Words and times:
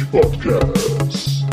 Battletech 0.00 0.10
Podcast. 0.10 1.44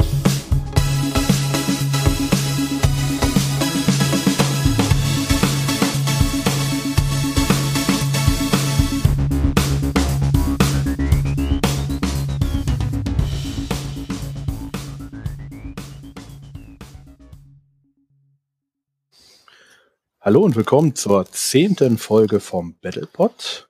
Hallo 20.22 20.44
und 20.44 20.56
willkommen 20.56 20.96
zur 20.96 21.26
zehnten 21.32 21.98
Folge 21.98 22.40
vom 22.40 22.76
BattlePod. 22.82 23.70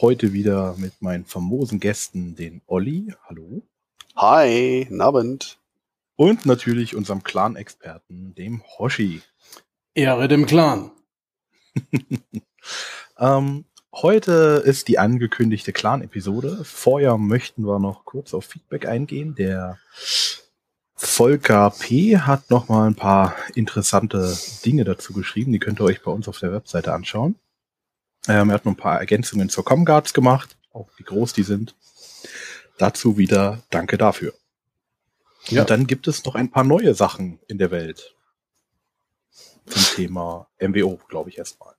Heute 0.00 0.32
wieder 0.32 0.74
mit 0.78 1.02
meinen 1.02 1.24
famosen 1.24 1.80
Gästen, 1.80 2.34
den 2.34 2.62
Olli. 2.66 3.12
Hallo. 3.28 3.67
Hi, 4.20 4.88
Abend. 4.98 5.60
Und 6.16 6.44
natürlich 6.44 6.96
unserem 6.96 7.22
Clan-Experten, 7.22 8.34
dem 8.34 8.64
Hoshi. 8.66 9.22
Ehre 9.94 10.26
dem 10.26 10.44
Clan. 10.44 10.90
ähm, 13.20 13.64
heute 13.92 14.60
ist 14.66 14.88
die 14.88 14.98
angekündigte 14.98 15.72
Clan-Episode. 15.72 16.64
Vorher 16.64 17.16
möchten 17.16 17.62
wir 17.62 17.78
noch 17.78 18.04
kurz 18.04 18.34
auf 18.34 18.46
Feedback 18.46 18.88
eingehen. 18.88 19.36
Der 19.36 19.78
Volker 20.96 21.72
P. 21.78 22.18
hat 22.18 22.50
noch 22.50 22.68
mal 22.68 22.88
ein 22.88 22.96
paar 22.96 23.36
interessante 23.54 24.36
Dinge 24.64 24.82
dazu 24.82 25.12
geschrieben. 25.12 25.52
Die 25.52 25.60
könnt 25.60 25.80
ihr 25.80 25.84
euch 25.84 26.02
bei 26.02 26.10
uns 26.10 26.26
auf 26.26 26.40
der 26.40 26.50
Webseite 26.50 26.92
anschauen. 26.92 27.36
Ähm, 28.26 28.50
er 28.50 28.54
hat 28.54 28.64
noch 28.64 28.72
ein 28.72 28.76
paar 28.76 28.98
Ergänzungen 28.98 29.48
zur 29.48 29.64
Comguards 29.64 30.12
gemacht, 30.12 30.56
auch 30.72 30.88
wie 30.96 31.04
groß 31.04 31.34
die 31.34 31.44
sind. 31.44 31.76
Dazu 32.78 33.18
wieder 33.18 33.62
danke 33.70 33.98
dafür. 33.98 34.32
Ja. 35.48 35.62
Und 35.62 35.70
dann 35.70 35.86
gibt 35.86 36.08
es 36.08 36.24
noch 36.24 36.34
ein 36.34 36.50
paar 36.50 36.64
neue 36.64 36.94
Sachen 36.94 37.38
in 37.48 37.58
der 37.58 37.70
Welt. 37.70 38.14
Zum 39.66 39.82
Thema 39.96 40.46
MWO, 40.60 40.98
glaube 41.08 41.30
ich 41.30 41.38
erstmal. 41.38 41.74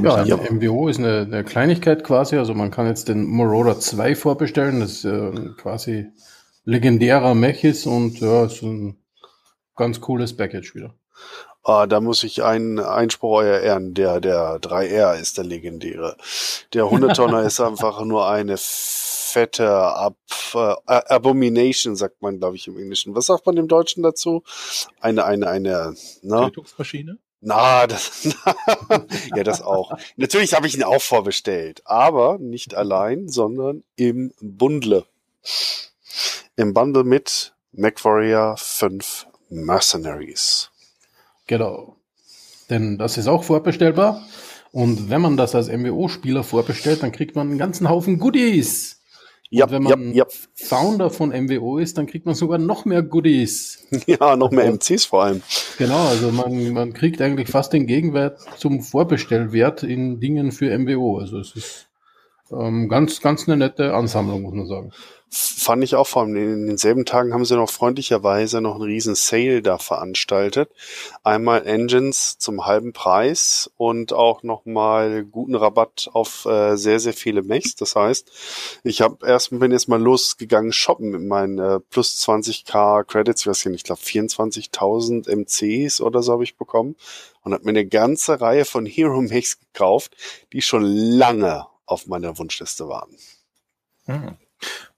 Ja, 0.00 0.24
ja, 0.24 0.36
MWO 0.36 0.88
ist 0.88 0.98
eine, 0.98 1.20
eine, 1.20 1.44
Kleinigkeit 1.44 2.04
quasi. 2.04 2.36
Also 2.36 2.54
man 2.54 2.70
kann 2.70 2.86
jetzt 2.86 3.08
den 3.08 3.24
Marauder 3.24 3.78
2 3.78 4.14
vorbestellen. 4.14 4.80
Das 4.80 4.92
ist 4.92 5.04
äh, 5.04 5.50
quasi 5.56 6.06
legendärer 6.64 7.34
Mech 7.34 7.64
ist 7.64 7.86
und 7.86 8.20
ja, 8.20 8.44
ist 8.44 8.62
ein 8.62 8.96
ganz 9.76 10.00
cooles 10.00 10.36
Package 10.36 10.74
wieder. 10.74 10.94
Ah, 11.62 11.86
da 11.86 12.00
muss 12.00 12.24
ich 12.24 12.42
einen 12.42 12.78
Einspruch 12.78 13.42
ehren. 13.42 13.92
Der, 13.92 14.20
der 14.20 14.58
3R 14.60 15.20
ist 15.20 15.36
der 15.36 15.44
legendäre. 15.44 16.16
Der 16.72 16.84
100-Tonner 16.84 17.42
ist 17.46 17.60
einfach 17.60 18.02
nur 18.04 18.28
eine 18.28 18.56
fette 19.28 19.70
Ab 19.70 20.16
äh, 20.54 20.74
Abomination, 20.86 21.96
sagt 21.96 22.22
man, 22.22 22.38
glaube 22.38 22.56
ich, 22.56 22.66
im 22.66 22.78
Englischen. 22.78 23.14
Was 23.14 23.26
sagt 23.26 23.46
man 23.46 23.56
im 23.56 23.68
Deutschen 23.68 24.02
dazu? 24.02 24.42
Eine, 25.00 25.24
eine, 25.24 25.48
eine, 25.48 25.94
ne? 26.22 26.40
Tötungsmaschine? 26.46 27.18
Na, 27.40 27.86
das, 27.86 28.24
ja, 29.36 29.44
das 29.44 29.62
auch. 29.62 29.96
Natürlich 30.16 30.54
habe 30.54 30.66
ich 30.66 30.74
ihn 30.74 30.82
auch 30.82 31.00
vorbestellt, 31.00 31.82
aber 31.84 32.38
nicht 32.38 32.74
allein, 32.74 33.28
sondern 33.28 33.84
im 33.94 34.32
Bundle. 34.40 35.04
Im 36.56 36.74
Bundle 36.74 37.04
mit 37.04 37.54
MacWarrior 37.72 38.56
5 38.56 39.28
Mercenaries. 39.50 40.70
Genau. 41.46 41.96
Denn 42.70 42.98
das 42.98 43.16
ist 43.16 43.28
auch 43.28 43.44
vorbestellbar. 43.44 44.26
Und 44.72 45.08
wenn 45.08 45.20
man 45.20 45.36
das 45.36 45.54
als 45.54 45.68
MWO-Spieler 45.68 46.42
vorbestellt, 46.44 47.02
dann 47.02 47.12
kriegt 47.12 47.36
man 47.36 47.48
einen 47.48 47.58
ganzen 47.58 47.88
Haufen 47.88 48.18
Goodies. 48.18 48.97
Ja, 49.50 49.64
und 49.64 49.70
wenn 49.72 49.82
man 49.82 50.12
ja, 50.12 50.24
ja. 50.24 50.26
Founder 50.54 51.10
von 51.10 51.30
MWO 51.30 51.78
ist, 51.78 51.96
dann 51.96 52.06
kriegt 52.06 52.26
man 52.26 52.34
sogar 52.34 52.58
noch 52.58 52.84
mehr 52.84 53.02
Goodies. 53.02 53.86
Ja, 54.06 54.36
noch 54.36 54.50
mehr 54.50 54.66
MCs 54.66 55.06
vor 55.06 55.24
allem. 55.24 55.42
Genau, 55.78 56.06
also 56.08 56.30
man, 56.30 56.72
man 56.72 56.92
kriegt 56.92 57.22
eigentlich 57.22 57.48
fast 57.48 57.72
den 57.72 57.86
Gegenwert 57.86 58.38
zum 58.58 58.82
Vorbestellwert 58.82 59.82
in 59.82 60.20
Dingen 60.20 60.52
für 60.52 60.76
MWO. 60.78 61.18
Also 61.18 61.38
es 61.38 61.56
ist 61.56 61.88
ähm, 62.50 62.88
ganz, 62.88 63.20
ganz 63.20 63.48
eine 63.48 63.56
nette 63.56 63.94
Ansammlung, 63.94 64.42
muss 64.42 64.54
man 64.54 64.66
sagen. 64.66 64.92
Fand 65.30 65.84
ich 65.84 65.94
auch 65.94 66.06
vor 66.06 66.22
allem. 66.22 66.36
In 66.36 66.66
denselben 66.66 67.04
Tagen 67.04 67.34
haben 67.34 67.44
sie 67.44 67.54
noch 67.54 67.68
freundlicherweise 67.68 68.62
noch 68.62 68.76
einen 68.76 68.84
riesen 68.84 69.14
Sale 69.14 69.60
da 69.60 69.76
veranstaltet. 69.76 70.70
Einmal 71.22 71.66
Engines 71.66 72.38
zum 72.38 72.64
halben 72.64 72.94
Preis 72.94 73.70
und 73.76 74.14
auch 74.14 74.42
nochmal 74.42 75.24
guten 75.24 75.54
Rabatt 75.54 76.08
auf 76.14 76.46
äh, 76.46 76.76
sehr, 76.76 76.98
sehr 76.98 77.12
viele 77.12 77.42
Mechs. 77.42 77.74
Das 77.74 77.94
heißt, 77.94 78.32
ich 78.84 79.02
hab 79.02 79.22
erst, 79.22 79.50
bin 79.50 79.70
erst 79.70 79.88
mal 79.88 80.00
losgegangen 80.00 80.72
shoppen 80.72 81.10
mit 81.10 81.22
meinen 81.22 81.58
äh, 81.58 81.80
plus 81.80 82.26
20k 82.26 83.04
Credits, 83.04 83.42
ich 83.42 83.46
weiß 83.48 83.66
nicht, 83.66 83.76
ich 83.76 83.84
glaube 83.84 84.00
24.000 84.00 85.28
MCs 85.28 86.00
oder 86.00 86.22
so 86.22 86.32
habe 86.32 86.44
ich 86.44 86.56
bekommen 86.56 86.96
und 87.42 87.52
habe 87.52 87.64
mir 87.64 87.70
eine 87.70 87.86
ganze 87.86 88.40
Reihe 88.40 88.64
von 88.64 88.86
Hero 88.86 89.20
Mechs 89.20 89.58
gekauft, 89.60 90.16
die 90.54 90.62
schon 90.62 90.84
lange 90.84 91.66
auf 91.84 92.06
meiner 92.06 92.38
Wunschliste 92.38 92.88
waren. 92.88 93.14
Hm. 94.06 94.38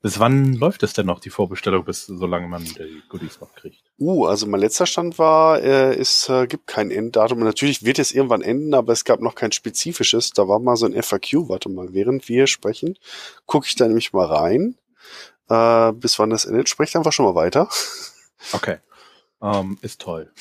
Bis 0.03 0.19
wann 0.19 0.55
läuft 0.55 0.83
es 0.83 0.95
denn 0.95 1.07
noch, 1.07 1.21
die 1.21 1.29
Vorbestellung, 1.29 1.85
bis 1.85 2.07
solange 2.07 2.49
man 2.49 2.65
die 2.65 3.03
Goodies 3.11 3.41
noch 3.41 3.55
kriegt? 3.55 3.83
Uh, 3.99 4.25
also 4.25 4.47
mein 4.47 4.61
letzter 4.61 4.87
Stand 4.87 5.19
war, 5.19 5.61
äh, 5.61 5.95
es 5.95 6.29
äh, 6.31 6.47
gibt 6.47 6.67
kein 6.67 6.91
Enddatum. 6.91 7.41
Natürlich 7.41 7.85
wird 7.85 7.99
es 7.99 8.13
irgendwann 8.13 8.41
enden, 8.41 8.73
aber 8.73 8.95
es 8.95 9.05
gab 9.05 9.21
noch 9.21 9.35
kein 9.35 9.53
spezifisches. 9.53 10.33
Da 10.33 10.49
war 10.49 10.59
mal 10.59 10.77
so 10.77 10.87
ein 10.87 11.01
FAQ, 11.01 11.49
warte 11.49 11.69
mal, 11.69 11.93
während 11.93 12.29
wir 12.29 12.47
sprechen, 12.47 12.97
gucke 13.45 13.67
ich 13.67 13.77
da 13.77 13.87
nämlich 13.87 14.15
mal 14.15 14.27
rein. 14.27 14.77
Äh, 15.51 15.93
bis 15.93 16.19
wann 16.19 16.31
das 16.31 16.47
endet. 16.47 16.69
Sprecht 16.69 16.97
einfach 16.97 17.13
schon 17.13 17.27
mal 17.27 17.35
weiter. 17.35 17.69
Okay. 18.55 18.79
Um, 19.39 19.51
ähm, 19.53 19.79
ist 19.83 20.01
toll. 20.01 20.33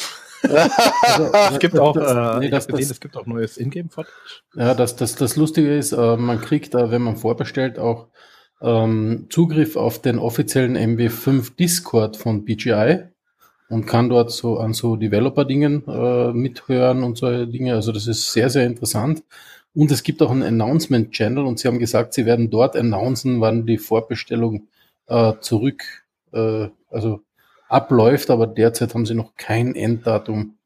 also, 0.42 1.34
es 1.52 1.60
gibt 1.60 1.78
auch, 1.78 1.98
äh, 1.98 2.40
nee, 2.40 2.50
das, 2.50 2.66
gesehen, 2.66 2.80
das, 2.80 2.92
es 2.92 3.00
gibt 3.02 3.18
auch 3.18 3.26
neues 3.26 3.58
Ingame-Footage. 3.58 4.14
Ja, 4.56 4.74
das, 4.74 4.96
das, 4.96 5.16
das 5.16 5.36
Lustige 5.36 5.78
ist, 5.78 5.92
äh, 5.92 6.16
man 6.16 6.40
kriegt 6.40 6.74
da, 6.74 6.92
wenn 6.92 7.02
man 7.02 7.18
vorbestellt, 7.18 7.78
auch 7.78 8.08
ähm, 8.62 9.28
Zugriff 9.30 9.76
auf 9.76 10.02
den 10.02 10.20
offiziellen 10.20 10.78
MB5 10.78 11.56
Discord 11.56 12.18
von 12.18 12.46
BGI 12.46 13.06
und 13.70 13.86
kann 13.86 14.10
dort 14.10 14.32
so 14.32 14.58
an 14.58 14.74
so 14.74 14.96
Developer-Dingen 14.96 15.84
äh, 15.88 16.34
mithören 16.34 17.04
und 17.04 17.18
solche 17.18 17.48
Dinge. 17.48 17.76
Also 17.76 17.92
das 17.92 18.08
ist 18.08 18.32
sehr, 18.34 18.50
sehr 18.50 18.66
interessant. 18.66 19.24
Und 19.74 19.92
es 19.92 20.04
gibt 20.04 20.22
auch 20.22 20.32
einen 20.32 20.44
Announcement-Channel 20.44 21.46
und 21.46 21.60
sie 21.60 21.68
haben 21.68 21.80
gesagt, 21.80 22.14
sie 22.14 22.26
werden 22.26 22.50
dort 22.50 22.76
announcen, 22.76 23.40
wann 23.40 23.66
die 23.66 23.78
Vorbestellung 23.78 24.68
äh, 25.08 25.34
zurück, 25.40 25.84
äh, 26.34 26.70
also 26.90 27.22
abläuft, 27.68 28.32
aber 28.32 28.48
derzeit 28.48 28.94
haben 28.96 29.06
sie 29.06 29.14
noch 29.14 29.36
kein 29.36 29.76
Enddatum 29.76 30.58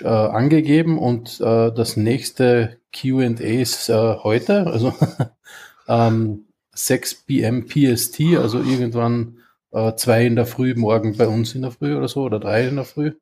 äh, 0.00 0.08
angegeben 0.08 0.98
und 0.98 1.40
äh, 1.40 1.70
das 1.72 1.96
nächste 1.96 2.78
Q&A 2.98 3.26
ist 3.40 3.90
äh, 3.90 4.16
heute, 4.16 4.66
also 4.66 4.94
ähm, 5.88 6.47
6 6.78 7.26
p.m. 7.26 7.66
PST, 7.66 8.20
also 8.38 8.58
irgendwann 8.58 9.38
äh, 9.72 9.94
zwei 9.96 10.26
in 10.26 10.36
der 10.36 10.46
Früh, 10.46 10.74
morgen 10.74 11.16
bei 11.16 11.26
uns 11.26 11.54
in 11.54 11.62
der 11.62 11.72
Früh 11.72 11.96
oder 11.96 12.08
so, 12.08 12.22
oder 12.22 12.38
drei 12.38 12.68
in 12.68 12.76
der 12.76 12.84
Früh. 12.84 13.12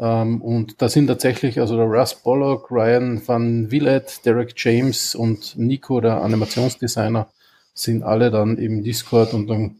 Ähm, 0.00 0.42
und 0.42 0.82
da 0.82 0.88
sind 0.88 1.06
tatsächlich, 1.06 1.60
also 1.60 1.76
der 1.76 1.86
Russ 1.86 2.14
Bollock, 2.14 2.70
Ryan 2.70 3.22
van 3.26 3.70
Willett, 3.70 4.24
Derek 4.24 4.54
James 4.56 5.14
und 5.14 5.56
Nico, 5.56 6.00
der 6.00 6.22
Animationsdesigner, 6.22 7.30
sind 7.72 8.02
alle 8.02 8.32
dann 8.32 8.58
im 8.58 8.82
Discord 8.82 9.32
und 9.32 9.46
dann, 9.46 9.76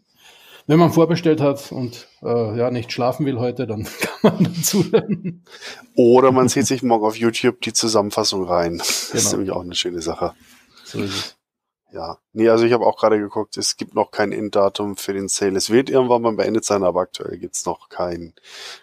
wenn 0.69 0.79
man 0.79 0.93
vorbestellt 0.93 1.41
hat 1.41 1.73
und 1.73 2.07
äh, 2.23 2.57
ja 2.57 2.71
nicht 2.71 2.93
schlafen 2.93 3.27
will 3.27 3.41
heute, 3.41 3.67
dann 3.67 3.85
kann 4.01 4.35
man 4.39 4.45
dazu 4.45 4.85
lernen. 4.93 5.45
Oder 5.97 6.31
man 6.31 6.49
zieht 6.49 6.67
sich 6.67 6.85
morgen 6.85 7.05
auf 7.05 7.17
YouTube 7.17 7.61
die 7.63 7.73
Zusammenfassung 7.73 8.45
rein. 8.45 8.79
Das 8.79 9.09
genau. 9.11 9.23
ist 9.23 9.33
nämlich 9.33 9.51
auch 9.51 9.63
eine 9.63 9.75
schöne 9.75 10.03
Sache. 10.03 10.35
So 10.85 11.01
ist 11.01 11.15
es. 11.15 11.40
Ja, 11.93 12.19
nee, 12.33 12.49
also 12.49 12.65
ich 12.65 12.73
habe 12.73 12.87
auch 12.87 12.97
gerade 12.97 13.19
geguckt, 13.19 13.57
es 13.57 13.77
gibt 13.77 13.95
noch 13.95 14.13
kein 14.13 14.31
Enddatum 14.31 14.97
für 14.97 15.13
den 15.13 15.27
Sale. 15.27 15.57
Es 15.57 15.71
wird 15.71 15.91
irgendwann 15.91 16.23
mal 16.23 16.33
beendet 16.33 16.65
sein, 16.65 16.85
aber 16.85 17.01
aktuell 17.01 17.37
gibt's 17.39 17.67
noch 17.67 17.89
keinen 17.89 18.35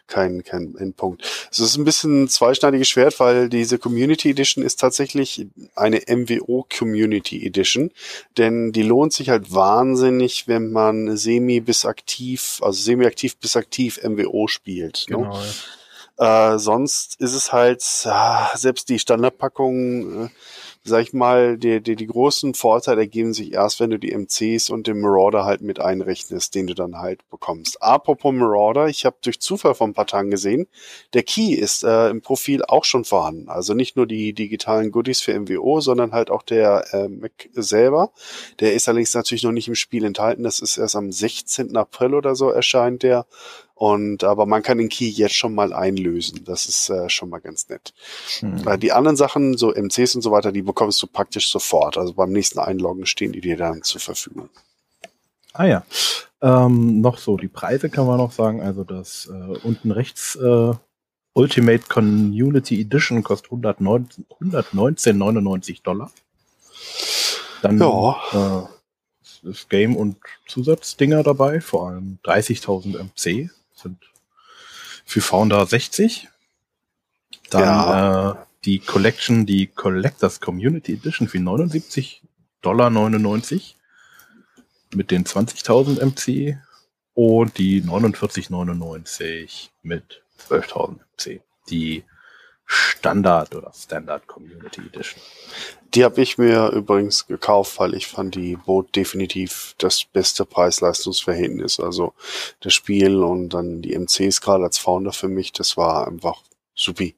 kein, 0.08 0.44
kein 0.44 0.76
Endpunkt. 0.76 1.24
Es 1.50 1.60
ist 1.60 1.78
ein 1.78 1.86
bisschen 1.86 2.24
ein 2.24 2.28
zweischneidiges 2.28 2.90
Schwert, 2.90 3.20
weil 3.22 3.48
diese 3.48 3.80
Community 3.80 4.30
Edition 4.30 4.64
ist 4.64 4.82
tatsächlich 4.82 5.48
eine 5.76 6.02
MWO 6.08 6.66
Community 6.78 7.46
Edition, 7.46 7.92
denn 8.38 8.74
die 8.74 8.84
lohnt 8.84 9.14
sich 9.14 9.30
halt 9.30 9.54
wahnsinnig, 9.54 10.48
wenn 10.50 10.72
man 10.72 11.16
semi 11.16 11.62
bis 11.62 11.86
aktiv, 11.86 12.60
also 12.62 12.82
semi-aktiv 12.82 13.38
bis 13.38 13.56
aktiv 13.56 14.02
MWO 14.04 14.48
spielt. 14.48 15.06
Ne? 15.10 15.18
Genau. 15.18 15.38
Ne? 15.38 15.46
Äh, 16.18 16.58
sonst 16.58 17.20
ist 17.20 17.34
es 17.34 17.54
halt, 17.54 17.84
ah, 18.06 18.50
selbst 18.56 18.90
die 18.90 18.98
Standardpackung, 18.98 20.26
äh, 20.26 20.30
sag 20.88 21.02
ich 21.04 21.14
mal, 21.14 21.58
die, 21.58 21.82
die, 21.82 21.96
die 21.96 22.08
großen 22.08 22.54
Vorteile 22.54 23.02
ergeben 23.02 23.34
sich 23.34 23.54
erst, 23.54 23.80
wenn 23.80 23.90
du 23.90 24.00
die 24.00 24.12
MCs 24.12 24.70
und 24.70 24.88
den 24.88 25.02
Marauder 25.02 25.46
halt 25.46 25.62
mit 25.62 25.80
einrechnest, 25.80 26.56
den 26.56 26.68
du 26.68 26.74
dann 26.74 26.98
halt 26.98 27.28
bekommst. 27.30 27.82
Apropos 27.82 28.34
Marauder, 28.34 28.88
ich 28.88 29.06
habe 29.06 29.18
durch 29.22 29.40
Zufall 29.40 29.76
vor 29.76 29.88
ein 29.88 29.94
paar 29.94 30.08
Tagen 30.08 30.32
gesehen, 30.32 30.68
der 31.14 31.24
Key 31.24 31.54
ist 31.54 31.84
äh, 31.84 32.10
im 32.10 32.22
Profil 32.22 32.64
auch 32.64 32.86
schon 32.86 33.06
vorhanden. 33.06 33.50
Also 33.50 33.74
nicht 33.74 33.96
nur 33.96 34.08
die 34.08 34.34
digitalen 34.34 34.92
Goodies 34.92 35.22
für 35.22 35.38
MWO, 35.38 35.82
sondern 35.82 36.14
halt 36.14 36.30
auch 36.30 36.44
der 36.44 36.86
äh, 36.94 37.08
Mac 37.08 37.50
selber. 37.54 38.12
Der 38.60 38.74
ist 38.74 38.88
allerdings 38.88 39.14
natürlich 39.14 39.44
noch 39.44 39.52
nicht 39.52 39.68
im 39.68 39.76
Spiel 39.76 40.06
enthalten. 40.06 40.44
Das 40.44 40.60
ist 40.60 40.78
erst 40.78 40.96
am 40.96 41.12
16. 41.12 41.76
April 41.76 42.14
oder 42.14 42.36
so 42.36 42.50
erscheint 42.50 43.04
der. 43.04 43.26
Und 43.78 44.24
aber 44.24 44.48
man 44.48 44.64
kann 44.64 44.80
den 44.80 44.90
Key 44.90 45.08
jetzt 45.08 45.36
schon 45.36 45.54
mal 45.54 45.72
einlösen. 45.72 46.44
Das 46.46 46.66
ist 46.66 46.90
äh, 46.90 47.08
schon 47.10 47.30
mal 47.30 47.38
ganz 47.38 47.70
nett. 47.70 47.94
Mhm. 48.42 48.80
Die 48.80 48.92
anderen 48.92 49.16
Sachen, 49.16 49.56
so 49.56 49.72
MCs 49.72 50.16
und 50.16 50.24
so 50.24 50.32
weiter, 50.32 50.52
die 50.52 50.64
bekommst 50.64 51.00
du 51.04 51.06
praktisch 51.06 51.52
sofort. 51.52 51.96
Also 51.96 52.14
beim 52.14 52.32
nächsten 52.32 52.58
Einloggen 52.58 53.06
stehen 53.06 53.34
die 53.34 53.42
dir 53.42 53.56
dann 53.56 53.84
zur 53.84 54.02
Verfügung. 54.02 54.50
Ah 55.54 55.66
ja. 55.66 55.84
Ähm, 56.42 57.02
noch 57.02 57.20
so, 57.20 57.38
die 57.38 57.50
Preise 57.50 57.92
kann 57.92 58.08
man 58.08 58.18
noch 58.18 58.32
sagen. 58.32 58.62
Also 58.62 58.84
das 58.84 59.30
äh, 59.32 59.60
unten 59.64 59.92
rechts 59.92 60.36
äh, 60.38 60.74
Ultimate 61.34 61.84
Community 61.88 62.82
Edition 62.82 63.22
kostet 63.22 63.52
119,99 63.52 65.84
Dollar. 65.84 66.10
Dann 67.62 67.78
ja. 67.78 68.68
äh, 69.44 69.48
ist 69.48 69.70
Game- 69.70 69.96
und 69.96 70.18
Zusatzdinger 70.48 71.22
dabei, 71.22 71.62
vor 71.62 71.90
allem 71.90 72.18
30.000 72.24 73.04
MC 73.04 73.52
sind 73.78 73.98
für 75.06 75.22
Founder 75.22 75.66
60. 75.66 76.28
Dann 77.50 77.62
ja. 77.62 78.32
äh, 78.32 78.36
die 78.66 78.80
Collection, 78.80 79.46
die 79.46 79.68
Collectors 79.68 80.42
Community 80.42 80.94
Edition 80.94 81.28
für 81.28 81.40
79 81.40 82.24
Dollar 82.62 82.90
99 82.90 83.78
mit 84.94 85.12
den 85.12 85.26
20.000 85.26 86.04
MC 86.04 86.58
und 87.14 87.58
die 87.58 87.82
49,99 87.82 89.70
mit 89.84 90.24
12.000 90.50 91.00
MC. 91.18 91.42
Die 91.70 92.04
Standard 92.70 93.56
oder 93.56 93.72
Standard 93.74 94.28
Community 94.28 94.82
Edition. 94.82 95.22
Die 95.94 96.04
habe 96.04 96.22
ich 96.22 96.38
mir 96.38 96.70
übrigens 96.72 97.26
gekauft, 97.26 97.80
weil 97.80 97.94
ich 97.94 98.08
fand 98.08 98.36
die 98.36 98.58
Boot 98.58 98.94
definitiv 98.96 99.74
das 99.78 100.04
beste 100.04 100.46
Preis-Leistungs-Verhältnis. 100.46 101.80
Also 101.80 102.14
das 102.60 102.74
Spiel 102.74 103.24
und 103.24 103.50
dann 103.50 103.82
die 103.82 103.98
MCs 103.98 104.42
gerade 104.42 104.66
als 104.66 104.78
Founder 104.78 105.14
für 105.14 105.30
mich, 105.30 105.54
das 105.54 105.78
war 105.78 106.08
einfach 106.08 106.44
supi. 106.76 107.16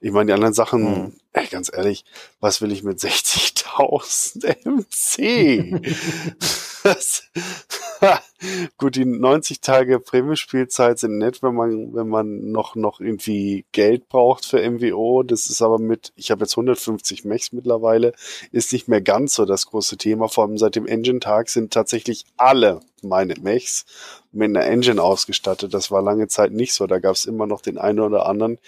Ich 0.00 0.12
meine, 0.12 0.26
die 0.26 0.32
anderen 0.32 0.54
Sachen, 0.54 0.82
mhm. 0.82 1.12
ey, 1.32 1.46
ganz 1.48 1.72
ehrlich, 1.74 2.04
was 2.38 2.62
will 2.62 2.70
ich 2.70 2.84
mit 2.84 3.00
60.000 3.00 4.64
MC? 4.64 5.82
Gut, 8.76 8.96
die 8.96 9.06
90 9.06 9.60
Tage 9.60 10.00
Prämiespielzeit 10.00 10.98
sind 10.98 11.16
nett, 11.16 11.42
wenn 11.42 11.54
man, 11.54 11.94
wenn 11.94 12.08
man 12.08 12.50
noch, 12.50 12.76
noch 12.76 13.00
irgendwie 13.00 13.64
Geld 13.72 14.08
braucht 14.08 14.44
für 14.44 14.58
MWO. 14.70 15.22
Das 15.22 15.46
ist 15.46 15.62
aber 15.62 15.78
mit, 15.78 16.12
ich 16.14 16.30
habe 16.30 16.42
jetzt 16.42 16.52
150 16.52 17.24
Mechs 17.24 17.52
mittlerweile, 17.52 18.12
ist 18.52 18.72
nicht 18.72 18.86
mehr 18.88 19.00
ganz 19.00 19.34
so 19.34 19.46
das 19.46 19.66
große 19.66 19.96
Thema. 19.96 20.28
Vor 20.28 20.44
allem 20.44 20.58
seit 20.58 20.76
dem 20.76 20.86
Engine-Tag 20.86 21.48
sind 21.48 21.72
tatsächlich 21.72 22.26
alle 22.36 22.80
meine 23.02 23.34
Mechs 23.40 23.86
mit 24.32 24.50
einer 24.50 24.66
Engine 24.66 25.02
ausgestattet. 25.02 25.72
Das 25.72 25.90
war 25.90 26.02
lange 26.02 26.28
Zeit 26.28 26.52
nicht 26.52 26.74
so. 26.74 26.86
Da 26.86 26.98
gab 26.98 27.14
es 27.14 27.24
immer 27.24 27.46
noch 27.46 27.62
den 27.62 27.78
einen 27.78 28.00
oder 28.00 28.26
anderen, 28.26 28.58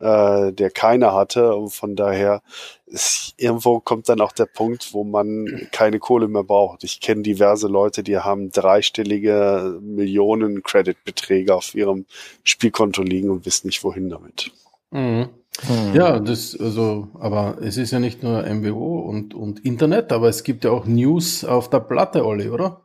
äh, 0.00 0.52
der 0.52 0.70
keine 0.70 1.12
hatte. 1.12 1.54
Und 1.54 1.70
von 1.70 1.96
daher 1.96 2.42
ist, 2.86 3.34
irgendwo 3.36 3.80
kommt 3.80 4.08
dann 4.08 4.20
auch 4.20 4.32
der 4.32 4.46
Punkt, 4.46 4.92
wo 4.92 5.04
man 5.04 5.68
keine 5.72 5.98
Kohle 5.98 6.28
mehr 6.28 6.44
braucht. 6.44 6.84
Ich 6.84 7.00
kenne 7.00 7.22
diverse 7.22 7.68
Leute, 7.68 8.02
die 8.02 8.18
haben 8.18 8.50
dreistellige 8.50 9.78
Millionen 9.80 10.62
Creditbeträge 10.62 11.54
auf 11.54 11.74
ihrem 11.74 12.06
Spielkonto 12.44 13.02
liegen 13.02 13.30
und 13.30 13.46
wissen 13.46 13.68
nicht 13.68 13.84
wohin 13.84 14.08
damit. 14.08 14.50
Mhm. 14.90 15.28
Mhm. 15.68 15.94
Ja, 15.94 16.18
das, 16.18 16.58
also, 16.58 17.08
aber 17.18 17.58
es 17.60 17.76
ist 17.76 17.90
ja 17.90 17.98
nicht 17.98 18.22
nur 18.22 18.42
MWO 18.42 19.00
und, 19.00 19.34
und 19.34 19.64
Internet, 19.64 20.12
aber 20.12 20.28
es 20.28 20.42
gibt 20.42 20.64
ja 20.64 20.70
auch 20.70 20.86
News 20.86 21.44
auf 21.44 21.68
der 21.68 21.80
Platte, 21.80 22.24
Olli, 22.24 22.48
oder? 22.48 22.82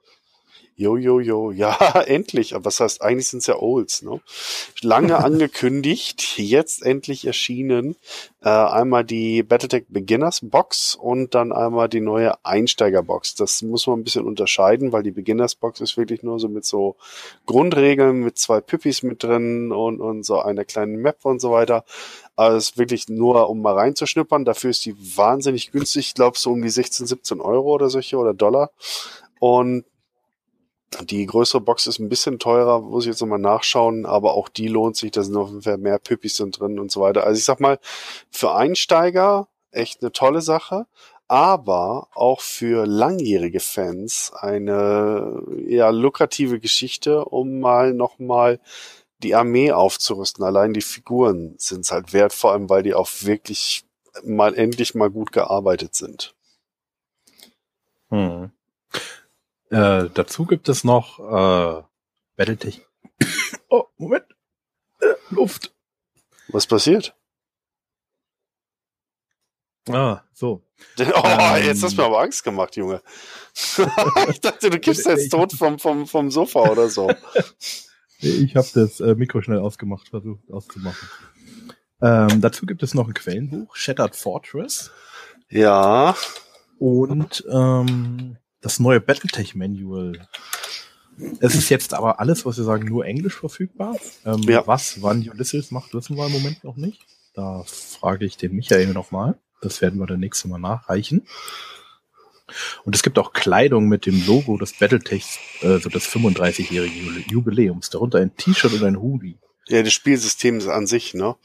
Jo, 0.78 0.98
jo, 0.98 1.22
jo, 1.22 1.52
ja, 1.52 1.78
endlich. 2.06 2.54
Aber 2.54 2.66
was 2.66 2.82
heißt, 2.82 3.02
eigentlich 3.02 3.30
sind 3.30 3.40
es 3.40 3.48
ja 3.48 3.58
Olds, 3.58 4.02
ne? 4.02 4.20
Lange 4.82 5.18
angekündigt, 5.24 6.38
jetzt 6.38 6.84
endlich 6.84 7.26
erschienen. 7.26 7.96
Äh, 8.42 8.50
einmal 8.50 9.06
die 9.06 9.42
Battletech 9.42 9.86
Beginners 9.88 10.42
Box 10.44 10.96
und 10.96 11.34
dann 11.34 11.54
einmal 11.54 11.88
die 11.88 12.02
neue 12.02 12.44
Einsteiger 12.44 13.04
Box. 13.04 13.36
Das 13.36 13.62
muss 13.62 13.88
man 13.88 14.00
ein 14.00 14.04
bisschen 14.04 14.26
unterscheiden, 14.26 14.92
weil 14.92 15.04
die 15.04 15.12
Beginners 15.12 15.56
Box 15.56 15.80
ist 15.80 15.96
wirklich 15.96 16.24
nur 16.24 16.40
so 16.40 16.50
mit 16.50 16.66
so 16.66 16.98
Grundregeln, 17.46 18.20
mit 18.20 18.38
zwei 18.38 18.60
Püppis 18.60 19.02
mit 19.02 19.24
drin 19.24 19.72
und, 19.72 20.02
und 20.02 20.26
so 20.26 20.42
einer 20.42 20.66
kleinen 20.66 20.98
Map 20.98 21.24
und 21.24 21.40
so 21.40 21.52
weiter. 21.52 21.86
Es 22.36 22.72
ist 22.72 22.78
wirklich 22.78 23.08
nur, 23.08 23.50
um 23.50 23.62
mal 23.62 23.76
reinzuschnuppern. 23.76 24.44
Dafür 24.44 24.72
ist 24.72 24.84
die 24.84 24.96
wahnsinnig 25.16 25.72
günstig. 25.72 26.08
Ich 26.08 26.14
glaube, 26.16 26.38
so 26.38 26.52
um 26.52 26.62
die 26.62 26.70
16, 26.70 27.08
17 27.08 27.40
Euro 27.40 27.74
oder 27.74 27.90
solche 27.90 28.18
oder 28.18 28.34
Dollar. 28.34 28.72
Und 29.40 29.86
die 31.04 31.26
größere 31.26 31.62
Box 31.62 31.88
ist 31.88 32.00
ein 32.00 32.10
bisschen 32.10 32.40
teurer, 32.40 32.82
muss 32.82 33.06
ich 33.06 33.10
jetzt 33.10 33.22
nochmal 33.22 33.40
nachschauen, 33.40 34.06
aber 34.06 34.34
auch 34.34 34.50
die 34.50 34.68
lohnt 34.68 34.96
sich, 34.96 35.12
da 35.12 35.24
sind 35.24 35.36
auf 35.36 35.50
jeden 35.50 35.62
Fall 35.62 35.78
mehr 35.78 36.00
Püppis 36.00 36.38
drin 36.38 36.80
und 36.80 36.92
so 36.92 37.02
weiter. 37.02 37.24
Also 37.26 37.38
ich 37.40 37.46
sag 37.46 37.60
mal, 37.60 37.80
für 38.32 38.54
Einsteiger 38.54 39.48
echt 39.72 40.02
eine 40.02 40.12
tolle 40.12 40.42
Sache, 40.42 40.86
aber 41.28 42.08
auch 42.14 42.42
für 42.42 42.86
langjährige 42.86 43.60
Fans 43.60 44.32
eine 44.36 45.44
eher 45.68 45.92
lukrative 45.92 46.60
Geschichte, 46.60 47.26
um 47.26 47.60
mal 47.60 47.94
nochmal 47.94 48.60
die 49.20 49.36
Armee 49.36 49.72
aufzurüsten. 49.72 50.44
Allein 50.44 50.74
die 50.74 50.82
Figuren 50.82 51.56
sind 51.58 51.82
es 51.82 51.92
halt 51.92 52.14
wert, 52.14 52.34
vor 52.34 52.52
allem 52.52 52.70
weil 52.70 52.84
die 52.84 52.94
auch 52.94 53.10
wirklich 53.22 53.86
mal 54.24 54.56
endlich 54.56 54.96
mal 54.96 55.10
gut 55.10 55.32
gearbeitet 55.32 55.96
sind. 55.96 56.36
Hm. 58.10 58.52
Äh, 59.76 60.10
dazu 60.14 60.46
gibt 60.46 60.70
es 60.70 60.86
noch 60.86 61.20
äh, 61.20 61.84
Battletech. 62.38 62.86
oh, 63.70 63.84
Moment. 63.98 64.26
Äh, 65.02 65.16
Luft. 65.32 65.76
Was 66.48 66.66
passiert? 66.66 67.14
Ah, 69.90 70.22
so. 70.34 70.62
Oh, 70.98 71.22
ähm, 71.26 71.66
jetzt 71.66 71.84
hast 71.84 71.98
du 71.98 72.02
mir 72.02 72.08
aber 72.08 72.22
Angst 72.22 72.44
gemacht, 72.44 72.76
Junge. 72.78 73.02
ich 74.30 74.40
dachte, 74.40 74.70
du 74.70 74.80
kippst 74.80 75.06
jetzt 75.08 75.30
tot 75.30 75.52
vom, 75.52 75.78
vom, 75.78 76.08
vom 76.08 76.32
Sofa 76.32 76.70
oder 76.70 76.90
so. 76.90 77.12
ich 78.20 78.56
habe 78.56 78.68
das 78.74 79.02
äh, 79.02 79.16
Mikro 79.16 79.42
schnell 79.42 79.60
ausgemacht, 79.60 80.08
versucht 80.08 80.52
auszumachen. 80.52 81.10
Ähm, 82.02 82.40
dazu 82.40 82.66
gibt 82.66 82.82
es 82.82 82.94
noch 82.94 83.08
ein 83.08 83.14
Quellenbuch, 83.14 83.76
Shattered 83.76 84.16
Fortress. 84.16 84.92
Ja. 85.50 86.16
Und 86.78 87.44
ähm, 87.52 88.38
das 88.62 88.80
neue 88.80 89.00
Battletech 89.00 89.56
Manual. 89.56 90.28
Es 91.40 91.56
ist 91.56 91.70
jetzt 91.70 91.94
aber 91.94 92.20
alles, 92.20 92.46
was 92.46 92.58
wir 92.58 92.64
sagen, 92.66 92.88
nur 92.88 93.06
Englisch 93.06 93.36
verfügbar. 93.36 93.96
Ähm, 94.26 94.42
ja. 94.44 94.68
Was 94.68 95.02
wann 95.02 95.28
Ulysses 95.28 95.72
macht, 95.72 95.94
wissen 95.94 96.18
wir 96.18 96.26
im 96.26 96.32
Moment 96.34 96.64
noch 96.64 96.76
nicht. 96.76 97.06
Da 97.34 97.64
frage 97.64 98.26
ich 98.26 98.38
den 98.38 98.54
Michael 98.54 98.94
nochmal. 98.94 99.38
Das 99.62 99.82
werden 99.82 100.00
wir 100.00 100.08
dann 100.08 100.20
nächste 100.20 100.48
Mal 100.48 100.60
nachreichen. 100.60 101.26
Und 102.84 102.96
es 102.96 103.02
gibt 103.02 103.18
auch 103.18 103.34
Kleidung 103.34 103.88
mit 103.88 104.06
dem 104.06 104.26
Logo 104.26 104.58
des 104.58 104.78
Battletechs, 104.78 105.40
also 105.62 105.90
des 105.90 106.08
35-jährigen 106.08 107.26
Jubiläums. 107.30 107.90
Darunter 107.90 108.20
ein 108.20 108.36
T-Shirt 108.36 108.74
und 108.74 108.84
ein 108.84 109.02
Hoodie. 109.02 109.38
Ja, 109.68 109.82
das 109.82 109.94
Spielsystem 109.94 110.60
ist 110.60 110.68
an 110.68 110.88
sich, 110.88 111.14
ne? 111.14 111.36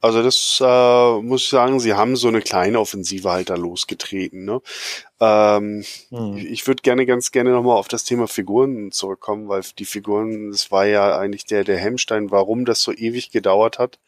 Also 0.00 0.22
das 0.22 0.62
äh, 0.62 1.20
muss 1.22 1.42
ich 1.42 1.48
sagen, 1.48 1.80
sie 1.80 1.94
haben 1.94 2.16
so 2.16 2.28
eine 2.28 2.42
kleine 2.42 2.78
Offensive 2.78 3.30
halt 3.30 3.50
da 3.50 3.56
losgetreten. 3.56 4.44
Ne? 4.44 4.60
Ähm, 5.20 5.84
hm. 6.10 6.36
Ich, 6.36 6.44
ich 6.44 6.66
würde 6.66 6.82
gerne 6.82 7.06
ganz 7.06 7.32
gerne 7.32 7.50
nochmal 7.50 7.76
auf 7.76 7.88
das 7.88 8.04
Thema 8.04 8.28
Figuren 8.28 8.92
zurückkommen, 8.92 9.48
weil 9.48 9.62
die 9.78 9.84
Figuren, 9.84 10.52
das 10.52 10.70
war 10.70 10.86
ja 10.86 11.18
eigentlich 11.18 11.46
der, 11.46 11.64
der 11.64 11.78
Hemmstein, 11.78 12.30
warum 12.30 12.64
das 12.64 12.82
so 12.82 12.92
ewig 12.92 13.30
gedauert 13.30 13.78
hat. 13.78 13.98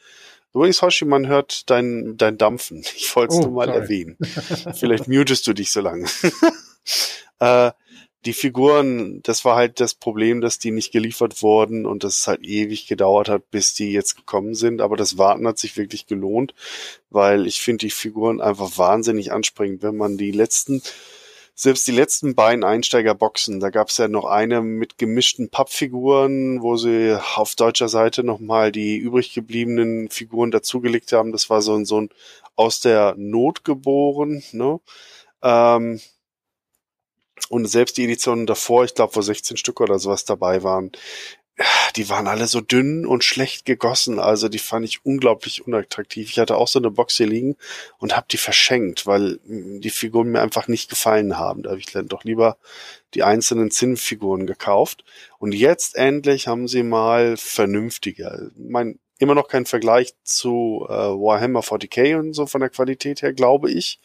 Übrigens, 0.54 0.82
Hoshi, 0.82 1.04
man 1.04 1.26
hört 1.26 1.68
dein, 1.70 2.16
dein 2.16 2.38
Dampfen. 2.38 2.84
Ich 2.96 3.14
wollte 3.16 3.34
es 3.34 3.40
oh, 3.40 3.44
nur 3.44 3.52
mal 3.52 3.66
sorry. 3.66 3.80
erwähnen. 3.80 4.18
Vielleicht 4.74 5.08
mutest 5.08 5.46
du 5.46 5.52
dich 5.52 5.70
so 5.70 5.80
lange. 5.80 6.06
äh, 7.40 7.72
die 8.24 8.32
Figuren, 8.32 9.22
das 9.22 9.44
war 9.44 9.56
halt 9.56 9.80
das 9.80 9.94
Problem, 9.94 10.40
dass 10.40 10.58
die 10.58 10.70
nicht 10.72 10.92
geliefert 10.92 11.42
wurden 11.42 11.86
und 11.86 12.04
dass 12.04 12.20
es 12.20 12.26
halt 12.26 12.44
ewig 12.44 12.86
gedauert 12.86 13.28
hat, 13.28 13.50
bis 13.50 13.74
die 13.74 13.92
jetzt 13.92 14.16
gekommen 14.16 14.54
sind. 14.54 14.80
Aber 14.80 14.96
das 14.96 15.18
Warten 15.18 15.46
hat 15.46 15.58
sich 15.58 15.76
wirklich 15.76 16.06
gelohnt, 16.06 16.54
weil 17.10 17.46
ich 17.46 17.60
finde 17.60 17.86
die 17.86 17.90
Figuren 17.90 18.40
einfach 18.40 18.76
wahnsinnig 18.76 19.32
ansprechend. 19.32 19.82
Wenn 19.82 19.96
man 19.96 20.18
die 20.18 20.32
letzten 20.32 20.82
selbst 21.60 21.88
die 21.88 21.92
letzten 21.92 22.36
beiden 22.36 22.62
Einsteigerboxen, 22.62 23.58
da 23.58 23.70
gab 23.70 23.88
es 23.88 23.96
ja 23.98 24.06
noch 24.06 24.26
eine 24.26 24.62
mit 24.62 24.96
gemischten 24.96 25.48
Pappfiguren, 25.50 26.62
wo 26.62 26.76
sie 26.76 27.18
auf 27.34 27.56
deutscher 27.56 27.88
Seite 27.88 28.22
nochmal 28.22 28.70
die 28.70 28.96
übrig 28.96 29.34
gebliebenen 29.34 30.08
Figuren 30.08 30.52
dazugelegt 30.52 31.10
haben. 31.10 31.32
Das 31.32 31.50
war 31.50 31.60
so 31.60 31.74
ein, 31.74 31.84
so 31.84 32.00
ein 32.00 32.10
aus 32.54 32.78
der 32.78 33.16
Not 33.16 33.64
geboren, 33.64 34.44
ne? 34.52 34.78
Ähm, 35.42 36.00
und 37.48 37.66
selbst 37.66 37.96
die 37.96 38.04
Editionen 38.04 38.46
davor, 38.46 38.84
ich 38.84 38.94
glaube, 38.94 39.16
wo 39.16 39.22
16 39.22 39.56
Stück 39.56 39.80
oder 39.80 39.98
sowas 39.98 40.24
dabei 40.24 40.62
waren, 40.62 40.92
die 41.96 42.08
waren 42.08 42.28
alle 42.28 42.46
so 42.46 42.60
dünn 42.60 43.04
und 43.04 43.24
schlecht 43.24 43.64
gegossen. 43.64 44.20
Also 44.20 44.48
die 44.48 44.60
fand 44.60 44.84
ich 44.84 45.04
unglaublich 45.04 45.66
unattraktiv. 45.66 46.30
Ich 46.30 46.38
hatte 46.38 46.56
auch 46.56 46.68
so 46.68 46.78
eine 46.78 46.90
Box 46.90 47.16
hier 47.16 47.26
liegen 47.26 47.56
und 47.98 48.16
habe 48.16 48.26
die 48.30 48.36
verschenkt, 48.36 49.06
weil 49.06 49.40
die 49.44 49.90
Figuren 49.90 50.28
mir 50.28 50.40
einfach 50.40 50.68
nicht 50.68 50.88
gefallen 50.88 51.36
haben. 51.36 51.64
Da 51.64 51.70
habe 51.70 51.80
ich 51.80 51.86
dann 51.86 52.06
doch 52.06 52.22
lieber 52.22 52.58
die 53.14 53.24
einzelnen 53.24 53.70
Zinnfiguren 53.70 54.46
gekauft. 54.46 55.04
Und 55.38 55.52
jetzt 55.52 55.96
endlich 55.96 56.46
haben 56.46 56.68
sie 56.68 56.84
mal 56.84 57.36
vernünftiger. 57.36 58.50
Mein, 58.56 59.00
immer 59.18 59.34
noch 59.34 59.48
kein 59.48 59.66
Vergleich 59.66 60.14
zu 60.24 60.86
äh, 60.88 60.92
Warhammer 60.92 61.60
40k 61.60 62.18
und 62.18 62.32
so 62.32 62.46
von 62.46 62.60
der 62.60 62.70
Qualität 62.70 63.22
her, 63.22 63.32
glaube 63.32 63.70
ich. 63.70 64.00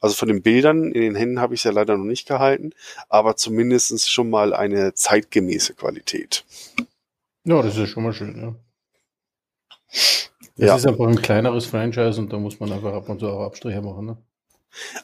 Also 0.00 0.14
von 0.14 0.28
den 0.28 0.42
Bildern 0.42 0.92
in 0.92 1.00
den 1.00 1.14
Händen 1.14 1.40
habe 1.40 1.54
ich 1.54 1.60
es 1.60 1.64
ja 1.64 1.70
leider 1.70 1.96
noch 1.96 2.04
nicht 2.04 2.28
gehalten, 2.28 2.70
aber 3.08 3.36
zumindestens 3.36 4.08
schon 4.08 4.30
mal 4.30 4.52
eine 4.52 4.94
zeitgemäße 4.94 5.74
Qualität. 5.74 6.44
Ja, 7.44 7.62
das 7.62 7.76
ist 7.76 7.90
schon 7.90 8.02
mal 8.02 8.12
schön, 8.12 8.40
ja. 8.40 8.54
Es 9.90 10.30
ja. 10.56 10.76
ist 10.76 10.86
einfach 10.86 11.06
ein 11.06 11.22
kleineres 11.22 11.66
Franchise 11.66 12.20
und 12.20 12.32
da 12.32 12.38
muss 12.38 12.58
man 12.60 12.72
einfach 12.72 12.92
ab 12.92 13.08
und 13.08 13.20
zu 13.20 13.28
auch 13.28 13.46
Abstriche 13.46 13.80
machen, 13.80 14.06
ne? 14.06 14.16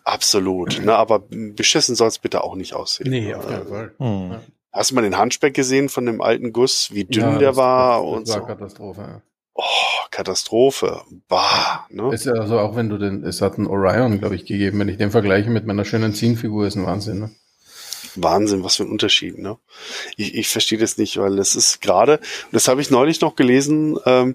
Absolut, 0.04 0.84
ne, 0.84 0.94
aber 0.94 1.20
beschissen 1.30 1.94
soll 1.94 2.08
es 2.08 2.18
bitte 2.18 2.44
auch 2.44 2.54
nicht 2.54 2.74
aussehen. 2.74 3.10
Nee, 3.10 3.34
auf 3.34 3.48
keinen 3.48 3.66
Fall. 3.66 3.94
Hm. 3.98 4.36
Hast 4.72 4.90
du 4.90 4.94
mal 4.96 5.02
den 5.02 5.16
Handspeck 5.16 5.54
gesehen 5.54 5.88
von 5.88 6.04
dem 6.04 6.20
alten 6.20 6.52
Guss, 6.52 6.90
wie 6.92 7.04
dünn 7.04 7.22
ja, 7.22 7.38
der 7.38 7.48
das, 7.50 7.56
war 7.56 8.00
das, 8.00 8.02
das 8.02 8.18
und 8.18 8.28
war 8.28 8.40
so? 8.40 8.46
Katastrophe. 8.46 9.00
Ja. 9.00 9.22
Oh, 9.54 9.62
Katastrophe. 10.10 11.02
Bah, 11.28 11.86
ne? 11.88 12.12
Ist 12.12 12.26
ja 12.26 12.32
also 12.32 12.58
auch 12.58 12.74
wenn 12.76 12.88
du 12.88 12.98
den, 12.98 13.24
es 13.24 13.40
hat 13.40 13.56
einen 13.56 13.68
Orion, 13.68 14.18
glaube 14.18 14.34
ich, 14.34 14.44
gegeben. 14.44 14.80
Wenn 14.80 14.88
ich 14.88 14.98
den 14.98 15.10
vergleiche 15.10 15.50
mit 15.50 15.66
meiner 15.66 15.84
schönen 15.84 16.12
Zienfigur, 16.12 16.66
ist 16.66 16.76
ein 16.76 16.86
Wahnsinn, 16.86 17.20
ne? 17.20 17.30
Wahnsinn, 18.16 18.62
was 18.62 18.76
für 18.76 18.84
ein 18.84 18.90
Unterschied, 18.90 19.38
ne? 19.38 19.56
Ich, 20.16 20.34
ich 20.34 20.48
verstehe 20.48 20.78
das 20.78 20.98
nicht, 20.98 21.16
weil 21.18 21.38
es 21.38 21.56
ist 21.56 21.80
gerade, 21.80 22.20
das 22.52 22.68
habe 22.68 22.80
ich 22.80 22.90
neulich 22.90 23.20
noch 23.20 23.36
gelesen, 23.36 23.98
ähm, 24.06 24.34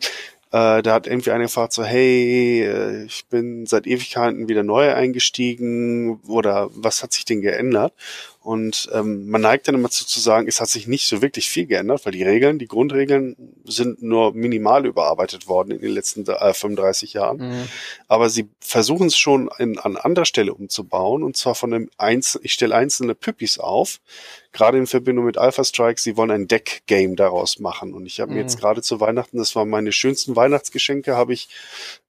äh, 0.51 0.81
da 0.81 0.93
hat 0.93 1.05
irgendwie 1.05 1.29
einer 1.31 1.43
gefragt 1.43 1.73
so, 1.73 1.83
hey, 1.83 2.63
äh, 2.63 3.03
ich 3.05 3.27
bin 3.27 3.67
seit 3.67 3.85
Ewigkeiten 3.85 4.47
wieder 4.47 4.63
neu 4.63 4.93
eingestiegen 4.93 6.19
oder 6.27 6.69
was 6.73 7.03
hat 7.03 7.13
sich 7.13 7.23
denn 7.23 7.41
geändert? 7.41 7.93
Und 8.41 8.89
ähm, 8.93 9.29
man 9.29 9.41
neigt 9.41 9.67
dann 9.67 9.75
immer 9.75 9.89
zu, 9.89 10.05
zu 10.05 10.19
sagen, 10.19 10.48
es 10.48 10.62
hat 10.62 10.69
sich 10.69 10.88
nicht 10.88 11.08
so 11.08 11.22
wirklich 11.22 11.50
viel 11.50 11.65
geändert, 11.65 12.05
weil 12.05 12.13
die 12.13 12.24
Regeln, 12.24 12.58
die 12.58 12.67
Grundregeln 12.67 13.36
sind 13.65 14.01
nur 14.01 14.34
minimal 14.34 14.86
überarbeitet 14.86 15.48
worden 15.48 15.72
in 15.72 15.81
den 15.81 15.91
letzten 15.91 16.25
äh, 16.25 16.53
35 16.53 17.13
Jahren. 17.13 17.38
Mhm. 17.38 17.67
Aber 18.08 18.29
sie 18.29 18.48
versuchen 18.60 19.08
es 19.08 19.17
schon 19.17 19.50
in, 19.60 19.77
an 19.77 19.98
anderer 19.98 20.25
Stelle 20.25 20.53
umzubauen 20.53 21.24
und 21.24 21.36
zwar 21.36 21.53
von 21.53 21.74
einem 21.74 21.89
Einzel 21.98 22.39
ich 22.43 22.53
stelle 22.53 22.75
einzelne 22.75 23.15
Püppis 23.15 23.60
auf, 23.60 24.00
gerade 24.51 24.77
in 24.77 24.88
Verbindung 24.88 25.25
mit 25.25 25.38
Alpha 25.38 25.63
Strike, 25.63 26.00
sie 26.00 26.17
wollen 26.17 26.31
ein 26.31 26.48
Deck-Game 26.48 27.15
daraus 27.15 27.60
machen. 27.60 27.93
Und 27.93 28.05
ich 28.05 28.19
habe 28.19 28.31
mhm. 28.31 28.38
mir 28.38 28.41
jetzt 28.43 28.55
mhm. 28.55 28.62
gerade 28.62 28.81
zu 28.81 29.00
Weihnachten, 29.00 29.38
das 29.38 29.55
waren 29.55 29.69
meine 29.69 29.91
schönsten 29.91 30.36
Weihnachtsgeschenke, 30.36 31.15
habe 31.15 31.34
ich 31.34 31.50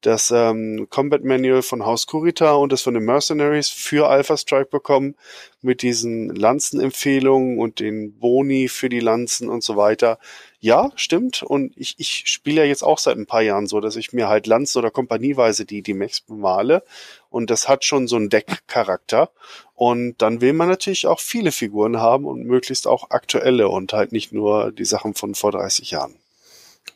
das 0.00 0.30
ähm, 0.30 0.86
Combat 0.88 1.24
Manual 1.24 1.62
von 1.62 1.84
Haus 1.84 2.06
Kurita 2.06 2.52
und 2.52 2.72
das 2.72 2.82
von 2.82 2.94
den 2.94 3.04
Mercenaries 3.04 3.68
für 3.68 4.08
Alpha 4.08 4.36
Strike 4.36 4.70
bekommen, 4.70 5.14
mit 5.62 5.82
diesen 5.82 6.34
Lanzenempfehlungen 6.34 7.58
und 7.58 7.80
den 7.80 8.18
Boni 8.18 8.68
für 8.68 8.88
die 8.88 9.00
Lanzen 9.00 9.48
und 9.48 9.62
so 9.62 9.76
weiter. 9.76 10.18
Ja, 10.58 10.90
stimmt. 10.94 11.42
Und 11.42 11.72
ich, 11.76 11.94
ich 11.98 12.24
spiele 12.26 12.62
ja 12.62 12.66
jetzt 12.66 12.82
auch 12.82 12.98
seit 12.98 13.16
ein 13.16 13.26
paar 13.26 13.42
Jahren 13.42 13.66
so, 13.66 13.80
dass 13.80 13.96
ich 13.96 14.12
mir 14.12 14.28
halt 14.28 14.46
Lanzen- 14.46 14.78
oder 14.78 14.90
Kompanieweise 14.90 15.64
die, 15.64 15.82
die 15.82 15.94
Mechs 15.94 16.20
bemale. 16.20 16.82
Und 17.30 17.50
das 17.50 17.68
hat 17.68 17.84
schon 17.84 18.08
so 18.08 18.16
einen 18.16 18.30
Deckcharakter. 18.30 19.30
Und 19.74 20.20
dann 20.22 20.40
will 20.40 20.52
man 20.52 20.68
natürlich 20.68 21.06
auch 21.06 21.20
viele 21.20 21.52
Figuren 21.52 21.98
haben 21.98 22.24
und 22.26 22.44
möglichst 22.44 22.86
auch 22.86 23.10
aktuelle 23.10 23.68
und 23.68 23.92
halt 23.92 24.12
nicht 24.12 24.32
nur 24.32 24.72
die 24.72 24.84
Sachen 24.84 25.14
von 25.14 25.34
vor 25.34 25.52
30 25.52 25.90
Jahren. 25.90 26.14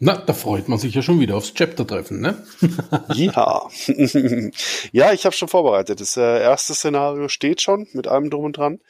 Na, 0.00 0.16
da 0.16 0.32
freut 0.32 0.68
man 0.68 0.78
sich 0.78 0.94
ja 0.94 1.02
schon 1.02 1.20
wieder 1.20 1.36
aufs 1.36 1.54
Chapter-Treffen, 1.54 2.20
ne? 2.20 2.44
ja. 3.14 3.62
ja, 4.92 5.12
ich 5.12 5.24
habe 5.24 5.34
schon 5.34 5.48
vorbereitet. 5.48 6.00
Das 6.00 6.16
äh, 6.16 6.42
erste 6.42 6.74
Szenario 6.74 7.28
steht 7.28 7.62
schon 7.62 7.86
mit 7.92 8.08
allem 8.08 8.28
drum 8.28 8.44
und 8.44 8.56
dran. 8.56 8.80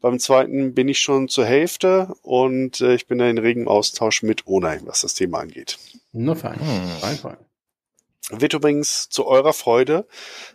Beim 0.00 0.18
zweiten 0.18 0.72
bin 0.72 0.88
ich 0.88 0.98
schon 0.98 1.28
zur 1.28 1.44
Hälfte 1.46 2.14
und 2.22 2.80
äh, 2.80 2.94
ich 2.94 3.06
bin 3.06 3.18
da 3.18 3.28
in 3.28 3.38
regem 3.38 3.66
Austausch 3.66 4.22
mit 4.22 4.46
Onai, 4.46 4.80
was 4.84 5.00
das 5.00 5.14
Thema 5.14 5.40
angeht. 5.40 5.78
Na 6.12 6.34
fein, 6.34 6.60
hm. 6.60 7.00
fein, 7.00 7.16
fein. 7.16 7.36
Wird 8.30 8.54
übrigens 8.54 9.08
zu 9.10 9.26
eurer 9.26 9.52
Freude, 9.52 10.06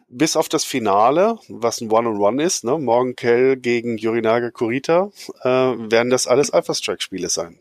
bis 0.07 0.37
auf 0.37 0.47
das 0.47 0.63
Finale, 0.63 1.37
was 1.49 1.81
ein 1.81 1.91
One-on-One 1.91 2.41
ist, 2.41 2.63
ne, 2.63 2.77
Morgan 2.79 3.15
Kell 3.15 3.57
gegen 3.57 3.97
Yorinaga 3.97 4.51
Kurita, 4.51 5.11
äh, 5.41 5.47
werden 5.49 6.09
das 6.09 6.27
alles 6.27 6.49
Alpha-Strike-Spiele 6.49 7.29
sein. 7.29 7.59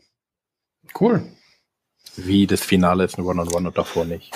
Cool. 0.99 1.21
Wie 2.17 2.47
das 2.47 2.61
Finale 2.61 3.05
ist 3.05 3.17
ein 3.17 3.25
One-on-One 3.25 3.49
-on 3.49 3.55
-One 3.55 3.67
und 3.67 3.77
davor 3.77 4.05
nicht. 4.05 4.33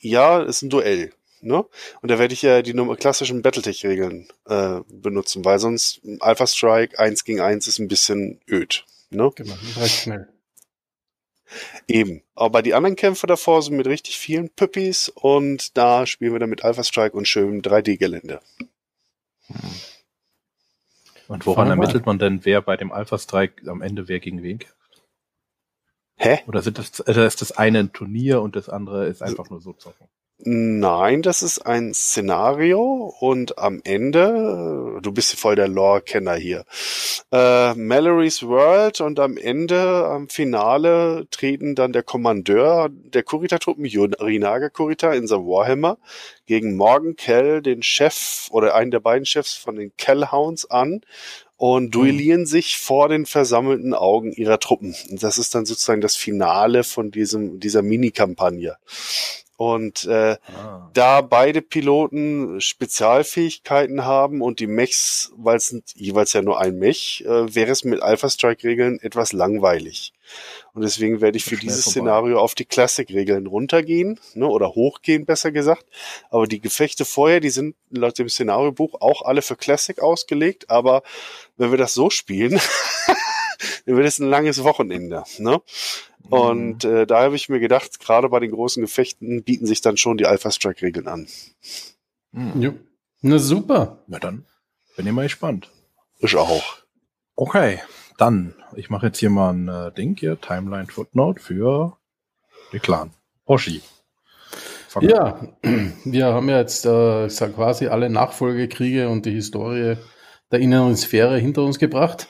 Ja, 0.00 0.42
ist 0.42 0.62
ein 0.62 0.70
Duell. 0.70 1.12
Ne? 1.40 1.64
Und 2.02 2.10
da 2.10 2.18
werde 2.18 2.34
ich 2.34 2.42
ja 2.42 2.62
die 2.62 2.72
klassischen 2.96 3.42
Battletech-Regeln 3.42 4.28
äh, 4.46 4.80
benutzen, 4.88 5.44
weil 5.44 5.58
sonst 5.60 6.00
Alpha 6.20 6.46
Strike 6.46 6.98
1 6.98 7.24
gegen 7.24 7.40
1 7.40 7.66
ist 7.68 7.78
ein 7.78 7.88
bisschen 7.88 8.40
öd. 8.48 8.84
Ne? 9.10 9.30
Genau, 9.34 9.54
recht 9.76 10.02
schnell. 10.02 10.28
Eben. 11.86 12.22
Aber 12.34 12.60
die 12.62 12.74
anderen 12.74 12.96
Kämpfe 12.96 13.26
davor 13.26 13.62
sind 13.62 13.76
mit 13.76 13.86
richtig 13.86 14.18
vielen 14.18 14.50
Püppis 14.50 15.08
und 15.08 15.76
da 15.78 16.06
spielen 16.06 16.32
wir 16.32 16.40
dann 16.40 16.50
mit 16.50 16.64
Alpha 16.64 16.82
Strike 16.82 17.16
und 17.16 17.26
schönem 17.26 17.62
3D-Gelände. 17.62 18.40
Und 21.28 21.46
woran 21.46 21.70
ermittelt 21.70 22.04
man 22.04 22.18
denn, 22.18 22.44
wer 22.44 22.60
bei 22.62 22.76
dem 22.76 22.92
Alpha 22.92 23.16
Strike 23.16 23.70
am 23.70 23.80
Ende 23.80 24.08
wer 24.08 24.20
gegen 24.20 24.42
wen 24.42 24.58
kämpft? 24.58 24.77
Hä? 26.18 26.40
Oder 26.46 26.62
sind 26.62 26.78
das, 26.78 27.06
oder 27.06 27.26
ist 27.26 27.40
das 27.40 27.52
eine 27.52 27.78
ein 27.78 27.92
Turnier 27.92 28.42
und 28.42 28.56
das 28.56 28.68
andere 28.68 29.06
ist 29.06 29.22
einfach 29.22 29.50
nur 29.50 29.60
so 29.60 29.72
zocken? 29.72 30.08
Nein, 30.40 31.22
das 31.22 31.42
ist 31.42 31.58
ein 31.66 31.92
Szenario 31.92 33.12
und 33.18 33.58
am 33.58 33.80
Ende, 33.82 35.00
du 35.02 35.10
bist 35.10 35.34
voll 35.34 35.56
der 35.56 35.66
Lore-Kenner 35.66 36.36
hier, 36.36 36.64
äh, 37.32 37.74
Mallory's 37.74 38.44
World 38.44 39.00
und 39.00 39.18
am 39.18 39.36
Ende, 39.36 40.06
am 40.06 40.28
Finale, 40.28 41.26
treten 41.32 41.74
dann 41.74 41.92
der 41.92 42.04
Kommandeur 42.04 42.88
der 42.88 43.24
Kurita-Truppen, 43.24 43.84
Yorinaga 43.84 44.68
Kurita 44.68 45.12
in 45.12 45.26
seinem 45.26 45.46
Warhammer, 45.46 45.98
gegen 46.46 46.76
Morgan 46.76 47.16
Kell, 47.16 47.60
den 47.60 47.82
Chef 47.82 48.46
oder 48.52 48.76
einen 48.76 48.92
der 48.92 49.00
beiden 49.00 49.26
Chefs 49.26 49.54
von 49.54 49.74
den 49.74 49.92
Kellhounds 49.96 50.70
an 50.70 51.00
und 51.58 51.90
duellieren 51.90 52.46
sich 52.46 52.78
vor 52.78 53.08
den 53.08 53.26
versammelten 53.26 53.92
Augen 53.92 54.32
ihrer 54.32 54.60
Truppen. 54.60 54.94
Und 55.10 55.22
das 55.22 55.38
ist 55.38 55.54
dann 55.56 55.66
sozusagen 55.66 56.00
das 56.00 56.16
Finale 56.16 56.84
von 56.84 57.10
diesem, 57.10 57.58
dieser 57.58 57.82
Mini-Kampagne. 57.82 58.76
Und 59.56 60.04
äh, 60.04 60.36
ah. 60.56 60.88
da 60.94 61.20
beide 61.20 61.60
Piloten 61.60 62.60
Spezialfähigkeiten 62.60 64.04
haben 64.04 64.40
und 64.40 64.60
die 64.60 64.68
Mechs, 64.68 65.32
weil 65.36 65.56
es 65.56 65.76
jeweils 65.96 66.32
ja 66.32 66.42
nur 66.42 66.60
ein 66.60 66.78
Mech, 66.78 67.24
äh, 67.26 67.52
wäre 67.52 67.72
es 67.72 67.82
mit 67.82 68.00
Alpha 68.00 68.30
Strike-Regeln 68.30 69.00
etwas 69.00 69.32
langweilig. 69.32 70.12
Und 70.72 70.82
deswegen 70.82 71.20
werde 71.20 71.36
ich 71.36 71.44
für 71.44 71.56
dieses 71.56 71.84
vorbei. 71.84 72.00
Szenario 72.00 72.40
auf 72.40 72.54
die 72.54 72.64
Classic-Regeln 72.64 73.46
runtergehen, 73.46 74.20
ne, 74.34 74.46
oder 74.46 74.70
hochgehen, 74.70 75.26
besser 75.26 75.52
gesagt. 75.52 75.86
Aber 76.30 76.46
die 76.46 76.60
Gefechte 76.60 77.04
vorher, 77.04 77.40
die 77.40 77.50
sind 77.50 77.76
laut 77.90 78.18
dem 78.18 78.28
Szenariobuch 78.28 79.00
auch 79.00 79.22
alle 79.22 79.42
für 79.42 79.56
Classic 79.56 79.98
ausgelegt. 80.00 80.70
Aber 80.70 81.02
wenn 81.56 81.70
wir 81.70 81.78
das 81.78 81.94
so 81.94 82.10
spielen, 82.10 82.60
dann 83.86 83.96
wird 83.96 84.06
es 84.06 84.18
ein 84.18 84.28
langes 84.28 84.62
Wochenende. 84.64 85.24
Ne? 85.38 85.60
Und 86.30 86.84
mhm. 86.84 86.96
äh, 86.96 87.06
da 87.06 87.22
habe 87.22 87.36
ich 87.36 87.48
mir 87.48 87.60
gedacht, 87.60 88.00
gerade 88.00 88.28
bei 88.28 88.40
den 88.40 88.50
großen 88.50 88.82
Gefechten 88.82 89.42
bieten 89.42 89.66
sich 89.66 89.80
dann 89.80 89.96
schon 89.96 90.18
die 90.18 90.26
Alpha 90.26 90.50
Strike 90.50 90.82
Regeln 90.82 91.08
an. 91.08 91.26
Mhm. 92.32 92.62
Ja. 92.62 92.74
Na 93.22 93.38
super. 93.38 93.98
Na 94.06 94.18
dann 94.18 94.44
bin 94.96 95.06
ich 95.06 95.12
mal 95.12 95.22
gespannt. 95.22 95.70
Ich 96.18 96.36
auch. 96.36 96.78
Okay, 97.36 97.80
dann 98.18 98.54
ich 98.76 98.90
mache 98.90 99.06
jetzt 99.06 99.18
hier 99.18 99.30
mal 99.30 99.52
ein 99.52 99.68
äh, 99.68 99.92
Ding 99.92 100.16
hier 100.16 100.40
Timeline 100.40 100.86
Footnote 100.86 101.40
für 101.40 101.96
den 102.72 102.80
Clan. 102.80 103.10
Hoshi. 103.46 103.80
Ja, 105.00 105.40
wir 106.04 106.26
haben 106.26 106.48
ja 106.48 106.58
jetzt 106.58 106.86
äh, 106.86 107.28
quasi 107.28 107.88
alle 107.88 108.10
Nachfolgekriege 108.10 109.08
und 109.08 109.26
die 109.26 109.32
Historie 109.32 109.96
der 110.50 110.60
inneren 110.60 110.96
Sphäre 110.96 111.38
hinter 111.38 111.62
uns 111.62 111.78
gebracht. 111.78 112.28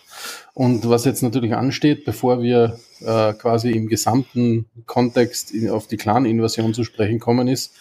Und 0.54 0.88
was 0.88 1.04
jetzt 1.04 1.22
natürlich 1.22 1.54
ansteht, 1.54 2.04
bevor 2.04 2.42
wir 2.42 2.80
äh, 3.00 3.32
quasi 3.34 3.70
im 3.70 3.86
gesamten 3.86 4.66
Kontext 4.86 5.52
auf 5.70 5.86
die 5.86 5.96
Clan-Invasion 5.96 6.74
zu 6.74 6.82
sprechen 6.82 7.20
kommen, 7.20 7.46
ist, 7.46 7.76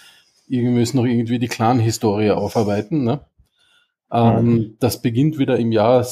wir 0.47 0.69
müssen 0.69 0.97
noch 0.97 1.05
irgendwie 1.05 1.39
die 1.39 1.47
Clan-Historie 1.47 2.31
aufarbeiten. 2.31 3.03
Ne? 3.03 3.21
Ähm, 4.11 4.45
mhm. 4.45 4.75
Das 4.79 5.01
beginnt 5.01 5.37
wieder 5.37 5.57
im 5.57 5.71
Jahr 5.71 6.01
äh, 6.01 6.03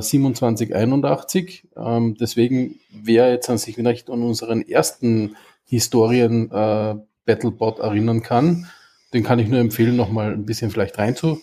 2781. 0.00 1.68
Ähm, 1.76 2.16
deswegen, 2.18 2.80
wer 2.92 3.30
jetzt 3.30 3.50
an 3.50 3.58
sich 3.58 3.74
vielleicht 3.74 4.08
an 4.10 4.22
unseren 4.22 4.62
ersten 4.62 5.36
Historien 5.64 6.50
äh, 6.50 6.94
Battlebot 7.26 7.80
erinnern 7.80 8.22
kann, 8.22 8.66
den 9.12 9.24
kann 9.24 9.38
ich 9.38 9.48
nur 9.48 9.60
empfehlen, 9.60 9.96
nochmal 9.96 10.32
ein 10.32 10.44
bisschen 10.44 10.70
vielleicht 10.70 10.98
reinzuschnuppern, 10.98 11.42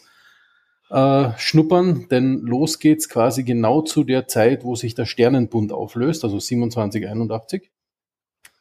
äh, 2.01 2.07
denn 2.09 2.41
los 2.41 2.79
geht's 2.79 3.09
quasi 3.09 3.43
genau 3.43 3.81
zu 3.81 4.03
der 4.03 4.27
Zeit, 4.27 4.63
wo 4.63 4.75
sich 4.75 4.95
der 4.95 5.05
Sternenbund 5.05 5.71
auflöst, 5.71 6.23
also 6.23 6.39
2781. 6.39 7.71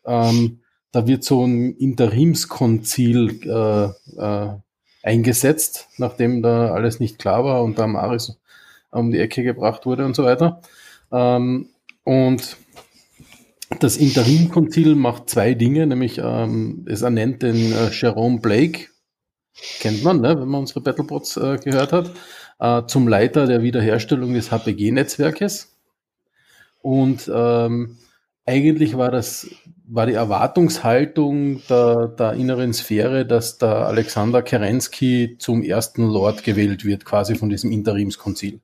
Ähm, 0.06 0.60
da 0.92 1.06
wird 1.06 1.22
so 1.24 1.44
ein 1.44 1.76
Interimskonzil 1.76 3.40
äh, 3.44 3.84
äh, 4.20 4.56
eingesetzt, 5.02 5.88
nachdem 5.96 6.42
da 6.42 6.72
alles 6.72 7.00
nicht 7.00 7.18
klar 7.18 7.44
war 7.44 7.62
und 7.62 7.78
da 7.78 7.86
Maris 7.86 8.38
um 8.90 9.10
die 9.10 9.18
Ecke 9.18 9.42
gebracht 9.42 9.86
wurde 9.86 10.04
und 10.04 10.16
so 10.16 10.24
weiter. 10.24 10.60
Ähm, 11.12 11.68
und 12.04 12.56
das 13.78 13.96
Interimkonzil 13.96 14.96
macht 14.96 15.30
zwei 15.30 15.54
Dinge, 15.54 15.86
nämlich 15.86 16.20
ähm, 16.22 16.84
es 16.88 17.02
ernennt 17.02 17.42
den 17.42 17.72
äh, 17.72 17.90
Jerome 17.92 18.40
Blake, 18.40 18.88
kennt 19.78 20.02
man, 20.02 20.20
ne, 20.20 20.40
wenn 20.40 20.48
man 20.48 20.62
unsere 20.62 20.80
Battlebots 20.80 21.36
äh, 21.36 21.58
gehört 21.58 21.92
hat, 21.92 22.10
äh, 22.58 22.86
zum 22.86 23.06
Leiter 23.06 23.46
der 23.46 23.62
Wiederherstellung 23.62 24.34
des 24.34 24.50
HPG-Netzwerkes. 24.50 25.76
Und 26.82 27.30
ähm, 27.32 27.98
eigentlich 28.46 28.96
war 28.96 29.10
das 29.10 29.48
war 29.92 30.06
die 30.06 30.14
Erwartungshaltung 30.14 31.62
der, 31.68 32.08
der 32.08 32.34
inneren 32.34 32.72
Sphäre, 32.72 33.26
dass 33.26 33.58
der 33.58 33.86
Alexander 33.86 34.42
Kerensky 34.42 35.36
zum 35.38 35.62
ersten 35.62 36.06
Lord 36.06 36.44
gewählt 36.44 36.84
wird, 36.84 37.04
quasi 37.04 37.34
von 37.34 37.50
diesem 37.50 37.72
Interimskonzil. 37.72 38.60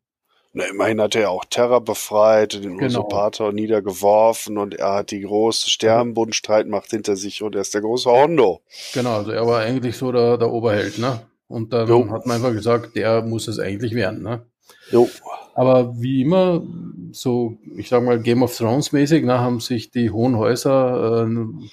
Na, 0.53 0.65
immerhin 0.65 1.01
hat 1.03 1.15
er 1.15 1.31
auch 1.31 1.45
Terra 1.45 1.81
befreit, 1.81 2.55
den 2.55 2.79
genau. 2.79 2.87
Usurpator 2.87 3.53
niedergeworfen 3.53 4.57
und 4.57 4.75
er 4.75 4.95
hat 4.95 5.11
die 5.11 5.21
große 5.21 5.69
Sternenbundstreitmacht 5.69 6.89
hinter 6.91 7.17
sich 7.17 7.43
und 7.43 7.55
er 7.55 7.61
ist 7.61 7.75
der 7.75 7.83
große 7.83 8.11
Hondo. 8.11 8.63
Genau, 8.95 9.17
also 9.17 9.33
er 9.33 9.47
war 9.47 9.61
eigentlich 9.61 9.99
so 9.99 10.13
der, 10.13 10.39
der 10.39 10.51
Oberheld, 10.51 10.99
ne? 10.99 11.21
Und 11.49 11.73
dann 11.73 11.89
jo. 11.89 12.09
hat 12.11 12.25
man 12.25 12.37
einfach 12.37 12.53
gesagt, 12.53 12.97
der 12.97 13.23
muss 13.23 13.49
es 13.49 13.59
eigentlich 13.59 13.95
werden, 13.95 14.23
ne? 14.23 14.47
Jo. 14.91 15.09
Aber 15.55 16.01
wie 16.01 16.23
immer, 16.23 16.63
so, 17.13 17.59
ich 17.77 17.89
sag 17.89 18.03
mal, 18.03 18.21
Game 18.21 18.43
of 18.43 18.57
Thrones 18.57 18.93
mäßig, 18.93 19.25
na, 19.25 19.39
haben 19.39 19.61
sich 19.61 19.91
die 19.91 20.11
hohen 20.11 20.37
Häuser 20.37 21.27
äh, 21.27 21.69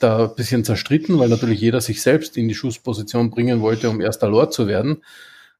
da 0.00 0.24
ein 0.24 0.34
bisschen 0.34 0.64
zerstritten, 0.64 1.18
weil 1.18 1.28
natürlich 1.28 1.60
jeder 1.60 1.80
sich 1.80 2.02
selbst 2.02 2.36
in 2.36 2.48
die 2.48 2.54
Schussposition 2.54 3.30
bringen 3.30 3.60
wollte, 3.60 3.90
um 3.90 4.00
erster 4.00 4.28
Lord 4.28 4.52
zu 4.52 4.66
werden 4.66 5.02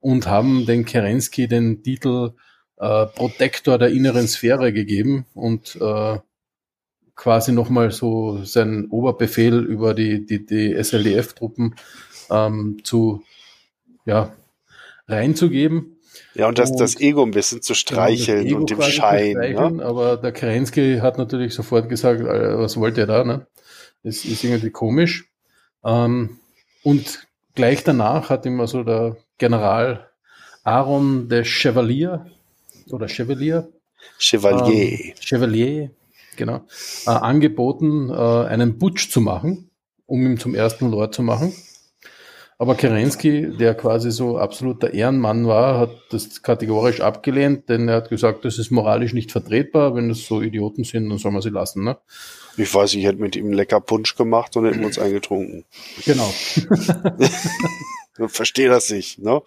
und 0.01 0.27
haben 0.27 0.67
den 0.67 0.85
Kerensky 0.85 1.49
den 1.49 1.83
Titel 1.83 2.33
äh, 2.79 3.07
Protektor 3.07 3.79
der 3.79 3.89
inneren 3.89 4.29
Sphäre 4.29 4.73
gegeben 4.73 5.27
und 5.35 5.77
äh, 5.81 6.19
quasi 7.15 7.53
nochmal 7.53 7.91
so 7.91 8.45
seinen 8.45 8.87
Oberbefehl 8.91 9.65
über 9.65 9.95
die, 9.95 10.27
die, 10.27 10.45
die 10.45 10.75
SLDF-Truppen 10.75 11.75
ähm, 12.31 12.79
zu 12.85 13.23
ja, 14.05 14.35
reinzugeben. 15.09 15.96
Ja, 16.37 16.49
und 16.49 16.59
das, 16.59 16.71
und, 16.71 16.81
das 16.81 17.01
Ego 17.01 17.23
ein 17.23 17.31
bisschen 17.31 17.63
zu 17.63 17.75
streicheln 17.75 18.55
und 18.55 18.71
dem 18.71 18.83
Schein. 18.83 19.35
Ne? 19.35 19.85
Aber 19.85 20.17
der 20.17 20.33
Kerensky 20.33 20.99
hat 21.01 21.19
natürlich 21.19 21.55
sofort 21.55 21.89
gesagt, 21.89 22.21
äh, 22.21 22.59
was 22.59 22.77
wollt 22.77 22.99
ihr 22.99 23.07
da? 23.07 23.25
Ne? 23.25 23.47
Das 24.03 24.25
ist 24.25 24.45
irgendwie 24.45 24.71
komisch. 24.71 25.31
Ähm, 25.85 26.39
und 26.83 27.27
gleich 27.55 27.85
danach 27.85 28.31
hat 28.31 28.47
ihm 28.47 28.61
also 28.61 28.83
der 28.83 29.17
General 29.39 30.09
Aaron 30.65 31.29
de 31.29 31.45
Chevalier 31.45 32.27
oder 32.91 33.09
Chevalier 33.09 33.69
Chevalier. 34.19 35.01
Ähm, 35.01 35.15
Chevalier, 35.21 35.91
genau, 36.37 36.63
äh, 37.07 37.11
angeboten, 37.11 38.11
äh, 38.11 38.15
einen 38.15 38.79
Putsch 38.79 39.11
zu 39.11 39.21
machen, 39.21 39.71
um 40.07 40.25
ihn 40.25 40.39
zum 40.39 40.55
ersten 40.55 40.91
Lord 40.91 41.15
zu 41.15 41.23
machen. 41.23 41.55
Aber 42.59 42.75
Kerensky, 42.75 43.55
der 43.55 43.75
quasi 43.75 44.11
so 44.11 44.39
absoluter 44.39 44.95
Ehrenmann 44.95 45.47
war, 45.47 45.79
hat 45.79 45.91
das 46.11 46.43
kategorisch 46.43 47.03
abgelehnt, 47.03 47.69
denn 47.69 47.89
er 47.89 47.97
hat 47.97 48.09
gesagt, 48.09 48.47
das 48.47 48.59
ist 48.59 48.71
moralisch 48.71 49.13
nicht 49.13 49.31
vertretbar. 49.31 49.95
Wenn 49.95 50.09
das 50.09 50.25
so 50.25 50.41
Idioten 50.41 50.85
sind, 50.85 51.11
dann 51.11 51.19
soll 51.19 51.33
man 51.33 51.43
sie 51.43 51.51
lassen. 51.51 51.85
Ne? 51.85 51.99
Ich 52.57 52.75
weiß, 52.75 52.95
ich 52.95 53.05
hätte 53.05 53.21
mit 53.21 53.37
ihm 53.37 53.53
lecker 53.53 53.81
Punsch 53.81 54.17
gemacht 54.17 54.57
und 54.57 54.65
hätten 54.65 54.85
uns 54.85 54.99
eingetrunken. 54.99 55.67
Genau. 56.07 56.33
verstehe 58.29 58.69
das 58.69 58.91
nicht. 58.91 59.19
Ne? 59.19 59.43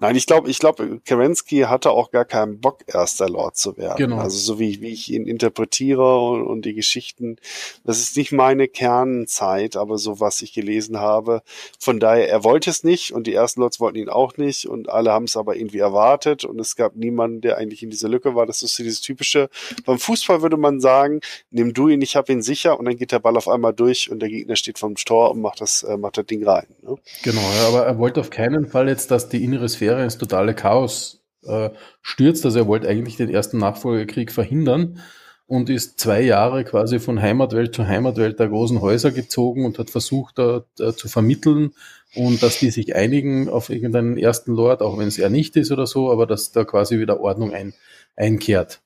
Nein, 0.00 0.16
ich 0.16 0.26
glaube, 0.26 0.50
ich 0.50 0.58
glaube, 0.58 1.00
Kerensky 1.04 1.60
hatte 1.60 1.90
auch 1.90 2.10
gar 2.10 2.24
keinen 2.24 2.60
Bock, 2.60 2.80
erster 2.86 3.28
Lord 3.28 3.56
zu 3.56 3.76
werden. 3.76 3.96
Genau. 3.96 4.18
Also 4.18 4.38
so 4.38 4.58
wie, 4.58 4.80
wie 4.80 4.92
ich 4.92 5.12
ihn 5.12 5.26
interpretiere 5.26 6.18
und, 6.20 6.46
und, 6.46 6.62
die 6.62 6.74
Geschichten, 6.74 7.36
das 7.84 8.00
ist 8.00 8.16
nicht 8.16 8.32
meine 8.32 8.68
Kernzeit, 8.68 9.76
aber 9.76 9.98
so 9.98 10.20
was 10.20 10.42
ich 10.42 10.52
gelesen 10.52 10.98
habe. 10.98 11.42
Von 11.78 12.00
daher, 12.00 12.28
er 12.28 12.44
wollte 12.44 12.70
es 12.70 12.84
nicht 12.84 13.12
und 13.12 13.26
die 13.26 13.34
ersten 13.34 13.60
Lords 13.60 13.80
wollten 13.80 13.98
ihn 13.98 14.08
auch 14.08 14.36
nicht 14.36 14.66
und 14.66 14.88
alle 14.88 15.12
haben 15.12 15.24
es 15.24 15.36
aber 15.36 15.56
irgendwie 15.56 15.78
erwartet 15.78 16.44
und 16.44 16.58
es 16.60 16.76
gab 16.76 16.96
niemanden, 16.96 17.40
der 17.40 17.58
eigentlich 17.58 17.82
in 17.82 17.90
dieser 17.90 18.08
Lücke 18.08 18.34
war. 18.34 18.46
Das 18.46 18.62
ist 18.62 18.76
so 18.76 18.82
dieses 18.82 19.00
typische. 19.00 19.48
Beim 19.84 19.98
Fußball 19.98 20.42
würde 20.42 20.56
man 20.56 20.80
sagen, 20.80 21.20
nimm 21.50 21.74
du 21.74 21.88
ihn, 21.88 22.02
ich 22.02 22.16
hab 22.16 22.28
ihn 22.28 22.42
sicher 22.42 22.78
und 22.78 22.84
dann 22.84 22.96
geht 22.96 23.12
der 23.12 23.18
Ball 23.18 23.36
auf 23.36 23.48
einmal 23.48 23.72
durch 23.72 24.10
und 24.10 24.20
der 24.20 24.28
Gegner 24.28 24.56
steht 24.56 24.78
vom 24.78 24.94
Tor 24.94 25.30
und 25.32 25.40
macht 25.40 25.60
das, 25.60 25.82
äh, 25.82 25.96
macht 25.96 26.18
das 26.18 26.26
Ding 26.26 26.44
rein. 26.46 26.66
Ne? 26.82 26.96
Genau, 27.22 27.42
aber 27.66 27.98
wollte 28.02 28.18
auf 28.18 28.30
keinen 28.30 28.66
Fall 28.66 28.88
jetzt, 28.88 29.12
dass 29.12 29.28
die 29.28 29.44
innere 29.44 29.68
Sphäre 29.68 30.02
ins 30.02 30.18
totale 30.18 30.54
Chaos 30.54 31.22
äh, 31.44 31.70
stürzt. 32.00 32.44
Also 32.44 32.58
er 32.58 32.66
wollte 32.66 32.88
eigentlich 32.88 33.16
den 33.16 33.30
ersten 33.30 33.58
Nachfolgekrieg 33.58 34.32
verhindern 34.32 34.98
und 35.46 35.70
ist 35.70 36.00
zwei 36.00 36.20
Jahre 36.20 36.64
quasi 36.64 36.98
von 36.98 37.22
Heimatwelt 37.22 37.76
zu 37.76 37.86
Heimatwelt 37.86 38.40
der 38.40 38.48
großen 38.48 38.80
Häuser 38.80 39.12
gezogen 39.12 39.64
und 39.64 39.78
hat 39.78 39.88
versucht, 39.88 40.36
da, 40.36 40.64
da 40.76 40.96
zu 40.96 41.06
vermitteln 41.06 41.74
und 42.16 42.42
dass 42.42 42.58
die 42.58 42.70
sich 42.70 42.96
einigen 42.96 43.48
auf 43.48 43.70
irgendeinen 43.70 44.18
ersten 44.18 44.52
Lord, 44.52 44.82
auch 44.82 44.98
wenn 44.98 45.06
es 45.06 45.18
er 45.20 45.30
nicht 45.30 45.54
ist 45.54 45.70
oder 45.70 45.86
so, 45.86 46.10
aber 46.10 46.26
dass 46.26 46.50
da 46.50 46.64
quasi 46.64 46.98
wieder 46.98 47.20
Ordnung 47.20 47.52
ein, 47.52 47.72
einkehrt. 48.16 48.80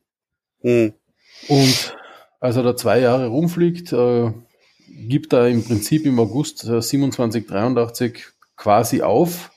Mhm. 0.60 0.92
Und 1.48 1.96
als 2.38 2.56
er 2.56 2.64
da 2.64 2.76
zwei 2.76 3.00
Jahre 3.00 3.28
rumfliegt, 3.28 3.94
äh, 3.94 4.30
gibt 5.08 5.32
er 5.32 5.48
im 5.48 5.64
Prinzip 5.64 6.04
im 6.04 6.20
August 6.20 6.58
27, 6.58 7.46
83 7.46 8.35
quasi 8.56 9.02
auf. 9.02 9.50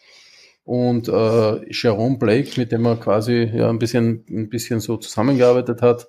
Und 0.63 1.07
äh, 1.07 1.71
Jerome 1.71 2.17
Blake, 2.17 2.59
mit 2.59 2.71
dem 2.71 2.85
er 2.85 2.97
quasi 2.97 3.49
ja 3.53 3.69
ein 3.69 3.79
bisschen, 3.79 4.25
ein 4.29 4.49
bisschen 4.49 4.79
so 4.79 4.97
zusammengearbeitet 4.97 5.81
hat, 5.81 6.07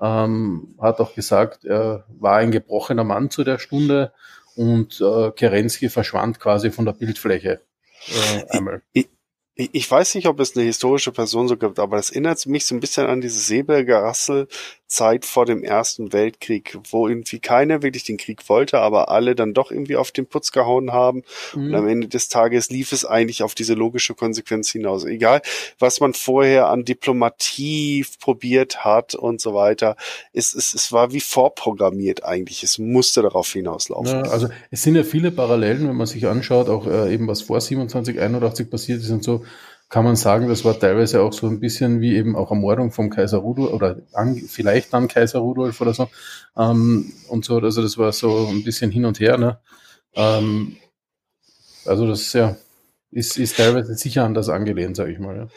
ähm, 0.00 0.74
hat 0.80 1.00
auch 1.00 1.14
gesagt, 1.14 1.64
er 1.64 2.04
war 2.08 2.36
ein 2.36 2.50
gebrochener 2.50 3.04
Mann 3.04 3.30
zu 3.30 3.44
der 3.44 3.58
Stunde 3.58 4.12
und 4.54 5.00
äh, 5.00 5.30
Kerensky 5.30 5.88
verschwand 5.88 6.40
quasi 6.40 6.70
von 6.70 6.84
der 6.84 6.92
Bildfläche 6.92 7.62
äh, 8.08 8.44
einmal. 8.50 8.82
Ich, 8.92 9.08
ich 9.54 9.90
weiß 9.90 10.14
nicht, 10.14 10.26
ob 10.26 10.40
es 10.40 10.56
eine 10.56 10.64
historische 10.64 11.12
Person 11.12 11.46
so 11.46 11.56
gibt, 11.56 11.78
aber 11.78 11.98
es 11.98 12.10
erinnert 12.10 12.44
mich 12.46 12.66
so 12.66 12.74
ein 12.74 12.80
bisschen 12.80 13.06
an 13.06 13.20
diese 13.20 13.38
Säbelgerassel 13.40 14.48
Zeit 14.92 15.24
vor 15.24 15.46
dem 15.46 15.64
Ersten 15.64 16.12
Weltkrieg, 16.12 16.78
wo 16.90 17.08
irgendwie 17.08 17.40
keiner 17.40 17.82
wirklich 17.82 18.04
den 18.04 18.18
Krieg 18.18 18.48
wollte, 18.48 18.78
aber 18.78 19.08
alle 19.08 19.34
dann 19.34 19.54
doch 19.54 19.70
irgendwie 19.70 19.96
auf 19.96 20.12
den 20.12 20.26
Putz 20.26 20.52
gehauen 20.52 20.92
haben. 20.92 21.24
Mhm. 21.54 21.66
Und 21.66 21.74
am 21.74 21.88
Ende 21.88 22.08
des 22.08 22.28
Tages 22.28 22.68
lief 22.68 22.92
es 22.92 23.04
eigentlich 23.04 23.42
auf 23.42 23.54
diese 23.54 23.74
logische 23.74 24.14
Konsequenz 24.14 24.70
hinaus. 24.70 25.04
Egal, 25.04 25.40
was 25.78 26.00
man 26.00 26.12
vorher 26.12 26.68
an 26.68 26.84
Diplomatie 26.84 28.04
probiert 28.20 28.84
hat 28.84 29.14
und 29.14 29.40
so 29.40 29.54
weiter, 29.54 29.96
es, 30.34 30.54
es, 30.54 30.74
es 30.74 30.92
war 30.92 31.12
wie 31.12 31.20
vorprogrammiert 31.20 32.24
eigentlich. 32.24 32.62
Es 32.62 32.78
musste 32.78 33.22
darauf 33.22 33.50
hinauslaufen. 33.50 34.24
Ja, 34.24 34.30
also 34.30 34.48
es 34.70 34.82
sind 34.82 34.94
ja 34.94 35.04
viele 35.04 35.30
Parallelen, 35.30 35.88
wenn 35.88 35.96
man 35.96 36.06
sich 36.06 36.26
anschaut, 36.26 36.68
auch 36.68 36.86
äh, 36.86 37.12
eben 37.12 37.26
was 37.26 37.40
vor 37.40 37.60
27, 37.60 38.20
81 38.20 38.68
passiert 38.68 39.00
ist 39.00 39.10
und 39.10 39.24
so 39.24 39.42
kann 39.92 40.06
man 40.06 40.16
sagen, 40.16 40.48
das 40.48 40.64
war 40.64 40.78
teilweise 40.78 41.20
auch 41.20 41.34
so 41.34 41.46
ein 41.46 41.60
bisschen 41.60 42.00
wie 42.00 42.16
eben 42.16 42.34
auch 42.34 42.50
Ermordung 42.50 42.92
vom 42.92 43.10
Kaiser 43.10 43.36
Rudolf 43.36 43.74
oder 43.74 43.96
an, 44.14 44.36
vielleicht 44.36 44.94
dann 44.94 45.06
Kaiser 45.06 45.40
Rudolf 45.40 45.82
oder 45.82 45.92
so. 45.92 46.08
Ähm, 46.56 47.12
und 47.28 47.44
so, 47.44 47.58
also 47.58 47.82
das 47.82 47.98
war 47.98 48.10
so 48.10 48.48
ein 48.48 48.64
bisschen 48.64 48.90
hin 48.90 49.04
und 49.04 49.20
her. 49.20 49.36
Ne? 49.36 49.60
Ähm, 50.14 50.76
also 51.84 52.06
das 52.06 52.32
ja, 52.32 52.56
ist, 53.10 53.36
ist 53.36 53.58
teilweise 53.58 53.94
sicher 53.94 54.24
anders 54.24 54.48
angelehnt, 54.48 54.96
sage 54.96 55.12
ich 55.12 55.18
mal. 55.18 55.36
Ja 55.36 55.48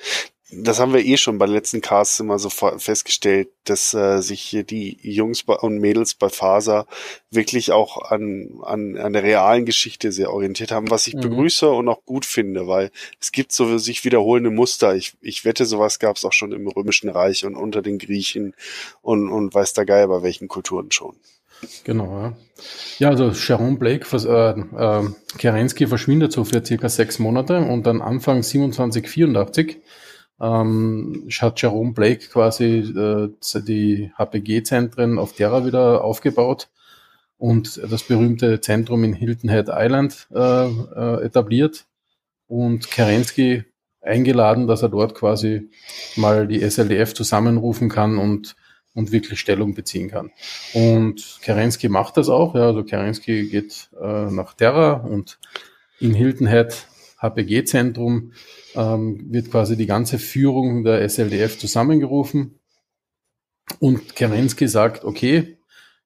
das 0.51 0.79
haben 0.79 0.93
wir 0.93 1.03
eh 1.03 1.17
schon 1.17 1.39
bei 1.39 1.47
den 1.47 1.55
letzten 1.55 1.81
Casts 1.81 2.19
immer 2.19 2.37
so 2.37 2.49
festgestellt, 2.49 3.49
dass 3.63 3.95
äh, 3.95 4.21
sich 4.21 4.41
hier 4.41 4.63
die 4.63 4.99
Jungs 5.01 5.41
und 5.41 5.79
Mädels 5.79 6.13
bei 6.13 6.29
Faser 6.29 6.85
wirklich 7.31 7.71
auch 7.71 8.11
an, 8.11 8.59
an, 8.61 8.95
an 8.95 9.13
der 9.13 9.23
realen 9.23 9.65
Geschichte 9.65 10.11
sehr 10.11 10.31
orientiert 10.31 10.71
haben, 10.71 10.91
was 10.91 11.07
ich 11.07 11.15
mhm. 11.15 11.21
begrüße 11.21 11.67
und 11.69 11.89
auch 11.89 12.05
gut 12.05 12.25
finde, 12.25 12.67
weil 12.67 12.91
es 13.19 13.31
gibt 13.31 13.53
so 13.53 13.79
sich 13.79 14.05
wiederholende 14.05 14.51
Muster. 14.51 14.95
Ich, 14.95 15.15
ich 15.19 15.45
wette, 15.45 15.65
sowas 15.65 15.97
gab 15.97 16.15
es 16.15 16.25
auch 16.25 16.33
schon 16.33 16.51
im 16.51 16.67
Römischen 16.67 17.09
Reich 17.09 17.43
und 17.43 17.55
unter 17.55 17.81
den 17.81 17.97
Griechen 17.97 18.53
und, 19.01 19.29
und 19.29 19.53
weiß 19.53 19.73
der 19.73 19.85
Geier 19.85 20.07
bei 20.07 20.21
welchen 20.21 20.47
Kulturen 20.47 20.91
schon. 20.91 21.15
Genau, 21.85 22.05
ja. 22.05 22.33
Ja, 22.99 23.09
also 23.09 23.33
Sharon 23.33 23.79
Blake, 23.79 24.05
äh, 24.15 24.59
äh, 24.59 25.09
Kerensky 25.37 25.87
verschwindet 25.87 26.31
so 26.31 26.43
für 26.43 26.63
circa 26.63 26.87
sechs 26.87 27.17
Monate 27.17 27.57
und 27.57 27.87
dann 27.87 28.01
Anfang 28.01 28.43
2784 28.43 29.79
ähm, 30.39 31.27
hat 31.39 31.61
Jerome 31.61 31.93
Blake 31.93 32.27
quasi 32.27 32.79
äh, 32.79 33.29
die 33.61 34.11
HPG-Zentren 34.17 35.17
auf 35.17 35.33
Terra 35.33 35.65
wieder 35.65 36.03
aufgebaut 36.03 36.69
und 37.37 37.81
das 37.89 38.03
berühmte 38.03 38.61
Zentrum 38.61 39.03
in 39.03 39.13
Hilton 39.13 39.49
Head 39.49 39.67
Island 39.69 40.27
äh, 40.33 40.67
äh, 40.67 41.25
etabliert 41.25 41.85
und 42.47 42.89
Kerensky 42.91 43.65
eingeladen, 44.01 44.67
dass 44.67 44.83
er 44.83 44.89
dort 44.89 45.15
quasi 45.15 45.69
mal 46.15 46.47
die 46.47 46.61
SLDF 46.61 47.13
zusammenrufen 47.13 47.89
kann 47.89 48.17
und, 48.17 48.55
und 48.93 49.11
wirklich 49.11 49.39
Stellung 49.39 49.73
beziehen 49.73 50.09
kann. 50.09 50.31
Und 50.73 51.39
Kerensky 51.41 51.89
macht 51.89 52.17
das 52.17 52.29
auch. 52.29 52.55
Ja, 52.55 52.67
also 52.67 52.83
Kerensky 52.83 53.49
geht 53.49 53.89
äh, 53.99 54.29
nach 54.31 54.53
Terra 54.53 54.93
und 54.93 55.39
in 55.99 56.13
Hilton 56.13 56.47
Head 56.47 56.87
HPG-Zentrum 57.19 58.31
ähm, 58.75 59.25
wird 59.31 59.51
quasi 59.51 59.77
die 59.77 59.85
ganze 59.85 60.19
Führung 60.19 60.83
der 60.83 61.07
SLDF 61.07 61.57
zusammengerufen. 61.57 62.59
Und 63.79 64.15
Kerensky 64.15 64.67
sagt, 64.67 65.03
okay, 65.03 65.57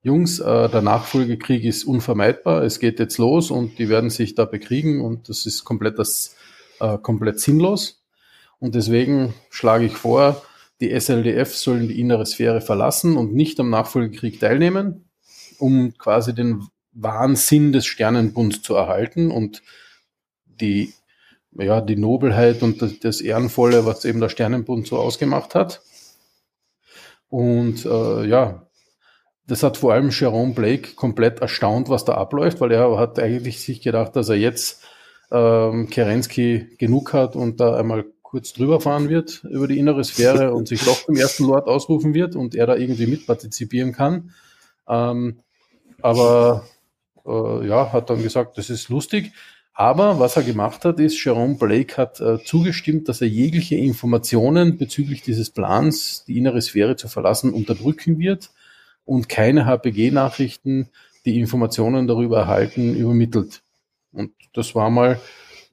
Jungs, 0.02 0.40
äh, 0.40 0.70
der 0.70 0.82
Nachfolgekrieg 0.82 1.66
ist 1.66 1.84
unvermeidbar, 1.84 2.64
es 2.64 2.80
geht 2.80 3.00
jetzt 3.00 3.18
los 3.18 3.52
und 3.52 3.80
die 3.80 3.90
werden 3.90 4.10
sich 4.10 4.34
da 4.34 4.46
bekriegen 4.46 5.02
und 5.02 5.28
das 5.28 5.46
ist 5.46 5.66
komplett, 5.66 6.00
das, 6.00 6.36
äh, 6.80 6.98
komplett 6.98 7.40
sinnlos. 7.40 8.02
Und 8.60 8.76
deswegen 8.76 9.34
schlage 9.50 9.86
ich 9.86 9.94
vor, 9.94 10.42
die 10.80 10.92
SLDF 10.92 11.54
sollen 11.56 11.90
die 11.90 12.00
innere 12.00 12.26
Sphäre 12.26 12.62
verlassen 12.62 13.18
und 13.18 13.34
nicht 13.34 13.60
am 13.60 13.70
Nachfolgekrieg 13.70 14.40
teilnehmen, 14.40 15.10
um 15.58 15.94
quasi 15.98 16.34
den 16.34 16.68
Wahnsinn 16.94 17.74
des 17.74 17.86
Sternenbunds 17.86 18.62
zu 18.62 18.76
erhalten 18.76 19.32
und 19.32 19.62
die, 20.46 20.94
ja, 21.60 21.82
die 21.82 21.96
Nobelheit 21.96 22.64
und 22.64 22.82
das, 22.82 23.00
das 23.00 23.22
Ehrenvolle, 23.22 23.86
was 23.86 24.06
eben 24.06 24.20
der 24.20 24.30
Sternenbund 24.30 24.88
so 24.88 24.98
ausgemacht 24.98 25.56
hat. 25.56 25.82
Und 27.30 27.86
äh, 27.86 28.26
ja, 28.26 28.68
das 29.48 29.64
hat 29.64 29.78
vor 29.78 29.94
allem 29.94 30.10
Jerome 30.10 30.54
Blake 30.54 30.96
komplett 30.96 31.40
erstaunt, 31.40 31.90
was 31.90 32.06
da 32.06 32.14
abläuft, 32.14 32.62
weil 32.62 32.72
er 32.72 32.98
hat 32.98 33.20
eigentlich 33.20 33.62
sich 33.62 33.82
gedacht, 33.82 34.16
dass 34.16 34.30
er 34.30 34.36
jetzt 34.36 34.84
ähm, 35.32 35.90
Kerensky 35.90 36.76
genug 36.78 37.14
hat 37.14 37.36
und 37.36 37.60
da 37.60 37.76
einmal 37.76 38.06
kurz 38.22 38.54
drüber 38.54 38.80
fahren 38.80 39.10
wird 39.10 39.44
über 39.50 39.68
die 39.68 39.80
innere 39.80 40.04
Sphäre 40.04 40.54
und 40.54 40.68
sich 40.68 40.84
doch 40.84 41.04
zum 41.04 41.16
ersten 41.16 41.46
Lord 41.46 41.68
ausrufen 41.68 42.14
wird 42.14 42.36
und 42.36 42.54
er 42.54 42.68
da 42.68 42.76
irgendwie 42.76 43.08
mitpartizipieren 43.08 43.92
kann. 43.92 44.32
Ähm, 44.88 45.40
aber 46.02 46.64
äh, 47.26 47.68
ja, 47.68 47.92
hat 47.92 48.12
dann 48.12 48.22
gesagt, 48.22 48.58
das 48.60 48.70
ist 48.70 48.90
lustig. 48.90 49.32
Aber 49.74 50.20
was 50.20 50.36
er 50.36 50.44
gemacht 50.44 50.84
hat, 50.84 51.00
ist, 51.00 51.24
Jerome 51.24 51.56
Blake 51.56 51.96
hat 51.96 52.20
äh, 52.20 52.44
zugestimmt, 52.44 53.08
dass 53.08 53.22
er 53.22 53.28
jegliche 53.28 53.76
Informationen 53.76 54.78
bezüglich 54.78 55.22
dieses 55.22 55.52
Plans, 55.52 56.26
die 56.26 56.38
innere 56.38 56.62
Sphäre 56.62 56.98
zu 56.98 57.08
verlassen, 57.08 57.54
unterdrücken 57.54 58.20
wird 58.20 58.52
und 59.06 59.30
keine 59.30 59.66
HPG-Nachrichten, 59.66 60.90
die 61.26 61.40
Informationen 61.40 62.08
darüber 62.08 62.40
erhalten, 62.40 62.96
übermittelt. 62.96 63.62
Und 64.12 64.34
das 64.54 64.76
war 64.76 64.90
mal 64.90 65.20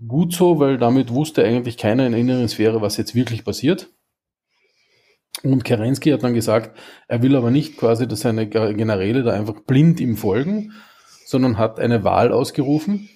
gut 0.06 0.32
so, 0.32 0.60
weil 0.60 0.78
damit 0.78 1.10
wusste 1.12 1.44
eigentlich 1.44 1.76
keiner 1.76 2.06
in 2.06 2.12
der 2.12 2.20
inneren 2.20 2.48
Sphäre, 2.48 2.80
was 2.80 2.96
jetzt 2.96 3.14
wirklich 3.14 3.44
passiert. 3.44 3.88
Und 5.42 5.64
Kerensky 5.64 6.10
hat 6.10 6.22
dann 6.22 6.34
gesagt, 6.34 6.78
er 7.08 7.22
will 7.22 7.36
aber 7.36 7.50
nicht 7.50 7.76
quasi, 7.76 8.06
dass 8.06 8.20
seine 8.20 8.48
Generäle 8.48 9.22
da 9.22 9.32
einfach 9.32 9.60
blind 9.60 10.00
ihm 10.00 10.16
folgen, 10.16 10.72
sondern 11.24 11.58
hat 11.58 11.80
eine 11.80 12.04
Wahl 12.04 12.32
ausgerufen 12.32 13.08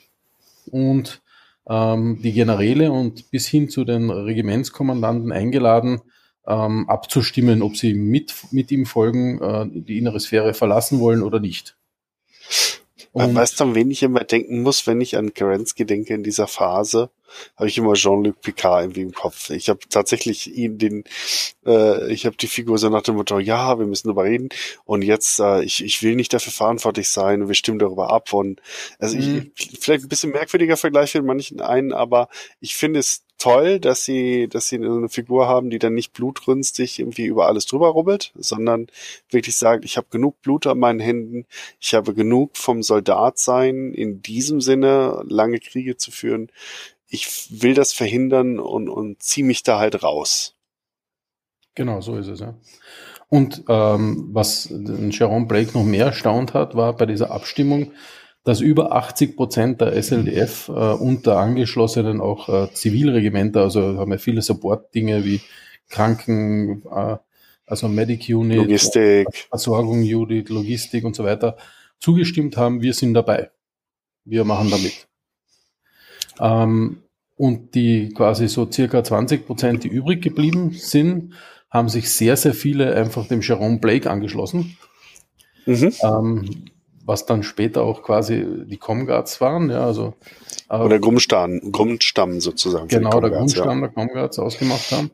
und 0.71 1.23
ähm, 1.69 2.21
die 2.23 2.33
Generäle 2.33 2.91
und 2.91 3.31
bis 3.31 3.47
hin 3.47 3.69
zu 3.69 3.85
den 3.85 4.11
Regimentskommandanten 4.11 5.33
eingeladen, 5.33 6.01
ähm, 6.47 6.89
abzustimmen, 6.89 7.63
ob 7.63 7.77
sie 7.77 7.95
mit, 7.95 8.35
mit 8.51 8.71
ihm 8.71 8.87
folgen, 8.87 9.41
äh, 9.41 9.67
die 9.71 9.99
innere 9.99 10.21
Sphäre 10.21 10.55
verlassen 10.55 11.01
wollen 11.01 11.23
oder 11.23 11.41
nicht. 11.41 11.77
Und 13.13 13.35
weißt 13.35 13.59
du, 13.59 13.65
an 13.65 13.75
wen 13.75 13.91
ich 13.91 14.03
immer 14.03 14.21
denken 14.21 14.63
muss, 14.63 14.87
wenn 14.87 15.01
ich 15.01 15.17
an 15.17 15.35
Kerensky 15.35 15.85
denke 15.85 16.15
in 16.15 16.23
dieser 16.23 16.47
Phase? 16.47 17.11
Habe 17.57 17.69
ich 17.69 17.79
immer 17.79 17.95
Jean-Luc 17.95 18.41
Picard 18.41 18.83
irgendwie 18.83 19.03
im 19.03 19.13
Kopf. 19.13 19.51
Ich 19.51 19.69
habe 19.69 19.81
tatsächlich 19.89 20.53
ihn 20.53 20.79
den, 20.79 21.05
äh, 21.65 22.13
ich 22.13 22.27
habe 22.27 22.37
die 22.37 22.49
Figur 22.49 22.79
so 22.79 22.89
nach 22.89 23.03
dem 23.03 23.17
Motto, 23.17 23.39
ja, 23.39 23.79
wir 23.79 23.87
müssen 23.87 24.09
darüber 24.09 24.25
reden 24.25 24.49
und 24.85 25.03
jetzt, 25.03 25.39
äh, 25.41 25.63
ich, 25.63 25.85
ich 25.85 26.03
will 26.03 26.17
nicht 26.17 26.33
dafür 26.33 26.53
verantwortlich 26.53 27.09
sein 27.09 27.43
und 27.43 27.49
wir 27.49 27.55
stimmen 27.55 27.79
darüber 27.79 28.11
ab 28.11 28.33
und 28.33 28.61
also 28.99 29.17
mhm. 29.17 29.53
ich, 29.57 29.79
vielleicht 29.81 30.05
ein 30.05 30.09
bisschen 30.09 30.33
merkwürdiger 30.33 30.77
Vergleich 30.77 31.13
für 31.13 31.23
manchen 31.23 31.61
einen, 31.61 31.93
aber 31.93 32.29
ich 32.61 32.75
finde 32.75 33.01
es 33.01 33.23
toll, 33.41 33.81
dass 33.81 34.05
sie, 34.05 34.49
dass 34.49 34.69
sie 34.69 34.77
eine 34.77 35.09
Figur 35.09 35.49
haben, 35.49 35.71
die 35.71 35.79
dann 35.79 35.95
nicht 35.95 36.13
blutrünstig 36.13 37.01
irgendwie 37.01 37.25
über 37.25 37.47
alles 37.47 37.67
drüber 37.67 37.89
rubbelt, 37.89 38.33
sondern 38.37 38.87
wirklich 39.31 39.57
sagt, 39.57 39.85
ich 39.85 39.97
habe 39.97 40.07
genug 40.11 40.41
Blut 40.43 40.67
an 40.67 40.79
meinen 40.79 41.01
Händen, 41.01 41.47
ich 41.81 41.95
habe 41.95 42.15
genug 42.15 42.57
vom 42.57 42.83
Soldat 42.83 43.39
sein, 43.39 43.93
in 43.93 44.23
diesem 44.23 44.61
Sinne 44.61 45.25
lange 45.27 45.59
Kriege 45.59 45.97
zu 45.97 46.11
führen. 46.11 46.53
Ich 47.09 47.63
will 47.63 47.75
das 47.75 47.93
verhindern 47.93 48.61
und, 48.61 48.89
und 48.89 49.23
ziehe 49.23 49.47
mich 49.47 49.63
da 49.63 49.79
halt 49.79 50.03
raus. 50.05 50.55
Genau, 51.75 52.01
so 52.01 52.17
ist 52.17 52.29
es, 52.29 52.41
ja. 52.41 52.55
Und 53.29 53.65
ähm, 53.69 54.29
was 54.33 54.69
Jerome 55.11 55.47
Blake 55.47 55.73
noch 55.73 55.85
mehr 55.85 56.07
erstaunt 56.07 56.53
hat, 56.53 56.75
war 56.75 56.97
bei 56.97 57.07
dieser 57.07 57.31
Abstimmung, 57.31 57.93
dass 58.45 58.61
über 58.61 58.93
80 58.93 59.37
Prozent 59.37 59.81
der 59.81 60.01
SLDF 60.03 60.69
äh, 60.69 60.73
und 60.73 61.27
der 61.27 61.37
angeschlossenen 61.37 62.21
auch 62.21 62.49
äh, 62.49 62.73
Zivilregimenter, 62.73 63.63
also 63.63 63.99
haben 63.99 64.11
wir 64.11 64.19
viele 64.19 64.43
Support-Dinge 64.43 65.25
wie 65.25 65.41
Kranken, 65.89 66.83
äh, 66.91 67.17
also 67.67 67.89
Medic 67.89 68.29
Unit, 68.29 68.57
Logistik, 68.57 69.29
Versorgung 69.49 70.01
Unit, 70.01 70.49
Logistik 70.49 71.05
und 71.05 71.15
so 71.15 71.25
weiter, 71.25 71.57
zugestimmt 71.99 72.57
haben, 72.57 72.81
wir 72.81 72.95
sind 72.95 73.15
dabei. 73.15 73.51
Wir 74.25 74.45
machen 74.45 74.71
damit. 74.71 75.07
Ähm, 76.41 77.03
und 77.37 77.75
die 77.75 78.13
quasi 78.15 78.49
so 78.49 78.71
circa 78.71 79.05
20 79.05 79.47
Prozent, 79.47 79.85
die 79.85 79.89
übrig 79.89 80.23
geblieben 80.23 80.73
sind, 80.73 81.35
haben 81.71 81.89
sich 81.89 82.11
sehr, 82.11 82.37
sehr 82.37 82.55
viele 82.55 82.95
einfach 82.95 83.29
dem 83.29 83.41
Jerome 83.41 83.79
Blake 83.79 84.11
angeschlossen. 84.11 84.77
Mhm. 85.67 85.93
Ähm, 86.03 86.65
was 87.11 87.27
dann 87.27 87.43
später 87.43 87.83
auch 87.83 88.05
quasi 88.05 88.47
die 88.67 88.77
Comguards 88.77 89.41
waren, 89.41 89.69
ja, 89.69 89.85
also 89.85 90.15
äh, 90.71 90.77
oder 90.77 91.01
Grundstamm, 91.01 91.73
Grundstamm 91.73 92.41
sozusagen. 92.41 92.87
Genau, 92.87 93.21
der 93.21 93.31
Grundstamm 93.31 93.81
ja. 93.81 93.89
der 93.89 93.95
Comguards 93.95 94.39
ausgemacht 94.39 94.93
haben. 94.93 95.11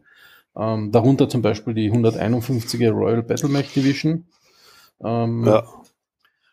Ähm, 0.54 0.92
darunter 0.92 1.28
zum 1.28 1.40
Beispiel 1.40 1.72
die 1.72 1.90
151er 1.90 2.90
Royal 2.90 3.22
Battlemech 3.22 3.72
Division. 3.72 4.26
Ähm, 5.02 5.44
ja. 5.46 5.66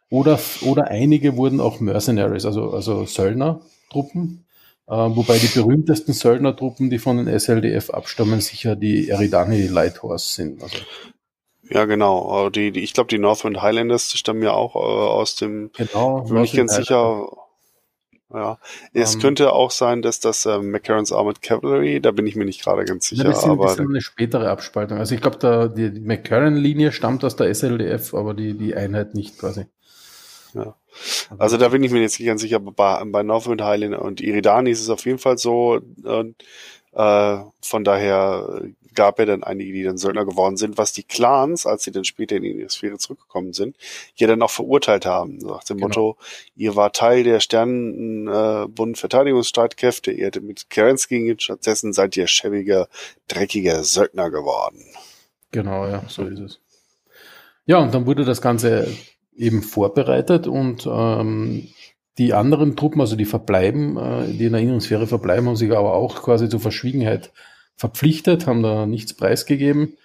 Oder, 0.10 0.39
oder 0.62 0.88
einige 0.88 1.36
wurden 1.36 1.60
auch 1.60 1.82
Mercenaries, 1.82 2.45
also, 2.45 2.71
also 2.71 3.06
Söldnertruppen. 3.06 4.45
Äh, 4.88 4.93
wobei 4.93 5.38
die 5.39 5.47
berühmtesten 5.47 6.13
Söldnertruppen, 6.13 6.89
die 6.89 6.99
von 6.99 7.17
den 7.17 7.39
SLDF 7.39 7.89
abstammen, 7.89 8.39
sicher 8.39 8.77
die 8.77 9.10
Eridani 9.10 9.67
Lighthorse 9.67 10.36
sind. 10.36 10.63
Also 10.63 10.77
ja, 11.69 11.86
genau. 11.86 12.49
Die, 12.49 12.71
die, 12.71 12.82
ich 12.82 12.93
glaube, 12.93 13.08
die 13.08 13.19
Northwind 13.19 13.62
Highlanders 13.62 14.12
stammen 14.12 14.43
ja 14.43 14.52
auch 14.52 14.76
äh, 14.76 14.80
aus 14.80 15.36
dem. 15.36 15.71
Genau. 15.73 16.21
Bin 16.21 16.41
nicht 16.41 16.56
ganz 16.56 16.76
sicher. 16.76 17.28
Ja, 18.34 18.58
es 18.93 19.13
um, 19.13 19.19
ähm. 19.19 19.21
könnte 19.21 19.54
auch 19.54 19.69
sein, 19.69 20.02
dass 20.02 20.19
das 20.19 20.45
äh, 20.47 20.58
McCarran's 20.58 21.12
Armored 21.12 21.43
Cavalry, 21.43 22.02
da 22.02 22.10
bin 22.10 22.26
ich 22.26 22.36
mir 22.36 22.45
nicht 22.45 22.63
gerade 22.63 22.84
ganz 22.84 23.08
sicher. 23.08 23.26
Ja, 23.26 23.30
das, 23.30 23.41
sind, 23.41 23.52
aber 23.52 23.65
das 23.65 23.73
ist 23.76 23.82
eine 23.82 24.02
spätere 24.02 24.49
Abspaltung. 24.49 24.97
Also 24.97 25.13
ich 25.13 25.21
glaube, 25.21 25.71
die, 25.76 25.91
die 25.93 25.99
McCarran-Linie 25.99 26.91
stammt 26.91 27.23
aus 27.23 27.36
der 27.36 27.54
SLDF, 27.54 28.15
aber 28.15 28.34
die, 28.34 28.58
die 28.58 28.73
Einheit 28.73 29.13
nicht 29.13 29.38
quasi. 29.38 29.67
Ja. 30.56 30.76
Also 31.38 31.58
da 31.58 31.69
bin 31.69 31.84
ich 31.84 31.91
mir 31.91 32.02
jetzt 32.02 32.19
nicht 32.19 32.28
ganz 32.28 32.41
sicher, 32.41 32.56
aber 32.56 32.71
bei, 32.71 33.04
bei 33.06 33.21
Northwind 33.21 33.62
Highland 33.62 33.95
und 33.95 34.19
Iridani 34.19 34.71
ist 34.71 34.82
es 34.82 34.89
auf 34.89 35.06
jeden 35.06 35.19
Fall 35.19 35.38
so. 35.38 35.80
Äh, 36.04 36.34
äh, 36.93 37.43
von 37.62 37.84
daher 37.84 38.63
gab 38.93 39.19
ja 39.19 39.25
dann 39.25 39.43
einige, 39.43 39.73
die 39.73 39.84
dann 39.84 39.97
Söldner 39.97 40.25
geworden 40.25 40.58
sind, 40.58 40.77
was 40.77 40.93
die 40.93 41.03
Clans, 41.03 41.65
als 41.65 41.84
sie 41.84 41.91
dann 41.91 42.03
später 42.03 42.36
in 42.36 42.43
die 42.43 42.65
Sphäre 42.69 42.97
zurückgekommen 42.97 43.53
sind, 43.53 43.75
ja 44.15 44.27
dann 44.27 44.41
auch 44.41 44.51
verurteilt 44.51 45.06
haben. 45.06 45.38
Nach 45.38 45.63
dem 45.63 45.77
genau. 45.77 45.88
Motto, 45.88 46.17
ihr 46.56 46.75
war 46.75 46.91
Teil 46.91 47.23
der 47.23 47.39
Sternenbund 47.39 48.97
äh, 48.97 48.99
Verteidigungsstreitkräfte, 48.99 50.12
ihr 50.12 50.27
hättet 50.27 50.43
mit 50.43 50.69
Kerensky 50.69 51.36
stattdessen 51.38 51.93
seid 51.93 52.17
ihr 52.17 52.27
schäbige, 52.27 52.88
dreckige 53.27 53.84
Söldner 53.84 54.29
geworden. 54.29 54.84
Genau, 55.51 55.88
ja, 55.88 56.03
so 56.08 56.23
ist 56.23 56.39
es. 56.39 56.60
Ja, 57.65 57.77
und 57.77 57.93
dann 57.93 58.06
wurde 58.06 58.25
das 58.25 58.41
Ganze 58.41 58.88
eben 59.36 59.63
vorbereitet 59.63 60.47
und 60.47 60.86
ähm, 60.86 61.69
die 62.17 62.34
anderen 62.34 62.75
Truppen, 62.75 63.01
also 63.01 63.15
die 63.15 63.25
verbleiben, 63.25 63.97
äh, 63.97 64.34
die 64.34 64.45
in 64.45 64.53
der 64.53 64.62
Innensphäre 64.62 65.08
verbleiben, 65.08 65.47
haben 65.47 65.56
sich 65.56 65.71
aber 65.71 65.93
auch 65.93 66.21
quasi 66.21 66.49
zur 66.49 66.60
Verschwiegenheit 66.60 67.32
verpflichtet, 67.76 68.48
haben 68.48 68.64
da 68.64 68.86
nichts 68.86 69.14
preisgegeben. 69.14 69.98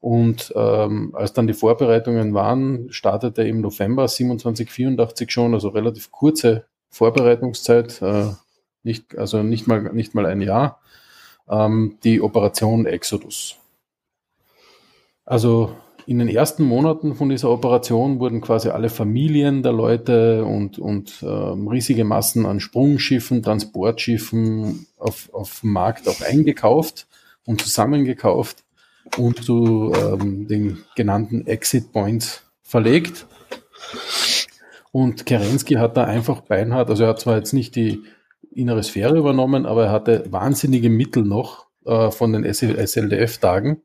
Und 0.00 0.52
ähm, 0.56 1.14
als 1.14 1.32
dann 1.32 1.46
die 1.46 1.54
Vorbereitungen 1.54 2.34
waren, 2.34 2.90
startete 2.90 3.44
im 3.44 3.60
November 3.60 4.08
2784 4.08 5.30
schon, 5.30 5.54
also 5.54 5.68
relativ 5.68 6.10
kurze 6.10 6.64
Vorbereitungszeit, 6.90 8.02
äh, 8.02 8.30
nicht, 8.82 9.16
also 9.16 9.44
nicht 9.44 9.68
mal, 9.68 9.80
nicht 9.92 10.14
mal 10.14 10.26
ein 10.26 10.40
Jahr, 10.40 10.80
ähm, 11.48 11.98
die 12.02 12.20
Operation 12.20 12.84
Exodus. 12.86 13.56
Also 15.24 15.76
in 16.06 16.18
den 16.18 16.28
ersten 16.28 16.64
Monaten 16.64 17.14
von 17.14 17.28
dieser 17.28 17.50
Operation 17.50 18.18
wurden 18.18 18.40
quasi 18.40 18.68
alle 18.68 18.88
Familien 18.88 19.62
der 19.62 19.72
Leute 19.72 20.44
und, 20.44 20.78
und 20.78 21.22
ähm, 21.22 21.68
riesige 21.68 22.04
Massen 22.04 22.46
an 22.46 22.60
Sprungschiffen, 22.60 23.42
Transportschiffen 23.42 24.86
auf, 24.98 25.32
auf 25.32 25.60
dem 25.60 25.72
Markt 25.72 26.08
auch 26.08 26.20
eingekauft 26.20 27.06
und 27.46 27.60
zusammengekauft 27.60 28.64
und 29.16 29.44
zu 29.44 29.92
ähm, 29.94 30.46
den 30.48 30.78
genannten 30.96 31.46
Exit 31.46 31.92
Points 31.92 32.42
verlegt. 32.62 33.26
Und 34.90 35.24
Kerensky 35.24 35.74
hat 35.74 35.96
da 35.96 36.04
einfach 36.04 36.42
beinhart, 36.42 36.90
also 36.90 37.04
er 37.04 37.10
hat 37.10 37.20
zwar 37.20 37.36
jetzt 37.36 37.52
nicht 37.52 37.76
die 37.76 38.02
innere 38.54 38.82
Sphäre 38.82 39.16
übernommen, 39.16 39.66
aber 39.66 39.86
er 39.86 39.92
hatte 39.92 40.24
wahnsinnige 40.30 40.90
Mittel 40.90 41.24
noch 41.24 41.66
äh, 41.86 42.10
von 42.10 42.32
den 42.32 42.44
SLDF-Tagen 42.44 43.82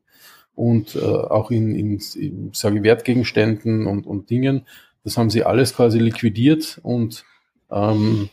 und 0.58 0.96
äh, 0.96 1.04
auch 1.04 1.52
in, 1.52 1.76
in, 1.76 2.02
in 2.16 2.50
sage 2.52 2.82
Wertgegenständen 2.82 3.86
und, 3.86 4.08
und 4.08 4.28
Dingen. 4.28 4.66
Das 5.04 5.16
haben 5.16 5.30
sie 5.30 5.44
alles 5.44 5.72
quasi 5.72 6.00
liquidiert 6.00 6.80
und, 6.82 7.24
ähm, 7.70 8.28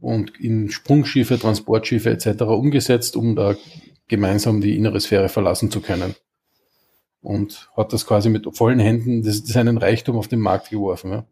und 0.00 0.38
in 0.38 0.70
Sprungschiffe, 0.70 1.40
Transportschiffe 1.40 2.10
etc. 2.10 2.42
umgesetzt, 2.42 3.16
um 3.16 3.34
da 3.34 3.56
gemeinsam 4.06 4.60
die 4.60 4.76
innere 4.76 5.00
Sphäre 5.00 5.28
verlassen 5.28 5.72
zu 5.72 5.80
können. 5.80 6.14
Und 7.22 7.68
hat 7.76 7.92
das 7.92 8.06
quasi 8.06 8.28
mit 8.28 8.46
vollen 8.56 8.78
Händen 8.78 9.24
das, 9.24 9.38
seinen 9.38 9.78
Reichtum 9.78 10.16
auf 10.16 10.28
den 10.28 10.40
Markt 10.40 10.70
geworfen. 10.70 11.10
Ja. 11.10 11.26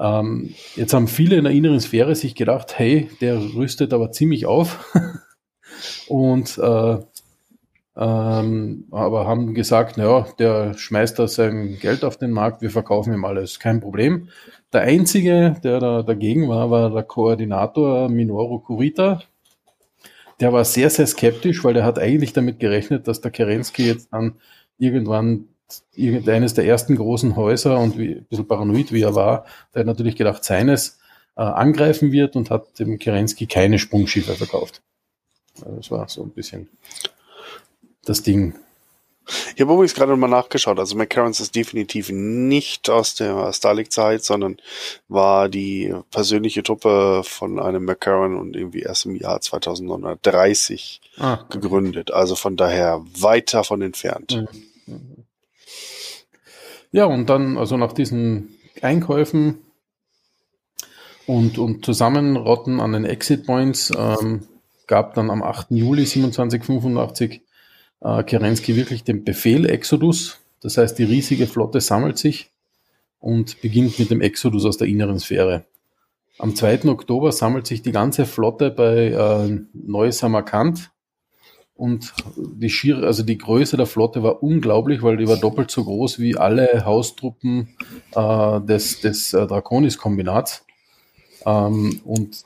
Ähm, 0.00 0.52
jetzt 0.74 0.92
haben 0.94 1.06
viele 1.06 1.36
in 1.36 1.44
der 1.44 1.52
inneren 1.52 1.78
Sphäre 1.78 2.16
sich 2.16 2.34
gedacht, 2.34 2.76
hey, 2.76 3.08
der 3.20 3.38
rüstet 3.54 3.92
aber 3.92 4.10
ziemlich 4.10 4.46
auf. 4.46 4.92
und 6.08 6.58
äh, 6.58 6.98
ähm, 8.00 8.84
aber 8.92 9.26
haben 9.26 9.54
gesagt, 9.54 9.96
naja, 9.96 10.26
der 10.38 10.74
schmeißt 10.74 11.18
da 11.18 11.26
sein 11.26 11.78
Geld 11.80 12.04
auf 12.04 12.16
den 12.16 12.30
Markt, 12.30 12.62
wir 12.62 12.70
verkaufen 12.70 13.12
ihm 13.12 13.24
alles, 13.24 13.58
kein 13.58 13.80
Problem. 13.80 14.28
Der 14.72 14.82
einzige, 14.82 15.56
der 15.64 15.80
da 15.80 16.02
dagegen 16.02 16.48
war, 16.48 16.70
war 16.70 16.90
der 16.90 17.02
Koordinator 17.02 18.08
Minoru 18.08 18.60
Kurita. 18.60 19.22
Der 20.38 20.52
war 20.52 20.64
sehr, 20.64 20.90
sehr 20.90 21.08
skeptisch, 21.08 21.64
weil 21.64 21.76
er 21.76 21.84
hat 21.84 21.98
eigentlich 21.98 22.32
damit 22.32 22.60
gerechnet, 22.60 23.08
dass 23.08 23.20
der 23.20 23.32
Kerensky 23.32 23.88
jetzt 23.88 24.12
dann 24.12 24.36
irgendwann 24.78 25.48
irgendeines 25.92 26.54
der 26.54 26.66
ersten 26.66 26.94
großen 26.94 27.34
Häuser 27.34 27.80
und 27.80 27.98
wie, 27.98 28.14
ein 28.14 28.26
bisschen 28.26 28.46
paranoid 28.46 28.92
wie 28.92 29.02
er 29.02 29.16
war, 29.16 29.44
der 29.74 29.80
hat 29.80 29.86
natürlich 29.86 30.14
gedacht, 30.14 30.44
seines 30.44 31.00
äh, 31.36 31.42
angreifen 31.42 32.12
wird 32.12 32.36
und 32.36 32.50
hat 32.50 32.78
dem 32.78 32.98
Kerensky 32.98 33.46
keine 33.46 33.80
Sprungschiffe 33.80 34.34
verkauft. 34.34 34.82
Also 35.60 35.76
das 35.76 35.90
war 35.90 36.08
so 36.08 36.22
ein 36.22 36.30
bisschen 36.30 36.68
das 38.08 38.22
Ding. 38.22 38.54
Ich 39.54 39.60
habe 39.60 39.74
übrigens 39.74 39.94
gerade 39.94 40.16
mal 40.16 40.28
nachgeschaut. 40.28 40.78
Also 40.78 40.96
McCarrans 40.96 41.40
ist 41.40 41.54
definitiv 41.54 42.10
nicht 42.10 42.88
aus 42.88 43.14
der 43.14 43.52
Starlink-Zeit, 43.52 44.24
sondern 44.24 44.56
war 45.08 45.48
die 45.48 45.94
persönliche 46.10 46.62
Truppe 46.62 47.22
von 47.24 47.58
einem 47.58 47.84
McCarran 47.84 48.36
und 48.36 48.56
irgendwie 48.56 48.80
erst 48.80 49.04
im 49.04 49.16
Jahr 49.16 49.40
2930 49.40 51.00
ah, 51.18 51.34
okay. 51.44 51.58
gegründet. 51.60 52.10
Also 52.10 52.36
von 52.36 52.56
daher 52.56 53.04
weit 53.18 53.52
davon 53.52 53.82
entfernt. 53.82 54.46
Mhm. 54.86 55.24
Ja, 56.90 57.04
und 57.04 57.28
dann, 57.28 57.58
also 57.58 57.76
nach 57.76 57.92
diesen 57.92 58.56
Einkäufen 58.80 59.58
und, 61.26 61.58
und 61.58 61.84
Zusammenrotten 61.84 62.80
an 62.80 62.92
den 62.92 63.04
Exit 63.04 63.44
Points 63.44 63.92
ähm, 63.94 64.48
gab 64.86 65.12
dann 65.12 65.28
am 65.28 65.42
8. 65.42 65.66
Juli 65.70 66.06
2785 66.06 67.42
äh, 68.00 68.22
Kerensky 68.22 68.76
wirklich 68.76 69.04
den 69.04 69.24
Befehl 69.24 69.68
Exodus. 69.68 70.38
Das 70.60 70.76
heißt, 70.76 70.98
die 70.98 71.04
riesige 71.04 71.46
Flotte 71.46 71.80
sammelt 71.80 72.18
sich 72.18 72.50
und 73.20 73.60
beginnt 73.60 73.98
mit 73.98 74.10
dem 74.10 74.20
Exodus 74.20 74.64
aus 74.64 74.76
der 74.76 74.88
inneren 74.88 75.18
Sphäre. 75.18 75.64
Am 76.38 76.54
2. 76.54 76.84
Oktober 76.84 77.32
sammelt 77.32 77.66
sich 77.66 77.82
die 77.82 77.92
ganze 77.92 78.24
Flotte 78.24 78.70
bei 78.70 79.08
äh, 79.08 79.60
Neu-Samarkand 79.72 80.90
und 81.74 82.12
die 82.36 82.70
schiere, 82.70 83.06
also 83.06 83.22
die 83.22 83.38
Größe 83.38 83.76
der 83.76 83.86
Flotte 83.86 84.22
war 84.22 84.42
unglaublich, 84.42 85.02
weil 85.02 85.16
die 85.16 85.28
war 85.28 85.36
doppelt 85.36 85.70
so 85.70 85.84
groß 85.84 86.18
wie 86.18 86.36
alle 86.36 86.84
Haustruppen 86.84 87.68
äh, 88.14 88.60
des, 88.60 89.00
des 89.00 89.32
äh, 89.32 89.46
Draconis-Kombinats. 89.46 90.64
Ähm, 91.46 92.00
und 92.04 92.42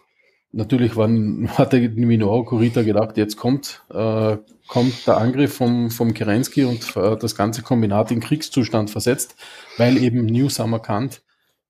natürlich 0.52 0.96
waren, 0.96 1.48
hatte 1.58 1.80
Minoru 1.80 2.44
Kurita 2.44 2.82
gedacht, 2.82 3.16
jetzt 3.16 3.36
kommt, 3.36 3.82
äh, 3.92 4.36
kommt 4.68 5.06
der 5.06 5.16
Angriff 5.16 5.54
vom, 5.56 5.90
vom 5.90 6.14
Kerensky 6.14 6.64
und 6.64 6.96
äh, 6.96 7.16
das 7.16 7.34
ganze 7.34 7.62
Kombinat 7.62 8.10
in 8.10 8.20
Kriegszustand 8.20 8.90
versetzt, 8.90 9.34
weil 9.78 9.96
eben 9.96 10.26
New 10.26 10.48
Samarkand 10.48 11.22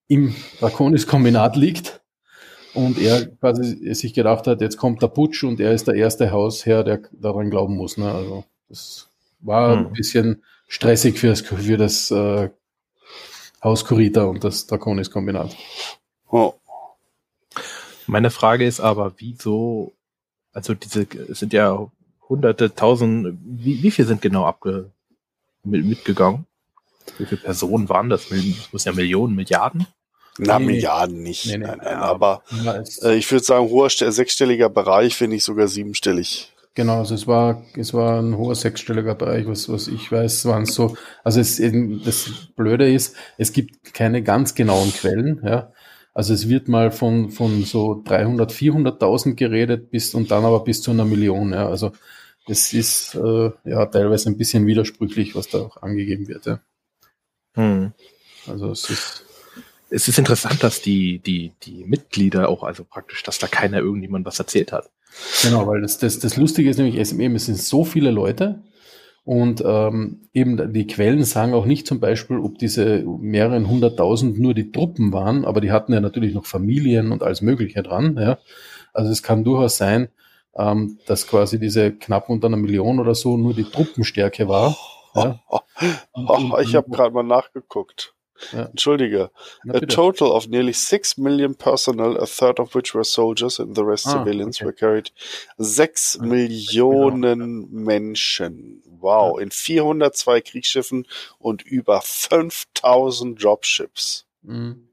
im 0.09 0.35
Draconis-Kombinat 0.61 1.57
liegt 1.57 2.01
und 2.75 2.99
er 2.99 3.27
quasi 3.27 3.95
sich 3.95 4.15
gedacht 4.15 4.47
hat, 4.47 4.61
jetzt 4.61 4.77
kommt 4.77 5.03
der 5.03 5.09
Putsch 5.09 5.45
und 5.45 5.61
er 5.61 5.73
ist 5.73 5.89
der 5.89 5.95
erste 5.95 6.31
Hausherr, 6.31 6.85
der 6.85 7.01
daran 7.13 7.51
glauben 7.51 7.77
muss. 7.77 7.97
Ne? 7.97 8.13
Also 8.13 8.45
das 8.69 9.09
war 9.41 9.77
hm. 9.77 9.87
ein 9.87 9.93
bisschen 9.93 10.43
stressig 10.69 11.19
für 11.19 11.29
das, 11.29 11.41
für 11.41 11.77
das 11.77 12.11
äh, 12.11 12.51
Haus 13.63 13.85
Kurita 13.85 14.25
und 14.25 14.43
das 14.43 14.67
Draconis-Kombinat. 14.67 15.57
Oh. 16.31 16.55
Meine 18.07 18.31
Frage 18.31 18.67
ist 18.67 18.81
aber, 18.81 19.15
wieso, 19.19 19.95
also 20.53 20.75
diese 20.75 21.07
es 21.31 21.39
sind 21.39 21.53
ja 21.53 21.91
hunderte, 22.29 22.75
tausend, 22.75 23.39
wie, 23.45 23.83
wie 23.83 23.91
viel 23.91 24.07
sind 24.07 24.23
genau 24.23 24.45
abge, 24.45 24.91
mit, 25.65 25.85
mitgegangen? 25.85 26.47
Wie 27.19 27.27
viele 27.27 27.41
Personen 27.41 27.89
waren 27.89 28.09
das? 28.09 28.29
Das 28.29 28.73
muss 28.73 28.85
ja 28.85 28.93
Millionen, 28.93 29.35
Milliarden? 29.35 29.87
Na, 30.39 30.59
nee, 30.59 30.67
Milliarden 30.67 31.23
nicht. 31.23 31.47
Nee, 31.47 31.59
nee, 31.59 31.67
nein, 31.67 31.81
nein, 31.83 31.97
aber 31.97 32.43
äh, 33.03 33.17
ich 33.17 33.31
würde 33.31 33.45
sagen, 33.45 33.69
hoher 33.69 33.91
sechsstelliger 33.91 34.71
Bereich, 34.71 35.15
finde 35.15 35.37
ich 35.37 35.45
sogar 35.45 35.69
siebenstellig. 35.69 36.53
Genau, 36.75 37.01
also 37.01 37.15
es 37.15 37.27
war, 37.27 37.63
es 37.77 37.93
war 37.93 38.23
ein 38.23 38.39
hoher 38.39 38.55
sechsstelliger 38.55 39.15
Bereich, 39.15 39.47
was, 39.47 39.69
was 39.69 39.89
ich 39.89 40.11
weiß, 40.11 40.47
waren 40.47 40.63
es 40.63 40.75
so. 40.75 40.97
Also 41.23 41.39
es, 41.41 41.61
das 42.03 42.31
Blöde 42.57 42.91
ist, 42.91 43.15
es 43.37 43.53
gibt 43.53 43.93
keine 43.93 44.23
ganz 44.23 44.55
genauen 44.55 44.91
Quellen, 44.93 45.43
ja. 45.45 45.71
Also 46.15 46.35
es 46.35 46.49
wird 46.49 46.69
mal 46.69 46.91
von, 46.91 47.31
von 47.31 47.65
so 47.65 48.03
300, 48.05 48.53
400.000 48.53 49.35
geredet 49.35 49.91
bis, 49.91 50.15
und 50.15 50.31
dann 50.31 50.45
aber 50.45 50.65
bis 50.65 50.83
zu 50.83 50.91
einer 50.91 51.05
Million, 51.05 51.53
ja. 51.53 51.69
Also 51.69 51.93
es 52.47 52.73
ist, 52.73 53.15
äh, 53.15 53.51
ja, 53.65 53.87
teilweise 53.87 54.29
ein 54.29 54.37
bisschen 54.37 54.67
widersprüchlich, 54.67 55.35
was 55.35 55.49
da 55.49 55.59
auch 55.59 55.83
angegeben 55.83 56.29
wird, 56.29 56.47
ja. 56.47 56.61
Hm. 57.55 57.93
Also 58.47 58.71
es 58.71 58.91
ist, 58.91 59.25
es 59.91 60.09
ist 60.09 60.19
interessant, 60.19 60.63
dass 60.63 60.83
die, 60.83 61.19
die, 61.19 61.53
die 61.63 61.85
Mitglieder 61.85 62.49
auch, 62.49 62.63
also 62.63 62.85
praktisch, 62.85 63.23
dass 63.23 63.39
da 63.39 63.47
keiner 63.47 63.79
irgendjemand 63.79 64.27
was 64.27 64.39
erzählt 64.39 64.73
hat. 64.73 64.91
Genau, 65.43 65.67
weil 65.67 65.83
das, 65.83 65.99
das, 65.99 66.19
das 66.19 66.37
Lustige 66.37 66.71
ist 66.71 66.79
nämlich, 66.79 67.07
SME, 67.07 67.35
es 67.35 67.47
sind 67.47 67.59
so 67.59 67.85
viele 67.85 68.11
Leute 68.11 68.63
und 69.25 69.63
ähm, 69.65 70.29
eben 70.33 70.73
die 70.73 70.87
Quellen 70.87 71.23
sagen 71.25 71.55
auch 71.55 71.65
nicht 71.65 71.87
zum 71.87 72.01
Beispiel, 72.01 72.39
ob 72.39 72.59
diese 72.59 73.05
mehreren 73.05 73.69
hunderttausend 73.69 74.39
nur 74.39 74.53
die 74.53 74.73
Truppen 74.73 75.13
waren, 75.13 75.45
aber 75.45 75.61
die 75.61 75.71
hatten 75.71 75.93
ja 75.93 76.01
natürlich 76.01 76.35
noch 76.35 76.47
Familien 76.47 77.13
und 77.13 77.23
alles 77.23 77.41
Mögliche 77.41 77.83
dran. 77.83 78.17
Ja. 78.19 78.39
Also 78.93 79.13
es 79.13 79.23
kann 79.23 79.45
durchaus 79.45 79.77
sein, 79.77 80.09
ähm, 80.57 80.99
dass 81.07 81.29
quasi 81.29 81.61
diese 81.61 81.93
knapp 81.93 82.29
unter 82.29 82.49
einer 82.49 82.57
Million 82.57 82.99
oder 82.99 83.15
so 83.15 83.37
nur 83.37 83.55
die 83.55 83.65
Truppenstärke 83.65 84.49
war. 84.49 84.77
Ja. 85.15 85.39
Oh, 85.51 85.61
oh, 86.15 86.59
ich 86.63 86.75
habe 86.75 86.89
gerade 86.89 87.13
mal 87.13 87.23
nachgeguckt. 87.23 88.15
Ja. 88.51 88.65
Entschuldige. 88.65 89.31
A 89.69 89.81
total 89.81 90.29
of 90.29 90.49
nearly 90.49 90.73
six 90.73 91.17
million 91.17 91.55
personnel, 91.55 92.17
a 92.17 92.27
third 92.27 92.59
of 92.59 92.75
which 92.75 92.95
were 92.95 93.05
soldiers 93.05 93.61
and 93.61 93.77
the 93.77 93.83
rest 93.83 94.07
ah, 94.07 94.13
civilians 94.25 94.57
okay. 94.57 94.67
were 94.67 94.73
carried. 94.73 95.13
Sechs 95.59 96.17
ja, 96.19 96.27
Millionen 96.27 97.69
genau. 97.69 97.85
Menschen. 97.85 98.83
Wow. 99.03 99.39
Ja. 99.39 99.43
In 99.43 99.51
402 99.51 100.41
Kriegsschiffen 100.41 101.07
und 101.39 101.63
über 101.63 102.01
5000 102.03 103.43
Dropships. 103.43 104.27
Mhm. 104.43 104.89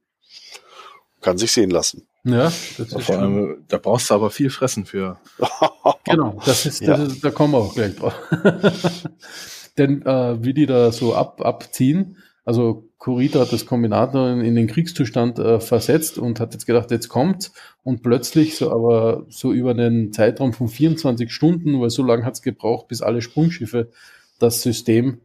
Kann 1.22 1.38
sich 1.38 1.52
sehen 1.52 1.70
lassen. 1.70 2.08
Ja, 2.24 2.44
das 2.44 2.80
ist 2.80 3.04
Vor 3.06 3.18
allem, 3.18 3.66
da 3.68 3.78
brauchst 3.78 4.10
du 4.10 4.14
aber 4.14 4.30
viel 4.30 4.50
Fressen 4.50 4.86
für. 4.86 5.20
genau, 6.04 6.42
das 6.46 6.66
ist, 6.66 6.86
das 6.86 7.00
ist, 7.00 7.24
da 7.24 7.32
kommen 7.32 7.54
wir 7.54 7.60
auch 7.60 7.74
gleich 7.74 7.96
drauf. 7.96 8.14
Denn 9.78 10.06
äh, 10.06 10.44
wie 10.44 10.54
die 10.54 10.66
da 10.66 10.92
so 10.92 11.16
ab, 11.16 11.40
abziehen, 11.42 12.18
also 12.44 12.89
Kurita 13.00 13.40
hat 13.40 13.54
das 13.54 13.66
Kombinat 13.66 14.14
in, 14.14 14.56
den 14.56 14.68
Kriegszustand 14.68 15.40
äh, 15.40 15.62
versetzt 15.62 16.18
und 16.18 16.42
hat 16.42 16.54
jetzt 16.54 16.66
gedacht, 16.66 16.92
jetzt 16.92 17.08
kommt 17.08 17.52
und 17.82 18.04
plötzlich 18.04 18.58
so 18.58 18.72
aber 18.72 19.26
so 19.30 19.54
über 19.54 19.72
einen 19.72 20.12
Zeitraum 20.12 20.52
von 20.52 20.68
24 20.68 21.32
Stunden, 21.32 21.80
weil 21.80 21.90
so 21.90 22.04
lange 22.04 22.26
hat 22.26 22.34
es 22.34 22.42
gebraucht, 22.42 22.90
bis 22.90 23.02
alle 23.02 23.22
Sprungschiffe 23.22 23.90
das 24.38 24.62
System 24.62 25.22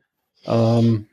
ähm, 0.47 1.07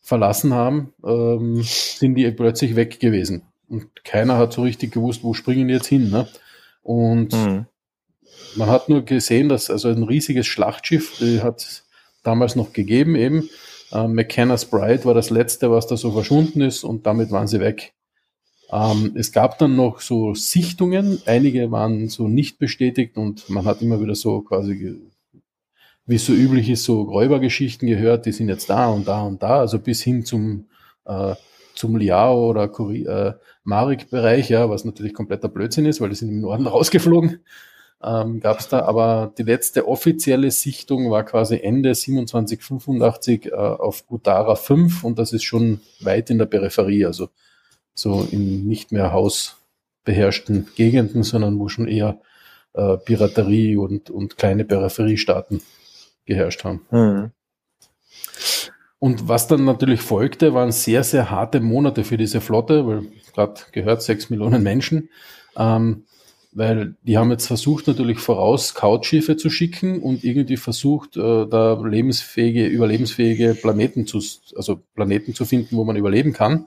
verlassen 0.00 0.54
haben, 0.54 0.94
ähm, 1.04 1.60
sind 1.62 2.14
die 2.14 2.30
plötzlich 2.30 2.74
weg 2.74 2.98
gewesen. 3.00 3.42
Und 3.68 4.02
keiner 4.02 4.38
hat 4.38 4.54
so 4.54 4.62
richtig 4.62 4.92
gewusst, 4.92 5.22
wo 5.22 5.34
springen 5.34 5.68
die 5.68 5.74
jetzt 5.74 5.88
hin. 5.88 6.08
Ne? 6.08 6.26
Und 6.82 7.34
mhm. 7.34 7.66
man 8.56 8.68
hat 8.70 8.88
nur 8.88 9.02
gesehen, 9.02 9.50
dass 9.50 9.68
also 9.68 9.88
ein 9.88 10.04
riesiges 10.04 10.46
Schlachtschiff, 10.46 11.18
die 11.18 11.42
hat 11.42 11.82
damals 12.22 12.56
noch 12.56 12.72
gegeben 12.72 13.14
eben. 13.14 13.50
Äh, 13.92 14.08
McKenna's 14.08 14.64
Bride 14.66 15.04
war 15.04 15.14
das 15.14 15.30
letzte, 15.30 15.70
was 15.70 15.86
da 15.86 15.96
so 15.96 16.12
verschwunden 16.12 16.60
ist 16.60 16.84
und 16.84 17.06
damit 17.06 17.30
waren 17.30 17.46
sie 17.46 17.60
weg. 17.60 17.94
Ähm, 18.70 19.12
es 19.14 19.32
gab 19.32 19.58
dann 19.58 19.76
noch 19.76 20.00
so 20.00 20.34
Sichtungen, 20.34 21.22
einige 21.26 21.70
waren 21.70 22.08
so 22.08 22.28
nicht 22.28 22.58
bestätigt 22.58 23.16
und 23.16 23.48
man 23.48 23.64
hat 23.64 23.80
immer 23.80 24.00
wieder 24.00 24.14
so 24.14 24.42
quasi, 24.42 25.00
wie 26.06 26.14
es 26.14 26.26
so 26.26 26.32
üblich 26.32 26.68
ist, 26.68 26.84
so 26.84 27.02
Räubergeschichten 27.02 27.88
gehört, 27.88 28.26
die 28.26 28.32
sind 28.32 28.48
jetzt 28.48 28.68
da 28.68 28.88
und 28.88 29.08
da 29.08 29.22
und 29.22 29.42
da, 29.42 29.60
also 29.60 29.78
bis 29.78 30.02
hin 30.02 30.24
zum 30.24 30.66
äh, 31.06 31.34
zum 31.78 31.96
Liao 31.96 32.48
oder 32.48 32.64
äh, 32.64 33.34
Marik-Bereich, 33.64 34.50
ja, 34.50 34.68
was 34.68 34.84
natürlich 34.84 35.14
kompletter 35.14 35.48
Blödsinn 35.48 35.86
ist, 35.86 36.00
weil 36.00 36.10
die 36.10 36.16
sind 36.16 36.28
im 36.28 36.40
Norden 36.40 36.66
rausgeflogen. 36.66 37.40
Ähm, 38.02 38.38
gab 38.38 38.60
es 38.60 38.68
da, 38.68 38.82
aber 38.82 39.32
die 39.36 39.42
letzte 39.42 39.88
offizielle 39.88 40.52
Sichtung 40.52 41.10
war 41.10 41.24
quasi 41.24 41.58
Ende 41.58 41.94
2785 41.94 43.46
äh, 43.46 43.50
auf 43.54 44.06
Gutara 44.06 44.54
5 44.54 45.02
und 45.02 45.18
das 45.18 45.32
ist 45.32 45.42
schon 45.42 45.80
weit 46.00 46.30
in 46.30 46.38
der 46.38 46.46
Peripherie, 46.46 47.06
also 47.06 47.28
so 47.94 48.26
in 48.30 48.68
nicht 48.68 48.92
mehr 48.92 49.12
hausbeherrschten 49.12 50.68
Gegenden, 50.76 51.24
sondern 51.24 51.58
wo 51.58 51.68
schon 51.68 51.88
eher 51.88 52.20
äh, 52.74 52.96
Piraterie 52.98 53.76
und, 53.76 54.10
und 54.10 54.36
kleine 54.36 54.64
Peripheriestaaten 54.64 55.60
geherrscht 56.24 56.62
haben. 56.62 56.86
Mhm. 56.92 57.32
Und 59.00 59.28
was 59.28 59.46
dann 59.46 59.64
natürlich 59.64 60.00
folgte, 60.00 60.54
waren 60.54 60.72
sehr, 60.72 61.04
sehr 61.04 61.30
harte 61.30 61.60
Monate 61.60 62.04
für 62.04 62.16
diese 62.16 62.40
Flotte, 62.40 62.86
weil 62.86 63.02
gerade 63.32 63.60
gehört 63.72 64.02
sechs 64.02 64.28
Millionen 64.30 64.62
Menschen. 64.62 65.08
Ähm, 65.56 66.04
weil 66.52 66.96
die 67.02 67.18
haben 67.18 67.30
jetzt 67.30 67.46
versucht, 67.46 67.86
natürlich 67.86 68.18
voraus 68.18 68.74
Couchschiffe 68.74 69.36
zu 69.36 69.50
schicken 69.50 70.00
und 70.00 70.24
irgendwie 70.24 70.56
versucht, 70.56 71.16
äh, 71.16 71.46
da 71.46 71.80
lebensfähige, 71.80 72.66
überlebensfähige 72.66 73.54
Planeten 73.54 74.06
zu, 74.06 74.20
also 74.56 74.80
Planeten 74.94 75.34
zu 75.34 75.44
finden, 75.44 75.76
wo 75.76 75.84
man 75.84 75.96
überleben 75.96 76.32
kann. 76.32 76.66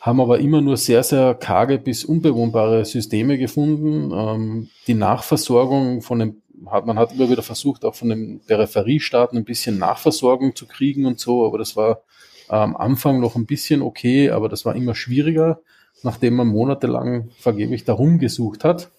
Haben 0.00 0.20
aber 0.20 0.40
immer 0.40 0.60
nur 0.60 0.76
sehr, 0.76 1.02
sehr 1.02 1.34
karge 1.34 1.78
bis 1.78 2.04
unbewohnbare 2.04 2.84
Systeme 2.84 3.38
gefunden. 3.38 4.12
Ähm, 4.12 4.68
die 4.86 4.94
Nachversorgung 4.94 6.02
von 6.02 6.42
hat, 6.70 6.86
man 6.86 6.98
hat 6.98 7.12
immer 7.12 7.30
wieder 7.30 7.42
versucht, 7.42 7.84
auch 7.84 7.94
von 7.94 8.08
den 8.08 8.40
Peripheriestaaten 8.46 9.38
ein 9.38 9.44
bisschen 9.44 9.78
Nachversorgung 9.78 10.54
zu 10.54 10.66
kriegen 10.66 11.06
und 11.06 11.18
so, 11.18 11.46
aber 11.46 11.58
das 11.58 11.76
war 11.76 12.02
äh, 12.48 12.54
am 12.54 12.76
Anfang 12.76 13.20
noch 13.20 13.36
ein 13.36 13.46
bisschen 13.46 13.82
okay, 13.82 14.30
aber 14.30 14.48
das 14.48 14.64
war 14.64 14.76
immer 14.76 14.94
schwieriger, 14.94 15.60
nachdem 16.02 16.34
man 16.34 16.48
monatelang 16.48 17.30
vergeblich 17.38 17.84
darum 17.84 18.18
gesucht 18.18 18.64
hat 18.64 18.90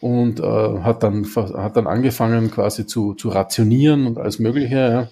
und 0.00 0.40
äh, 0.40 0.80
hat 0.80 1.02
dann 1.02 1.24
hat 1.24 1.76
dann 1.76 1.86
angefangen 1.86 2.50
quasi 2.50 2.86
zu, 2.86 3.14
zu 3.14 3.30
rationieren 3.30 4.06
und 4.06 4.18
alles 4.18 4.38
Mögliche. 4.38 5.10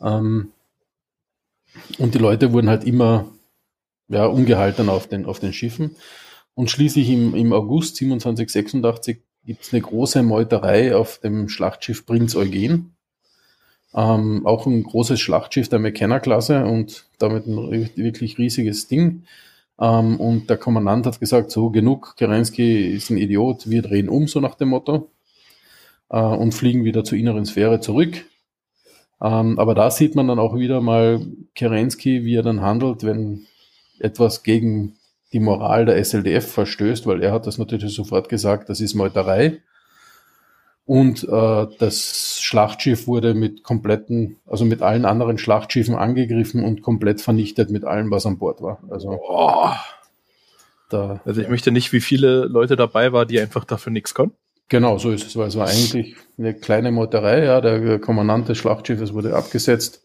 Ja. 0.00 0.16
Ähm, 0.18 0.52
und 1.98 2.14
die 2.14 2.18
Leute 2.18 2.52
wurden 2.52 2.68
halt 2.68 2.84
immer 2.84 3.26
ja, 4.08 4.26
ungehalten 4.26 4.88
auf 4.88 5.06
den, 5.06 5.26
auf 5.26 5.38
den 5.38 5.52
Schiffen. 5.52 5.96
Und 6.54 6.70
schließlich 6.70 7.08
im, 7.08 7.34
im 7.34 7.52
August 7.52 7.96
27, 7.96 8.50
86 8.50 9.22
gibt 9.44 9.62
es 9.62 9.72
eine 9.72 9.82
große 9.82 10.22
Meuterei 10.22 10.94
auf 10.94 11.18
dem 11.18 11.48
Schlachtschiff 11.48 12.06
Prinz 12.06 12.36
Eugen. 12.36 12.94
Ähm, 13.94 14.46
auch 14.46 14.66
ein 14.66 14.82
großes 14.82 15.20
Schlachtschiff 15.20 15.68
der 15.68 15.78
McKenna-Klasse 15.78 16.64
und 16.64 17.06
damit 17.18 17.46
ein 17.46 17.56
wirklich 17.96 18.38
riesiges 18.38 18.86
Ding. 18.88 19.24
Ähm, 19.82 20.20
und 20.20 20.48
der 20.48 20.58
Kommandant 20.58 21.06
hat 21.06 21.18
gesagt, 21.18 21.50
so 21.50 21.70
genug, 21.70 22.14
Kerensky 22.16 22.86
ist 22.86 23.10
ein 23.10 23.16
Idiot, 23.16 23.68
wir 23.68 23.82
drehen 23.82 24.08
um, 24.08 24.28
so 24.28 24.38
nach 24.38 24.54
dem 24.54 24.68
Motto, 24.68 25.10
äh, 26.08 26.20
und 26.20 26.54
fliegen 26.54 26.84
wieder 26.84 27.02
zur 27.02 27.18
inneren 27.18 27.44
Sphäre 27.44 27.80
zurück. 27.80 28.24
Ähm, 29.20 29.58
aber 29.58 29.74
da 29.74 29.90
sieht 29.90 30.14
man 30.14 30.28
dann 30.28 30.38
auch 30.38 30.56
wieder 30.56 30.80
mal 30.80 31.26
Kerensky, 31.56 32.24
wie 32.24 32.36
er 32.36 32.44
dann 32.44 32.60
handelt, 32.60 33.02
wenn 33.02 33.46
etwas 33.98 34.44
gegen 34.44 34.94
die 35.32 35.40
Moral 35.40 35.84
der 35.86 35.96
SLDF 36.04 36.52
verstößt, 36.52 37.06
weil 37.06 37.22
er 37.22 37.32
hat 37.32 37.46
das 37.48 37.58
natürlich 37.58 37.94
sofort 37.94 38.28
gesagt, 38.28 38.68
das 38.68 38.80
ist 38.80 38.94
Meuterei. 38.94 39.62
Und 40.84 41.24
äh, 41.24 41.66
das 41.78 42.31
Schlachtschiff 42.42 43.06
wurde 43.06 43.34
mit 43.34 43.62
kompletten, 43.62 44.36
also 44.46 44.64
mit 44.64 44.82
allen 44.82 45.04
anderen 45.04 45.38
Schlachtschiffen 45.38 45.94
angegriffen 45.94 46.64
und 46.64 46.82
komplett 46.82 47.20
vernichtet 47.20 47.70
mit 47.70 47.84
allem, 47.84 48.10
was 48.10 48.26
an 48.26 48.38
Bord 48.38 48.62
war. 48.62 48.82
Also, 48.90 49.20
oh. 49.28 49.70
da, 50.88 51.20
also 51.24 51.40
ich 51.40 51.48
möchte 51.48 51.72
nicht, 51.72 51.92
wie 51.92 52.00
viele 52.00 52.46
Leute 52.46 52.76
dabei 52.76 53.12
waren, 53.12 53.28
die 53.28 53.40
einfach 53.40 53.64
dafür 53.64 53.92
nichts 53.92 54.14
konnten. 54.14 54.36
Genau, 54.68 54.98
so 54.98 55.10
ist 55.10 55.26
es, 55.26 55.36
weil 55.36 55.48
es 55.48 55.56
war 55.56 55.68
eigentlich 55.68 56.16
eine 56.38 56.54
kleine 56.54 56.92
Meuterei. 56.92 57.44
Ja, 57.44 57.60
der 57.60 57.98
Kommandant 57.98 58.48
des 58.48 58.58
Schlachtschiffes 58.58 59.12
wurde 59.12 59.36
abgesetzt 59.36 60.02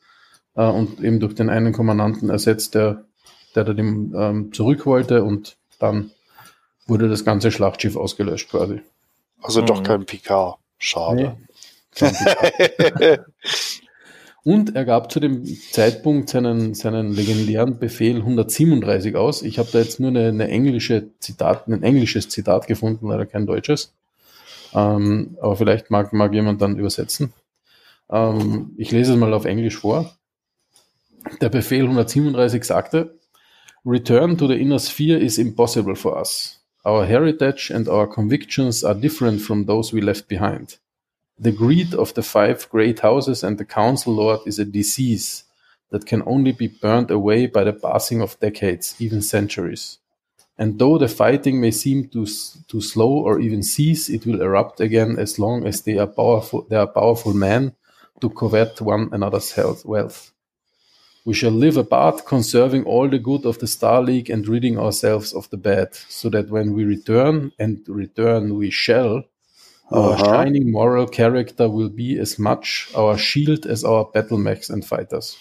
äh, 0.55 0.65
und 0.65 1.01
eben 1.01 1.19
durch 1.19 1.35
den 1.35 1.49
einen 1.49 1.71
Kommandanten 1.71 2.29
ersetzt, 2.29 2.75
der 2.75 3.05
der 3.65 3.73
dann 3.73 4.13
ähm, 4.15 4.53
zurück 4.53 4.85
wollte 4.85 5.23
und 5.23 5.57
dann 5.79 6.11
wurde 6.85 7.09
das 7.09 7.25
ganze 7.25 7.51
Schlachtschiff 7.51 7.95
ausgelöscht 7.95 8.49
quasi. 8.49 8.81
Also 9.41 9.61
doch 9.61 9.79
mhm. 9.79 9.83
kein 9.83 10.05
Picard. 10.05 10.57
Schade. 10.77 11.37
Und 14.43 14.75
er 14.77 14.85
gab 14.85 15.11
zu 15.11 15.19
dem 15.19 15.43
Zeitpunkt 15.45 16.29
seinen, 16.29 16.73
seinen 16.73 17.11
legendären 17.11 17.79
Befehl 17.79 18.15
137 18.15 19.17
aus. 19.17 19.41
Ich 19.41 19.59
habe 19.59 19.67
da 19.73 19.79
jetzt 19.79 19.99
nur 19.99 20.09
eine, 20.09 20.29
eine, 20.29 20.47
englische 20.47 21.09
Zitat, 21.19 21.67
ein 21.67 21.83
englisches 21.83 22.29
Zitat 22.29 22.65
gefunden, 22.65 23.09
leider 23.09 23.25
kein 23.25 23.45
deutsches. 23.45 23.93
Ähm, 24.73 25.37
aber 25.41 25.57
vielleicht 25.57 25.91
mag, 25.91 26.13
mag 26.13 26.33
jemand 26.33 26.61
dann 26.61 26.77
übersetzen. 26.77 27.33
Ähm, 28.09 28.73
ich 28.77 28.91
lese 28.91 29.11
es 29.13 29.19
mal 29.19 29.33
auf 29.33 29.43
Englisch 29.43 29.75
vor. 29.75 30.15
Der 31.41 31.49
Befehl 31.49 31.83
137 31.83 32.63
sagte, 32.63 33.17
Return 33.85 34.37
to 34.37 34.47
the 34.47 34.55
inner 34.55 34.79
sphere 34.79 35.19
is 35.19 35.37
impossible 35.37 35.95
for 35.95 36.17
us. 36.17 36.61
Our 36.85 37.05
heritage 37.05 37.69
and 37.73 37.89
our 37.89 38.07
convictions 38.09 38.83
are 38.83 38.95
different 38.95 39.41
from 39.41 39.65
those 39.65 39.93
we 39.93 39.99
left 39.99 40.29
behind. 40.29 40.79
The 41.39 41.51
greed 41.51 41.93
of 41.93 42.13
the 42.15 42.23
five 42.23 42.67
great 42.69 43.01
houses 43.01 43.43
and 43.43 43.57
the 43.57 43.65
council 43.65 44.13
lord 44.13 44.39
is 44.47 44.57
a 44.57 44.65
disease 44.65 45.43
that 45.91 46.05
can 46.05 46.23
only 46.25 46.51
be 46.51 46.67
burned 46.67 47.11
away 47.11 47.45
by 47.45 47.63
the 47.63 47.73
passing 47.73 48.21
of 48.21 48.39
decades, 48.39 48.95
even 48.99 49.21
centuries. 49.21 49.99
And 50.57 50.79
though 50.79 50.97
the 50.97 51.07
fighting 51.07 51.61
may 51.61 51.69
seem 51.69 52.07
to, 52.09 52.25
to 52.25 52.81
slow 52.81 53.11
or 53.11 53.39
even 53.39 53.61
cease, 53.61 54.09
it 54.09 54.25
will 54.25 54.41
erupt 54.41 54.79
again 54.79 55.17
as 55.19 55.37
long 55.37 55.67
as 55.67 55.83
they 55.83 55.99
are 55.99 56.07
powerful, 56.07 56.65
there 56.67 56.79
are 56.79 56.87
powerful 56.87 57.33
men 57.33 57.75
to 58.19 58.29
covet 58.31 58.81
one 58.81 59.09
another's 59.11 59.51
health, 59.51 59.85
wealth. 59.85 60.31
We 61.23 61.35
shall 61.35 61.51
live 61.51 61.77
apart, 61.77 62.25
conserving 62.25 62.85
all 62.85 63.07
the 63.07 63.19
good 63.19 63.45
of 63.45 63.59
the 63.59 63.67
Star 63.67 64.01
League 64.01 64.31
and 64.31 64.47
ridding 64.47 64.79
ourselves 64.79 65.33
of 65.33 65.47
the 65.51 65.57
bad, 65.57 65.93
so 65.93 66.29
that 66.29 66.49
when 66.49 66.73
we 66.73 66.85
return, 66.85 67.51
and 67.59 67.83
return 67.87 68.55
we 68.55 68.71
shall, 68.71 69.23
our 69.91 70.13
uh-huh. 70.13 70.25
shining 70.25 70.71
moral 70.71 71.07
character 71.07 71.69
will 71.69 71.89
be 71.89 72.17
as 72.19 72.37
much 72.37 72.89
our 72.95 73.17
shield 73.17 73.65
as 73.65 73.83
our 73.83 74.05
battle 74.13 74.37
mechs 74.37 74.69
and 74.69 74.85
fighters. 74.85 75.37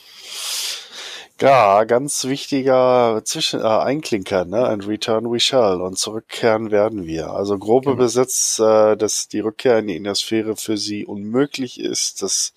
Ja, 1.39 1.85
ganz 1.85 2.25
wichtiger 2.25 3.21
Zwischen 3.25 3.61
äh, 3.61 3.65
Einklinker, 3.65 4.47
ne? 4.47 4.67
And 4.67 4.89
return 4.89 5.31
we 5.31 5.39
shall. 5.39 5.83
Und 5.83 5.99
zurückkehren 5.99 6.71
werden 6.71 7.05
wir. 7.05 7.31
Also 7.31 7.59
grobe 7.59 7.91
genau. 7.91 8.05
Besitz, 8.05 8.59
äh, 8.59 8.97
dass 8.97 9.29
die 9.29 9.41
Rückkehr 9.41 9.81
in 9.81 9.87
die 9.89 9.97
Innersphäre 9.97 10.57
für 10.57 10.79
sie 10.79 11.05
unmöglich 11.05 11.79
ist, 11.79 12.23
dass 12.23 12.55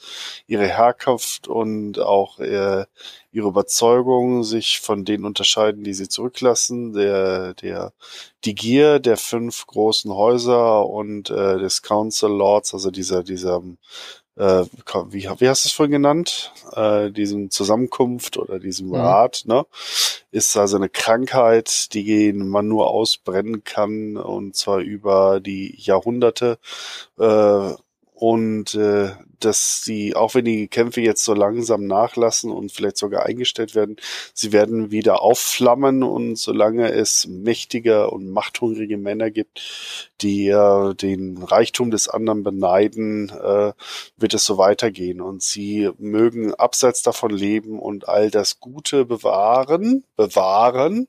ihre 0.48 0.66
Herkunft 0.66 1.50
und 1.50 2.00
auch 2.00 2.40
äh, 2.40 2.86
ihre 3.32 3.48
Überzeugungen 3.48 4.44
sich 4.44 4.80
von 4.80 5.06
denen 5.06 5.26
unterscheiden, 5.26 5.84
die 5.84 5.94
sie 5.94 6.10
zurücklassen. 6.10 6.94
Der, 6.94 7.54
der, 7.54 7.94
die 8.46 8.56
Gier 8.56 9.00
der 9.00 9.18
fünf 9.18 9.68
großen 9.68 10.12
Häuser 10.14 10.86
und 10.88 11.30
äh, 11.30 11.60
des 11.60 11.82
Council 11.82 12.30
Lords, 12.30 12.74
also 12.74 12.92
dieser, 12.92 13.24
dieser 13.24 13.62
äh, 14.40 14.66
wie, 15.10 15.30
wie 15.38 15.50
hast 15.50 15.66
du 15.66 15.68
es 15.68 15.72
vorhin 15.74 15.92
genannt, 15.92 16.54
äh, 16.74 17.12
diesem 17.12 17.52
Zusammenkunft 17.52 18.38
oder 18.38 18.58
diesem 18.58 18.88
mhm. 18.88 18.96
Rat, 18.96 19.44
ne? 19.46 19.66
Ist 20.32 20.56
also 20.56 20.78
eine 20.78 20.90
Krankheit, 20.90 21.94
die 21.94 22.32
man 22.34 22.68
nur 22.68 22.88
ausbrennen 22.88 23.64
kann 23.64 24.16
und 24.16 24.56
zwar 24.56 24.80
über 24.80 25.40
die 25.42 25.76
Jahrhunderte. 25.78 26.58
Äh, 27.18 27.74
und 28.14 28.76
äh, 28.76 29.12
dass 29.46 29.84
sie, 29.84 30.16
auch 30.16 30.36
wenn 30.36 30.46
die 30.46 30.68
Kämpfe 30.68 31.02
jetzt 31.02 31.24
so 31.24 31.34
langsam 31.34 31.86
nachlassen 31.86 32.52
und 32.52 32.72
vielleicht 32.72 32.98
sogar 32.98 33.26
eingestellt 33.26 33.76
werden, 33.76 33.98
sie 34.34 34.52
werden 34.52 34.92
wieder 34.92 35.22
aufflammen 35.22 36.04
und 36.04 36.38
solange 36.38 36.92
es 36.92 37.28
mächtige 37.28 38.10
und 38.10 38.30
machthungrige 38.30 38.98
Männer 38.98 39.32
gibt, 39.32 40.10
die 40.22 40.48
äh, 40.48 40.94
den 40.96 41.38
Reichtum 41.38 41.92
des 41.92 42.08
anderen 42.08 42.44
beneiden, 42.44 43.30
äh, 43.30 43.74
wird 44.18 44.34
es 44.34 44.46
so 44.46 44.58
weitergehen. 44.58 45.22
Und 45.22 45.42
sie 45.42 45.90
mögen 45.98 46.54
abseits 46.54 47.02
davon 47.04 47.32
leben 47.32 47.80
und 47.80 48.08
all 48.08 48.32
das 48.32 48.60
Gute 48.60 49.06
bewahren, 49.06 50.04
bewahren, 50.16 51.08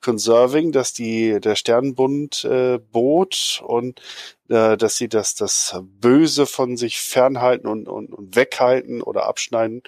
conserving, 0.00 0.72
dass 0.72 0.92
die 0.92 1.40
der 1.40 1.56
Sternbund 1.56 2.44
äh, 2.44 2.78
bot 2.78 3.62
und 3.66 4.00
äh, 4.48 4.76
dass 4.76 4.96
sie 4.96 5.08
das, 5.08 5.34
das 5.34 5.76
Böse 5.82 6.44
von 6.46 6.76
sich 6.76 7.00
fernhalten 7.00 7.53
und, 7.62 7.88
und, 7.88 8.12
und 8.12 8.36
weghalten 8.36 9.02
oder 9.02 9.26
abschneiden, 9.26 9.82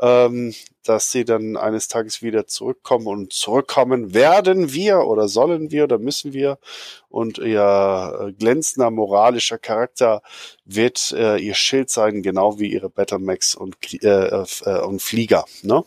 ähm, 0.00 0.54
dass 0.84 1.10
sie 1.10 1.24
dann 1.24 1.56
eines 1.56 1.88
Tages 1.88 2.22
wieder 2.22 2.46
zurückkommen 2.46 3.06
und 3.06 3.32
zurückkommen 3.32 4.14
werden 4.14 4.72
wir 4.72 5.00
oder 5.00 5.28
sollen 5.28 5.70
wir 5.70 5.84
oder 5.84 5.98
müssen 5.98 6.32
wir 6.32 6.58
und 7.08 7.38
ihr 7.38 8.28
äh, 8.28 8.32
glänzender 8.32 8.90
moralischer 8.90 9.58
Charakter 9.58 10.22
wird 10.64 11.12
äh, 11.12 11.36
ihr 11.36 11.54
Schild 11.54 11.90
sein, 11.90 12.22
genau 12.22 12.58
wie 12.58 12.72
ihre 12.72 12.88
Battlemax 12.88 13.54
und, 13.54 13.76
äh, 14.02 14.06
äh, 14.06 14.80
und 14.80 15.02
Flieger. 15.02 15.44
Ne? 15.62 15.84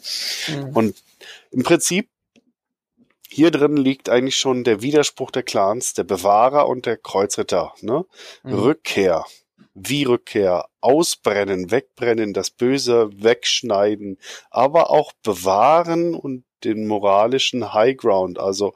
Mhm. 0.48 0.70
Und 0.76 1.04
im 1.52 1.64
Prinzip 1.64 2.10
hier 3.34 3.50
drin 3.50 3.78
liegt 3.78 4.10
eigentlich 4.10 4.38
schon 4.38 4.64
der 4.64 4.82
Widerspruch 4.82 5.32
der 5.32 5.44
Clans, 5.44 5.94
der 5.94 6.04
Bewahrer 6.04 6.68
und 6.68 6.86
der 6.86 6.98
Kreuzritter. 6.98 7.74
Ne? 7.82 8.06
Mhm. 8.44 8.54
Rückkehr. 8.54 9.26
Wie 9.74 10.04
Rückkehr? 10.04 10.66
Ausbrennen, 10.82 11.72
wegbrennen, 11.72 12.34
das 12.34 12.50
Böse 12.50 13.10
wegschneiden, 13.16 14.18
aber 14.52 14.90
auch 14.90 15.14
bewahren 15.24 16.14
und 16.14 16.44
den 16.64 16.88
moralischen 16.88 17.74
Highground, 17.74 18.40
also 18.40 18.74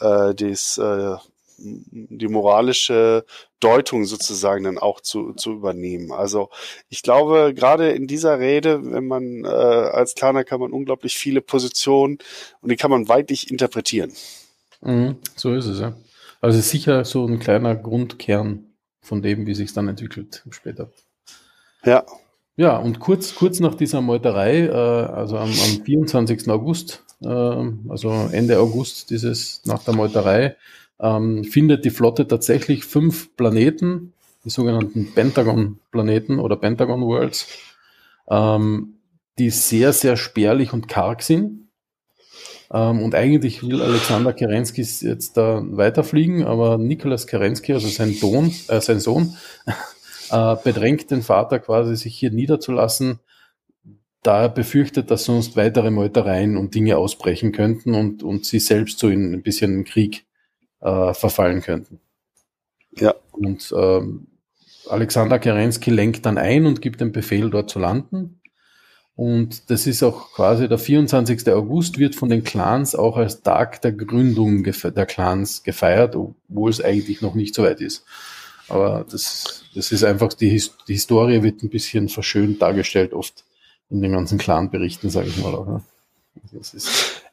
äh, 0.00 0.34
das, 0.34 0.78
äh, 0.78 1.16
die 1.58 2.28
moralische 2.28 3.24
Deutung 3.60 4.04
sozusagen 4.04 4.64
dann 4.64 4.78
auch 4.78 5.00
zu, 5.00 5.34
zu 5.34 5.52
übernehmen. 5.52 6.10
Also 6.10 6.50
ich 6.88 7.02
glaube, 7.02 7.54
gerade 7.54 7.92
in 7.92 8.06
dieser 8.06 8.40
Rede, 8.40 8.80
wenn 8.90 9.06
man 9.06 9.44
äh, 9.44 9.48
als 9.48 10.14
Kleiner 10.14 10.44
kann 10.44 10.60
man 10.60 10.72
unglaublich 10.72 11.16
viele 11.16 11.40
Positionen 11.40 12.18
und 12.60 12.70
die 12.70 12.76
kann 12.76 12.90
man 12.90 13.08
weitlich 13.08 13.50
interpretieren. 13.50 14.12
Mhm, 14.80 15.18
so 15.36 15.54
ist 15.54 15.66
es, 15.66 15.78
ja. 15.78 15.94
Also 16.40 16.60
sicher 16.60 17.04
so 17.04 17.24
ein 17.24 17.38
kleiner 17.38 17.76
Grundkern 17.76 18.71
von 19.02 19.20
dem, 19.20 19.46
wie 19.46 19.54
sich 19.54 19.68
es 19.68 19.74
dann 19.74 19.88
entwickelt 19.88 20.44
später. 20.50 20.90
Ja. 21.84 22.04
Ja, 22.56 22.76
und 22.76 23.00
kurz, 23.00 23.34
kurz 23.34 23.60
nach 23.60 23.74
dieser 23.74 24.02
Meuterei, 24.02 24.66
äh, 24.66 24.70
also 24.70 25.38
am, 25.38 25.48
am 25.48 25.84
24. 25.84 26.48
August, 26.50 27.02
äh, 27.22 27.26
also 27.26 28.10
Ende 28.30 28.58
August 28.58 29.10
dieses 29.10 29.62
nach 29.64 29.82
der 29.84 29.94
Meuterei, 29.94 30.56
ähm, 31.00 31.44
findet 31.44 31.84
die 31.84 31.90
Flotte 31.90 32.28
tatsächlich 32.28 32.84
fünf 32.84 33.34
Planeten, 33.36 34.12
die 34.44 34.50
sogenannten 34.50 35.12
Pentagon-Planeten 35.14 36.38
oder 36.38 36.56
Pentagon 36.56 37.00
Worlds, 37.00 37.48
ähm, 38.28 38.98
die 39.38 39.48
sehr, 39.48 39.94
sehr 39.94 40.16
spärlich 40.16 40.74
und 40.74 40.88
karg 40.88 41.22
sind. 41.22 41.68
Ähm, 42.72 43.02
und 43.02 43.14
eigentlich 43.14 43.62
will 43.62 43.82
Alexander 43.82 44.32
Kerensky 44.32 44.82
jetzt 44.82 45.36
da 45.36 45.62
weiterfliegen, 45.64 46.44
aber 46.44 46.78
Nikolaus 46.78 47.26
Kerensky, 47.26 47.74
also 47.74 47.88
sein, 47.88 48.16
Don, 48.18 48.52
äh, 48.68 48.80
sein 48.80 48.98
Sohn, 48.98 49.36
äh, 50.30 50.56
bedrängt 50.64 51.10
den 51.10 51.22
Vater 51.22 51.58
quasi, 51.58 51.96
sich 51.96 52.16
hier 52.16 52.30
niederzulassen, 52.30 53.20
da 54.22 54.42
er 54.42 54.48
befürchtet, 54.48 55.10
dass 55.10 55.24
sonst 55.24 55.56
weitere 55.56 55.90
Meutereien 55.90 56.56
und 56.56 56.74
Dinge 56.74 56.96
ausbrechen 56.96 57.52
könnten 57.52 57.94
und, 57.94 58.22
und 58.22 58.46
sie 58.46 58.60
selbst 58.60 58.98
so 58.98 59.08
in 59.08 59.34
ein 59.34 59.42
bisschen 59.42 59.74
im 59.74 59.84
Krieg 59.84 60.24
äh, 60.80 61.12
verfallen 61.12 61.60
könnten. 61.60 62.00
Ja. 62.96 63.14
Und 63.32 63.74
ähm, 63.76 64.28
Alexander 64.88 65.38
Kerensky 65.38 65.90
lenkt 65.90 66.24
dann 66.24 66.38
ein 66.38 66.66
und 66.66 66.80
gibt 66.80 67.00
den 67.00 67.12
Befehl, 67.12 67.50
dort 67.50 67.68
zu 67.68 67.78
landen. 67.78 68.40
Und 69.14 69.70
das 69.70 69.86
ist 69.86 70.02
auch 70.02 70.32
quasi 70.32 70.68
der 70.68 70.78
24. 70.78 71.48
August 71.50 71.98
wird 71.98 72.14
von 72.14 72.30
den 72.30 72.44
Clans 72.44 72.94
auch 72.94 73.16
als 73.16 73.42
Tag 73.42 73.82
der 73.82 73.92
Gründung 73.92 74.64
der 74.64 75.06
Clans 75.06 75.62
gefeiert, 75.62 76.16
obwohl 76.16 76.70
es 76.70 76.80
eigentlich 76.80 77.20
noch 77.20 77.34
nicht 77.34 77.54
so 77.54 77.62
weit 77.62 77.80
ist. 77.80 78.04
Aber 78.68 79.04
das, 79.10 79.64
das 79.74 79.92
ist 79.92 80.02
einfach, 80.02 80.32
die, 80.32 80.48
His 80.48 80.74
die 80.88 80.94
Historie 80.94 81.42
wird 81.42 81.62
ein 81.62 81.68
bisschen 81.68 82.08
verschönt 82.08 82.62
dargestellt, 82.62 83.12
oft 83.12 83.44
in 83.90 84.00
den 84.00 84.12
ganzen 84.12 84.38
Clan-Berichten, 84.38 85.10
sage 85.10 85.28
ich 85.28 85.36
mal. 85.36 85.54
Auch, 85.54 85.66
ne? 85.66 85.82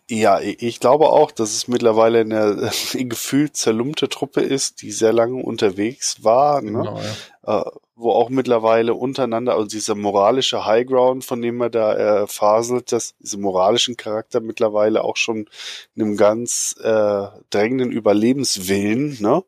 ja, 0.09 0.41
ich 0.41 0.79
glaube 0.79 1.09
auch, 1.09 1.31
dass 1.31 1.55
es 1.55 1.67
mittlerweile 1.67 2.21
eine, 2.21 2.71
eine 2.93 3.05
gefühlt 3.05 3.55
zerlumpte 3.55 4.09
Truppe 4.09 4.41
ist, 4.41 4.81
die 4.81 4.91
sehr 4.91 5.13
lange 5.13 5.41
unterwegs 5.41 6.23
war, 6.23 6.61
ne? 6.61 6.71
genau, 6.71 6.99
ja. 7.45 7.61
äh, 7.61 7.71
wo 7.99 8.11
auch 8.11 8.29
mittlerweile 8.29 8.93
untereinander, 8.93 9.55
also 9.55 9.67
dieser 9.67 9.95
moralische 9.95 10.65
Highground, 10.65 11.25
von 11.25 11.41
dem 11.41 11.61
er 11.61 11.69
da 11.69 12.23
äh, 12.23 12.27
faselt, 12.27 12.91
dass 12.91 13.15
diese 13.19 13.37
moralischen 13.37 13.97
Charakter 13.97 14.39
mittlerweile 14.39 15.03
auch 15.03 15.17
schon 15.17 15.49
einem 15.95 16.15
ganz 16.15 16.75
äh, 16.81 17.27
drängenden 17.49 17.91
Überlebenswillen, 17.91 19.17
ne? 19.19 19.43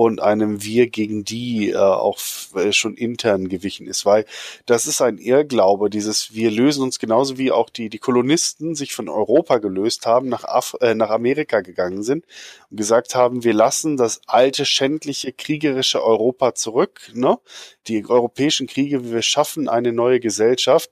Und 0.00 0.22
einem 0.22 0.62
Wir 0.64 0.86
gegen 0.86 1.24
die 1.24 1.72
äh, 1.72 1.76
auch 1.76 2.18
äh, 2.54 2.72
schon 2.72 2.94
intern 2.94 3.50
gewichen 3.50 3.86
ist, 3.86 4.06
weil 4.06 4.24
das 4.64 4.86
ist 4.86 5.02
ein 5.02 5.18
Irrglaube, 5.18 5.90
dieses 5.90 6.32
Wir 6.32 6.50
lösen 6.50 6.82
uns 6.82 6.98
genauso 6.98 7.36
wie 7.36 7.52
auch 7.52 7.68
die, 7.68 7.90
die 7.90 7.98
Kolonisten 7.98 8.74
sich 8.74 8.94
von 8.94 9.10
Europa 9.10 9.58
gelöst 9.58 10.06
haben, 10.06 10.30
nach, 10.30 10.44
Af 10.44 10.74
äh, 10.80 10.94
nach 10.94 11.10
Amerika 11.10 11.60
gegangen 11.60 12.02
sind 12.02 12.24
und 12.70 12.78
gesagt 12.78 13.14
haben, 13.14 13.44
wir 13.44 13.52
lassen 13.52 13.98
das 13.98 14.22
alte, 14.26 14.64
schändliche, 14.64 15.34
kriegerische 15.34 16.02
Europa 16.02 16.54
zurück, 16.54 17.10
ne? 17.12 17.38
die 17.86 18.02
europäischen 18.08 18.68
Kriege, 18.68 19.12
wir 19.12 19.20
schaffen 19.20 19.68
eine 19.68 19.92
neue 19.92 20.18
Gesellschaft 20.18 20.90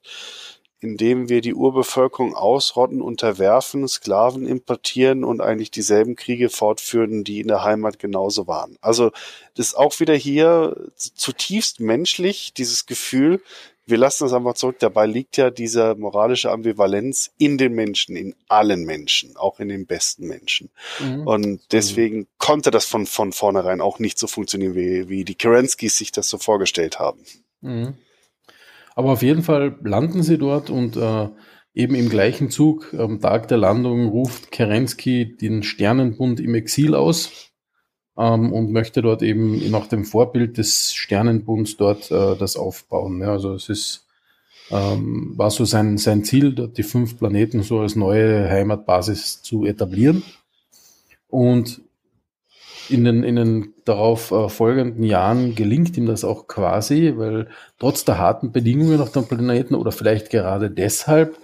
indem 0.81 1.29
wir 1.29 1.41
die 1.41 1.55
Urbevölkerung 1.55 2.35
ausrotten, 2.35 3.01
unterwerfen, 3.01 3.89
Sklaven 3.89 4.47
importieren 4.47 5.25
und 5.25 5.41
eigentlich 5.41 5.71
dieselben 5.71 6.15
Kriege 6.15 6.49
fortführen, 6.51 7.25
die 7.25 7.41
in 7.41 7.49
der 7.49 7.65
Heimat 7.65 7.99
genauso 7.99 8.47
waren. 8.47 8.77
Also 8.81 9.11
das 9.55 9.69
ist 9.69 9.75
auch 9.75 9.99
wieder 9.99 10.15
hier 10.15 10.77
zutiefst 10.97 11.81
menschlich, 11.81 12.53
dieses 12.55 12.87
Gefühl, 12.87 13.41
wir 13.89 13.97
lassen 13.97 14.25
das 14.25 14.35
einfach 14.35 14.55
zurück. 14.55 14.77
Dabei 14.81 15.07
liegt 15.07 15.39
ja 15.39 15.51
diese 15.51 15.95
moralische 15.95 16.51
Ambivalenz 16.51 17.31
in 17.39 17.57
den 17.57 17.73
Menschen, 17.73 18.17
in 18.17 18.35
allen 18.47 18.85
Menschen, 18.85 19.37
auch 19.37 19.61
in 19.61 19.69
den 19.69 19.87
besten 19.87 20.27
Menschen. 20.27 20.69
Mhm. 21.01 21.27
Und 21.27 21.61
deswegen 21.73 22.27
konnte 22.37 22.71
das 22.71 22.85
von, 22.85 23.07
von 23.07 23.33
vornherein 23.33 23.81
auch 23.81 23.99
nicht 23.99 24.19
so 24.19 24.27
funktionieren, 24.27 24.75
wie, 24.75 25.09
wie 25.09 25.25
die 25.25 25.35
Kerenskis 25.35 25.97
sich 25.97 26.13
das 26.13 26.29
so 26.29 26.37
vorgestellt 26.37 26.99
haben. 26.99 27.25
Mhm. 27.63 27.95
Aber 28.99 29.13
auf 29.13 29.23
jeden 29.23 29.45
Fall 29.45 29.79
landen 29.85 30.25
sie 30.25 30.39
dort 30.39 30.71
und 30.71 30.97
äh, 30.97 31.29
eben 31.73 31.95
im 31.95 32.09
gleichen 32.09 32.51
Zug 32.51 32.93
am 32.95 33.21
Tag 33.21 33.47
der 33.47 33.59
Landung 33.59 34.09
ruft 34.09 34.51
Kerensky 34.51 35.37
den 35.37 35.63
Sternenbund 35.63 36.41
im 36.41 36.57
Exil 36.57 36.97
aus 36.97 37.53
ähm, 38.19 38.53
und 38.53 38.73
möchte 38.73 39.01
dort 39.01 39.23
eben 39.23 39.71
nach 39.71 39.87
dem 39.87 40.05
Vorbild 40.05 40.59
des 40.59 40.93
Sternenbunds 40.95 41.77
dort 41.77 42.11
äh, 42.11 42.35
das 42.37 42.57
aufbauen. 42.57 43.21
Ja, 43.21 43.31
also 43.31 43.55
es 43.55 43.69
ist 43.69 44.09
ähm, 44.73 45.33
war 45.37 45.53
so 45.53 45.65
sein, 45.65 45.97
sein 45.97 46.25
Ziel, 46.25 46.53
dort 46.53 46.77
die 46.77 46.83
fünf 46.83 47.19
Planeten 47.19 47.63
so 47.63 47.79
als 47.79 47.95
neue 47.95 48.51
Heimatbasis 48.51 49.43
zu 49.43 49.65
etablieren. 49.65 50.25
Und 51.29 51.83
in 52.89 53.05
den, 53.05 53.23
in 53.23 53.37
den 53.37 53.75
darauf 53.85 54.31
äh, 54.31 54.49
folgenden 54.49 55.03
Jahren 55.05 55.55
gelingt 55.55 55.97
ihm 55.97 56.07
das 56.07 56.25
auch 56.25 56.47
quasi, 56.47 57.15
weil 57.17 57.49
trotz 57.79 58.05
der 58.05 58.19
harten 58.19 58.53
Bedingungen 58.53 59.01
auf 59.01 59.13
dem 59.13 59.27
Planeten 59.27 59.75
oder 59.75 59.93
vielleicht 59.93 60.31
gerade 60.31 60.71
deshalb 60.71 61.39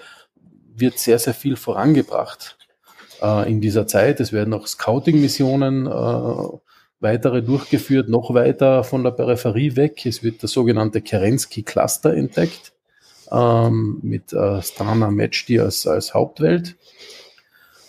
wird 0.74 0.98
sehr, 0.98 1.18
sehr 1.18 1.34
viel 1.34 1.56
vorangebracht 1.56 2.56
äh, 3.22 3.50
in 3.50 3.60
dieser 3.60 3.86
Zeit. 3.86 4.20
Es 4.20 4.32
werden 4.32 4.54
auch 4.54 4.66
Scouting-Missionen 4.66 5.86
äh, 5.86 6.58
weitere 7.00 7.42
durchgeführt, 7.42 8.08
noch 8.08 8.32
weiter 8.34 8.82
von 8.84 9.04
der 9.04 9.10
Peripherie 9.10 9.76
weg. 9.76 10.06
Es 10.06 10.22
wird 10.22 10.42
das 10.42 10.52
sogenannte 10.52 11.02
Kerensky 11.02 11.62
Cluster 11.62 12.14
entdeckt 12.14 12.72
ähm, 13.30 13.98
mit 14.02 14.32
äh, 14.32 14.62
Strana 14.62 15.10
Mechti 15.10 15.60
als, 15.60 15.86
als 15.86 16.14
Hauptwelt. 16.14 16.76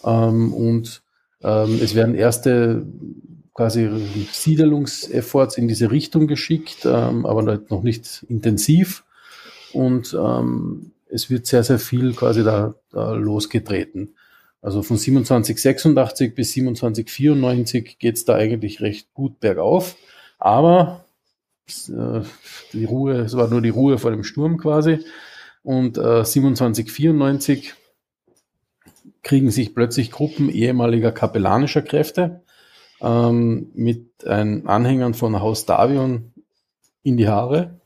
Ähm, 0.04 0.54
und 0.54 1.02
ähm, 1.44 1.80
es 1.82 1.96
werden 1.96 2.16
erste 2.16 2.86
quasi 3.56 3.90
Siedelungsefforts 4.32 5.58
in 5.58 5.68
diese 5.68 5.90
Richtung 5.90 6.28
geschickt, 6.28 6.86
ähm, 6.86 7.26
aber 7.26 7.42
noch 7.42 7.82
nicht 7.84 8.24
intensiv. 8.28 9.06
Und 9.72 10.14
ähm, 10.14 10.92
es 11.10 11.30
wird 11.30 11.48
sehr, 11.48 11.64
sehr 11.64 11.80
viel 11.80 12.14
quasi 12.14 12.44
da, 12.44 12.76
da 12.92 13.14
losgetreten. 13.14 14.16
Also 14.62 14.84
von 14.84 14.98
2786 14.98 16.36
bis 16.36 16.52
2794 16.52 17.98
geht 17.98 18.18
es 18.18 18.26
da 18.26 18.36
eigentlich 18.36 18.82
recht 18.82 19.14
gut 19.14 19.40
bergauf. 19.40 19.96
Aber 20.38 21.06
äh, 21.88 22.22
die 22.74 22.86
Ruhe, 22.86 23.20
es 23.20 23.38
war 23.38 23.48
nur 23.48 23.62
die 23.62 23.70
Ruhe 23.70 23.98
vor 23.98 24.12
dem 24.12 24.26
Sturm 24.26 24.58
quasi. 24.58 25.00
Und 25.64 25.98
äh, 25.98 26.24
2794 26.26 27.74
kriegen 29.24 29.50
sich 29.50 29.74
plötzlich 29.74 30.12
Gruppen 30.12 30.50
ehemaliger 30.50 31.14
kapellanischer 31.14 31.82
Kräfte 31.82 32.42
ähm, 33.02 33.72
mit 33.74 34.26
ein 34.26 34.68
Anhängern 34.68 35.14
von 35.14 35.40
Haus 35.40 35.66
Davion 35.66 36.34
in 37.04 37.18
die 37.18 37.28
Haare 37.28 37.80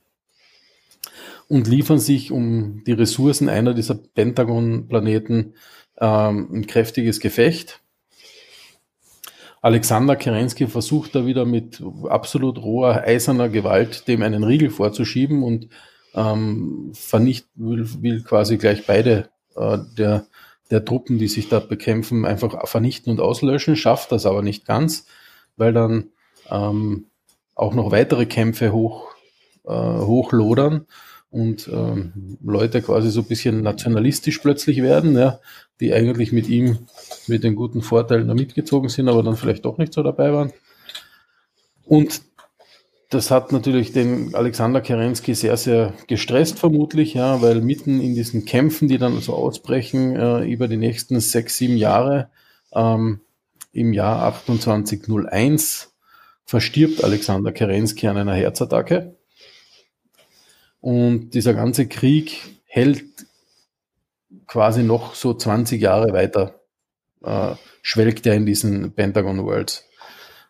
und 1.47 1.68
liefern 1.68 1.99
sich 1.99 2.32
um 2.32 2.84
die 2.86 2.93
Ressourcen 2.93 3.49
einer 3.49 3.74
dieser 3.74 3.95
Pentagon-Planeten 3.95 5.55
ähm, 5.99 6.49
ein 6.53 6.68
kräftiges 6.68 7.20
Gefecht. 7.20 7.82
Alexander 9.62 10.16
Kerensky 10.16 10.68
versucht 10.68 11.16
da 11.16 11.26
wieder 11.26 11.45
mit 11.45 11.84
absolut 12.07 12.60
roher, 12.60 13.03
eiserner 13.03 13.49
Gewalt 13.49 14.07
dem 14.07 14.22
einen 14.22 14.43
Riegel 14.43 14.70
vorzuschieben 14.70 15.43
und 15.43 15.68
ähm, 16.16 16.91
vernicht, 16.93 17.47
will, 17.55 17.86
will 18.01 18.24
quasi 18.24 18.57
gleich 18.57 18.86
beide 18.86 19.30
äh, 19.55 19.80
der, 19.97 20.28
der 20.72 20.86
Truppen, 20.86 21.17
die 21.17 21.28
sich 21.28 21.49
da 21.49 21.59
bekämpfen, 21.59 22.26
einfach 22.26 22.67
vernichten 22.67 23.11
und 23.11 23.20
auslöschen, 23.20 23.76
schafft 23.76 24.11
das 24.11 24.26
aber 24.26 24.41
nicht 24.41 24.65
ganz, 24.65 25.05
weil 25.57 25.74
dann 25.74 26.09
ähm, 26.49 27.05
auch 27.55 27.74
noch 27.74 27.91
weitere 27.91 28.26
Kämpfe 28.26 28.72
hoch, 28.72 29.11
äh, 29.65 29.72
hochlodern 29.72 30.86
und 31.32 31.67
ähm, 31.72 32.38
Leute 32.43 32.82
quasi 32.82 33.11
so 33.11 33.22
ein 33.22 33.28
bisschen 33.28 33.61
nationalistisch 33.61 34.39
plötzlich 34.39 34.82
werden, 34.82 35.17
ja, 35.17 35.39
die 35.80 35.93
eigentlich 35.93 36.32
mit 36.32 36.47
ihm, 36.47 36.80
mit 37.28 37.43
den 37.43 37.55
guten 37.55 37.82
Vorteilen 37.82 38.28
da 38.28 38.34
mitgezogen 38.34 38.89
sind, 38.89 39.09
aber 39.09 39.24
dann 39.24 39.36
vielleicht 39.36 39.65
doch 39.65 39.78
nicht 39.78 39.93
so 39.93 40.03
dabei 40.03 40.34
waren. 40.34 40.53
Und 41.86 42.22
das 43.10 43.32
hat 43.32 43.51
natürlich 43.51 43.91
den 43.91 44.36
Alexander 44.36 44.82
Kerensky 44.82 45.34
sehr, 45.34 45.57
sehr 45.57 45.93
gestresst 46.07 46.60
vermutlich, 46.60 47.16
ja, 47.16 47.41
weil 47.41 47.62
mitten 47.62 47.99
in 47.99 48.14
diesen 48.14 48.45
Kämpfen, 48.45 48.88
die 48.88 48.99
dann 48.99 49.20
so 49.20 49.34
ausbrechen 49.34 50.16
äh, 50.16 50.43
über 50.43 50.68
die 50.68 50.78
nächsten 50.78 51.20
sechs, 51.20 51.57
sieben 51.57 51.76
Jahre, 51.76 52.30
ähm, 52.72 53.22
im 53.72 53.93
Jahr 53.93 54.34
2801 54.34 55.91
verstirbt 56.45 57.03
Alexander 57.03 57.51
Kerensky 57.51 58.07
an 58.07 58.18
einer 58.18 58.34
Herzattacke. 58.34 59.16
Und 60.82 61.32
dieser 61.32 61.53
ganze 61.53 61.88
Krieg 61.88 62.41
hält 62.66 63.05
quasi 64.47 64.84
noch 64.84 65.16
so 65.16 65.34
20 65.34 65.82
Jahre 65.82 66.14
weiter, 66.14 66.62
äh, 67.24 67.55
schwelgt 67.82 68.26
er 68.28 68.36
in 68.36 68.45
diesen 68.45 68.93
Pentagon 68.93 69.43
Worlds. 69.45 69.89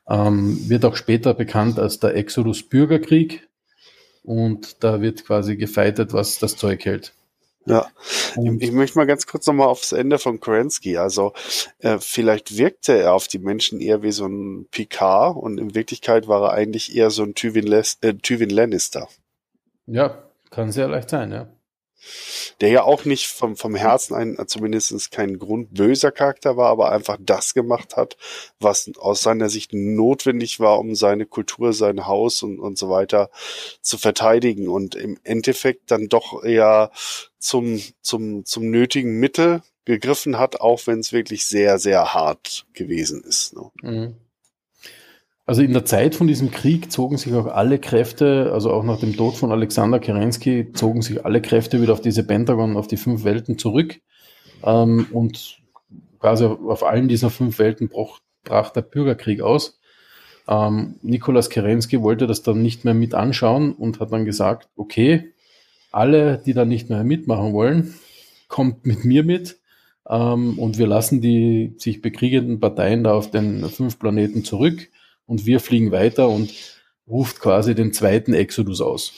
Ähm, 0.10 0.70
wird 0.70 0.86
auch 0.86 0.96
später 0.96 1.34
bekannt 1.34 1.78
als 1.78 2.00
der 2.00 2.16
Exodus 2.16 2.64
Bürgerkrieg 2.64 3.48
und 4.24 4.84
da 4.84 5.02
wird 5.02 5.26
quasi 5.26 5.56
gefeitet, 5.56 6.14
was 6.14 6.40
das 6.40 6.56
Zeug 6.58 6.84
hält. 6.86 7.14
Ja, 7.66 7.88
und 8.36 8.64
ich 8.64 8.72
möchte 8.72 8.98
mal 8.98 9.06
ganz 9.06 9.28
kurz 9.28 9.46
nochmal 9.46 9.68
aufs 9.68 9.92
Ende 9.92 10.18
von 10.18 10.40
Kerensky. 10.40 10.98
Also 10.98 11.34
äh, 11.80 11.98
vielleicht 12.00 12.58
wirkte 12.58 12.98
er 12.98 13.14
auf 13.14 13.28
die 13.28 13.38
Menschen 13.38 13.80
eher 13.80 14.02
wie 14.02 14.12
so 14.12 14.26
ein 14.26 14.66
Picard 14.72 15.38
und 15.38 15.60
in 15.60 15.76
Wirklichkeit 15.76 16.28
war 16.28 16.42
er 16.42 16.54
eigentlich 16.54 16.96
eher 16.96 17.12
so 17.12 17.22
ein 17.22 17.36
Tywin, 17.36 17.68
Les 17.68 18.00
äh, 18.02 18.16
Tywin 18.16 18.50
Lannister. 18.50 19.08
Ja, 19.86 20.24
kann 20.50 20.72
sehr 20.72 20.88
leicht 20.88 21.12
sein, 21.12 21.32
ja 21.32 21.50
der 22.62 22.70
ja 22.70 22.84
auch 22.84 23.06
nicht 23.06 23.28
vom, 23.28 23.56
vom 23.56 23.76
Herzen 23.76 24.16
ein, 24.16 24.38
zumindest 24.48 25.12
kein 25.12 25.40
grundböser 25.40 26.12
Charakter 26.12 26.58
war, 26.58 26.70
aber 26.70 26.92
einfach 26.92 27.18
das 27.20 27.54
gemacht 27.54 27.96
hat, 27.96 28.18
was 28.60 28.92
aus 28.98 29.22
seiner 29.22 29.50
Sicht 29.50 29.74
notwendig 29.74 30.60
war, 30.60 30.80
um 30.80 30.96
seine 30.96 31.26
Kultur, 31.26 31.74
sein 31.74 32.06
Haus 32.08 32.44
und, 32.44 32.60
und 32.60 32.78
so 32.78 32.90
weiter 32.90 33.30
zu 33.82 33.98
verteidigen 33.98 34.68
und 34.68 34.96
im 34.96 35.18
Endeffekt 35.24 35.92
dann 35.92 36.08
doch 36.08 36.44
eher 36.44 36.92
zum, 37.40 37.82
zum, 38.02 38.46
zum 38.46 38.70
nötigen 38.70 39.20
Mittel 39.20 39.62
gegriffen 39.86 40.38
hat, 40.38 40.62
auch 40.62 40.86
wenn 40.86 41.00
es 41.00 41.14
wirklich 41.14 41.46
sehr, 41.46 41.80
sehr 41.80 42.14
hart 42.14 42.66
gewesen 42.74 43.24
ist. 43.24 43.56
Ne? 43.56 43.72
Mhm. 43.82 44.16
Also 45.50 45.64
in 45.64 45.74
der 45.74 45.84
Zeit 45.84 46.14
von 46.14 46.28
diesem 46.28 46.52
Krieg 46.52 46.92
zogen 46.92 47.18
sich 47.18 47.34
auch 47.34 47.48
alle 47.48 47.80
Kräfte, 47.80 48.52
also 48.54 48.72
auch 48.72 48.84
nach 48.84 49.00
dem 49.00 49.18
Tod 49.18 49.34
von 49.34 49.52
Alexander 49.52 49.98
Kerensky, 49.98 50.74
zogen 50.74 51.02
sich 51.02 51.26
alle 51.26 51.42
Kräfte 51.42 51.82
wieder 51.82 51.94
auf 51.94 52.02
diese 52.02 52.24
Pentagon, 52.24 52.78
auf 52.78 52.86
die 52.86 52.98
fünf 52.98 53.24
Welten 53.24 53.58
zurück. 53.58 54.00
Ähm, 54.64 55.08
und 55.12 55.58
quasi 56.20 56.46
auf 56.46 56.84
allen 56.84 57.08
dieser 57.08 57.32
fünf 57.32 57.58
Welten 57.58 57.90
brach, 57.90 58.20
brach 58.44 58.70
der 58.70 58.84
Bürgerkrieg 58.84 59.42
aus. 59.42 59.80
Ähm, 60.48 60.98
Nikolaus 61.02 61.50
Kerensky 61.50 62.00
wollte 62.04 62.28
das 62.28 62.44
dann 62.44 62.62
nicht 62.62 62.86
mehr 62.86 62.94
mit 62.94 63.16
anschauen 63.16 63.74
und 63.74 64.00
hat 64.00 64.12
dann 64.12 64.26
gesagt, 64.26 64.70
okay, 64.76 65.34
alle, 65.92 66.38
die 66.38 66.54
da 66.54 66.64
nicht 66.64 66.92
mehr 66.92 67.04
mitmachen 67.04 67.54
wollen, 67.54 67.96
kommt 68.50 68.86
mit 68.86 69.04
mir 69.04 69.24
mit 69.24 69.58
ähm, 70.08 70.60
und 70.60 70.78
wir 70.78 70.86
lassen 70.86 71.22
die 71.22 71.74
sich 71.78 72.04
bekriegenden 72.04 72.60
Parteien 72.60 73.04
da 73.04 73.14
auf 73.14 73.32
den 73.32 73.68
fünf 73.68 73.98
Planeten 73.98 74.44
zurück 74.44 74.90
und 75.30 75.46
wir 75.46 75.60
fliegen 75.60 75.92
weiter 75.92 76.28
und 76.28 76.52
ruft 77.08 77.40
quasi 77.40 77.76
den 77.76 77.94
zweiten 77.94 78.34
Exodus 78.34 78.82
aus. 78.82 79.14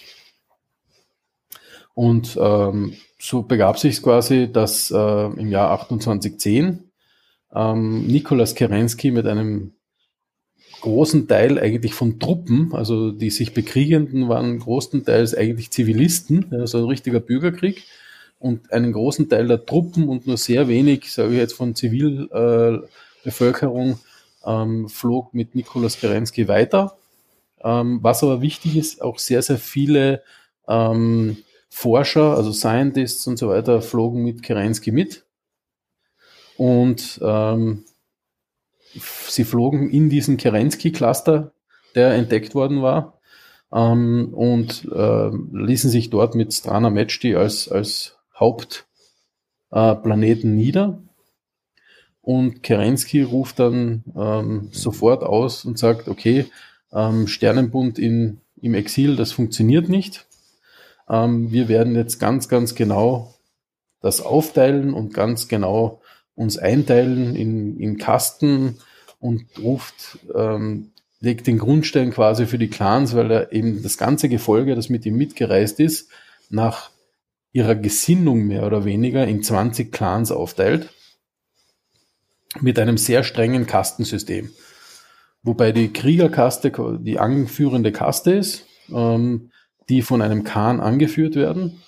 Und 1.93 2.38
ähm, 2.39 2.95
so 3.18 3.41
begab 3.43 3.80
sich 3.80 4.03
quasi, 4.03 4.51
dass 4.51 4.91
äh, 4.91 4.95
im 4.95 5.49
Jahr 5.49 5.78
2810 5.78 6.91
ähm, 7.53 8.07
Nikolaus 8.07 8.55
Kerensky 8.55 9.12
mit 9.12 9.26
einem 9.26 9.72
großen 10.82 11.30
Teil 11.30 11.57
eigentlich 11.57 11.93
von 11.93 12.20
Truppen, 12.20 12.74
also 12.74 13.12
die 13.12 13.30
sich 13.30 13.53
bekriegenden 13.53 14.28
waren 14.28 14.59
größtenteils 14.59 15.34
eigentlich 15.36 15.72
Zivilisten, 15.72 16.51
also 16.51 16.80
ein 16.80 16.86
richtiger 16.86 17.22
Bürgerkrieg, 17.22 17.84
und 18.38 18.74
einen 18.74 18.91
großen 18.91 19.30
Teil 19.30 19.47
der 19.47 19.66
Truppen 19.66 20.09
und 20.09 20.28
nur 20.28 20.36
sehr 20.36 20.68
wenig, 20.68 21.09
sage 21.12 21.32
ich 21.34 21.38
jetzt, 21.38 21.53
von 21.53 21.76
Zivilbevölkerung 21.76 23.99
ähm, 24.45 24.89
flog 24.89 25.33
mit 25.33 25.55
Nikolaus 25.55 25.99
Kerensky 25.99 26.47
weiter. 26.47 26.97
Ähm, 27.63 27.99
was 28.01 28.23
aber 28.23 28.41
wichtig 28.41 28.75
ist, 28.75 29.01
auch 29.01 29.19
sehr, 29.19 29.41
sehr 29.41 29.57
viele 29.57 30.23
ähm, 30.67 31.37
Forscher, 31.69 32.35
also 32.35 32.51
Scientists 32.51 33.27
und 33.27 33.37
so 33.37 33.49
weiter, 33.49 33.81
flogen 33.81 34.23
mit 34.23 34.43
Kerensky 34.43 34.91
mit. 34.91 35.25
Und 36.57 37.19
ähm, 37.23 37.85
sie 38.93 39.43
flogen 39.43 39.89
in 39.89 40.09
diesen 40.09 40.37
Kerensky-Cluster, 40.37 41.51
der 41.95 42.13
entdeckt 42.13 42.55
worden 42.55 42.81
war, 42.81 43.19
ähm, 43.71 44.33
und 44.33 44.87
äh, 44.91 45.29
ließen 45.29 45.89
sich 45.89 46.09
dort 46.09 46.35
mit 46.35 46.53
Strana 46.53 46.89
Mechti 46.89 47.35
als, 47.35 47.69
als 47.69 48.17
Hauptplaneten 48.35 50.53
äh, 50.53 50.55
nieder. 50.55 51.01
Und 52.22 52.61
Kerensky 52.61 53.24
ruft 53.24 53.59
dann 53.59 54.03
ähm, 54.15 54.69
sofort 54.72 55.24
aus 55.24 55.65
und 55.65 55.80
sagt, 55.80 56.07
okay, 56.07 56.45
ähm, 56.93 57.28
Sternenbund 57.28 57.97
in, 57.97 58.41
im 58.61 58.76
Exil, 58.76 59.15
das 59.15 59.32
funktioniert 59.32 59.89
nicht. 59.89 60.28
Ähm, 61.09 61.51
wir 61.51 61.67
werden 61.67 61.95
jetzt 61.95 62.19
ganz, 62.19 62.47
ganz 62.47 62.76
genau 62.76 63.34
das 64.01 64.22
aufteilen 64.22 64.93
und 64.93 65.13
ganz 65.13 65.47
genau 65.47 66.01
uns 66.36 66.57
einteilen 66.57 67.36
in, 67.36 67.78
in 67.80 67.97
Kasten 67.97 68.78
und 69.19 69.45
ruft, 69.59 70.19
ähm, 70.36 70.91
legt 71.19 71.47
den 71.47 71.57
Grundstein 71.59 72.11
quasi 72.11 72.45
für 72.45 72.57
die 72.57 72.69
Clans, 72.69 73.15
weil 73.15 73.32
er 73.32 73.51
eben 73.51 73.84
das 73.84 73.97
ganze 73.97 74.30
Gefolge, 74.30 74.76
das 74.76 74.89
mit 74.89 75.05
ihm 75.05 75.17
mitgereist 75.17 75.80
ist, 75.80 76.09
nach 76.49 76.91
ihrer 77.51 77.76
Gesinnung 77.76 78.47
mehr 78.47 78.65
oder 78.65 78.86
weniger 78.86 79.28
in 79.28 79.43
20 79.43 79.91
Clans 79.91 80.32
aufteilt 80.32 80.89
mit 82.59 82.77
einem 82.79 82.97
sehr 82.97 83.23
strengen 83.23 83.65
Kastensystem. 83.65 84.51
Wobei 85.43 85.71
die 85.71 85.91
Kriegerkaste 85.91 86.71
die 86.99 87.19
anführende 87.19 87.91
Kaste 87.91 88.33
ist, 88.33 88.65
ähm, 88.93 89.51
die 89.89 90.01
von 90.01 90.21
einem 90.21 90.43
Khan 90.43 90.79
angeführt 90.79 91.35
werden. 91.35 91.81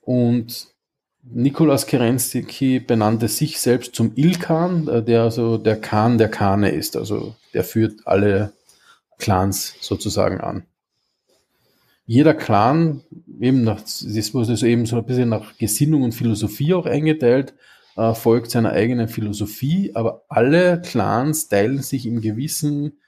Und 0.00 0.68
Nikolaus 1.22 1.86
Kerensky 1.86 2.80
benannte 2.80 3.28
sich 3.28 3.60
selbst 3.60 3.94
zum 3.94 4.12
Ilkhan, 4.16 4.88
äh, 4.88 5.02
der 5.02 5.22
also 5.22 5.58
der 5.58 5.80
Khan 5.80 6.18
der 6.18 6.28
Khane 6.28 6.70
ist. 6.70 6.96
Also 6.96 7.36
der 7.54 7.62
führt 7.62 8.06
alle 8.06 8.52
Clans 9.18 9.74
sozusagen 9.80 10.40
an. 10.40 10.64
Jeder 12.04 12.34
Clan, 12.34 13.02
eben 13.40 13.62
nach, 13.62 13.80
das 13.80 14.34
wurde 14.34 14.56
so 14.56 14.66
eben 14.66 14.86
so 14.86 14.96
ein 14.96 15.04
bisschen 15.04 15.28
nach 15.28 15.56
Gesinnung 15.56 16.02
und 16.02 16.12
Philosophie 16.12 16.74
auch 16.74 16.86
eingeteilt, 16.86 17.54
äh, 17.96 18.14
folgt 18.14 18.50
seiner 18.50 18.72
eigenen 18.72 19.08
Philosophie, 19.08 19.92
aber 19.94 20.24
alle 20.28 20.80
Clans 20.80 21.48
teilen 21.48 21.82
sich 21.82 22.06
in 22.06 22.20
gewissen 22.20 22.98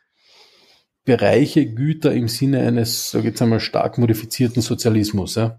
Bereiche 1.05 1.66
Güter 1.66 2.12
im 2.14 2.28
Sinne 2.28 2.61
eines, 2.61 3.12
ich 3.12 3.24
jetzt 3.24 3.43
einmal, 3.43 3.61
stark 3.61 3.99
modifizierten 3.99 4.62
Sozialismus. 4.62 5.35
Ja? 5.35 5.59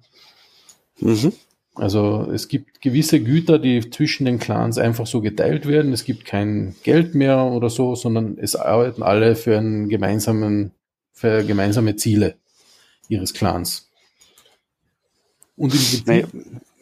Mhm. 0.99 1.33
Also 1.75 2.31
es 2.33 2.47
gibt 2.47 2.81
gewisse 2.81 3.21
Güter, 3.21 3.59
die 3.59 3.89
zwischen 3.89 4.25
den 4.25 4.39
Clans 4.39 4.77
einfach 4.77 5.05
so 5.05 5.21
geteilt 5.21 5.67
werden. 5.67 5.93
Es 5.93 6.05
gibt 6.05 6.25
kein 6.25 6.75
Geld 6.83 7.13
mehr 7.15 7.43
oder 7.43 7.69
so, 7.69 7.95
sondern 7.95 8.37
es 8.39 8.55
arbeiten 8.55 9.03
alle 9.03 9.35
für 9.35 9.57
einen 9.57 9.89
gemeinsamen, 9.89 10.71
für 11.11 11.43
gemeinsame 11.43 11.95
Ziele. 11.95 12.37
ihres 13.09 13.33
Clans. 13.33 13.89
Und 15.55 15.73
im 15.73 15.79
Prinzip 15.79 16.27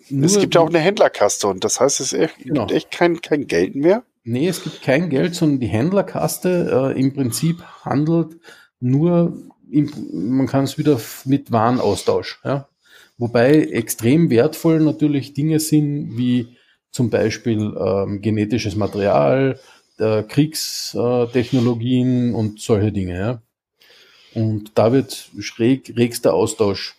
es 0.10 0.40
gibt 0.40 0.56
ja 0.56 0.62
auch 0.62 0.70
eine 0.70 0.80
Händlerkaste 0.80 1.48
und 1.48 1.64
das 1.64 1.80
heißt, 1.80 2.00
es 2.00 2.14
echt, 2.14 2.38
genau. 2.40 2.62
gibt 2.62 2.78
echt 2.78 2.92
kein, 2.92 3.22
kein 3.22 3.48
Geld 3.48 3.76
mehr. 3.76 4.04
Nee, 4.26 4.48
es 4.48 4.64
gibt 4.64 4.82
kein 4.82 5.10
Geld, 5.10 5.36
sondern 5.36 5.60
die 5.60 5.68
Händlerkaste 5.68 6.94
äh, 6.96 7.00
im 7.00 7.14
Prinzip 7.14 7.62
handelt 7.84 8.38
nur, 8.80 9.38
im, 9.70 9.92
man 10.38 10.48
kann 10.48 10.64
es 10.64 10.78
wieder 10.78 10.98
mit 11.26 11.52
Warenaustausch. 11.52 12.40
Ja? 12.44 12.70
Wobei 13.18 13.64
extrem 13.64 14.30
wertvoll 14.30 14.80
natürlich 14.80 15.34
Dinge 15.34 15.60
sind 15.60 16.18
wie 16.18 16.56
zum 16.92 17.10
Beispiel 17.10 17.76
ähm, 17.78 18.22
genetisches 18.22 18.76
Material, 18.76 19.60
äh, 19.98 20.24
Kriegstechnologien 20.24 22.34
und 22.34 22.62
solche 22.62 22.94
Dinge. 22.94 23.18
Ja? 23.18 23.42
Und 24.34 24.72
da 24.76 24.94
wird 24.94 25.32
schräg, 25.40 25.98
regster 25.98 26.34
Austausch 26.34 26.96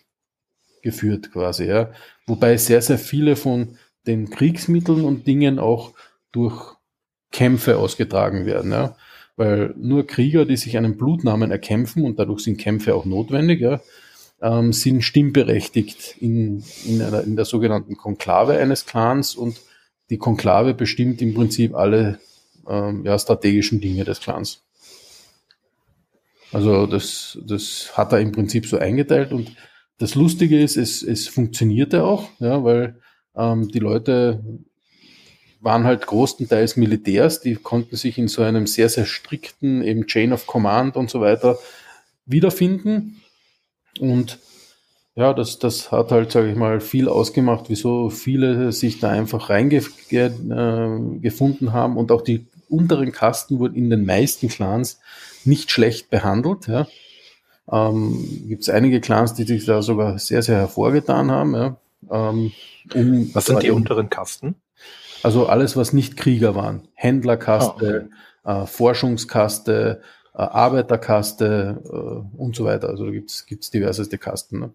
geführt 0.82 1.32
quasi. 1.32 1.64
Ja? 1.64 1.90
Wobei 2.26 2.56
sehr, 2.56 2.82
sehr 2.82 2.98
viele 2.98 3.36
von 3.36 3.76
den 4.06 4.30
Kriegsmitteln 4.30 5.04
und 5.04 5.26
Dingen 5.26 5.58
auch 5.58 5.92
durch 6.32 6.74
Kämpfe 7.30 7.78
ausgetragen 7.78 8.46
werden. 8.46 8.72
Ja? 8.72 8.96
Weil 9.36 9.74
nur 9.76 10.06
Krieger, 10.06 10.44
die 10.44 10.56
sich 10.56 10.76
einen 10.76 10.96
Blutnamen 10.96 11.50
erkämpfen, 11.50 12.04
und 12.04 12.18
dadurch 12.18 12.40
sind 12.40 12.58
Kämpfe 12.58 12.94
auch 12.94 13.04
notwendig, 13.04 13.60
ja, 13.60 13.80
ähm, 14.40 14.72
sind 14.72 15.02
stimmberechtigt 15.02 16.16
in, 16.20 16.62
in, 16.84 17.02
einer, 17.02 17.24
in 17.24 17.36
der 17.36 17.44
sogenannten 17.44 17.96
Konklave 17.96 18.58
eines 18.58 18.86
Clans 18.86 19.34
und 19.34 19.60
die 20.10 20.18
Konklave 20.18 20.74
bestimmt 20.74 21.22
im 21.22 21.34
Prinzip 21.34 21.74
alle 21.74 22.20
ähm, 22.68 23.04
ja, 23.04 23.18
strategischen 23.18 23.80
Dinge 23.80 24.04
des 24.04 24.20
Clans. 24.20 24.62
Also 26.52 26.86
das, 26.86 27.38
das 27.44 27.96
hat 27.96 28.12
er 28.12 28.20
im 28.20 28.32
Prinzip 28.32 28.66
so 28.66 28.78
eingeteilt 28.78 29.32
und 29.32 29.50
das 29.98 30.14
Lustige 30.14 30.60
ist, 30.62 30.76
es, 30.76 31.02
es 31.02 31.28
funktionierte 31.28 32.04
auch, 32.04 32.28
ja, 32.38 32.64
weil 32.64 33.00
ähm, 33.36 33.68
die 33.68 33.78
Leute 33.78 34.42
waren 35.60 35.84
halt 35.84 36.06
großenteils 36.06 36.76
Militärs, 36.76 37.40
die 37.40 37.54
konnten 37.56 37.96
sich 37.96 38.18
in 38.18 38.28
so 38.28 38.42
einem 38.42 38.66
sehr, 38.66 38.88
sehr 38.88 39.06
strikten 39.06 39.82
eben 39.82 40.06
Chain 40.06 40.32
of 40.32 40.46
Command 40.46 40.96
und 40.96 41.10
so 41.10 41.20
weiter 41.20 41.58
wiederfinden. 42.26 43.22
Und 43.98 44.38
ja, 45.14 45.32
das, 45.32 45.58
das 45.58 45.90
hat 45.90 46.10
halt, 46.10 46.32
sage 46.32 46.50
ich 46.50 46.56
mal, 46.56 46.80
viel 46.80 47.08
ausgemacht, 47.08 47.66
wieso 47.68 48.10
viele 48.10 48.72
sich 48.72 49.00
da 49.00 49.10
einfach 49.10 49.48
reingefunden 49.48 50.48
äh, 51.68 51.70
haben 51.70 51.96
und 51.96 52.12
auch 52.12 52.22
die 52.22 52.46
unteren 52.68 53.12
Kasten 53.12 53.58
wurden 53.58 53.76
in 53.76 53.90
den 53.90 54.04
meisten 54.04 54.48
Clans 54.48 55.00
nicht 55.44 55.70
schlecht 55.70 56.10
behandelt. 56.10 56.66
Ja. 56.66 56.88
Ähm, 57.70 58.44
Gibt 58.48 58.62
es 58.62 58.68
einige 58.68 59.00
Clans, 59.00 59.34
die 59.34 59.44
sich 59.44 59.64
da 59.64 59.82
sogar 59.82 60.18
sehr, 60.18 60.42
sehr 60.42 60.56
hervorgetan 60.56 61.30
haben. 61.30 61.54
Ja. 61.54 61.76
Ähm, 62.10 62.52
um 62.92 63.34
Was 63.34 63.46
sind 63.46 63.62
die 63.62 63.70
unteren 63.70 64.10
Kasten? 64.10 64.56
Also 65.22 65.46
alles, 65.46 65.76
was 65.76 65.94
nicht 65.94 66.18
Krieger 66.18 66.54
waren. 66.54 66.86
Händlerkaste, 66.92 68.10
oh, 68.44 68.48
okay. 68.48 68.62
äh, 68.62 68.66
Forschungskaste, 68.66 70.02
äh, 70.34 70.38
Arbeiterkaste 70.38 71.80
äh, 71.82 72.36
und 72.36 72.54
so 72.54 72.64
weiter. 72.64 72.90
Also 72.90 73.06
da 73.06 73.10
gibt's 73.10 73.46
gibt's 73.46 73.70
diverseste 73.70 74.18
Kasten. 74.18 74.60
Ne? 74.60 74.70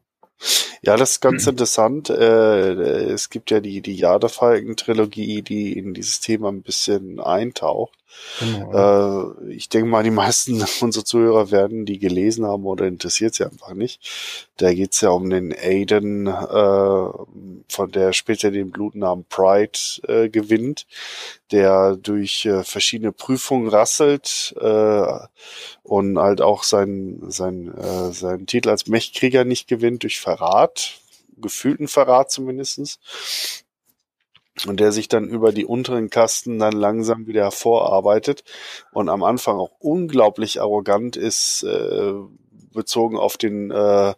Ja, 0.81 0.97
das 0.97 1.11
ist 1.11 1.21
ganz 1.21 1.45
mhm. 1.45 1.51
interessant. 1.51 2.09
Äh, 2.09 3.11
es 3.11 3.29
gibt 3.29 3.51
ja 3.51 3.59
die, 3.59 3.81
die 3.81 3.95
Jadefalken-Trilogie, 3.95 5.43
die 5.43 5.77
in 5.77 5.93
dieses 5.93 6.19
Thema 6.19 6.49
ein 6.49 6.63
bisschen 6.63 7.19
eintaucht. 7.19 7.98
Genau. 8.39 9.35
Äh, 9.41 9.53
ich 9.53 9.69
denke 9.69 9.87
mal, 9.87 10.03
die 10.03 10.11
meisten 10.11 10.63
unserer 10.81 11.05
Zuhörer 11.05 11.51
werden 11.51 11.85
die 11.85 11.99
gelesen 11.99 12.45
haben 12.45 12.65
oder 12.65 12.85
interessiert 12.85 13.35
sie 13.35 13.45
einfach 13.45 13.73
nicht. 13.73 14.01
Da 14.57 14.73
geht's 14.73 15.01
ja 15.01 15.09
um 15.09 15.29
den 15.29 15.53
Aiden, 15.53 16.27
äh, 16.27 17.09
von 17.69 17.91
der 17.91 18.13
später 18.13 18.51
den 18.51 18.71
Blutnamen 18.71 19.25
Pride 19.29 19.79
äh, 20.07 20.29
gewinnt, 20.29 20.85
der 21.51 21.95
durch 21.95 22.45
äh, 22.45 22.63
verschiedene 22.63 23.11
Prüfungen 23.11 23.69
rasselt 23.69 24.55
äh, 24.59 25.19
und 25.83 26.19
halt 26.19 26.41
auch 26.41 26.63
seinen 26.63 27.31
sein, 27.31 27.73
äh, 27.77 28.11
seinen 28.11 28.45
Titel 28.45 28.69
als 28.69 28.87
Mechkrieger 28.87 29.45
nicht 29.45 29.67
gewinnt 29.67 30.03
durch 30.03 30.19
Verrat, 30.19 30.99
gefühlten 31.37 31.87
Verrat 31.87 32.31
zumindestens 32.31 32.99
und 34.67 34.79
der 34.79 34.91
sich 34.91 35.07
dann 35.07 35.25
über 35.25 35.51
die 35.51 35.65
unteren 35.65 36.09
Kasten 36.09 36.59
dann 36.59 36.73
langsam 36.73 37.27
wieder 37.27 37.43
hervorarbeitet 37.43 38.43
und 38.91 39.09
am 39.09 39.23
Anfang 39.23 39.57
auch 39.57 39.71
unglaublich 39.79 40.61
arrogant 40.61 41.15
ist, 41.15 41.63
äh, 41.63 42.13
bezogen 42.73 43.17
auf 43.17 43.37
den 43.37 43.71
äh, 43.71 44.13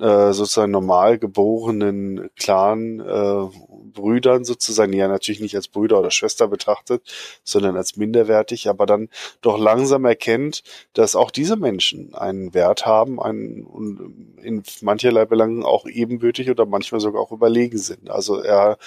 äh, 0.00 0.32
sozusagen 0.32 0.70
normal 0.72 1.18
geborenen 1.18 2.30
Clan 2.36 3.00
äh, 3.00 3.48
Brüdern 3.92 4.44
sozusagen, 4.44 4.92
die 4.92 4.98
er 4.98 5.08
natürlich 5.08 5.40
nicht 5.40 5.56
als 5.56 5.68
Brüder 5.68 6.00
oder 6.00 6.10
Schwester 6.10 6.48
betrachtet, 6.48 7.02
sondern 7.44 7.76
als 7.76 7.96
minderwertig, 7.96 8.68
aber 8.68 8.86
dann 8.86 9.08
doch 9.40 9.58
langsam 9.58 10.04
erkennt, 10.04 10.62
dass 10.92 11.16
auch 11.16 11.30
diese 11.30 11.56
Menschen 11.56 12.14
einen 12.14 12.54
Wert 12.54 12.86
haben, 12.86 13.20
einen 13.20 13.64
und 13.64 14.36
in 14.42 14.62
mancherlei 14.80 15.24
Belangen 15.24 15.64
auch 15.64 15.86
ebenbürtig 15.86 16.50
oder 16.50 16.66
manchmal 16.66 17.00
sogar 17.00 17.22
auch 17.22 17.32
überlegen 17.32 17.78
sind. 17.78 18.10
Also 18.10 18.40
er 18.40 18.78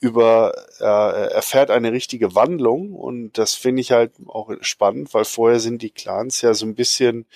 über 0.00 0.52
er 0.78 1.30
erfährt 1.32 1.70
eine 1.70 1.92
richtige 1.92 2.34
Wandlung 2.34 2.92
und 2.94 3.38
das 3.38 3.54
finde 3.54 3.80
ich 3.80 3.92
halt 3.92 4.12
auch 4.26 4.50
spannend, 4.60 5.14
weil 5.14 5.24
vorher 5.24 5.60
sind 5.60 5.82
die 5.82 5.90
Clans 5.90 6.40
ja 6.42 6.54
so 6.54 6.66
ein 6.66 6.74
bisschen 6.74 7.26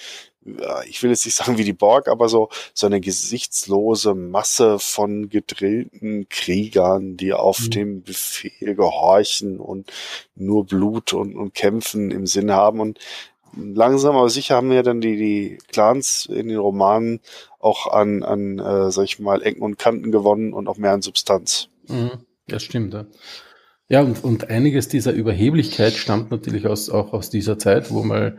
ich 0.88 1.02
will 1.02 1.10
jetzt 1.10 1.24
nicht 1.24 1.34
sagen 1.34 1.58
wie 1.58 1.64
die 1.64 1.72
Borg, 1.72 2.08
aber 2.08 2.28
so, 2.28 2.48
so 2.74 2.86
eine 2.86 3.00
gesichtslose 3.00 4.14
Masse 4.14 4.78
von 4.78 5.28
gedrillten 5.28 6.28
Kriegern, 6.28 7.16
die 7.16 7.32
auf 7.32 7.60
mhm. 7.60 7.70
dem 7.70 8.02
Befehl 8.02 8.74
gehorchen 8.74 9.58
und 9.58 9.92
nur 10.34 10.66
Blut 10.66 11.12
und, 11.12 11.36
und 11.36 11.54
Kämpfen 11.54 12.10
im 12.10 12.26
Sinn 12.26 12.52
haben. 12.52 12.80
Und 12.80 12.98
langsam 13.56 14.16
aber 14.16 14.30
sicher 14.30 14.56
haben 14.56 14.72
ja 14.72 14.82
dann 14.82 15.00
die, 15.00 15.16
die 15.16 15.58
Clans 15.72 16.26
in 16.26 16.48
den 16.48 16.58
Romanen 16.58 17.20
auch 17.58 17.86
an, 17.86 18.22
an 18.22 18.58
äh, 18.58 18.90
sag 18.90 19.04
ich 19.04 19.18
mal, 19.18 19.42
Ecken 19.42 19.62
und 19.62 19.78
Kanten 19.78 20.12
gewonnen 20.12 20.52
und 20.52 20.68
auch 20.68 20.76
mehr 20.76 20.92
an 20.92 21.02
Substanz. 21.02 21.68
Mhm. 21.88 22.12
Das 22.48 22.62
stimmt, 22.62 22.94
ja. 22.94 23.06
Ja, 23.88 24.00
und, 24.00 24.24
und 24.24 24.50
einiges 24.50 24.88
dieser 24.88 25.12
Überheblichkeit 25.12 25.92
stammt 25.92 26.30
natürlich 26.30 26.66
aus, 26.66 26.90
auch 26.90 27.12
aus 27.12 27.30
dieser 27.30 27.56
Zeit, 27.56 27.92
wo 27.92 28.02
mal 28.02 28.38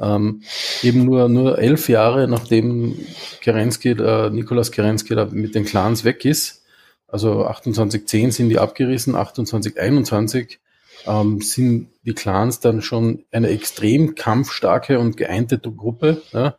ähm, 0.00 0.42
eben 0.82 1.04
nur, 1.04 1.28
nur 1.28 1.58
elf 1.58 1.88
Jahre 1.88 2.28
nachdem 2.28 2.96
Kerensky, 3.40 3.90
äh, 3.90 4.30
Nikolaus 4.30 4.70
Kerensky 4.70 5.14
da 5.14 5.26
mit 5.26 5.54
den 5.54 5.64
Clans 5.64 6.04
weg 6.04 6.24
ist, 6.24 6.62
also 7.08 7.42
2810 7.42 8.30
sind 8.30 8.48
die 8.50 8.58
abgerissen, 8.58 9.14
2821 9.14 10.60
ähm, 11.06 11.40
sind 11.40 11.88
die 12.04 12.12
Clans 12.12 12.60
dann 12.60 12.82
schon 12.82 13.24
eine 13.32 13.48
extrem 13.48 14.14
kampfstarke 14.14 14.98
und 14.98 15.16
geeinte 15.16 15.58
Gruppe. 15.58 16.22
Ja? 16.32 16.56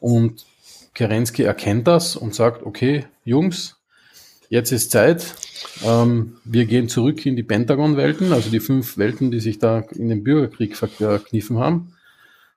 Und 0.00 0.44
Kerensky 0.94 1.44
erkennt 1.44 1.86
das 1.86 2.16
und 2.16 2.34
sagt, 2.34 2.66
okay, 2.66 3.06
Jungs, 3.24 3.76
jetzt 4.48 4.72
ist 4.72 4.90
Zeit. 4.90 5.34
Ähm, 5.84 6.36
wir 6.44 6.66
gehen 6.66 6.88
zurück 6.88 7.24
in 7.24 7.36
die 7.36 7.44
Pentagon-Welten, 7.44 8.32
also 8.32 8.50
die 8.50 8.60
fünf 8.60 8.98
Welten, 8.98 9.30
die 9.30 9.40
sich 9.40 9.60
da 9.60 9.84
in 9.94 10.08
den 10.08 10.24
Bürgerkrieg 10.24 10.76
verkniffen 10.76 11.58
haben 11.58 11.91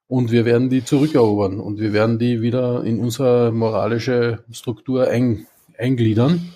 und 0.07 0.31
wir 0.31 0.45
werden 0.45 0.69
die 0.69 0.83
zurückerobern 0.83 1.59
und 1.59 1.79
wir 1.79 1.93
werden 1.93 2.19
die 2.19 2.41
wieder 2.41 2.83
in 2.83 2.99
unsere 2.99 3.51
moralische 3.51 4.43
Struktur 4.51 5.07
ein, 5.07 5.47
eingliedern. 5.77 6.53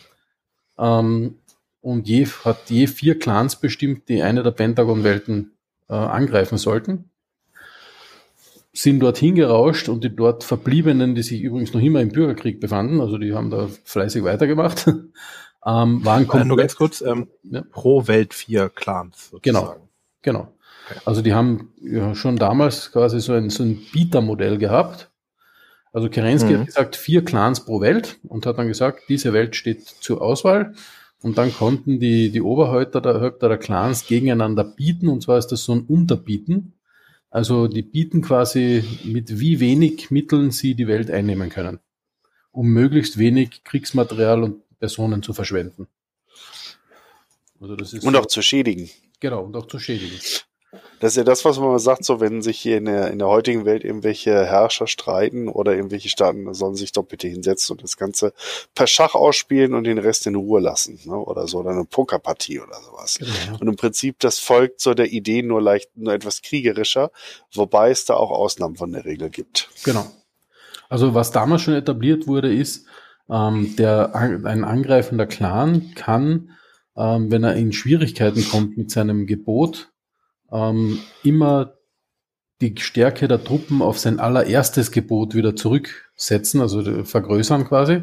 Ähm, 0.78 1.36
und 1.82 2.08
je, 2.08 2.28
hat 2.46 2.70
je 2.70 2.88
vier 2.88 3.18
Clans 3.18 3.56
bestimmt, 3.56 4.10
die 4.10 4.22
eine 4.22 4.44
der 4.44 4.52
Pentagon-Welten 4.52 5.52
äh, 5.88 5.94
angreifen 5.94 6.58
sollten. 6.58 7.10
Sind 8.72 9.00
dort 9.00 9.18
hingerauscht 9.18 9.90
und 9.90 10.04
die 10.04 10.16
dort 10.16 10.44
Verbliebenen, 10.44 11.16
die 11.16 11.24
sich 11.24 11.42
übrigens 11.42 11.74
noch 11.74 11.82
immer 11.82 12.02
im 12.02 12.10
Bürgerkrieg 12.10 12.60
befanden, 12.60 13.02
also 13.02 13.18
die 13.18 13.34
haben 13.34 13.50
da 13.50 13.68
fleißig 13.84 14.24
weitergemacht, 14.24 14.88
ähm, 15.66 16.06
waren 16.06 16.28
komplett, 16.28 16.48
Nur 16.48 16.58
ganz 16.58 16.76
kurz, 16.76 17.02
ähm, 17.02 17.30
ja. 17.44 17.64
pro 17.72 18.08
Welt 18.08 18.34
vier 18.34 18.70
Clans 18.70 19.32
sozusagen. 19.32 19.42
Genau, 19.42 19.90
genau. 20.22 20.59
Also 21.06 21.22
die 21.22 21.34
haben 21.34 21.72
ja 21.82 22.16
schon 22.16 22.36
damals 22.36 22.92
quasi 22.92 23.20
so 23.20 23.34
ein, 23.34 23.50
so 23.50 23.64
ein 23.64 23.82
Bietermodell 23.92 24.58
gehabt. 24.58 25.10
Also 25.92 26.10
Kerensky 26.10 26.54
mhm. 26.54 26.60
hat 26.60 26.66
gesagt, 26.68 26.96
vier 26.96 27.26
Clans 27.26 27.66
pro 27.66 27.82
Welt 27.82 28.18
und 28.28 28.46
hat 28.46 28.58
dann 28.58 28.68
gesagt, 28.68 29.04
diese 29.10 29.34
Welt 29.34 29.56
steht 29.56 29.88
zur 29.88 30.22
Auswahl. 30.22 30.74
Und 31.22 31.38
dann 31.38 31.54
konnten 31.54 32.00
die, 32.00 32.32
die 32.32 32.42
Oberhäupter 32.42 33.02
der, 33.02 33.20
Häupter 33.20 33.50
der 33.50 33.58
Clans 33.58 34.08
gegeneinander 34.08 34.64
bieten, 34.64 35.10
und 35.10 35.22
zwar 35.22 35.38
ist 35.38 35.48
das 35.48 35.64
so 35.64 35.74
ein 35.74 35.82
Unterbieten. 35.82 36.74
Also 37.30 37.68
die 37.68 37.82
bieten 37.82 38.22
quasi 38.22 38.84
mit 39.04 39.40
wie 39.40 39.60
wenig 39.60 40.12
Mitteln 40.12 40.52
sie 40.52 40.76
die 40.76 40.88
Welt 40.88 41.12
einnehmen 41.12 41.50
können, 41.50 41.80
um 42.52 42.68
möglichst 42.70 43.18
wenig 43.18 43.64
Kriegsmaterial 43.64 44.44
und 44.44 44.80
Personen 44.80 45.22
zu 45.22 45.34
verschwenden. 45.34 45.88
Also 47.60 47.76
das 47.76 47.94
ist 47.94 48.04
und 48.06 48.14
so, 48.14 48.20
auch 48.20 48.26
zu 48.26 48.42
schädigen. 48.42 48.90
Genau, 49.20 49.44
und 49.44 49.56
auch 49.56 49.68
zu 49.68 49.80
schädigen. 49.80 50.18
Das 51.00 51.14
ist 51.14 51.18
ja 51.18 51.24
das, 51.24 51.46
was 51.46 51.58
man 51.58 51.70
mal 51.70 51.80
sagt, 51.80 52.06
so 52.06 52.20
wenn 52.20 52.42
sich 52.42 52.60
hier 52.60 52.78
in 52.78 52.86
der, 52.86 53.10
in 53.10 53.18
der 53.18 53.28
heutigen 53.28 53.66
Welt 53.66 53.84
irgendwelche 53.84 54.46
Herrscher 54.46 54.86
streiten 54.86 55.48
oder 55.48 55.76
irgendwelche 55.76 56.10
Staaten, 56.10 56.54
sollen 56.54 56.76
sich 56.76 56.92
doch 56.92 57.04
bitte 57.04 57.28
hinsetzen 57.28 57.74
und 57.74 57.84
das 57.84 57.98
Ganze 57.98 58.34
per 58.76 58.86
Schach 58.86 59.16
ausspielen 59.16 59.74
und 59.74 59.86
den 59.86 59.98
Rest 59.98 60.28
in 60.28 60.36
Ruhe 60.36 60.60
lassen, 60.60 61.00
ne? 61.06 61.16
oder 61.16 61.48
so, 61.48 61.60
oder 61.60 61.72
eine 61.72 61.86
Pokerpartie 61.86 62.60
oder 62.60 62.80
sowas. 62.82 63.18
Genau. 63.18 63.58
Und 63.60 63.68
im 63.68 63.76
Prinzip, 63.78 64.20
das 64.20 64.40
folgt 64.40 64.82
so 64.82 64.94
der 64.94 65.12
Idee 65.12 65.42
nur 65.42 65.62
leicht, 65.62 65.90
nur 65.96 66.14
etwas 66.14 66.42
kriegerischer, 66.42 67.12
wobei 67.54 67.90
es 67.90 68.06
da 68.06 68.16
auch 68.16 68.32
Ausnahmen 68.32 68.76
von 68.76 68.92
der 68.92 69.06
Regel 69.06 69.30
gibt. 69.30 69.70
Genau. 69.84 70.06
Also 70.90 71.16
was 71.16 71.32
damals 71.32 71.64
schon 71.64 71.76
etabliert 71.76 72.28
wurde, 72.28 72.54
ist, 72.54 72.86
ähm, 73.30 73.76
der, 73.78 74.16
ein 74.16 74.64
angreifender 74.64 75.28
Clan 75.28 75.94
kann, 75.96 76.52
ähm, 76.98 77.32
wenn 77.32 77.44
er 77.44 77.56
in 77.56 77.72
Schwierigkeiten 77.72 78.48
kommt 78.50 78.78
mit 78.78 78.92
seinem 78.92 79.26
Gebot, 79.26 79.89
ähm, 80.52 81.00
immer 81.24 81.74
die 82.62 82.76
Stärke 82.78 83.28
der 83.28 83.44
Truppen 83.44 83.82
auf 83.82 84.00
sein 84.00 84.20
allererstes 84.20 84.92
Gebot 84.92 85.34
wieder 85.34 85.56
zurücksetzen, 85.56 86.62
also 86.62 87.04
vergrößern 87.06 87.66
quasi, 87.66 88.02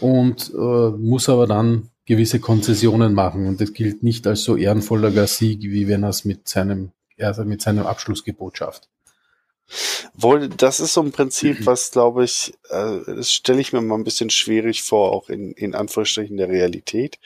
und 0.00 0.50
äh, 0.54 0.90
muss 0.90 1.28
aber 1.28 1.46
dann 1.46 1.90
gewisse 2.06 2.40
Konzessionen 2.40 3.12
machen. 3.12 3.46
Und 3.46 3.60
das 3.60 3.72
gilt 3.72 4.02
nicht 4.02 4.26
als 4.26 4.42
so 4.42 4.56
ehrenvoller 4.56 5.26
Sieg, 5.26 5.62
wie 5.62 5.88
wenn 5.88 6.02
er 6.02 6.08
es 6.08 6.24
mit 6.24 6.48
seinem, 6.48 6.92
also 7.18 7.44
mit 7.44 7.60
seinem 7.60 7.86
Abschlussgebot 7.86 8.56
schafft. 8.56 8.88
Wohl, 10.14 10.48
das 10.48 10.80
ist 10.80 10.94
so 10.94 11.02
ein 11.02 11.12
Prinzip, 11.12 11.66
was 11.66 11.90
glaube 11.90 12.24
ich, 12.24 12.52
äh, 12.68 12.98
das 13.06 13.32
stelle 13.32 13.60
ich 13.60 13.72
mir 13.72 13.80
mal 13.80 13.96
ein 13.96 14.04
bisschen 14.04 14.30
schwierig 14.30 14.82
vor, 14.82 15.12
auch 15.12 15.28
in, 15.28 15.52
in 15.52 15.74
Anführungsstrichen 15.74 16.36
der 16.36 16.48
Realität 16.48 17.18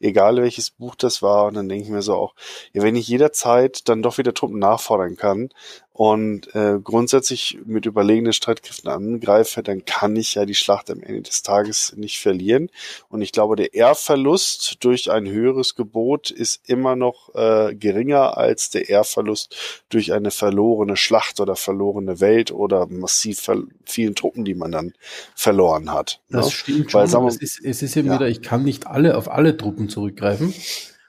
egal 0.00 0.36
welches 0.36 0.70
Buch 0.70 0.94
das 0.94 1.22
war. 1.22 1.46
Und 1.46 1.54
dann 1.54 1.68
denke 1.68 1.84
ich 1.84 1.90
mir 1.90 2.02
so 2.02 2.14
auch, 2.14 2.34
ja, 2.72 2.82
wenn 2.82 2.96
ich 2.96 3.08
jederzeit 3.08 3.88
dann 3.88 4.02
doch 4.02 4.18
wieder 4.18 4.34
Truppen 4.34 4.58
nachfordern 4.58 5.16
kann 5.16 5.50
und 5.96 6.54
äh, 6.54 6.78
grundsätzlich 6.84 7.58
mit 7.64 7.86
überlegenen 7.86 8.34
Streitkräften 8.34 8.90
angreife, 8.90 9.62
dann 9.62 9.86
kann 9.86 10.14
ich 10.14 10.34
ja 10.34 10.44
die 10.44 10.54
Schlacht 10.54 10.90
am 10.90 11.00
Ende 11.00 11.22
des 11.22 11.42
Tages 11.42 11.94
nicht 11.96 12.18
verlieren. 12.18 12.68
Und 13.08 13.22
ich 13.22 13.32
glaube, 13.32 13.56
der 13.56 13.72
Ehrverlust 13.72 14.84
durch 14.84 15.10
ein 15.10 15.26
höheres 15.26 15.74
Gebot 15.74 16.30
ist 16.30 16.68
immer 16.68 16.96
noch 16.96 17.34
äh, 17.34 17.74
geringer 17.74 18.36
als 18.36 18.68
der 18.68 18.90
Ehrverlust 18.90 19.56
durch 19.88 20.12
eine 20.12 20.30
verlorene 20.30 20.98
Schlacht 20.98 21.40
oder 21.40 21.56
verlorene 21.56 22.20
Welt 22.20 22.52
oder 22.52 22.86
massiv 22.88 23.50
vielen 23.86 24.14
Truppen, 24.14 24.44
die 24.44 24.54
man 24.54 24.72
dann 24.72 24.92
verloren 25.34 25.94
hat. 25.94 26.20
Das 26.28 26.44
ne? 26.44 26.52
stimmt 26.52 26.90
schon. 26.90 27.00
Weil, 27.00 27.10
wir, 27.10 27.28
es, 27.28 27.36
ist, 27.38 27.64
es 27.64 27.80
ist 27.80 27.96
eben 27.96 28.08
ja. 28.08 28.16
wieder, 28.16 28.28
ich 28.28 28.42
kann 28.42 28.64
nicht 28.64 28.86
alle 28.86 29.16
auf 29.16 29.30
alle 29.30 29.56
Truppen 29.56 29.88
zurückgreifen, 29.88 30.52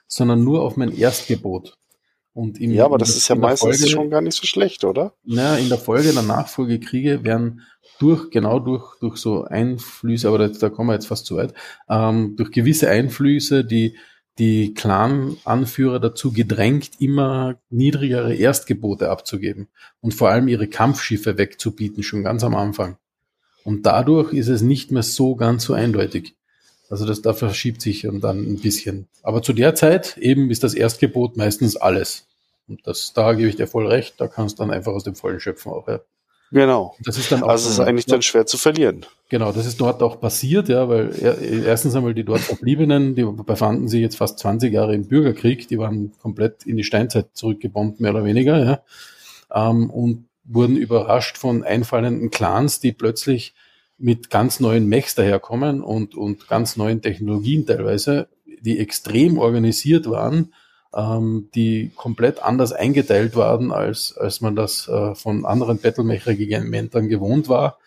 sondern 0.06 0.42
nur 0.42 0.62
auf 0.62 0.78
mein 0.78 0.96
Erstgebot. 0.96 1.76
Und 2.38 2.60
im, 2.60 2.70
ja, 2.70 2.84
aber 2.84 2.98
das 2.98 3.16
ist 3.16 3.26
ja 3.26 3.34
meistens 3.34 3.78
Folge, 3.78 3.90
schon 3.90 4.10
gar 4.10 4.20
nicht 4.20 4.36
so 4.36 4.46
schlecht, 4.46 4.84
oder? 4.84 5.12
Naja, 5.24 5.56
in 5.56 5.68
der 5.68 5.76
Folge 5.76 6.12
der 6.12 6.22
Nachfolgekriege 6.22 7.24
werden 7.24 7.62
durch, 7.98 8.30
genau 8.30 8.60
durch, 8.60 8.96
durch 9.00 9.16
so 9.16 9.42
Einflüsse, 9.42 10.28
aber 10.28 10.38
da, 10.38 10.46
da 10.46 10.70
kommen 10.70 10.88
wir 10.88 10.94
jetzt 10.94 11.08
fast 11.08 11.26
zu 11.26 11.34
weit, 11.34 11.52
ähm, 11.88 12.36
durch 12.36 12.52
gewisse 12.52 12.88
Einflüsse, 12.88 13.64
die 13.64 13.96
die 14.38 14.72
Clan-Anführer 14.72 15.98
dazu 15.98 16.32
gedrängt, 16.32 16.92
immer 17.00 17.58
niedrigere 17.70 18.36
Erstgebote 18.36 19.10
abzugeben 19.10 19.66
und 20.00 20.14
vor 20.14 20.28
allem 20.28 20.46
ihre 20.46 20.68
Kampfschiffe 20.68 21.38
wegzubieten, 21.38 22.04
schon 22.04 22.22
ganz 22.22 22.44
am 22.44 22.54
Anfang. 22.54 22.98
Und 23.64 23.84
dadurch 23.84 24.32
ist 24.32 24.46
es 24.46 24.62
nicht 24.62 24.92
mehr 24.92 25.02
so 25.02 25.34
ganz 25.34 25.64
so 25.64 25.74
eindeutig. 25.74 26.36
Also 26.90 27.06
das, 27.06 27.22
da 27.22 27.34
verschiebt 27.34 27.82
sich 27.82 28.06
und 28.06 28.22
dann 28.22 28.38
ein 28.38 28.60
bisschen. 28.60 29.08
Aber 29.22 29.42
zu 29.42 29.52
der 29.52 29.74
Zeit 29.74 30.16
eben 30.18 30.50
ist 30.50 30.64
das 30.64 30.74
Erstgebot 30.74 31.36
meistens 31.36 31.76
alles. 31.76 32.26
Und 32.66 32.86
das, 32.86 33.12
da 33.14 33.32
gebe 33.34 33.48
ich 33.48 33.56
dir 33.56 33.66
voll 33.66 33.86
recht, 33.86 34.14
da 34.18 34.28
kannst 34.28 34.58
du 34.58 34.62
dann 34.62 34.70
einfach 34.70 34.92
aus 34.92 35.04
dem 35.04 35.14
Vollen 35.14 35.40
schöpfen 35.40 35.72
auch, 35.72 35.88
ja. 35.88 36.00
Genau. 36.50 36.94
Das 37.04 37.18
ist 37.18 37.30
dann 37.30 37.42
auch 37.42 37.48
also 37.48 37.68
es 37.68 37.74
ist 37.74 37.80
eigentlich 37.80 38.06
dann 38.06 38.22
schwer 38.22 38.46
zu 38.46 38.56
verlieren. 38.56 39.04
Genau, 39.28 39.52
das 39.52 39.66
ist 39.66 39.78
dort 39.80 40.02
auch 40.02 40.18
passiert, 40.18 40.70
ja, 40.70 40.88
weil 40.88 41.12
erstens 41.66 41.94
einmal 41.94 42.14
die 42.14 42.24
dort 42.24 42.40
Verbliebenen, 42.40 43.14
die 43.14 43.24
befanden 43.24 43.88
sich 43.88 44.00
jetzt 44.00 44.16
fast 44.16 44.38
20 44.38 44.72
Jahre 44.72 44.94
im 44.94 45.06
Bürgerkrieg, 45.06 45.68
die 45.68 45.78
waren 45.78 46.12
komplett 46.22 46.64
in 46.64 46.78
die 46.78 46.84
Steinzeit 46.84 47.28
zurückgebombt, 47.34 48.00
mehr 48.00 48.12
oder 48.12 48.24
weniger, 48.24 48.64
ja, 48.64 48.82
ähm, 49.52 49.90
und 49.90 50.28
wurden 50.44 50.76
überrascht 50.76 51.36
von 51.36 51.64
einfallenden 51.64 52.30
Clans, 52.30 52.80
die 52.80 52.92
plötzlich 52.92 53.54
mit 53.98 54.30
ganz 54.30 54.60
neuen 54.60 54.86
Mechs 54.86 55.14
daherkommen 55.14 55.82
und, 55.82 56.14
und 56.14 56.48
ganz 56.48 56.76
neuen 56.76 57.02
Technologien 57.02 57.66
teilweise, 57.66 58.28
die 58.60 58.78
extrem 58.78 59.38
organisiert 59.38 60.08
waren, 60.08 60.54
ähm, 60.94 61.48
die 61.54 61.90
komplett 61.96 62.42
anders 62.42 62.72
eingeteilt 62.72 63.36
waren, 63.36 63.72
als, 63.72 64.16
als 64.16 64.40
man 64.40 64.56
das 64.56 64.88
äh, 64.88 65.14
von 65.14 65.44
anderen 65.44 65.78
Battlemech-Regimentern 65.78 67.08
gewohnt 67.08 67.48
war. 67.48 67.78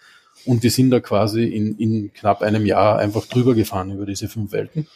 Und 0.45 0.64
die 0.64 0.70
sind 0.70 0.89
da 0.89 0.99
quasi 0.99 1.45
in, 1.45 1.78
in 1.78 2.14
knapp 2.14 2.41
einem 2.41 2.66
Jahr 2.66 2.99
einfach 2.99 3.26
drüber 3.26 3.53
gefahren 3.53 3.91
über 3.91 4.05
diese 4.05 4.28
fünf 4.28 4.51
Welten 4.51 4.88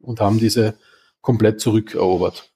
und 0.00 0.20
haben 0.20 0.38
diese 0.38 0.74
komplett 1.20 1.60
zurückerobert. 1.60 2.50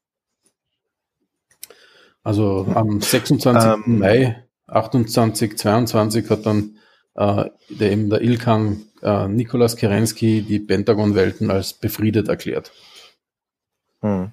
Also 2.22 2.66
am 2.74 3.00
26. 3.00 3.86
Ähm, 3.86 3.98
Mai 3.98 4.44
28, 4.66 5.56
22 5.56 6.28
hat 6.30 6.46
dann 6.46 6.76
äh, 7.18 7.50
der 7.68 7.92
eben 7.92 8.10
der 8.10 8.22
Ilkan 8.22 8.84
äh, 9.02 9.26
Nikolaus 9.26 9.76
Kerensky 9.76 10.42
die 10.42 10.60
Pentagon-Welten 10.60 11.50
als 11.50 11.72
befriedet 11.72 12.28
erklärt. 12.28 12.70
Hm. 14.00 14.30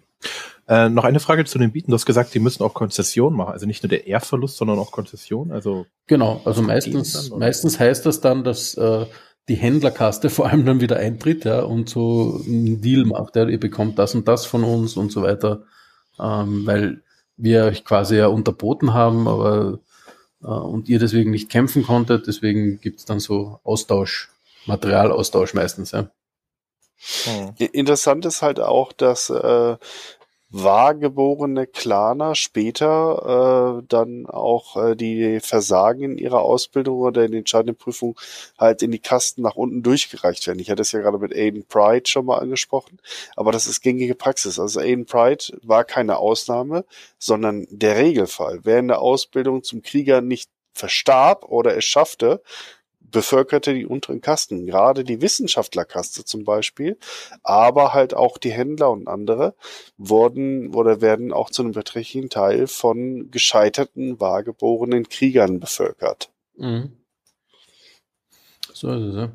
Äh, 0.68 0.90
noch 0.90 1.04
eine 1.04 1.20
Frage 1.20 1.46
zu 1.46 1.58
den 1.58 1.72
Bieten. 1.72 1.92
Du 1.92 1.96
hast 1.96 2.06
gesagt, 2.06 2.34
die 2.34 2.40
müssen 2.40 2.64
auch 2.64 2.76
Konzession 2.76 3.34
machen. 3.36 3.54
Also 3.54 3.66
nicht 3.66 3.84
nur 3.84 3.90
der 3.90 4.06
Ehrverlust, 4.08 4.58
sondern 4.58 4.78
auch 4.78 4.92
Konzession. 4.92 5.52
Also 5.52 5.88
genau. 6.06 6.42
Also 6.46 6.62
meistens, 6.62 7.30
dann, 7.30 7.40
meistens 7.40 7.80
heißt 7.80 8.06
das 8.06 8.22
dann, 8.22 8.44
dass 8.44 8.76
äh, 8.76 9.06
die 9.50 9.56
Händlerkaste 9.56 10.30
vor 10.32 10.48
allem 10.48 10.66
dann 10.66 10.82
wieder 10.82 10.98
eintritt, 10.98 11.44
ja, 11.46 11.62
und 11.62 11.90
so 11.90 12.40
einen 12.46 12.82
Deal 12.82 13.06
macht. 13.06 13.36
Ja, 13.36 13.48
ihr 13.48 13.60
bekommt 13.60 13.98
das 13.98 14.14
und 14.14 14.28
das 14.28 14.46
von 14.46 14.64
uns 14.64 14.96
und 14.96 15.12
so 15.12 15.24
weiter, 15.24 15.64
ähm, 16.20 16.66
weil 16.66 17.02
wir 17.38 17.66
euch 17.66 17.84
quasi 17.84 18.18
ja 18.18 18.28
unterboten 18.28 18.94
haben, 18.94 19.28
aber 19.28 19.80
und 20.50 20.90
ihr 20.90 21.00
deswegen 21.00 21.32
nicht 21.32 21.50
kämpfen 21.50 21.84
konntet. 21.84 22.28
Deswegen 22.28 22.80
gibt 22.80 23.00
es 23.00 23.06
dann 23.06 23.20
so 23.20 23.60
Austausch, 23.64 24.30
Materialaustausch 24.66 25.54
meistens. 25.54 25.92
Ja. 25.92 26.10
Hm. 27.24 27.54
Interessant 27.58 28.26
ist 28.26 28.42
halt 28.42 28.60
auch, 28.60 28.94
dass 28.94 29.30
äh, 29.30 29.78
wahrgeborene 30.58 31.68
Klaner 31.68 32.34
später 32.34 33.82
äh, 33.82 33.86
dann 33.90 34.26
auch 34.26 34.78
äh, 34.78 34.96
die 34.96 35.42
Versagen 35.42 36.04
in 36.04 36.18
ihrer 36.18 36.40
Ausbildung 36.40 37.00
oder 37.00 37.26
in 37.26 37.32
den 37.32 37.40
entscheidenden 37.40 37.76
Prüfungen 37.76 38.16
halt 38.58 38.82
in 38.82 38.92
die 38.92 39.00
Kasten 39.00 39.42
nach 39.42 39.58
unten 39.58 39.84
durchgereicht 39.84 40.48
werden. 40.48 40.60
Ich 40.60 40.70
hatte 40.70 40.82
es 40.82 40.94
ja 40.94 41.02
gerade 41.02 41.20
mit 41.20 41.36
Aiden 41.36 41.66
Pride 41.66 42.08
schon 42.08 42.26
mal 42.26 42.38
angesprochen, 42.38 43.00
aber 43.36 43.52
das 43.52 43.68
ist 43.68 43.82
gängige 43.82 44.16
Praxis. 44.16 44.58
Also 44.58 44.80
Aiden 44.80 45.06
Pride 45.06 45.44
war 45.62 45.84
keine 45.84 46.20
Ausnahme, 46.20 46.86
sondern 47.20 47.68
der 47.70 47.98
Regelfall. 47.98 48.62
Wer 48.64 48.80
in 48.80 48.88
der 48.88 49.02
Ausbildung 49.02 49.62
zum 49.62 49.82
Krieger 49.82 50.22
nicht 50.22 50.50
verstarb 50.74 51.44
oder 51.46 51.76
es 51.76 51.84
schaffte, 51.84 52.42
bevölkerte 53.16 53.74
die 53.74 53.86
unteren 53.86 54.20
Kasten, 54.20 54.66
gerade 54.66 55.06
die 55.06 55.22
Wissenschaftlerkaste 55.22 56.26
zum 56.26 56.44
Beispiel, 56.44 56.98
aber 57.44 57.94
halt 57.94 58.14
auch 58.14 58.38
die 58.38 58.52
Händler 58.52 58.92
und 58.92 59.08
andere 59.08 59.56
wurden 59.98 60.76
oder 60.76 61.00
werden 61.00 61.32
auch 61.32 61.50
zu 61.50 61.62
einem 61.62 61.72
beträchtlichen 61.72 62.30
Teil 62.30 62.68
von 62.68 63.32
gescheiterten, 63.32 64.20
wahrgeborenen 64.20 65.08
Kriegern 65.08 65.62
bevölkert. 65.62 66.30
Mhm. 66.58 66.92
So 68.74 68.92
ist 68.92 69.04
es, 69.04 69.16
ja. 69.16 69.32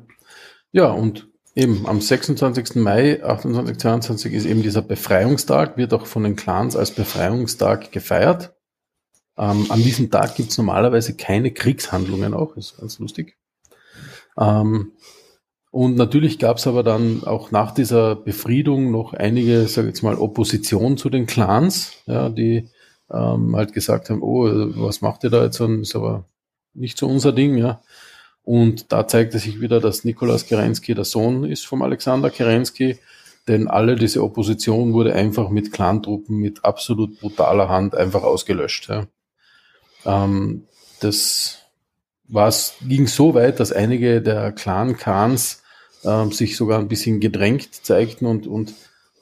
Ja, 0.73 0.91
und 0.91 1.27
eben 1.55 1.87
am 1.87 2.01
26. 2.01 2.75
Mai 2.75 3.15
2822 3.15 4.33
ist 4.33 4.45
eben 4.45 4.61
dieser 4.61 4.83
Befreiungstag, 4.83 5.75
wird 5.75 5.91
auch 5.95 6.05
von 6.05 6.23
den 6.23 6.35
Clans 6.35 6.75
als 6.75 6.91
Befreiungstag 6.91 7.91
gefeiert. 7.91 8.53
Ähm, 9.39 9.65
an 9.69 9.81
diesem 9.81 10.11
Tag 10.11 10.35
gibt 10.35 10.51
es 10.51 10.57
normalerweise 10.59 11.15
keine 11.17 11.51
Kriegshandlungen 11.51 12.35
auch, 12.35 12.55
ist 12.57 12.77
ganz 12.77 12.99
lustig. 12.99 13.40
Ähm, 14.41 14.93
und 15.69 15.95
natürlich 15.95 16.37
gab 16.37 16.57
es 16.57 16.67
aber 16.67 16.83
dann 16.83 17.23
auch 17.23 17.51
nach 17.51 17.73
dieser 17.73 18.15
Befriedung 18.15 18.91
noch 18.91 19.13
einige, 19.13 19.67
sage 19.67 19.87
ich 19.87 19.95
jetzt 19.95 20.03
mal, 20.03 20.15
Opposition 20.15 20.97
zu 20.97 21.09
den 21.09 21.27
Clans, 21.27 21.93
ja, 22.07 22.27
die 22.29 22.67
ähm, 23.09 23.55
halt 23.55 23.71
gesagt 23.71 24.09
haben, 24.09 24.21
oh, 24.21 24.43
was 24.75 25.01
macht 25.01 25.23
ihr 25.23 25.29
da 25.29 25.43
jetzt? 25.43 25.61
Und 25.61 25.81
ist 25.81 25.95
aber 25.95 26.25
nicht 26.73 26.97
so 26.97 27.07
unser 27.07 27.31
Ding, 27.31 27.57
ja. 27.57 27.81
Und 28.43 28.91
da 28.91 29.07
zeigte 29.07 29.39
sich 29.39 29.61
wieder, 29.61 29.79
dass 29.79 30.03
Nikolaus 30.03 30.45
Kerensky 30.45 30.93
der 30.93 31.05
Sohn 31.05 31.45
ist 31.45 31.65
vom 31.65 31.83
Alexander 31.83 32.29
Kerensky, 32.29 32.97
denn 33.47 33.67
alle 33.67 33.95
diese 33.95 34.23
Opposition 34.23 34.93
wurde 34.93 35.13
einfach 35.13 35.49
mit 35.49 35.71
Clantruppen 35.71 36.37
mit 36.37 36.65
absolut 36.65 37.19
brutaler 37.19 37.69
Hand 37.69 37.95
einfach 37.95 38.23
ausgelöscht. 38.23 38.89
Ja. 38.89 39.07
Ähm, 40.05 40.65
das 40.99 41.60
was 42.31 42.75
ging 42.87 43.07
so 43.07 43.33
weit, 43.33 43.59
dass 43.59 43.71
einige 43.71 44.21
der 44.21 44.51
Clan-Khans 44.51 45.61
äh, 46.03 46.25
sich 46.31 46.57
sogar 46.57 46.79
ein 46.79 46.87
bisschen 46.87 47.19
gedrängt 47.19 47.85
zeigten 47.85 48.25
und, 48.25 48.47
und 48.47 48.73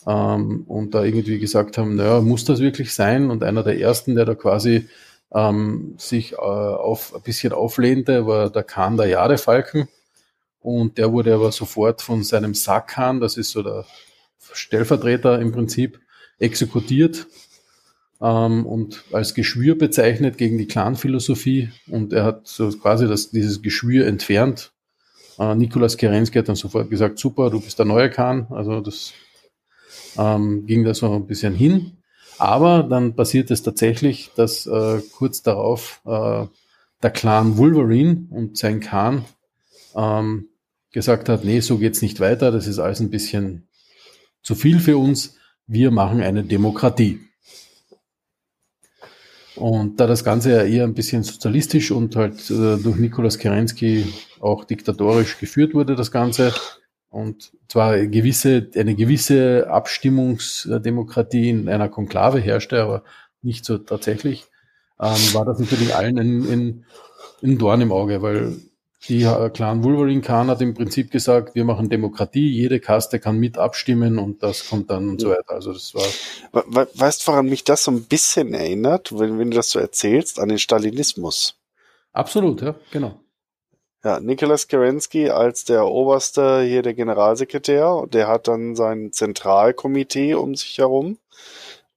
ähm, 0.07 0.63
und 0.67 0.93
da 0.93 1.03
irgendwie 1.03 1.39
gesagt 1.39 1.77
haben, 1.77 1.95
naja, 1.95 2.21
muss 2.21 2.45
das 2.45 2.59
wirklich 2.59 2.93
sein? 2.93 3.29
Und 3.29 3.43
einer 3.43 3.63
der 3.63 3.79
ersten, 3.79 4.15
der 4.15 4.25
da 4.25 4.35
quasi 4.35 4.87
ähm, 5.33 5.95
sich 5.97 6.33
äh, 6.33 6.35
auf, 6.37 7.13
ein 7.13 7.21
bisschen 7.21 7.53
auflehnte, 7.53 8.25
war 8.25 8.49
der 8.49 8.63
Khan 8.63 8.97
der 8.97 9.07
Jadefalken. 9.07 9.87
Und 10.61 10.97
der 10.97 11.11
wurde 11.11 11.33
aber 11.33 11.51
sofort 11.51 12.01
von 12.01 12.23
seinem 12.23 12.53
Sackhan, 12.53 13.19
das 13.19 13.37
ist 13.37 13.51
so 13.51 13.61
der 13.61 13.85
Stellvertreter 14.51 15.39
im 15.39 15.51
Prinzip, 15.51 15.99
exekutiert 16.39 17.27
ähm, 18.21 18.65
und 18.65 19.03
als 19.11 19.33
Geschwür 19.33 19.77
bezeichnet 19.77 20.37
gegen 20.37 20.57
die 20.57 20.67
Clan-Philosophie. 20.67 21.69
Und 21.87 22.13
er 22.13 22.23
hat 22.23 22.47
so 22.47 22.69
quasi 22.71 23.07
das, 23.07 23.31
dieses 23.31 23.61
Geschwür 23.61 24.07
entfernt. 24.07 24.71
Äh, 25.37 25.55
Nikolaus 25.55 25.97
Kerensky 25.97 26.39
hat 26.39 26.49
dann 26.49 26.55
sofort 26.55 26.89
gesagt, 26.89 27.19
super, 27.19 27.49
du 27.49 27.61
bist 27.61 27.79
der 27.79 27.85
neue 27.85 28.09
Khan. 28.09 28.47
Also 28.49 28.81
das 28.81 29.13
ähm, 30.17 30.65
ging 30.65 30.83
da 30.83 30.93
so 30.93 31.13
ein 31.13 31.27
bisschen 31.27 31.55
hin. 31.55 31.97
Aber 32.37 32.83
dann 32.83 33.15
passiert 33.15 33.51
es 33.51 33.63
tatsächlich, 33.63 34.31
dass 34.35 34.65
äh, 34.65 35.01
kurz 35.11 35.41
darauf 35.41 36.01
äh, 36.05 36.45
der 37.03 37.11
Clan 37.11 37.57
Wolverine 37.57 38.27
und 38.29 38.57
sein 38.57 38.79
Khan 38.79 39.25
ähm, 39.95 40.47
gesagt 40.91 41.29
hat, 41.29 41.43
nee, 41.43 41.59
so 41.59 41.77
geht's 41.77 42.01
nicht 42.01 42.19
weiter, 42.19 42.51
das 42.51 42.67
ist 42.67 42.79
alles 42.79 42.99
ein 42.99 43.09
bisschen 43.09 43.67
zu 44.41 44.55
viel 44.55 44.79
für 44.79 44.97
uns, 44.97 45.35
wir 45.67 45.91
machen 45.91 46.21
eine 46.21 46.43
Demokratie. 46.43 47.19
Und 49.59 49.99
da 49.99 50.07
das 50.07 50.23
Ganze 50.23 50.51
ja 50.51 50.63
eher 50.63 50.85
ein 50.85 50.93
bisschen 50.93 51.23
sozialistisch 51.23 51.91
und 51.91 52.15
halt 52.15 52.49
äh, 52.49 52.77
durch 52.77 52.95
Nikolaus 52.95 53.37
Kerensky 53.37 54.05
auch 54.39 54.63
diktatorisch 54.63 55.37
geführt 55.37 55.73
wurde, 55.73 55.95
das 55.95 56.11
Ganze, 56.11 56.53
und 57.09 57.51
zwar 57.67 57.91
eine 57.91 58.09
gewisse, 58.09 58.69
eine 58.75 58.95
gewisse 58.95 59.67
Abstimmungsdemokratie 59.69 61.49
in 61.49 61.67
einer 61.67 61.89
Konklave 61.89 62.39
herrschte, 62.39 62.81
aber 62.81 63.03
nicht 63.41 63.65
so 63.65 63.77
tatsächlich, 63.77 64.45
ähm, 64.99 65.33
war 65.33 65.43
das 65.43 65.59
natürlich 65.59 65.93
allen 65.93 66.17
in, 66.17 66.49
in, 66.49 66.85
in 67.41 67.57
Dorn 67.57 67.81
im 67.81 67.91
Auge, 67.91 68.21
weil 68.21 68.55
die 69.07 69.23
äh, 69.23 69.49
Clan 69.49 69.83
Wolverine 69.83 70.21
Khan 70.21 70.49
hat 70.49 70.61
im 70.61 70.73
Prinzip 70.73 71.09
gesagt, 71.11 71.55
wir 71.55 71.63
machen 71.63 71.89
Demokratie, 71.89 72.49
jede 72.49 72.79
Kaste 72.79 73.19
kann 73.19 73.37
mit 73.37 73.57
abstimmen 73.57 74.19
und 74.19 74.43
das 74.43 74.69
kommt 74.69 74.89
dann 74.89 75.09
und 75.09 75.21
so 75.21 75.29
weiter. 75.29 75.51
Also 75.51 75.71
das 75.71 75.95
war. 75.95 76.03
We 76.67 76.87
weißt, 76.93 77.25
woran 77.27 77.47
mich 77.47 77.63
das 77.63 77.83
so 77.83 77.91
ein 77.91 78.03
bisschen 78.03 78.53
erinnert, 78.53 79.17
wenn, 79.17 79.39
wenn 79.39 79.51
du 79.51 79.55
das 79.55 79.71
so 79.71 79.79
erzählst, 79.79 80.39
an 80.39 80.49
den 80.49 80.59
Stalinismus? 80.59 81.55
Absolut, 82.11 82.61
ja, 82.61 82.75
genau. 82.91 83.19
Ja, 84.03 84.19
Nicholas 84.19 84.67
Kerensky 84.67 85.29
als 85.29 85.65
der 85.65 85.85
oberste 85.85 86.61
hier 86.61 86.81
der 86.81 86.93
Generalsekretär, 86.93 88.05
der 88.07 88.27
hat 88.27 88.47
dann 88.47 88.75
sein 88.75 89.11
Zentralkomitee 89.11 90.35
um 90.35 90.55
sich 90.55 90.77
herum. 90.77 91.17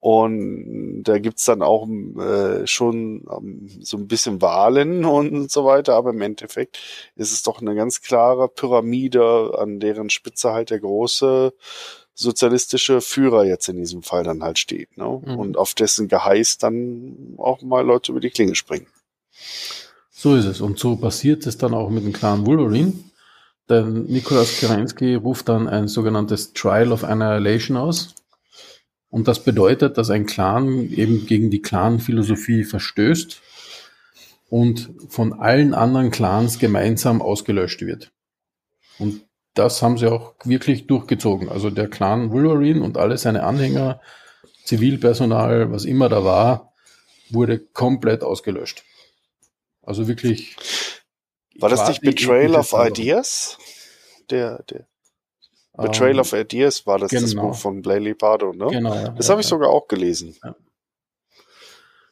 Und 0.02 1.04
da 1.04 1.20
gibt's 1.20 1.44
dann 1.44 1.62
auch 1.62 1.86
äh, 1.88 2.66
schon 2.66 3.24
ähm, 3.30 3.68
so 3.82 3.96
ein 3.96 4.08
bisschen 4.08 4.42
Wahlen 4.42 5.04
und 5.04 5.48
so 5.48 5.64
weiter, 5.64 5.94
aber 5.94 6.10
im 6.10 6.20
Endeffekt 6.20 6.80
ist 7.14 7.32
es 7.32 7.44
doch 7.44 7.60
eine 7.60 7.76
ganz 7.76 8.02
klare 8.02 8.48
Pyramide, 8.48 9.56
an 9.56 9.78
deren 9.78 10.10
Spitze 10.10 10.52
halt 10.52 10.70
der 10.70 10.80
große 10.80 11.54
sozialistische 12.14 13.00
Führer 13.00 13.44
jetzt 13.44 13.68
in 13.68 13.76
diesem 13.76 14.02
Fall 14.02 14.24
dann 14.24 14.42
halt 14.42 14.58
steht. 14.58 14.96
Ne? 14.98 15.22
Mhm. 15.24 15.38
Und 15.38 15.56
auf 15.56 15.72
dessen 15.72 16.08
Geheiß 16.08 16.58
dann 16.58 17.36
auch 17.36 17.62
mal 17.62 17.86
Leute 17.86 18.10
über 18.10 18.20
die 18.20 18.30
Klinge 18.30 18.56
springen. 18.56 18.88
So 20.10 20.34
ist 20.34 20.46
es. 20.46 20.60
Und 20.60 20.80
so 20.80 20.96
passiert 20.96 21.46
es 21.46 21.58
dann 21.58 21.74
auch 21.74 21.90
mit 21.90 22.04
dem 22.04 22.12
Clan 22.12 22.44
Wolverine. 22.44 22.92
Denn 23.68 24.06
Nikolaus 24.06 24.58
Kerensky 24.58 25.14
ruft 25.14 25.48
dann 25.48 25.68
ein 25.68 25.86
sogenanntes 25.86 26.54
Trial 26.54 26.90
of 26.90 27.04
Annihilation 27.04 27.76
aus. 27.76 28.16
Und 29.12 29.28
das 29.28 29.44
bedeutet, 29.44 29.98
dass 29.98 30.08
ein 30.08 30.24
Clan 30.24 30.88
eben 30.90 31.26
gegen 31.26 31.50
die 31.50 31.60
Clan-Philosophie 31.60 32.64
verstößt 32.64 33.42
und 34.48 34.90
von 35.08 35.34
allen 35.34 35.74
anderen 35.74 36.10
Clans 36.10 36.58
gemeinsam 36.58 37.20
ausgelöscht 37.20 37.82
wird. 37.82 38.10
Und 38.98 39.26
das 39.52 39.82
haben 39.82 39.98
sie 39.98 40.10
auch 40.10 40.34
wirklich 40.44 40.86
durchgezogen. 40.86 41.50
Also 41.50 41.68
der 41.68 41.88
Clan 41.88 42.30
Wolverine 42.32 42.82
und 42.82 42.96
alle 42.96 43.18
seine 43.18 43.42
Anhänger, 43.42 44.00
Zivilpersonal, 44.64 45.70
was 45.70 45.84
immer 45.84 46.08
da 46.08 46.24
war, 46.24 46.72
wurde 47.28 47.58
komplett 47.58 48.22
ausgelöscht. 48.22 48.82
Also 49.82 50.08
wirklich. 50.08 50.56
War 51.56 51.68
das 51.68 51.86
nicht 51.86 52.00
Betrayal 52.00 52.54
of 52.54 52.72
Ideas? 52.72 53.58
Der, 54.30 54.62
der. 54.62 54.86
Betrayal 55.74 56.14
ähm, 56.14 56.20
of 56.20 56.32
Ideas 56.32 56.86
war 56.86 56.98
das, 56.98 57.10
genau. 57.10 57.22
das 57.22 57.34
Buch 57.34 57.54
von 57.54 57.80
Blayley 57.80 58.14
Pardo, 58.14 58.52
ne? 58.52 58.66
Genau. 58.70 58.94
Ja, 58.94 59.08
das 59.10 59.28
ja, 59.28 59.32
habe 59.32 59.40
ich 59.40 59.46
ja. 59.46 59.50
sogar 59.50 59.70
auch 59.70 59.88
gelesen. 59.88 60.36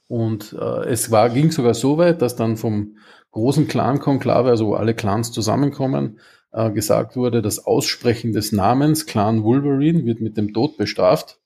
Und 0.08 0.54
äh, 0.54 0.88
es 0.88 1.10
war, 1.10 1.30
ging 1.30 1.50
sogar 1.52 1.74
so 1.74 1.98
weit, 1.98 2.22
dass 2.22 2.36
dann 2.36 2.56
vom 2.56 2.96
großen 3.32 3.68
Clan-Konklave, 3.68 4.48
also 4.48 4.68
wo 4.68 4.74
alle 4.74 4.94
Clans 4.94 5.30
zusammenkommen, 5.30 6.18
äh, 6.52 6.70
gesagt 6.70 7.16
wurde, 7.16 7.42
das 7.42 7.64
Aussprechen 7.64 8.32
des 8.32 8.50
Namens 8.50 9.06
Clan 9.06 9.44
Wolverine 9.44 10.04
wird 10.04 10.20
mit 10.20 10.36
dem 10.36 10.52
Tod 10.52 10.76
bestraft. 10.76 11.38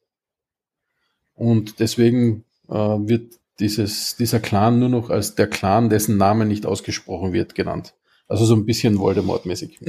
Und 1.35 1.81
deswegen 1.81 2.45
äh, 2.69 2.75
wird 2.75 3.35
dieses, 3.59 4.17
dieser 4.17 4.41
Clan 4.41 4.79
nur 4.79 4.89
noch 4.89 5.11
als 5.11 5.35
der 5.35 5.49
Clan, 5.49 5.91
dessen 5.91 6.17
Name 6.17 6.47
nicht 6.47 6.65
ausgesprochen 6.65 7.33
wird, 7.33 7.55
genannt. 7.55 7.95
Also 8.27 8.47
so 8.47 8.55
ein 8.55 8.65
bisschen 8.65 8.99
Voldemort-mäßig. 8.99 9.81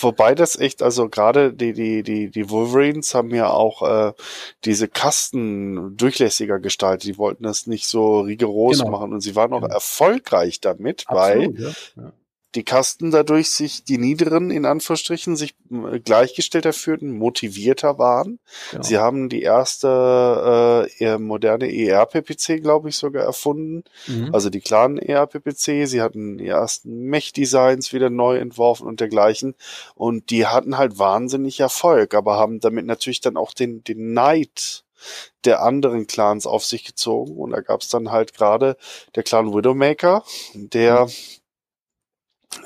Wobei 0.00 0.36
das 0.36 0.56
echt, 0.56 0.80
also 0.80 1.08
gerade 1.08 1.52
die, 1.52 1.72
die, 1.72 2.04
die, 2.04 2.30
die 2.30 2.50
Wolverines 2.50 3.14
haben 3.14 3.34
ja 3.34 3.50
auch 3.50 3.82
äh, 3.82 4.12
diese 4.64 4.86
Kasten 4.86 5.96
durchlässiger 5.96 6.60
gestaltet. 6.60 7.04
Die 7.04 7.18
wollten 7.18 7.42
das 7.42 7.66
nicht 7.66 7.86
so 7.88 8.20
rigoros 8.20 8.78
genau. 8.78 8.92
machen 8.92 9.12
und 9.12 9.22
sie 9.22 9.34
waren 9.34 9.52
auch 9.52 9.62
genau. 9.62 9.74
erfolgreich 9.74 10.60
damit, 10.60 11.04
Absolut, 11.08 11.58
weil 11.58 11.60
ja. 11.60 11.72
Ja 11.96 12.12
die 12.54 12.64
Kasten 12.64 13.10
dadurch 13.10 13.50
sich, 13.50 13.84
die 13.84 13.98
niederen 13.98 14.50
in 14.50 14.64
Anführungsstrichen, 14.64 15.36
sich 15.36 15.54
äh, 15.70 16.00
gleichgestellter 16.00 16.72
fühlten, 16.72 17.12
motivierter 17.12 17.98
waren. 17.98 18.38
Genau. 18.70 18.82
Sie 18.82 18.96
haben 18.96 19.28
die 19.28 19.42
erste 19.42 20.88
äh, 20.98 21.18
moderne 21.18 21.70
ERPPC, 21.70 22.62
glaube 22.62 22.88
ich, 22.88 22.96
sogar 22.96 23.24
erfunden. 23.24 23.84
Mhm. 24.06 24.34
Also 24.34 24.48
die 24.48 24.60
kleinen 24.60 24.96
ERPPC. 24.96 25.86
Sie 25.86 26.00
hatten 26.00 26.38
die 26.38 26.46
ersten 26.46 27.04
Mech-Designs 27.04 27.92
wieder 27.92 28.08
neu 28.08 28.38
entworfen 28.38 28.86
und 28.86 29.00
dergleichen. 29.00 29.54
Und 29.94 30.30
die 30.30 30.46
hatten 30.46 30.78
halt 30.78 30.98
wahnsinnig 30.98 31.60
Erfolg, 31.60 32.14
aber 32.14 32.36
haben 32.36 32.60
damit 32.60 32.86
natürlich 32.86 33.20
dann 33.20 33.36
auch 33.36 33.52
den, 33.52 33.84
den 33.84 34.14
Neid 34.14 34.84
der 35.44 35.62
anderen 35.62 36.06
Clans 36.06 36.46
auf 36.46 36.64
sich 36.64 36.84
gezogen. 36.84 37.36
Und 37.36 37.50
da 37.50 37.60
gab 37.60 37.82
es 37.82 37.90
dann 37.90 38.10
halt 38.10 38.32
gerade 38.32 38.78
der 39.14 39.22
Clan 39.22 39.52
Widowmaker, 39.54 40.24
der 40.54 41.06
mhm 41.06 41.12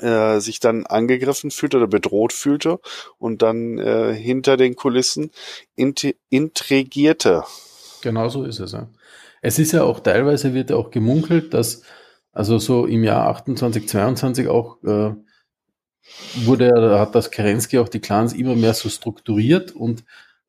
äh, 0.01 0.39
sich 0.39 0.59
dann 0.59 0.85
angegriffen 0.85 1.51
fühlte 1.51 1.77
oder 1.77 1.87
bedroht 1.87 2.33
fühlte 2.33 2.79
und 3.17 3.41
dann 3.41 3.77
äh, 3.77 4.13
hinter 4.13 4.57
den 4.57 4.75
Kulissen 4.75 5.31
int 5.75 6.15
intrigierte. 6.29 7.43
Genau 8.01 8.29
so 8.29 8.43
ist 8.43 8.59
es. 8.59 8.73
Ja. 8.73 8.89
Es 9.41 9.59
ist 9.59 9.71
ja 9.71 9.83
auch 9.83 9.99
teilweise 9.99 10.53
wird 10.53 10.69
ja 10.69 10.75
auch 10.75 10.91
gemunkelt, 10.91 11.53
dass 11.53 11.83
also 12.31 12.57
so 12.57 12.85
im 12.87 13.03
Jahr 13.03 13.27
28, 13.27 13.87
22 13.87 14.47
auch 14.47 14.81
äh, 14.83 15.13
wurde, 16.35 16.99
hat 16.99 17.15
das 17.15 17.31
Kerensky 17.31 17.77
auch 17.77 17.89
die 17.89 17.99
Clans 17.99 18.33
immer 18.33 18.55
mehr 18.55 18.73
so 18.73 18.89
strukturiert 18.89 19.71
und 19.71 20.03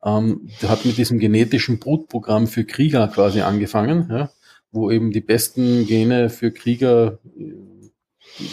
ähm, 0.04 0.48
hat 0.66 0.84
mit 0.84 0.98
diesem 0.98 1.18
genetischen 1.18 1.78
Brutprogramm 1.78 2.46
für 2.46 2.64
Krieger 2.64 3.08
quasi 3.08 3.40
angefangen, 3.40 4.08
ja, 4.10 4.30
wo 4.72 4.90
eben 4.90 5.12
die 5.12 5.20
besten 5.20 5.86
Gene 5.86 6.30
für 6.30 6.52
Krieger 6.52 7.18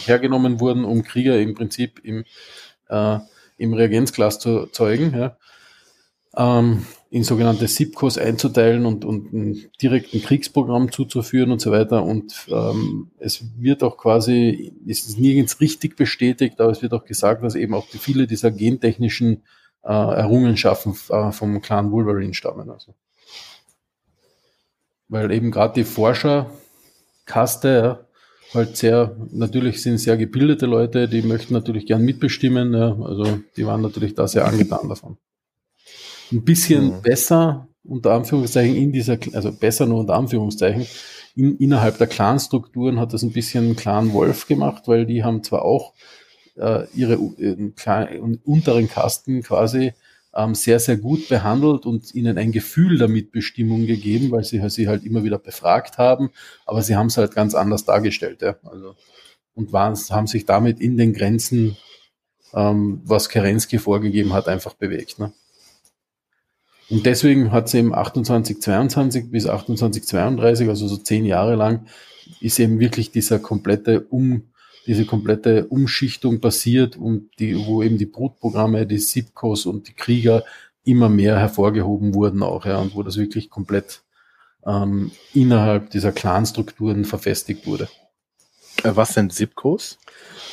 hergenommen 0.06 0.60
wurden, 0.60 0.86
um 0.86 1.04
Krieger 1.04 1.40
im 1.40 1.54
Prinzip 1.54 2.00
im, 2.04 2.24
äh, 2.90 3.20
im 3.58 3.74
Reagenzglas 3.74 4.40
zu 4.40 4.68
zeugen, 4.68 5.14
ja, 5.16 5.38
ähm, 6.36 6.86
in 7.10 7.24
sogenannte 7.26 7.68
SIPCOs 7.68 8.18
einzuteilen 8.18 8.86
und, 8.86 9.04
und 9.04 9.34
ein 9.34 9.70
direkten 9.82 10.22
Kriegsprogramm 10.22 10.90
zuzuführen 10.92 11.52
und 11.52 11.60
so 11.60 11.72
weiter. 11.72 12.04
Und 12.04 12.48
ähm, 12.48 13.12
es 13.20 13.44
wird 13.58 13.84
auch 13.84 13.98
quasi, 13.98 14.74
ist 14.86 15.10
es 15.10 15.18
nirgends 15.18 15.60
richtig 15.60 15.98
bestätigt, 15.98 16.62
aber 16.62 16.72
es 16.72 16.82
wird 16.82 16.94
auch 16.94 17.04
gesagt, 17.04 17.44
dass 17.44 17.56
eben 17.56 17.74
auch 17.74 17.86
viele 17.88 18.28
dieser 18.28 18.50
gentechnischen 18.50 19.44
äh, 19.84 19.92
Errungenschaften 19.92 20.96
äh, 21.10 21.34
vom 21.34 21.62
Clan 21.62 21.92
Wolverine 21.92 22.34
stammen. 22.34 22.70
Also. 22.70 22.96
Weil 25.10 25.32
eben 25.32 25.52
gerade 25.52 25.74
die 25.74 25.84
Forscherkaste, 25.84 28.08
halt 28.54 28.78
sehr, 28.78 29.16
natürlich 29.32 29.82
sind 29.82 29.98
sehr 29.98 30.18
gebildete 30.18 30.66
Leute, 30.66 31.08
die 31.08 31.22
möchten 31.22 31.54
natürlich 31.54 31.86
gern 31.86 32.04
mitbestimmen, 32.04 32.74
ja, 32.74 32.98
also 33.02 33.40
die 33.56 33.66
waren 33.66 33.82
natürlich 33.82 34.16
da 34.16 34.28
sehr 34.28 34.46
angetan 34.46 34.90
davon. 34.90 35.18
Ein 36.32 36.44
bisschen 36.44 36.98
mhm. 36.98 37.02
besser, 37.02 37.68
unter 37.84 38.14
Anführungszeichen, 38.14 38.76
in 38.76 38.92
dieser, 38.92 39.18
also 39.34 39.52
besser 39.52 39.86
nur 39.86 40.00
unter 40.00 40.16
Anführungszeichen, 40.16 40.86
in, 41.36 41.58
innerhalb 41.58 41.98
der 41.98 42.08
Clan-Strukturen 42.08 43.00
hat 43.00 43.14
das 43.14 43.24
ein 43.24 43.32
bisschen 43.32 43.76
Clan 43.76 44.14
Wolf 44.14 44.48
gemacht, 44.48 44.84
weil 44.88 45.06
die 45.06 45.24
haben 45.24 45.44
zwar 45.44 45.64
auch 45.64 45.94
äh, 46.58 46.86
ihre 46.94 47.14
äh, 47.14 47.72
kleinen, 47.76 48.40
unteren 48.44 48.90
Kasten 48.90 49.42
quasi 49.42 49.94
ähm, 50.34 50.56
sehr, 50.56 50.80
sehr 50.80 50.98
gut 50.98 51.28
behandelt 51.30 51.86
und 51.86 52.14
ihnen 52.16 52.38
ein 52.38 52.52
Gefühl 52.52 52.98
der 52.98 53.08
Mitbestimmung 53.08 53.86
gegeben, 53.86 54.32
weil 54.32 54.44
sie 54.44 54.62
sie 54.70 54.88
halt 54.88 55.04
immer 55.06 55.24
wieder 55.24 55.40
befragt 55.40 55.98
haben, 55.98 56.32
aber 56.66 56.82
sie 56.82 56.96
haben 56.96 57.08
es 57.08 57.18
halt 57.18 57.36
ganz 57.36 57.54
anders 57.54 57.86
dargestellt. 57.86 58.42
Ja? 58.42 58.56
Also, 58.64 58.96
und 59.54 59.74
waren, 59.74 59.96
haben 60.10 60.28
sich 60.28 60.46
damit 60.46 60.80
in 60.80 60.98
den 60.98 61.14
Grenzen, 61.14 61.76
ähm, 62.54 63.02
was 63.04 63.30
Kerensky 63.30 63.80
vorgegeben 63.80 64.34
hat, 64.34 64.48
einfach 64.48 64.74
bewegt. 64.74 65.20
Ne? 65.20 65.34
Und 66.90 67.06
deswegen 67.06 67.52
hat 67.52 67.70
sie 67.70 67.80
eben 67.80 67.92
2822 67.92 69.32
bis 69.32 69.44
2832, 69.44 70.68
also 70.70 70.88
so 70.88 70.98
zehn 70.98 71.26
Jahre 71.26 71.56
lang, 71.56 71.86
ist 72.40 72.60
eben 72.60 72.80
wirklich 72.80 73.12
dieser 73.12 73.40
komplette 73.40 74.06
Um, 74.10 74.51
diese 74.88 75.06
komplette 75.06 75.68
Umschichtung 75.68 76.42
passiert 76.42 76.98
und 76.98 77.30
die, 77.40 77.56
wo 77.66 77.84
eben 77.84 77.98
die 77.98 78.06
Brutprogramme, 78.06 78.88
die 78.88 78.98
SIPCOs 78.98 79.66
und 79.66 79.88
die 79.88 79.94
Krieger 79.94 80.44
immer 80.84 81.10
mehr 81.10 81.38
hervorgehoben 81.40 82.14
wurden 82.14 82.42
auch, 82.44 82.66
ja, 82.66 82.80
und 82.80 82.96
wo 82.96 83.04
das 83.04 83.18
wirklich 83.18 83.50
komplett 83.50 84.02
ähm, 84.66 85.12
innerhalb 85.34 85.92
dieser 85.92 86.12
Clanstrukturen 86.12 87.06
verfestigt 87.06 87.68
wurde. 87.68 87.88
Äh, 88.84 88.96
was 88.96 89.14
sind 89.14 89.34
SIPCOs? 89.34 90.00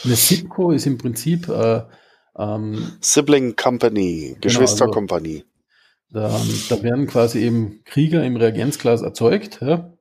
Eine 0.05 0.17
SIPCO 0.17 0.73
ist 0.73 0.87
im 0.87 0.99
Prinzip 0.99 1.49
äh, 1.49 1.83
ähm, 2.37 2.93
Sibling 3.01 3.57
Company, 3.57 4.37
Geschwisterkompanie. 4.41 5.45
Genau, 6.11 6.25
also, 6.25 6.69
da, 6.69 6.77
da 6.77 6.83
werden 6.83 7.07
quasi 7.07 7.41
eben 7.41 7.83
Krieger 7.85 8.25
im 8.25 8.37
Reagenzglas 8.37 9.03
erzeugt, 9.03 9.61
ja, 9.61 9.93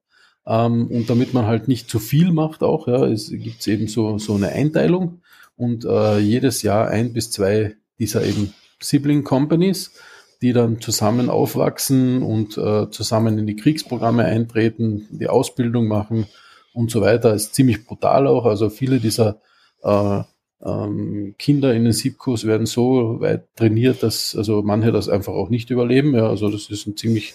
ähm, 0.47 0.87
und 0.87 1.09
damit 1.09 1.33
man 1.33 1.45
halt 1.45 1.67
nicht 1.67 1.89
zu 1.89 1.99
viel 1.99 2.31
macht 2.31 2.63
auch, 2.63 2.87
ja, 2.87 3.05
es 3.05 3.29
gibt 3.29 3.67
eben 3.67 3.87
so, 3.87 4.17
so 4.17 4.35
eine 4.35 4.49
Einteilung 4.49 5.21
und 5.57 5.85
äh, 5.85 6.19
jedes 6.19 6.61
Jahr 6.61 6.87
ein 6.87 7.13
bis 7.13 7.31
zwei 7.31 7.75
dieser 7.99 8.23
eben 8.23 8.53
Sibling 8.79 9.23
Companies, 9.23 9.91
die 10.41 10.53
dann 10.53 10.79
zusammen 10.79 11.29
aufwachsen 11.29 12.21
und 12.21 12.57
äh, 12.57 12.89
zusammen 12.91 13.37
in 13.39 13.47
die 13.47 13.55
Kriegsprogramme 13.55 14.23
eintreten, 14.23 15.07
die 15.09 15.27
Ausbildung 15.27 15.87
machen 15.87 16.27
und 16.73 16.91
so 16.91 17.01
weiter. 17.01 17.33
Ist 17.33 17.55
ziemlich 17.55 17.85
brutal 17.85 18.27
auch. 18.27 18.45
Also 18.45 18.69
viele 18.69 18.99
dieser 18.99 19.41
äh, 19.81 20.21
ähm, 20.63 21.35
Kinder 21.39 21.73
in 21.73 21.83
den 21.83 21.93
Siebkurs 21.93 22.45
werden 22.45 22.67
so 22.67 23.19
weit 23.19 23.47
trainiert, 23.55 24.03
dass 24.03 24.35
also 24.35 24.61
manche 24.61 24.91
das 24.91 25.09
einfach 25.09 25.33
auch 25.33 25.49
nicht 25.49 25.71
überleben. 25.71 26.13
Ja, 26.13 26.29
also 26.29 26.49
das 26.49 26.69
ist 26.69 26.85
ein 26.85 26.95
ziemlich 26.95 27.33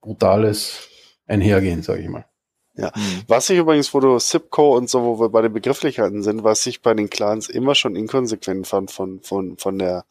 brutales 0.00 0.88
Einhergehen, 1.26 1.82
sage 1.82 2.00
ich 2.00 2.08
mal. 2.08 2.24
Ja. 2.78 2.92
Mhm. 2.94 3.22
Was 3.26 3.50
ich 3.50 3.58
übrigens, 3.58 3.92
wo 3.92 4.00
du 4.00 4.18
SIPCO 4.18 4.76
und 4.76 4.88
so, 4.88 5.02
wo 5.02 5.20
wir 5.20 5.28
bei 5.28 5.42
den 5.42 5.52
Begrifflichkeiten 5.52 6.22
sind, 6.22 6.44
was 6.44 6.64
ich 6.66 6.80
bei 6.80 6.94
den 6.94 7.10
Clans 7.10 7.48
immer 7.48 7.74
schon 7.74 7.96
inkonsequent 7.96 8.68
fand 8.68 8.92
von, 8.92 9.20
von, 9.20 9.58
von 9.58 9.78
der, 9.78 10.04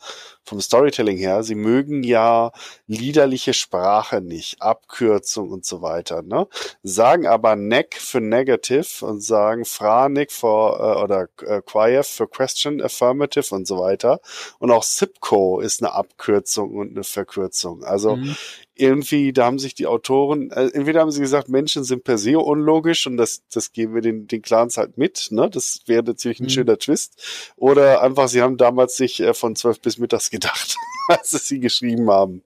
vom 0.48 0.62
Storytelling 0.62 1.18
her. 1.18 1.44
Sie 1.44 1.56
mögen 1.56 2.04
ja 2.04 2.52
liederliche 2.88 3.54
Sprache 3.54 4.22
nicht, 4.22 4.62
Abkürzung 4.62 5.52
und 5.52 5.66
so 5.66 5.82
weiter, 5.82 6.22
ne? 6.22 6.48
Sagen 6.84 7.28
aber 7.28 7.56
NEC 7.56 7.96
für 7.96 8.22
Negative 8.22 9.06
und 9.06 9.22
sagen 9.22 9.66
FRANIC 9.66 10.32
für, 10.32 10.48
äh, 10.48 11.04
oder 11.04 11.28
äh, 11.46 11.62
QUIEF 11.62 12.08
für 12.08 12.28
Question, 12.28 12.82
Affirmative 12.82 13.54
und 13.54 13.68
so 13.68 13.80
weiter. 13.80 14.22
Und 14.60 14.72
auch 14.72 14.84
SIPCO 14.84 15.60
ist 15.60 15.82
eine 15.82 15.92
Abkürzung 15.94 16.76
und 16.76 16.92
eine 16.92 17.04
Verkürzung. 17.04 17.84
Also 17.84 18.16
mhm 18.16 18.36
irgendwie, 18.80 19.34
da 19.34 19.46
haben 19.46 19.60
sich 19.60 19.74
die 19.74 19.88
Autoren, 19.88 20.52
äh, 20.52 20.70
entweder 20.74 21.02
haben 21.02 21.12
sie 21.12 21.20
gesagt, 21.20 21.50
Menschen 21.50 21.84
sind 21.84 22.04
per 22.04 22.18
se 22.18 22.38
unlogisch 22.40 23.08
und 23.08 23.18
das, 23.18 23.42
das 23.52 23.72
geben 23.72 23.96
wir 23.96 24.02
den, 24.02 24.28
den 24.28 24.42
Clans 24.42 24.78
halt 24.78 24.98
mit, 24.98 25.28
ne? 25.32 25.50
Das 25.50 25.82
wäre 25.86 26.04
natürlich 26.04 26.40
ein 26.40 26.46
mhm. 26.46 26.50
schöner 26.50 26.78
Twist. 26.78 27.54
Oder 27.56 28.02
einfach, 28.02 28.28
sie 28.28 28.42
haben 28.42 28.58
damals 28.58 28.96
sich 28.96 29.20
äh, 29.20 29.34
von 29.34 29.56
zwölf 29.56 29.80
bis 29.82 29.98
mittags 29.98 30.30
gedacht, 30.40 30.78
als 31.10 31.32
sie 31.32 31.60
geschrieben 31.60 32.10
haben. 32.10 32.44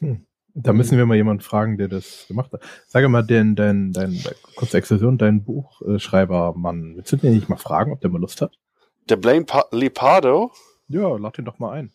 Hm. 0.00 0.24
Da 0.60 0.72
müssen 0.72 0.98
wir 0.98 1.06
mal 1.06 1.14
jemanden 1.14 1.42
fragen, 1.42 1.78
der 1.78 1.86
das 1.86 2.24
gemacht 2.26 2.52
hat. 2.52 2.62
Sage 2.88 3.08
mal, 3.08 3.22
dein, 3.22 3.54
dein, 3.54 3.92
dein, 3.92 4.20
kurze 4.56 4.78
Exkursion, 4.78 5.16
dein 5.16 5.44
Buchschreiber, 5.44 6.54
Mann, 6.56 6.96
willst 6.96 7.12
du 7.12 7.16
den 7.16 7.34
nicht 7.34 7.48
mal 7.48 7.58
fragen, 7.58 7.92
ob 7.92 8.00
der 8.00 8.10
mal 8.10 8.20
Lust 8.20 8.40
hat? 8.40 8.58
Der 9.08 9.16
Blaine 9.16 9.44
pa 9.44 9.66
Lipardo? 9.70 10.50
Ja, 10.88 11.16
lad 11.16 11.38
ihn 11.38 11.44
doch 11.44 11.60
mal 11.60 11.72
ein. 11.72 11.92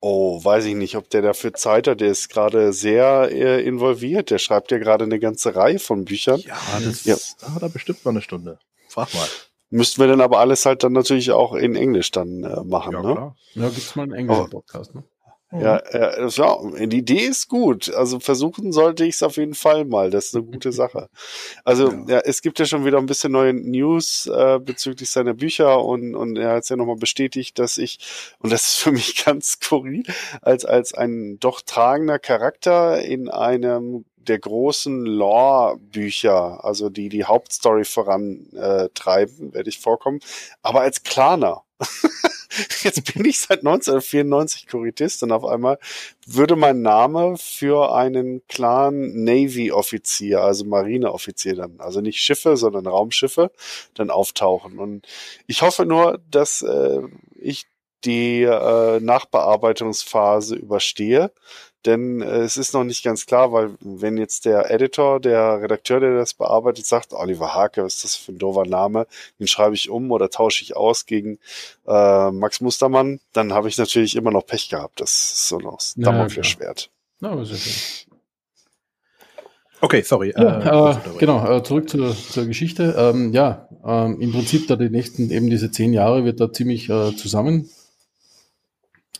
Oh, 0.00 0.44
weiß 0.44 0.66
ich 0.66 0.74
nicht, 0.76 0.96
ob 0.96 1.10
der 1.10 1.22
dafür 1.22 1.54
Zeit 1.54 1.88
hat. 1.88 2.00
Der 2.00 2.08
ist 2.08 2.28
gerade 2.28 2.72
sehr 2.72 3.30
äh, 3.32 3.64
involviert. 3.66 4.30
Der 4.30 4.38
schreibt 4.38 4.70
ja 4.70 4.78
gerade 4.78 5.04
eine 5.04 5.18
ganze 5.18 5.56
Reihe 5.56 5.78
von 5.78 6.04
Büchern. 6.04 6.40
Ja, 6.40 6.58
das 6.84 7.04
ja. 7.06 7.16
da 7.40 7.54
hat 7.54 7.62
er 7.62 7.70
bestimmt 7.70 8.04
mal 8.04 8.10
eine 8.10 8.20
Stunde. 8.20 8.58
Frag 8.88 9.12
mal. 9.14 9.26
Müssten 9.74 10.00
wir 10.00 10.06
dann 10.06 10.20
aber 10.20 10.38
alles 10.38 10.66
halt 10.66 10.84
dann 10.84 10.92
natürlich 10.92 11.32
auch 11.32 11.52
in 11.52 11.74
Englisch 11.74 12.12
dann 12.12 12.44
äh, 12.44 12.62
machen, 12.62 12.92
ja, 12.92 13.02
ne? 13.02 13.12
Klar. 13.12 13.36
Ja, 13.54 13.68
gibt's 13.70 13.96
mal 13.96 14.04
einen 14.04 14.12
englischen 14.12 14.44
oh. 14.44 14.48
Podcast, 14.48 14.94
ne? 14.94 15.02
Ja, 15.50 15.82
ja, 15.92 16.26
ja, 16.28 16.86
die 16.86 16.98
Idee 16.98 17.26
ist 17.26 17.48
gut. 17.48 17.92
Also 17.92 18.20
versuchen 18.20 18.72
sollte 18.72 19.04
ich 19.04 19.16
es 19.16 19.22
auf 19.24 19.36
jeden 19.36 19.54
Fall 19.54 19.84
mal. 19.84 20.10
Das 20.10 20.26
ist 20.26 20.36
eine 20.36 20.44
gute 20.44 20.70
Sache. 20.72 21.08
Also 21.64 21.90
ja. 21.90 22.04
ja. 22.06 22.18
es 22.20 22.40
gibt 22.40 22.60
ja 22.60 22.66
schon 22.66 22.84
wieder 22.84 22.98
ein 22.98 23.06
bisschen 23.06 23.32
neue 23.32 23.52
News 23.52 24.26
äh, 24.26 24.60
bezüglich 24.60 25.10
seiner 25.10 25.34
Bücher 25.34 25.84
und, 25.84 26.14
und 26.14 26.38
er 26.38 26.52
hat 26.54 26.62
es 26.62 26.68
ja 26.68 26.76
nochmal 26.76 26.96
bestätigt, 26.96 27.58
dass 27.58 27.76
ich, 27.76 27.98
und 28.38 28.52
das 28.52 28.68
ist 28.68 28.76
für 28.76 28.92
mich 28.92 29.24
ganz 29.24 29.58
skurril, 29.60 30.04
als, 30.40 30.64
als 30.64 30.94
ein 30.94 31.38
doch 31.40 31.62
tragender 31.62 32.20
Charakter 32.20 33.02
in 33.02 33.28
einem 33.28 34.04
der 34.28 34.38
großen 34.38 35.04
Lore-Bücher, 35.04 36.64
also 36.64 36.90
die 36.90 37.08
die 37.08 37.24
Hauptstory 37.24 37.84
vorantreiben, 37.84 39.50
äh, 39.50 39.54
werde 39.54 39.68
ich 39.68 39.78
vorkommen, 39.78 40.20
aber 40.62 40.80
als 40.80 41.02
Klaner. 41.02 41.62
Jetzt 42.82 43.12
bin 43.12 43.24
ich 43.24 43.40
seit 43.40 43.60
1994 43.60 44.68
Kuritist 44.68 45.22
und 45.22 45.32
auf 45.32 45.44
einmal 45.44 45.78
würde 46.26 46.54
mein 46.54 46.82
Name 46.82 47.36
für 47.36 47.94
einen 47.94 48.46
klaren 48.46 49.24
Navy-Offizier, 49.24 50.40
also 50.40 50.64
Marineoffizier 50.64 51.56
dann, 51.56 51.80
also 51.80 52.00
nicht 52.00 52.20
Schiffe, 52.20 52.56
sondern 52.56 52.86
Raumschiffe, 52.86 53.50
dann 53.94 54.10
auftauchen. 54.10 54.78
Und 54.78 55.06
ich 55.46 55.62
hoffe 55.62 55.84
nur, 55.84 56.20
dass 56.30 56.62
äh, 56.62 57.00
ich 57.34 57.66
die 58.04 58.42
äh, 58.42 59.00
Nachbearbeitungsphase 59.00 60.54
überstehe, 60.56 61.32
denn 61.86 62.22
äh, 62.22 62.40
es 62.40 62.56
ist 62.56 62.74
noch 62.74 62.84
nicht 62.84 63.04
ganz 63.04 63.26
klar, 63.26 63.52
weil 63.52 63.70
wenn 63.80 64.16
jetzt 64.16 64.44
der 64.44 64.70
Editor, 64.70 65.20
der 65.20 65.62
Redakteur, 65.62 66.00
der 66.00 66.16
das 66.16 66.34
bearbeitet, 66.34 66.86
sagt, 66.86 67.12
Oliver 67.12 67.54
Hake, 67.54 67.84
was 67.84 67.94
ist 67.94 68.04
das 68.04 68.16
für 68.16 68.32
ein 68.32 68.38
doofer 68.38 68.64
Name, 68.64 69.06
den 69.38 69.46
schreibe 69.46 69.74
ich 69.74 69.90
um 69.90 70.10
oder 70.10 70.30
tausche 70.30 70.62
ich 70.62 70.76
aus 70.76 71.06
gegen 71.06 71.38
äh, 71.86 72.30
Max 72.30 72.60
Mustermann, 72.60 73.20
dann 73.32 73.52
habe 73.52 73.68
ich 73.68 73.78
natürlich 73.78 74.16
immer 74.16 74.30
noch 74.30 74.46
Pech 74.46 74.68
gehabt. 74.68 75.00
Das 75.00 75.10
ist 75.10 75.48
so 75.48 75.58
noch 75.58 75.76
das 75.76 75.94
ja, 75.96 76.04
Damoklesschwert. 76.04 76.90
Ja, 77.20 77.30
Okay, 79.80 80.00
sorry. 80.00 80.32
Ja, 80.34 80.92
äh, 80.92 80.96
genau, 81.18 81.46
äh, 81.46 81.62
zurück 81.62 81.90
zur, 81.90 82.16
zur 82.16 82.46
Geschichte. 82.46 82.94
Ähm, 82.96 83.34
ja, 83.34 83.68
ähm, 83.84 84.18
im 84.18 84.32
Prinzip 84.32 84.66
da 84.66 84.76
die 84.76 84.88
nächsten, 84.88 85.30
eben 85.30 85.50
diese 85.50 85.70
zehn 85.70 85.92
Jahre 85.92 86.24
wird 86.24 86.40
da 86.40 86.50
ziemlich 86.50 86.88
äh, 86.88 87.14
zusammen 87.14 87.68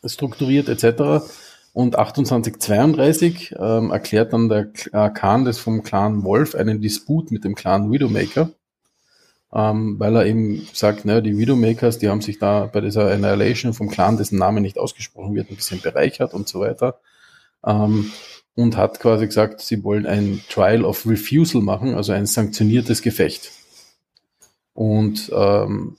strukturiert 0.06 0.68
etc. 0.68 1.24
Und 1.74 1.96
2832 1.96 3.56
ähm, 3.58 3.90
erklärt 3.90 4.32
dann 4.32 4.48
der 4.48 4.68
äh, 4.92 5.10
Khan 5.10 5.44
des 5.44 5.58
vom 5.58 5.82
Clan 5.82 6.22
Wolf 6.22 6.54
einen 6.54 6.80
Disput 6.80 7.32
mit 7.32 7.42
dem 7.42 7.56
Clan 7.56 7.90
Widowmaker, 7.90 8.50
ähm, 9.52 9.98
weil 9.98 10.14
er 10.14 10.24
eben 10.24 10.68
sagt, 10.72 11.04
ne, 11.04 11.20
die 11.20 11.36
Widowmakers, 11.36 11.98
die 11.98 12.08
haben 12.08 12.20
sich 12.20 12.38
da 12.38 12.66
bei 12.66 12.80
dieser 12.80 13.10
Annihilation 13.10 13.74
vom 13.74 13.88
Clan, 13.88 14.16
dessen 14.16 14.38
Name 14.38 14.60
nicht 14.60 14.78
ausgesprochen 14.78 15.34
wird, 15.34 15.50
ein 15.50 15.56
bisschen 15.56 15.80
bereichert 15.80 16.32
und 16.32 16.46
so 16.46 16.60
weiter. 16.60 17.00
Ähm, 17.66 18.12
und 18.54 18.76
hat 18.76 19.00
quasi 19.00 19.26
gesagt, 19.26 19.60
sie 19.60 19.82
wollen 19.82 20.06
ein 20.06 20.42
Trial 20.48 20.84
of 20.84 21.04
Refusal 21.06 21.60
machen, 21.60 21.96
also 21.96 22.12
ein 22.12 22.26
sanktioniertes 22.26 23.02
Gefecht. 23.02 23.50
Und 24.74 25.28
ähm, 25.34 25.96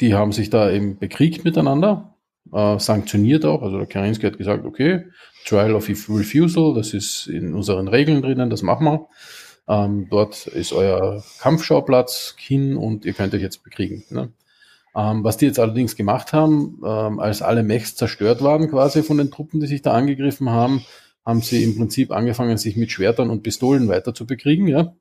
die 0.00 0.14
haben 0.14 0.32
sich 0.32 0.48
da 0.48 0.70
eben 0.70 0.96
bekriegt 0.96 1.44
miteinander 1.44 2.11
äh, 2.52 2.78
sanktioniert 2.78 3.44
auch. 3.44 3.62
Also 3.62 3.78
der 3.78 3.86
Kerensky 3.86 4.26
hat 4.26 4.38
gesagt, 4.38 4.64
okay, 4.64 5.06
Trial 5.46 5.74
of 5.74 5.88
Refusal, 5.88 6.74
das 6.74 6.94
ist 6.94 7.26
in 7.26 7.54
unseren 7.54 7.88
Regeln 7.88 8.22
drinnen, 8.22 8.50
das 8.50 8.62
machen 8.62 8.86
wir. 8.86 9.08
Ähm, 9.68 10.08
dort 10.10 10.46
ist 10.46 10.72
euer 10.72 11.22
Kampfschauplatz 11.40 12.34
hin 12.38 12.76
und 12.76 13.04
ihr 13.04 13.12
könnt 13.12 13.34
euch 13.34 13.42
jetzt 13.42 13.62
bekriegen. 13.62 14.04
Ne? 14.10 14.32
Ähm, 14.94 15.24
was 15.24 15.36
die 15.36 15.46
jetzt 15.46 15.58
allerdings 15.58 15.96
gemacht 15.96 16.32
haben, 16.32 16.80
ähm, 16.84 17.20
als 17.20 17.42
alle 17.42 17.62
Mechs 17.62 17.94
zerstört 17.96 18.42
waren 18.42 18.68
quasi 18.68 19.02
von 19.02 19.18
den 19.18 19.30
Truppen, 19.30 19.60
die 19.60 19.66
sich 19.66 19.82
da 19.82 19.92
angegriffen 19.92 20.50
haben, 20.50 20.84
haben 21.24 21.40
sie 21.40 21.62
im 21.62 21.76
Prinzip 21.76 22.10
angefangen, 22.10 22.58
sich 22.58 22.76
mit 22.76 22.90
Schwertern 22.90 23.30
und 23.30 23.42
Pistolen 23.42 23.88
weiter 23.88 24.14
zu 24.14 24.26
bekriegen. 24.26 24.66
Ja? 24.66 24.94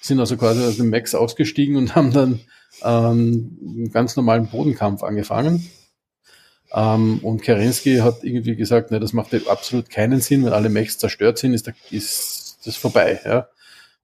Sind 0.00 0.20
also 0.20 0.36
quasi 0.36 0.62
aus 0.62 0.76
dem 0.76 0.90
Mechs 0.90 1.14
ausgestiegen 1.14 1.76
und 1.76 1.94
haben 1.94 2.12
dann 2.12 2.40
ähm, 2.82 3.58
einen 3.66 3.90
ganz 3.90 4.16
normalen 4.16 4.48
Bodenkampf 4.48 5.02
angefangen. 5.02 5.66
Ähm, 6.74 7.20
und 7.22 7.42
Kerensky 7.42 7.98
hat 7.98 8.24
irgendwie 8.24 8.56
gesagt, 8.56 8.90
ne, 8.90 8.98
das 8.98 9.12
macht 9.12 9.32
absolut 9.48 9.90
keinen 9.90 10.20
Sinn, 10.20 10.44
wenn 10.44 10.52
alle 10.52 10.68
Mechs 10.68 10.98
zerstört 10.98 11.38
sind, 11.38 11.54
ist, 11.54 11.68
da, 11.68 11.72
ist 11.90 12.58
das 12.64 12.76
vorbei. 12.76 13.20
Ja. 13.24 13.48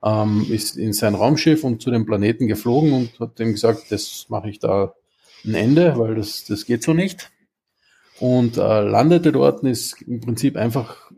Ähm, 0.02 0.46
ist 0.50 0.76
in 0.76 0.92
sein 0.92 1.16
Raumschiff 1.16 1.64
und 1.64 1.82
zu 1.82 1.90
dem 1.90 2.06
Planeten 2.06 2.46
geflogen 2.46 2.92
und 2.92 3.18
hat 3.18 3.40
ihm 3.40 3.52
gesagt, 3.52 3.90
das 3.90 4.26
mache 4.28 4.48
ich 4.48 4.60
da 4.60 4.94
ein 5.44 5.54
Ende, 5.54 5.98
weil 5.98 6.14
das, 6.14 6.44
das 6.44 6.64
geht 6.64 6.84
so 6.84 6.94
nicht. 6.94 7.30
und 8.20 8.56
äh, 8.56 8.80
landete 8.80 9.32
dort, 9.32 9.64
ist 9.64 10.00
im 10.02 10.20
Prinzip 10.20 10.56
einfach 10.56 11.10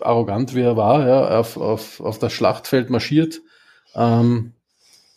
arrogant, 0.00 0.54
wie 0.54 0.62
er 0.62 0.76
war, 0.76 1.06
ja, 1.06 1.38
auf, 1.38 1.56
auf, 1.56 2.00
auf 2.00 2.18
das 2.18 2.32
Schlachtfeld 2.32 2.90
marschiert 2.90 3.42
ähm, 3.94 4.52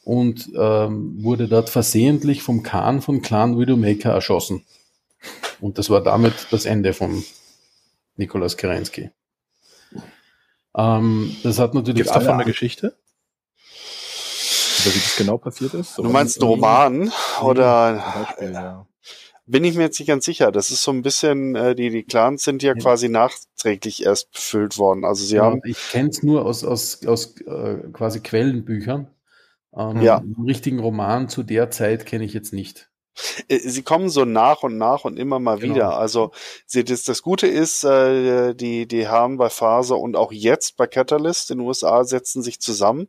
und 0.03 0.51
ähm, 0.55 1.23
wurde 1.23 1.47
dort 1.47 1.69
versehentlich 1.69 2.43
vom 2.43 2.61
Khan 2.61 3.01
von 3.01 3.21
Clan 3.21 3.57
Widowmaker 3.57 4.11
erschossen. 4.11 4.65
Und 5.61 5.77
das 5.77 5.89
war 5.89 6.01
damit 6.01 6.47
das 6.51 6.65
Ende 6.65 6.93
von 6.93 7.23
Nikolaus 8.17 8.57
Kerensky. 8.57 9.11
Ähm, 10.77 11.35
das 11.43 11.59
hat 11.59 11.73
natürlich. 11.73 12.03
Gibt 12.03 12.09
es 12.09 12.13
davon 12.13 12.35
eine 12.35 12.45
Geschichte? 12.45 12.97
Oder 14.85 14.95
wie 14.95 14.99
das 14.99 15.15
genau 15.17 15.37
passiert 15.37 15.73
ist? 15.73 15.97
Du 15.97 16.03
meinst 16.03 16.41
einen 16.41 16.49
Roman? 16.49 17.11
Oder. 17.41 18.03
Beispiel, 18.27 18.51
ja. 18.53 18.87
Bin 19.47 19.63
ich 19.63 19.75
mir 19.75 19.83
jetzt 19.83 19.99
nicht 19.99 20.07
ganz 20.07 20.25
sicher. 20.25 20.51
Das 20.51 20.71
ist 20.71 20.81
so 20.81 20.91
ein 20.91 21.03
bisschen, 21.03 21.55
äh, 21.55 21.75
die, 21.75 21.91
die 21.91 22.03
Clans 22.03 22.43
sind 22.43 22.63
ja, 22.63 22.73
ja. 22.73 22.81
quasi 22.81 23.09
nachträglich 23.09 24.03
erst 24.03 24.31
befüllt 24.31 24.79
worden. 24.79 25.05
Also 25.05 25.23
sie 25.23 25.35
ja, 25.35 25.43
haben. 25.43 25.61
Ich 25.65 25.77
kenne 25.91 26.09
es 26.09 26.23
nur 26.23 26.45
aus, 26.45 26.63
aus, 26.63 27.05
aus 27.05 27.39
äh, 27.41 27.77
quasi 27.93 28.21
Quellenbüchern. 28.21 29.07
Ähm, 29.75 30.01
ja. 30.01 30.17
Einen 30.17 30.45
richtigen 30.45 30.79
Roman 30.79 31.29
zu 31.29 31.43
der 31.43 31.69
Zeit 31.69 32.05
kenne 32.05 32.25
ich 32.25 32.33
jetzt 32.33 32.53
nicht. 32.53 32.89
Äh, 33.47 33.59
sie 33.59 33.83
kommen 33.83 34.09
so 34.09 34.25
nach 34.25 34.63
und 34.63 34.77
nach 34.77 35.05
und 35.05 35.17
immer 35.17 35.39
mal 35.39 35.57
genau. 35.57 35.75
wieder. 35.75 35.97
Also 35.97 36.31
sie, 36.65 36.83
das, 36.83 37.03
das 37.03 37.21
Gute 37.21 37.47
ist, 37.47 37.83
äh, 37.83 38.53
die, 38.53 38.87
die 38.87 39.07
haben 39.07 39.37
bei 39.37 39.49
Phase 39.49 39.95
und 39.95 40.15
auch 40.15 40.31
jetzt 40.31 40.77
bei 40.77 40.87
Catalyst 40.87 41.51
in 41.51 41.59
den 41.59 41.67
USA 41.67 42.03
setzen 42.03 42.41
sich 42.41 42.59
zusammen 42.59 43.07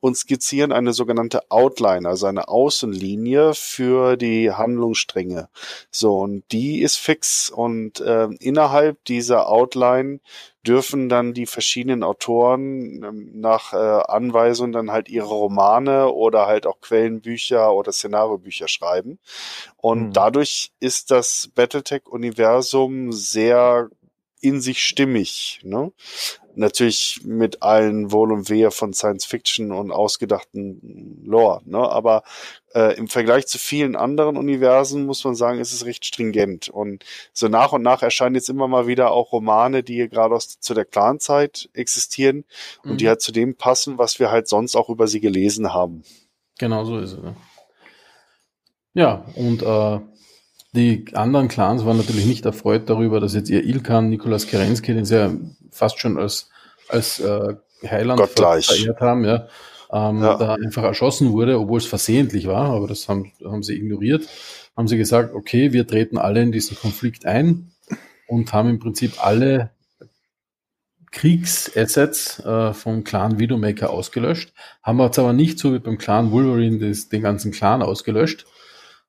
und 0.00 0.16
skizzieren 0.16 0.72
eine 0.72 0.92
sogenannte 0.92 1.50
Outline, 1.50 2.08
also 2.08 2.26
eine 2.26 2.48
Außenlinie 2.48 3.54
für 3.54 4.16
die 4.16 4.52
Handlungsstränge. 4.52 5.48
So, 5.90 6.18
und 6.18 6.44
die 6.52 6.80
ist 6.80 6.96
fix. 6.96 7.50
Und 7.50 8.00
äh, 8.00 8.28
innerhalb 8.40 9.04
dieser 9.04 9.48
Outline 9.48 10.20
dürfen 10.68 11.08
dann 11.08 11.32
die 11.32 11.46
verschiedenen 11.46 12.02
Autoren 12.02 13.02
ähm, 13.02 13.30
nach 13.34 13.72
äh, 13.72 13.76
Anweisung 13.76 14.70
dann 14.70 14.90
halt 14.90 15.08
ihre 15.08 15.28
Romane 15.28 16.12
oder 16.12 16.46
halt 16.46 16.66
auch 16.66 16.80
Quellenbücher 16.82 17.72
oder 17.72 17.90
Szenariobücher 17.90 18.68
schreiben. 18.68 19.18
Und 19.78 20.08
mhm. 20.08 20.12
dadurch 20.12 20.70
ist 20.78 21.10
das 21.10 21.50
Battletech-Universum 21.54 23.12
sehr 23.12 23.88
in 24.40 24.60
sich 24.60 24.82
stimmig. 24.82 25.60
Ne? 25.62 25.92
Natürlich 26.54 27.20
mit 27.24 27.62
allen 27.62 28.12
Wohl 28.12 28.32
und 28.32 28.50
Wehe 28.50 28.70
von 28.70 28.92
Science 28.92 29.24
Fiction 29.24 29.72
und 29.72 29.90
ausgedachten 29.90 31.22
Lore. 31.24 31.60
Ne? 31.64 31.78
Aber 31.78 32.22
äh, 32.74 32.96
im 32.96 33.08
Vergleich 33.08 33.46
zu 33.46 33.58
vielen 33.58 33.96
anderen 33.96 34.36
Universen 34.36 35.06
muss 35.06 35.24
man 35.24 35.34
sagen, 35.34 35.60
ist 35.60 35.72
es 35.72 35.84
recht 35.84 36.04
stringent. 36.04 36.68
Und 36.68 37.04
so 37.32 37.48
nach 37.48 37.72
und 37.72 37.82
nach 37.82 38.02
erscheinen 38.02 38.34
jetzt 38.34 38.48
immer 38.48 38.68
mal 38.68 38.86
wieder 38.86 39.10
auch 39.12 39.32
Romane, 39.32 39.82
die 39.82 40.08
gerade 40.08 40.34
aus 40.34 40.60
zu 40.60 40.74
der 40.74 40.84
Clanzeit 40.84 41.68
existieren 41.72 42.44
mhm. 42.82 42.92
und 42.92 43.00
die 43.00 43.04
mhm. 43.04 43.08
halt 43.08 43.22
zu 43.22 43.32
dem 43.32 43.56
passen, 43.56 43.98
was 43.98 44.18
wir 44.18 44.30
halt 44.30 44.48
sonst 44.48 44.76
auch 44.76 44.88
über 44.88 45.06
sie 45.06 45.20
gelesen 45.20 45.72
haben. 45.72 46.02
Genau 46.58 46.84
so 46.84 46.98
ist 46.98 47.12
es. 47.12 47.22
Ne? 47.22 47.36
Ja, 48.94 49.24
und 49.36 49.62
äh, 49.62 50.00
die 50.72 51.06
anderen 51.14 51.48
Clans 51.48 51.84
waren 51.84 51.96
natürlich 51.96 52.26
nicht 52.26 52.44
erfreut 52.44 52.88
darüber, 52.90 53.20
dass 53.20 53.34
jetzt 53.34 53.48
ihr 53.50 53.64
Ilkan, 53.64 54.10
Nikolaus 54.10 54.46
Kerensky, 54.46 54.92
den 54.94 55.04
sie 55.04 55.16
ja 55.16 55.30
fast 55.70 55.98
schon 55.98 56.18
als, 56.18 56.50
als 56.88 57.20
äh, 57.20 57.54
Heiland 57.86 58.20
verehrt 58.28 59.00
haben, 59.00 59.24
ja, 59.24 59.48
ähm, 59.92 60.22
ja. 60.22 60.36
da 60.36 60.54
einfach 60.54 60.82
erschossen 60.82 61.32
wurde, 61.32 61.58
obwohl 61.58 61.78
es 61.78 61.86
versehentlich 61.86 62.46
war, 62.46 62.70
aber 62.70 62.86
das 62.86 63.08
haben, 63.08 63.32
haben 63.44 63.62
sie 63.62 63.76
ignoriert. 63.76 64.28
Haben 64.76 64.88
sie 64.88 64.98
gesagt, 64.98 65.34
okay, 65.34 65.72
wir 65.72 65.86
treten 65.86 66.18
alle 66.18 66.42
in 66.42 66.52
diesen 66.52 66.76
Konflikt 66.76 67.26
ein 67.26 67.72
und 68.28 68.52
haben 68.52 68.68
im 68.68 68.78
Prinzip 68.78 69.24
alle 69.24 69.70
Kriegsassets 71.10 72.40
äh, 72.40 72.74
vom 72.74 73.02
Clan 73.02 73.38
Widowmaker 73.38 73.90
ausgelöscht, 73.90 74.52
haben 74.82 75.00
jetzt 75.00 75.18
aber 75.18 75.32
nicht 75.32 75.58
so 75.58 75.72
wie 75.72 75.78
beim 75.78 75.98
Clan 75.98 76.30
Wolverine 76.30 76.78
des, 76.78 77.08
den 77.08 77.22
ganzen 77.22 77.50
Clan 77.50 77.82
ausgelöscht, 77.82 78.46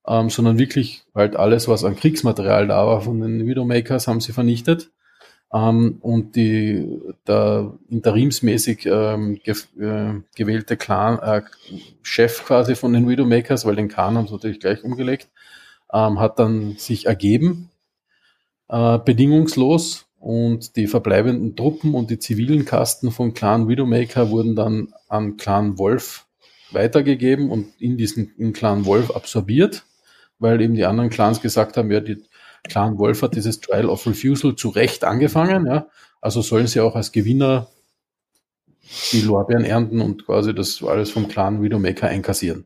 ähm, 0.10 0.32
sondern 0.32 0.58
wirklich 0.58 1.04
halt 1.14 1.36
alles, 1.36 1.68
was 1.68 1.84
an 1.84 1.96
Kriegsmaterial 1.96 2.68
da 2.68 2.86
war 2.88 3.02
von 3.02 3.22
den 3.22 3.46
Widowmakers, 3.46 4.08
haben 4.08 4.22
sie 4.22 4.34
vernichtet. 4.34 4.90
Ähm, 5.54 6.00
und 6.02 6.36
die, 6.36 7.00
der 7.28 7.74
interimsmäßig 7.90 8.88
ähm, 8.88 9.40
ge 9.44 9.56
äh, 9.80 10.22
gewählte 10.36 10.78
Clan, 10.78 11.20
äh, 11.20 11.42
Chef 12.02 12.44
quasi 12.44 12.76
von 12.76 12.94
den 12.94 13.08
Widowmakers, 13.08 13.66
weil 13.66 13.76
den 13.76 13.88
Khan 13.88 14.18
haben 14.18 14.28
sie 14.28 14.34
natürlich 14.34 14.60
gleich 14.60 14.84
umgelegt, 14.84 15.30
ähm, 15.94 16.20
hat 16.20 16.40
dann 16.40 16.76
sich 16.78 17.06
ergeben, 17.06 17.70
äh, 18.68 18.98
bedingungslos 19.00 20.08
und 20.20 20.76
die 20.76 20.88
verbleibenden 20.88 21.56
Truppen 21.56 21.94
und 21.94 22.10
die 22.10 22.20
zivilen 22.20 22.66
Kasten 22.66 23.12
von 23.12 23.34
Clan 23.34 23.68
Widowmaker 23.68 24.32
wurden 24.32 24.56
dann 24.56 24.94
an 25.08 25.38
Clan 25.38 25.78
Wolf 25.78 26.26
weitergegeben 26.72 27.50
und 27.50 27.68
in 27.80 27.98
diesen 27.98 28.34
in 28.38 28.54
Clan 28.54 28.86
Wolf 28.86 29.12
absorbiert 29.16 29.86
weil 30.40 30.62
eben 30.62 30.76
die 30.76 30.86
anderen 30.86 31.10
Clans 31.10 31.42
gesagt 31.42 31.78
haben, 31.78 31.92
ja, 31.92 32.00
die 32.00 32.24
Clan 32.68 32.98
Wolf 32.98 33.22
hat 33.22 33.36
dieses 33.36 33.62
Trial 33.62 33.88
of 33.88 34.06
Refusal 34.06 34.56
zu 34.56 34.70
Recht 34.70 35.04
angefangen, 35.04 35.66
ja, 35.68 35.88
also 36.22 36.42
sollen 36.42 36.68
sie 36.68 36.82
auch 36.82 36.96
als 36.96 37.12
Gewinner 37.12 37.68
die 39.12 39.22
Lorbeeren 39.22 39.64
ernten 39.64 40.02
und 40.02 40.26
quasi 40.26 40.54
das 40.54 40.84
alles 40.84 41.12
vom 41.12 41.28
Clan 41.28 41.62
Widowmaker 41.62 42.08
einkassieren. 42.08 42.66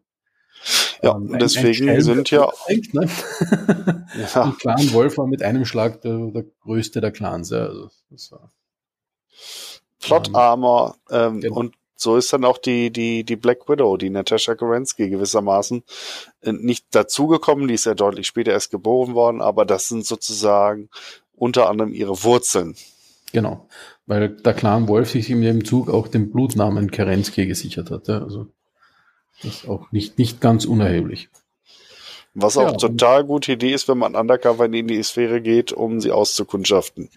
Ja, 1.01 1.15
ähm, 1.15 1.37
deswegen 1.37 1.89
ein 1.89 2.01
sind 2.01 2.31
ja, 2.31 2.49
denkt, 2.69 2.93
ne? 2.93 3.09
ja. 4.33 4.43
Und 4.43 4.59
Clan 4.59 4.93
Wolf 4.93 5.17
war 5.17 5.27
mit 5.27 5.43
einem 5.43 5.65
Schlag 5.65 6.01
der, 6.01 6.31
der 6.31 6.45
größte 6.61 7.01
der 7.01 7.11
Clans. 7.11 7.49
Ja. 7.49 7.65
Also, 7.65 7.89
das 8.09 8.31
war, 8.31 8.53
Plot 9.99 10.29
ähm, 10.29 10.35
Armor 10.35 10.95
ähm, 11.09 11.41
genau. 11.41 11.55
und 11.55 11.75
so 12.03 12.17
ist 12.17 12.31
dann 12.33 12.45
auch 12.45 12.57
die, 12.57 12.91
die, 12.91 13.23
die 13.23 13.35
Black 13.35 13.67
Widow, 13.67 13.97
die 13.97 14.09
Natascha 14.09 14.55
Kerensky 14.55 15.09
gewissermaßen 15.09 15.83
äh, 16.41 16.51
nicht 16.51 16.85
dazugekommen, 16.91 17.67
die 17.67 17.73
ist 17.73 17.85
ja 17.85 17.95
deutlich 17.95 18.27
später 18.27 18.51
erst 18.51 18.71
geboren 18.71 19.15
worden, 19.15 19.41
aber 19.41 19.65
das 19.65 19.87
sind 19.87 20.05
sozusagen 20.05 20.89
unter 21.35 21.69
anderem 21.69 21.93
ihre 21.93 22.23
Wurzeln. 22.23 22.75
Genau, 23.31 23.67
weil 24.05 24.29
der 24.29 24.53
Clan 24.53 24.87
Wolf 24.87 25.09
sich 25.09 25.29
in 25.29 25.41
dem 25.41 25.65
Zug 25.65 25.89
auch 25.89 26.07
den 26.07 26.31
Blutnamen 26.31 26.91
Kerensky 26.91 27.47
gesichert 27.47 27.89
hat. 27.89 28.07
Ja, 28.07 28.21
also 28.21 28.47
das 29.41 29.55
ist 29.55 29.67
auch 29.67 29.91
nicht, 29.91 30.19
nicht 30.19 30.39
ganz 30.39 30.65
unerheblich. 30.65 31.29
Was 32.35 32.57
auch 32.57 32.71
ja, 32.71 32.77
total 32.77 33.23
gute 33.23 33.51
Idee 33.51 33.73
ist, 33.73 33.87
wenn 33.87 33.97
man 33.97 34.15
undercover 34.15 34.65
in 34.65 34.87
die 34.87 35.03
Sphäre 35.03 35.41
geht, 35.41 35.71
um 35.71 35.99
sie 35.99 36.11
auszukundschaften. 36.11 37.09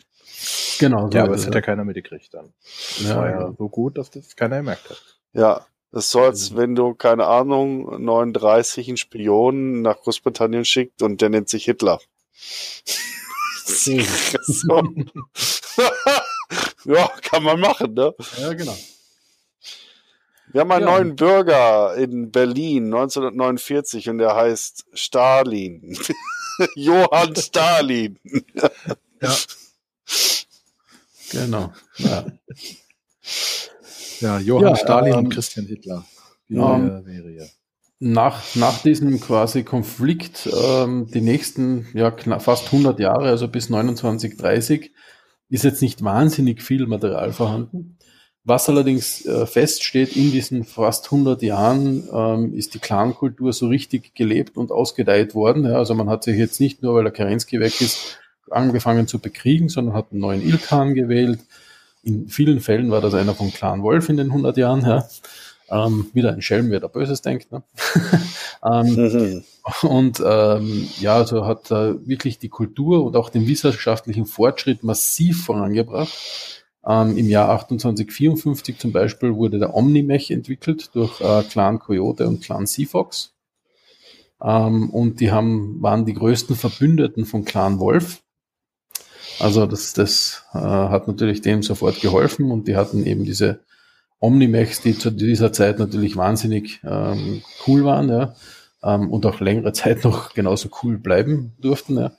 Genau. 0.78 1.10
So 1.10 1.16
ja, 1.16 1.24
aber 1.24 1.34
es 1.34 1.46
hat 1.46 1.54
ja 1.54 1.60
keiner 1.60 1.84
mitgekriegt 1.84 2.32
dann. 2.34 2.52
Das 2.98 3.08
ja, 3.08 3.16
war 3.16 3.30
ja 3.30 3.52
so 3.56 3.68
gut, 3.68 3.96
dass 3.98 4.10
das 4.10 4.36
keiner 4.36 4.58
gemerkt 4.58 4.90
hat. 4.90 5.02
Ja, 5.32 5.66
das 5.92 6.10
soll, 6.10 6.26
als 6.26 6.50
mhm. 6.50 6.56
wenn 6.56 6.74
du, 6.74 6.94
keine 6.94 7.26
Ahnung, 7.26 8.04
39 8.04 8.88
einen 8.88 8.96
Spion 8.96 9.82
nach 9.82 9.98
Großbritannien 10.00 10.64
schickt 10.64 11.02
und 11.02 11.20
der 11.20 11.30
nennt 11.30 11.48
sich 11.48 11.64
Hitler. 11.64 12.00
ja, 16.84 17.08
kann 17.22 17.42
man 17.42 17.60
machen, 17.60 17.94
ne? 17.94 18.14
Ja, 18.38 18.52
genau. 18.52 18.76
Wir 20.52 20.60
haben 20.60 20.70
einen 20.70 20.86
ja. 20.86 20.92
neuen 20.92 21.16
Bürger 21.16 21.94
in 21.96 22.30
Berlin 22.30 22.86
1949 22.86 24.08
und 24.08 24.18
der 24.18 24.34
heißt 24.36 24.86
Stalin. 24.94 25.98
Johann 26.74 27.34
Stalin. 27.36 28.18
ja. 29.20 29.34
Genau. 31.32 31.72
Ja, 31.98 32.26
ja 34.20 34.38
Johann 34.38 34.68
ja, 34.68 34.76
Stalin 34.76 35.12
ähm, 35.12 35.18
und 35.18 35.28
Christian 35.30 35.66
Hitler. 35.66 36.04
Die 36.48 36.56
ähm, 36.56 37.02
Serie. 37.04 37.48
Nach, 37.98 38.42
nach 38.54 38.82
diesem 38.82 39.20
quasi 39.20 39.62
Konflikt, 39.62 40.48
ähm, 40.52 41.06
die 41.12 41.22
nächsten 41.22 41.86
ja, 41.94 42.14
fast 42.38 42.66
100 42.66 43.00
Jahre, 43.00 43.28
also 43.28 43.48
bis 43.48 43.66
2930, 43.66 44.92
ist 45.48 45.64
jetzt 45.64 45.80
nicht 45.82 46.04
wahnsinnig 46.04 46.62
viel 46.62 46.86
Material 46.86 47.32
vorhanden. 47.32 47.96
Was 48.44 48.68
allerdings 48.68 49.26
äh, 49.26 49.44
feststeht 49.44 50.14
in 50.14 50.30
diesen 50.30 50.62
fast 50.64 51.06
100 51.06 51.42
Jahren, 51.42 52.08
ähm, 52.12 52.54
ist 52.54 52.74
die 52.74 52.78
Clankultur 52.78 53.52
so 53.52 53.66
richtig 53.66 54.14
gelebt 54.14 54.56
und 54.56 54.70
ausgedeiht 54.70 55.34
worden. 55.34 55.64
Ja, 55.64 55.78
also 55.78 55.94
man 55.94 56.08
hat 56.08 56.22
sich 56.22 56.36
jetzt 56.36 56.60
nicht 56.60 56.80
nur, 56.80 56.94
weil 56.94 57.02
der 57.02 57.12
Kerensky 57.12 57.58
weg 57.58 57.80
ist, 57.80 58.18
angefangen 58.50 59.06
zu 59.06 59.18
bekriegen, 59.18 59.68
sondern 59.68 59.94
hat 59.94 60.12
einen 60.12 60.20
neuen 60.20 60.42
Ilkan 60.42 60.94
gewählt. 60.94 61.40
In 62.02 62.28
vielen 62.28 62.60
Fällen 62.60 62.90
war 62.90 63.00
das 63.00 63.14
einer 63.14 63.34
von 63.34 63.52
Clan 63.52 63.82
Wolf 63.82 64.08
in 64.08 64.16
den 64.16 64.28
100 64.28 64.56
Jahren. 64.56 64.82
Ja. 64.82 65.08
Ähm, 65.68 66.06
wieder 66.12 66.32
ein 66.32 66.42
Schelm, 66.42 66.70
wer 66.70 66.78
da 66.78 66.86
Böses 66.86 67.22
denkt. 67.22 67.50
Ne? 67.50 67.62
ähm, 68.64 69.42
und 69.82 70.22
ähm, 70.24 70.88
ja, 71.00 71.16
also 71.16 71.44
hat 71.44 71.72
äh, 71.72 72.06
wirklich 72.06 72.38
die 72.38 72.48
Kultur 72.48 73.04
und 73.04 73.16
auch 73.16 73.30
den 73.30 73.48
wissenschaftlichen 73.48 74.26
Fortschritt 74.26 74.84
massiv 74.84 75.44
vorangebracht. 75.44 76.12
Ähm, 76.86 77.16
Im 77.16 77.28
Jahr 77.28 77.48
2854 77.48 78.78
zum 78.78 78.92
Beispiel 78.92 79.34
wurde 79.34 79.58
der 79.58 79.74
Omnimech 79.74 80.30
entwickelt 80.30 80.90
durch 80.94 81.20
äh, 81.20 81.42
Clan 81.42 81.80
Coyote 81.80 82.28
und 82.28 82.42
Clan 82.42 82.66
Seafox. 82.66 83.34
Ähm, 84.40 84.90
und 84.90 85.18
die 85.18 85.32
haben, 85.32 85.82
waren 85.82 86.04
die 86.04 86.14
größten 86.14 86.54
Verbündeten 86.54 87.24
von 87.24 87.44
Clan 87.44 87.80
Wolf 87.80 88.22
Also 89.38 89.66
das, 89.66 89.92
das 89.92 90.44
äh, 90.54 90.58
hat 90.58 91.08
natürlich 91.08 91.42
dem 91.42 91.62
sofort 91.62 92.00
geholfen 92.00 92.50
und 92.50 92.68
die 92.68 92.76
hatten 92.76 93.04
eben 93.04 93.24
diese 93.24 93.60
Omnimax, 94.18 94.80
die 94.80 94.98
zu 94.98 95.10
dieser 95.10 95.52
Zeit 95.52 95.78
natürlich 95.78 96.16
wahnsinnig 96.16 96.80
ähm, 96.84 97.42
cool 97.66 97.84
waren, 97.84 98.08
ja, 98.08 98.34
ähm, 98.82 99.10
und 99.10 99.26
auch 99.26 99.40
längere 99.40 99.72
Zeit 99.74 100.04
noch 100.04 100.32
genauso 100.34 100.70
cool 100.82 100.98
bleiben 100.98 101.54
durften. 101.58 101.98
Ja. 101.98 102.12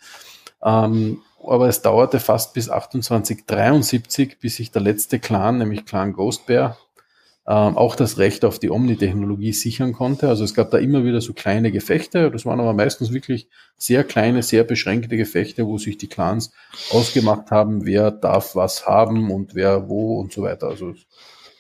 Ähm, 0.64 1.22
aber 1.44 1.68
es 1.68 1.82
dauerte 1.82 2.20
fast 2.20 2.54
bis 2.54 2.66
2873, 2.66 4.40
bis 4.40 4.58
sich 4.58 4.72
der 4.72 4.82
letzte 4.82 5.20
Clan, 5.20 5.58
nämlich 5.60 5.86
Clan 5.86 6.14
Ghost 6.14 6.46
Bear, 6.46 6.78
ähm, 7.50 7.78
auch 7.78 7.96
das 7.96 8.18
Recht 8.18 8.44
auf 8.44 8.60
die 8.60 8.70
Omni-Technologie 8.70 9.54
sichern 9.54 9.94
konnte. 9.94 10.28
Also 10.28 10.44
es 10.44 10.54
gab 10.54 10.70
da 10.70 10.78
immer 10.78 11.06
wieder 11.06 11.22
so 11.22 11.34
kleine 11.34 11.72
Gefechte, 11.72 12.30
das 12.30 12.46
waren 12.46 12.60
aber 12.60 12.74
meistens 12.74 13.14
wirklich 13.14 13.48
sehr 13.78 14.04
kleine, 14.04 14.44
sehr 14.44 14.66
beschränkte 14.66 15.16
Gefechte, 15.16 15.66
wo 15.66 15.78
sich 15.78 15.98
die 15.98 16.10
Clans 16.10 16.52
ausgemacht 16.92 17.50
haben, 17.50 17.86
wer 17.86 18.12
darf 18.12 18.56
was 18.56 18.86
haben 18.86 19.32
und 19.32 19.56
wer 19.56 19.88
wo 19.88 20.20
und 20.20 20.34
so 20.34 20.42
weiter. 20.42 20.68
Also 20.68 20.94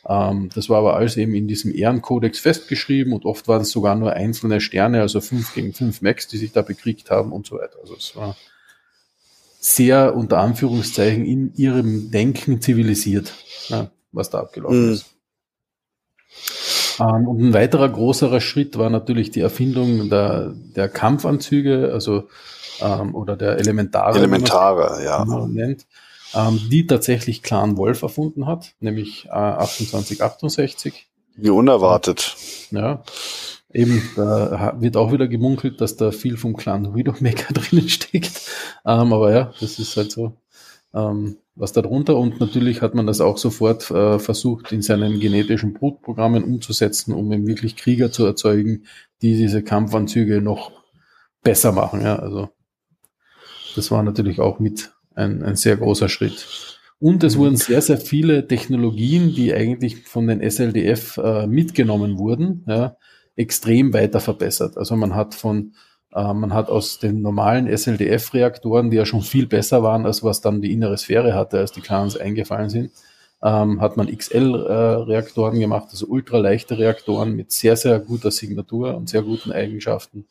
ähm, 0.05 0.49
das 0.53 0.67
war 0.67 0.79
aber 0.79 0.97
alles 0.97 1.15
eben 1.15 1.33
in 1.33 1.47
diesem 1.47 1.73
Ehrenkodex 1.73 2.39
festgeschrieben 2.39 3.13
und 3.13 3.23
oft 3.23 3.47
waren 3.47 3.61
es 3.61 3.71
sogar 3.71 3.95
nur 3.95 4.11
einzelne 4.11 4.59
Sterne, 4.59 4.99
also 4.99 5.21
fünf 5.21 5.53
gegen 5.53 5.73
fünf 5.73 6.01
Max, 6.01 6.27
die 6.27 6.37
sich 6.37 6.51
da 6.51 6.63
bekriegt 6.63 7.11
haben 7.11 7.31
und 7.31 7.47
so 7.47 7.55
weiter. 7.55 7.79
Also 7.81 7.95
es 7.95 8.13
war 8.13 8.35
sehr 9.61 10.17
unter 10.17 10.39
Anführungszeichen 10.39 11.25
in 11.25 11.53
ihrem 11.55 12.11
Denken 12.11 12.61
zivilisiert, 12.61 13.33
ja, 13.69 13.89
was 14.11 14.29
da 14.29 14.39
abgelaufen 14.39 14.87
mhm. 14.87 14.93
ist. 14.93 15.16
Und 16.99 17.39
ein 17.41 17.53
weiterer 17.53 17.89
großerer 17.89 18.41
Schritt 18.41 18.77
war 18.77 18.89
natürlich 18.89 19.31
die 19.31 19.41
Erfindung 19.41 20.09
der, 20.09 20.53
der 20.75 20.89
Kampfanzüge, 20.89 21.91
also 21.93 22.27
ähm, 22.81 23.15
oder 23.15 23.35
der 23.35 23.57
Elementare, 23.57 24.17
Elementare, 24.17 25.03
ja. 25.03 25.25
nennt, 25.47 25.85
ähm, 26.33 26.59
die 26.71 26.87
tatsächlich 26.87 27.43
Clan 27.43 27.77
Wolf 27.77 28.01
erfunden 28.01 28.47
hat, 28.47 28.73
nämlich 28.79 29.25
äh, 29.25 29.29
2868. 29.29 31.07
Wie 31.35 31.49
unerwartet. 31.49 32.35
Ja. 32.71 33.03
Eben, 33.71 34.01
da 34.15 34.75
wird 34.79 34.97
auch 34.97 35.11
wieder 35.11 35.27
gemunkelt, 35.27 35.81
dass 35.81 35.97
da 35.97 36.11
viel 36.11 36.37
vom 36.37 36.55
Clan 36.55 36.95
Widowmaker 36.95 37.53
drinnen 37.53 37.89
steckt. 37.89 38.41
Ähm, 38.85 39.13
aber 39.13 39.31
ja, 39.31 39.53
das 39.59 39.77
ist 39.77 39.95
halt 39.97 40.11
so. 40.11 40.33
Ähm, 40.93 41.37
was 41.57 41.73
darunter 41.73 42.17
und 42.17 42.39
natürlich 42.39 42.81
hat 42.81 42.93
man 42.93 43.07
das 43.07 43.19
auch 43.19 43.37
sofort 43.37 43.89
äh, 43.89 44.19
versucht 44.19 44.71
in 44.71 44.81
seinen 44.81 45.19
genetischen 45.19 45.73
Brutprogrammen 45.73 46.43
umzusetzen, 46.43 47.13
um 47.13 47.31
eben 47.31 47.47
wirklich 47.47 47.75
Krieger 47.75 48.11
zu 48.11 48.25
erzeugen, 48.25 48.83
die 49.21 49.35
diese 49.35 49.63
Kampfanzüge 49.63 50.41
noch 50.41 50.71
besser 51.41 51.71
machen. 51.71 52.01
Ja, 52.01 52.17
also 52.17 52.49
das 53.75 53.89
war 53.91 54.03
natürlich 54.03 54.39
auch 54.39 54.59
mit 54.59 54.91
ein, 55.15 55.43
ein 55.43 55.55
sehr 55.55 55.77
großer 55.77 56.09
Schritt. 56.09 56.77
Und 56.99 57.23
es 57.23 57.37
wurden 57.37 57.57
sehr, 57.57 57.81
sehr 57.81 57.97
viele 57.97 58.47
Technologien, 58.47 59.33
die 59.33 59.53
eigentlich 59.53 60.07
von 60.07 60.27
den 60.27 60.41
SLDF 60.41 61.17
äh, 61.17 61.47
mitgenommen 61.47 62.17
wurden, 62.17 62.63
ja, 62.67 62.97
extrem 63.35 63.93
weiter 63.93 64.19
verbessert. 64.19 64.77
Also 64.77 64.95
man 64.95 65.15
hat 65.15 65.35
von 65.35 65.73
man 66.23 66.53
hat 66.53 66.69
aus 66.69 66.99
den 66.99 67.21
normalen 67.21 67.67
SLDF-Reaktoren, 67.67 68.89
die 68.89 68.97
ja 68.97 69.05
schon 69.05 69.21
viel 69.21 69.45
besser 69.45 69.83
waren, 69.83 70.05
als 70.05 70.23
was 70.23 70.41
dann 70.41 70.61
die 70.61 70.71
innere 70.71 70.97
Sphäre 70.97 71.35
hatte, 71.35 71.59
als 71.59 71.71
die 71.71 71.81
Clans 71.81 72.17
eingefallen 72.17 72.69
sind, 72.69 72.91
ähm, 73.43 73.81
hat 73.81 73.97
man 73.97 74.07
XL-Reaktoren 74.07 75.59
gemacht, 75.59 75.89
also 75.91 76.07
ultraleichte 76.07 76.79
Reaktoren 76.79 77.35
mit 77.35 77.51
sehr, 77.51 77.75
sehr 77.75 77.99
guter 77.99 78.31
Signatur 78.31 78.95
und 78.95 79.09
sehr 79.09 79.21
guten 79.21 79.51
Eigenschaften. 79.51 80.25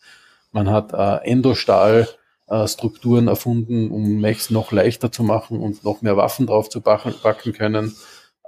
Man 0.50 0.70
hat 0.70 0.92
äh, 0.92 1.18
Endostahl-Strukturen 1.30 3.28
erfunden, 3.28 3.92
um 3.92 4.20
Mechs 4.20 4.50
noch 4.50 4.72
leichter 4.72 5.12
zu 5.12 5.22
machen 5.22 5.60
und 5.60 5.84
noch 5.84 6.02
mehr 6.02 6.16
Waffen 6.16 6.48
drauf 6.48 6.68
zu 6.68 6.80
backen 6.80 7.52
können. 7.52 7.94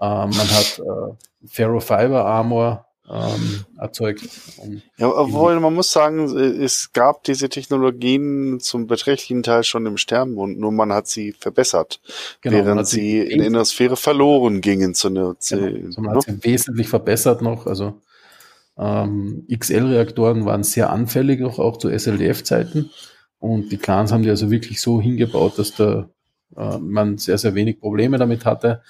Man 0.01 0.33
hat 0.33 0.79
äh, 0.79 1.15
Ferrofiber 1.47 2.25
Armor 2.25 2.88
ähm, 3.11 3.65
erzeugt. 3.79 4.29
Ja, 4.99 5.09
obwohl 5.09 5.59
man 5.61 5.75
muss 5.75 5.91
sagen, 5.91 6.37
es 6.37 6.93
gab 6.93 7.25
diese 7.25 7.49
Technologien 7.49 8.61
zum 8.61 8.87
beträchtlichen 8.87 9.43
Teil 9.43 9.65
schon 9.65 9.87
im 9.87 9.97
Sternenmond, 9.97 10.59
nur 10.59 10.73
man 10.73 10.93
hat 10.93 11.09
sie 11.09 11.33
verbessert, 11.33 12.01
genau, 12.41 12.57
während 12.57 12.87
sie 12.87 13.21
in, 13.21 13.53
der 13.53 13.65
Sphäre 13.65 13.97
verloren 13.97 14.61
gingen 14.61 14.95
zu 14.95 15.09
einer 15.09 15.37
genau, 15.49 15.87
also 15.87 16.01
man 16.03 16.17
hat 16.17 16.25
sie 16.25 16.45
wesentlich 16.45 16.89
verbessert 16.89 17.41
noch. 17.41 17.67
Also 17.67 18.01
ähm, 18.77 19.47
XL-Reaktoren 19.51 20.45
waren 20.45 20.63
sehr 20.63 20.91
anfällig 20.91 21.41
noch 21.41 21.59
auch 21.59 21.79
zu 21.79 21.89
SLDF-Zeiten 21.89 22.91
und 23.39 23.71
die 23.71 23.79
Clans 23.79 24.13
haben 24.13 24.23
die 24.23 24.31
also 24.31 24.51
wirklich 24.51 24.81
so 24.81 25.01
hingebaut, 25.01 25.59
dass 25.59 25.75
da 25.75 26.11
äh, 26.57 26.79
man 26.79 27.19
sehr, 27.19 27.39
sehr 27.39 27.55
wenig 27.55 27.81
Probleme 27.81 28.19
damit 28.19 28.45
hatte. 28.45 28.83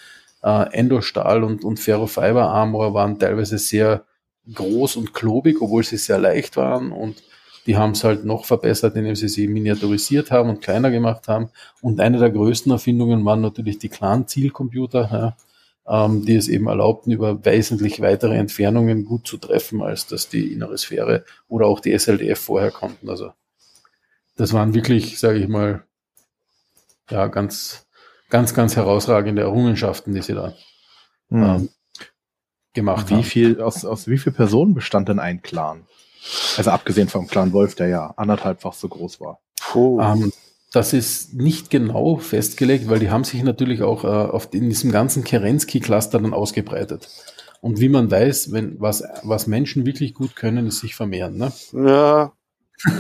Äh, 0.42 0.72
Endostahl 0.72 1.44
und, 1.44 1.64
und 1.64 1.78
Ferrofiber 1.78 2.48
Armor 2.48 2.94
waren 2.94 3.18
teilweise 3.18 3.58
sehr 3.58 4.04
groß 4.54 4.96
und 4.96 5.14
klobig, 5.14 5.60
obwohl 5.60 5.84
sie 5.84 5.96
sehr 5.96 6.18
leicht 6.18 6.56
waren 6.56 6.92
und 6.92 7.22
die 7.66 7.76
haben 7.76 7.90
es 7.90 8.02
halt 8.02 8.24
noch 8.24 8.46
verbessert, 8.46 8.96
indem 8.96 9.14
sie 9.14 9.28
sie 9.28 9.46
miniaturisiert 9.46 10.30
haben 10.30 10.48
und 10.48 10.62
kleiner 10.62 10.90
gemacht 10.90 11.28
haben. 11.28 11.50
Und 11.82 12.00
eine 12.00 12.18
der 12.18 12.30
größten 12.30 12.72
Erfindungen 12.72 13.22
waren 13.26 13.42
natürlich 13.42 13.78
die 13.78 13.90
Clan-Zielcomputer, 13.90 15.36
ja, 15.86 16.06
ähm, 16.06 16.24
die 16.24 16.36
es 16.36 16.48
eben 16.48 16.66
erlaubten, 16.66 17.12
über 17.12 17.44
wesentlich 17.44 18.00
weitere 18.00 18.36
Entfernungen 18.36 19.04
gut 19.04 19.26
zu 19.26 19.36
treffen, 19.36 19.82
als 19.82 20.06
das 20.06 20.30
die 20.30 20.50
innere 20.50 20.78
Sphäre 20.78 21.24
oder 21.46 21.66
auch 21.66 21.80
die 21.80 21.92
SLDF 21.92 22.38
vorher 22.38 22.70
konnten. 22.70 23.10
Also 23.10 23.32
das 24.36 24.54
waren 24.54 24.72
wirklich, 24.72 25.18
sage 25.18 25.38
ich 25.38 25.48
mal, 25.48 25.84
ja, 27.10 27.26
ganz, 27.26 27.86
ganz, 28.30 28.54
ganz 28.54 28.76
herausragende 28.76 29.42
Errungenschaften, 29.42 30.14
die 30.14 30.22
sie 30.22 30.34
da 30.34 30.54
hm. 31.28 31.42
ähm, 31.42 31.68
gemacht 32.74 33.10
wie 33.10 33.14
haben. 33.14 33.24
Viel, 33.24 33.60
aus, 33.60 33.84
aus 33.84 34.06
wie 34.08 34.18
viel 34.18 34.32
Personen 34.32 34.74
bestand 34.74 35.08
denn 35.08 35.18
ein 35.18 35.42
Clan? 35.42 35.86
Also 36.56 36.70
abgesehen 36.70 37.08
vom 37.08 37.26
Clan 37.26 37.52
Wolf, 37.52 37.74
der 37.74 37.88
ja 37.88 38.14
anderthalbfach 38.16 38.72
so 38.72 38.88
groß 38.88 39.20
war. 39.20 39.40
Puh. 39.60 40.00
Ähm, 40.00 40.32
das 40.72 40.92
ist 40.92 41.34
nicht 41.34 41.70
genau 41.70 42.16
festgelegt, 42.16 42.88
weil 42.88 42.98
die 42.98 43.10
haben 43.10 43.24
sich 43.24 43.42
natürlich 43.42 43.82
auch 43.82 44.04
äh, 44.04 44.08
auf, 44.08 44.52
in 44.52 44.68
diesem 44.68 44.92
ganzen 44.92 45.24
Kerensky-Cluster 45.24 46.20
dann 46.20 46.34
ausgebreitet. 46.34 47.08
Und 47.60 47.80
wie 47.80 47.88
man 47.88 48.10
weiß, 48.10 48.52
wenn 48.52 48.80
was, 48.80 49.02
was 49.22 49.46
Menschen 49.46 49.86
wirklich 49.86 50.14
gut 50.14 50.36
können, 50.36 50.66
ist 50.66 50.80
sich 50.80 50.94
vermehren. 50.94 51.36
Ne? 51.36 51.52
Ja. 51.72 52.32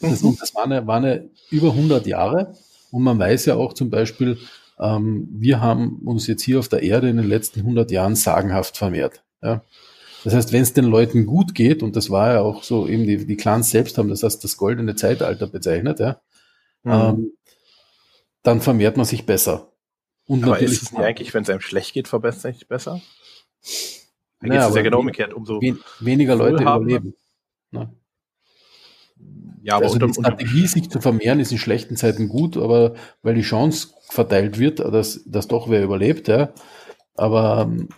das, 0.00 0.22
das 0.22 0.54
war 0.54 0.64
eine, 0.64 0.86
war 0.86 0.96
eine 0.96 1.30
über 1.50 1.70
100 1.70 2.06
Jahre. 2.06 2.54
Und 2.90 3.02
man 3.02 3.18
weiß 3.18 3.46
ja 3.46 3.54
auch 3.54 3.74
zum 3.74 3.90
Beispiel, 3.90 4.38
ähm, 4.80 5.28
wir 5.30 5.60
haben 5.60 6.00
uns 6.04 6.26
jetzt 6.26 6.42
hier 6.42 6.58
auf 6.58 6.68
der 6.68 6.82
Erde 6.82 7.08
in 7.08 7.16
den 7.18 7.28
letzten 7.28 7.60
100 7.60 7.90
Jahren 7.90 8.16
sagenhaft 8.16 8.76
vermehrt. 8.76 9.22
Ja. 9.42 9.62
Das 10.24 10.34
heißt, 10.34 10.52
wenn 10.52 10.62
es 10.62 10.72
den 10.72 10.84
Leuten 10.84 11.26
gut 11.26 11.54
geht, 11.54 11.82
und 11.82 11.96
das 11.96 12.10
war 12.10 12.32
ja 12.34 12.40
auch 12.40 12.62
so, 12.62 12.86
eben 12.86 13.04
die, 13.04 13.26
die 13.26 13.36
Clans 13.36 13.70
selbst 13.70 13.96
haben 13.98 14.08
das 14.08 14.24
als 14.24 14.38
das 14.38 14.56
goldene 14.56 14.94
Zeitalter 14.94 15.46
bezeichnet, 15.46 16.00
ja, 16.00 16.20
mhm. 16.82 16.92
ähm, 16.92 17.32
dann 18.42 18.60
vermehrt 18.60 18.96
man 18.96 19.06
sich 19.06 19.26
besser. 19.26 19.72
Und 20.26 20.42
aber 20.44 20.52
natürlich 20.52 20.72
ist 20.72 20.82
es 20.82 20.92
nicht 20.92 21.02
eigentlich, 21.02 21.34
wenn 21.34 21.42
es 21.42 21.50
einem 21.50 21.60
schlecht 21.60 21.92
geht, 21.92 22.08
verbessert 22.08 22.54
sich 22.54 22.68
besser? 22.68 23.00
Dann 24.40 24.48
naja, 24.48 24.62
geht 24.62 24.70
es 24.70 24.76
ja 24.76 24.82
genau 24.82 25.00
umgekehrt, 25.00 25.34
umso 25.34 25.60
wen, 25.60 25.78
weniger 26.00 26.36
Leute 26.36 26.62
überleben. 26.62 27.14
Ne? 27.70 27.92
Ja, 29.62 29.76
aber 29.76 29.84
also 29.84 29.94
unter, 29.94 30.06
die 30.06 30.14
Strategie, 30.14 30.66
sich 30.66 30.90
zu 30.90 31.00
vermehren, 31.00 31.40
ist 31.40 31.52
in 31.52 31.58
schlechten 31.58 31.96
Zeiten 31.96 32.28
gut, 32.28 32.56
aber 32.56 32.94
weil 33.22 33.34
die 33.34 33.42
Chance 33.42 33.88
verteilt 34.08 34.58
wird, 34.58 34.80
dass, 34.80 35.22
dass 35.26 35.48
doch 35.48 35.68
wer 35.68 35.82
überlebt, 35.82 36.28
ja. 36.28 36.50
Aber 37.14 37.68
ähm, 37.70 37.88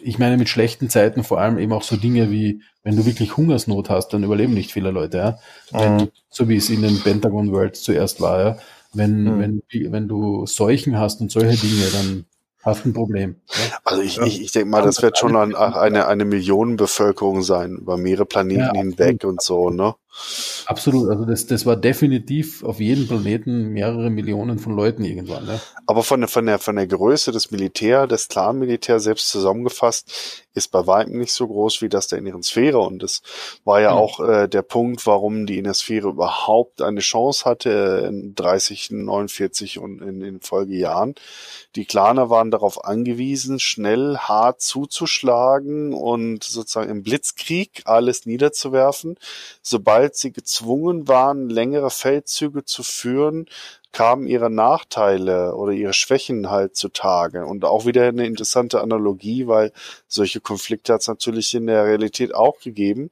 ich 0.00 0.18
meine 0.18 0.36
mit 0.36 0.48
schlechten 0.48 0.90
Zeiten 0.90 1.24
vor 1.24 1.40
allem 1.40 1.58
eben 1.58 1.72
auch 1.72 1.82
so 1.82 1.96
Dinge 1.96 2.30
wie, 2.30 2.62
wenn 2.82 2.96
du 2.96 3.06
wirklich 3.06 3.36
Hungersnot 3.36 3.90
hast, 3.90 4.08
dann 4.08 4.24
überleben 4.24 4.54
nicht 4.54 4.72
viele 4.72 4.90
Leute, 4.90 5.18
ja. 5.18 5.38
Wenn, 5.70 5.96
mhm. 5.96 6.08
so 6.30 6.48
wie 6.48 6.56
es 6.56 6.70
in 6.70 6.82
den 6.82 7.00
Pentagon 7.00 7.52
Worlds 7.52 7.82
zuerst 7.82 8.20
war, 8.20 8.40
ja. 8.40 8.58
Wenn, 8.92 9.24
mhm. 9.24 9.62
wenn, 9.70 9.92
wenn 9.92 10.08
du 10.08 10.46
Seuchen 10.46 10.98
hast 10.98 11.20
und 11.20 11.30
solche 11.30 11.56
Dinge, 11.56 11.84
dann 11.92 12.24
hast 12.66 12.84
ein 12.84 12.92
Problem. 12.92 13.36
Ja? 13.48 13.78
Also 13.84 14.02
ich, 14.02 14.18
ich, 14.18 14.42
ich 14.42 14.52
denke 14.52 14.68
mal, 14.68 14.82
das 14.82 15.00
wird 15.00 15.18
schon 15.18 15.36
eine, 15.36 15.56
eine, 15.56 16.06
eine 16.08 16.24
Millionenbevölkerung 16.24 17.42
sein, 17.42 17.76
über 17.76 17.96
mehrere 17.96 18.26
Planeten 18.26 18.60
ja, 18.60 18.72
hinweg 18.74 19.24
und 19.24 19.40
so, 19.40 19.70
ne? 19.70 19.94
Absolut, 20.66 21.08
also 21.10 21.24
das, 21.24 21.46
das 21.46 21.64
war 21.66 21.76
definitiv 21.76 22.64
auf 22.64 22.80
jedem 22.80 23.06
Planeten 23.06 23.68
mehrere 23.68 24.10
Millionen 24.10 24.58
von 24.58 24.74
Leuten 24.74 25.04
irgendwann. 25.04 25.46
Ne? 25.46 25.60
Aber 25.86 26.02
von 26.02 26.20
der, 26.20 26.28
von, 26.28 26.46
der, 26.46 26.58
von 26.58 26.76
der 26.76 26.86
Größe 26.86 27.30
des 27.32 27.50
Militär, 27.50 28.06
des 28.06 28.28
Clan-Militär 28.28 28.98
selbst 28.98 29.30
zusammengefasst, 29.30 30.44
ist 30.54 30.72
bei 30.72 30.86
weitem 30.86 31.18
nicht 31.18 31.32
so 31.32 31.46
groß 31.46 31.82
wie 31.82 31.88
das 31.88 32.08
der 32.08 32.18
inneren 32.18 32.42
Sphäre. 32.42 32.78
Und 32.78 33.02
das 33.02 33.22
war 33.64 33.80
ja 33.80 33.92
mhm. 33.92 33.98
auch 33.98 34.20
äh, 34.20 34.48
der 34.48 34.62
Punkt, 34.62 35.06
warum 35.06 35.46
die 35.46 35.58
innere 35.58 35.74
Sphäre 35.74 36.08
überhaupt 36.08 36.82
eine 36.82 37.00
Chance 37.00 37.44
hatte 37.44 38.06
in 38.08 38.34
30, 38.34 38.90
49 38.90 39.78
und 39.78 40.00
in 40.00 40.20
den 40.20 40.40
Folgejahren. 40.40 41.14
Die 41.76 41.84
Claner 41.84 42.30
waren 42.30 42.50
darauf 42.50 42.84
angewiesen, 42.84 43.60
schnell, 43.60 44.16
hart 44.16 44.62
zuzuschlagen 44.62 45.92
und 45.92 46.42
sozusagen 46.42 46.90
im 46.90 47.02
Blitzkrieg 47.02 47.82
alles 47.84 48.24
niederzuwerfen. 48.24 49.18
Sobald 49.62 50.05
sobald 50.06 50.16
sie 50.16 50.32
gezwungen 50.32 51.08
waren, 51.08 51.48
längere 51.48 51.90
Feldzüge 51.90 52.64
zu 52.64 52.82
führen, 52.82 53.46
kamen 53.92 54.26
ihre 54.26 54.50
Nachteile 54.50 55.54
oder 55.54 55.72
ihre 55.72 55.92
Schwächen 55.92 56.50
halt 56.50 56.76
zutage. 56.76 57.44
Und 57.46 57.64
auch 57.64 57.86
wieder 57.86 58.04
eine 58.04 58.26
interessante 58.26 58.80
Analogie, 58.80 59.46
weil 59.46 59.72
solche 60.06 60.40
Konflikte 60.40 60.92
hat 60.92 61.00
es 61.00 61.08
natürlich 61.08 61.54
in 61.54 61.66
der 61.66 61.84
Realität 61.84 62.34
auch 62.34 62.60
gegeben. 62.60 63.10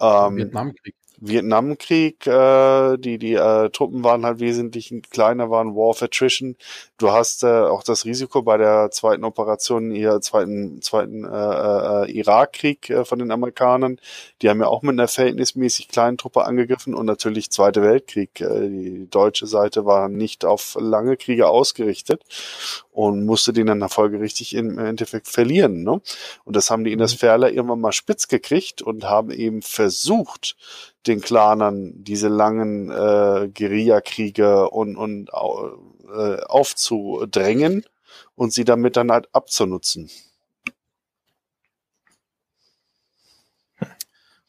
Ähm, 0.00 0.36
Vietnamkrieg. 0.36 0.94
Vietnamkrieg, 1.24 2.26
äh, 2.26 2.96
die, 2.98 3.16
die 3.16 3.34
äh, 3.34 3.70
Truppen 3.70 4.02
waren 4.02 4.26
halt 4.26 4.40
wesentlich 4.40 4.92
kleiner, 5.10 5.50
waren 5.50 5.76
War 5.76 5.90
of 5.90 6.02
Attrition. 6.02 6.56
Du 6.98 7.12
hast 7.12 7.44
äh, 7.44 7.46
auch 7.46 7.84
das 7.84 8.04
Risiko 8.04 8.42
bei 8.42 8.56
der 8.56 8.90
zweiten 8.90 9.22
Operation, 9.22 9.92
ihr 9.92 10.20
zweiten, 10.20 10.82
zweiten 10.82 11.24
äh, 11.24 11.28
äh, 11.28 12.10
Irakkrieg 12.10 12.90
äh, 12.90 13.04
von 13.04 13.20
den 13.20 13.30
Amerikanern. 13.30 13.98
Die 14.42 14.50
haben 14.50 14.60
ja 14.60 14.66
auch 14.66 14.82
mit 14.82 14.94
einer 14.94 15.06
verhältnismäßig 15.06 15.86
kleinen 15.86 16.18
Truppe 16.18 16.44
angegriffen 16.44 16.92
und 16.92 17.06
natürlich 17.06 17.52
Zweite 17.52 17.82
Weltkrieg. 17.82 18.40
Äh, 18.40 18.68
die 18.68 19.08
deutsche 19.08 19.46
Seite 19.46 19.84
war 19.84 20.08
nicht 20.08 20.44
auf 20.44 20.76
lange 20.80 21.16
Kriege 21.16 21.46
ausgerichtet 21.46 22.24
und 22.90 23.24
musste 23.24 23.52
den 23.52 23.68
dann 23.68 23.88
folgerichtig 23.88 24.54
im 24.54 24.78
Endeffekt 24.78 25.28
verlieren. 25.28 25.84
Ne? 25.84 26.00
Und 26.44 26.56
das 26.56 26.70
haben 26.70 26.82
die 26.82 26.92
in 26.92 26.98
das 26.98 27.14
mhm. 27.14 27.18
Ferler 27.18 27.52
irgendwann 27.52 27.80
mal 27.80 27.92
spitz 27.92 28.26
gekriegt 28.26 28.82
und 28.82 29.04
haben 29.04 29.30
eben 29.30 29.62
versucht, 29.62 30.56
den 31.06 31.20
Clanern 31.20 31.92
diese 32.04 32.28
langen 32.28 32.90
äh, 32.90 33.50
Guerillakriege 33.52 34.68
und, 34.70 34.96
und 34.96 35.30
äh, 35.30 36.42
aufzudrängen 36.42 37.84
und 38.34 38.52
sie 38.52 38.64
damit 38.64 38.96
dann 38.96 39.10
halt 39.10 39.28
abzunutzen. 39.32 40.10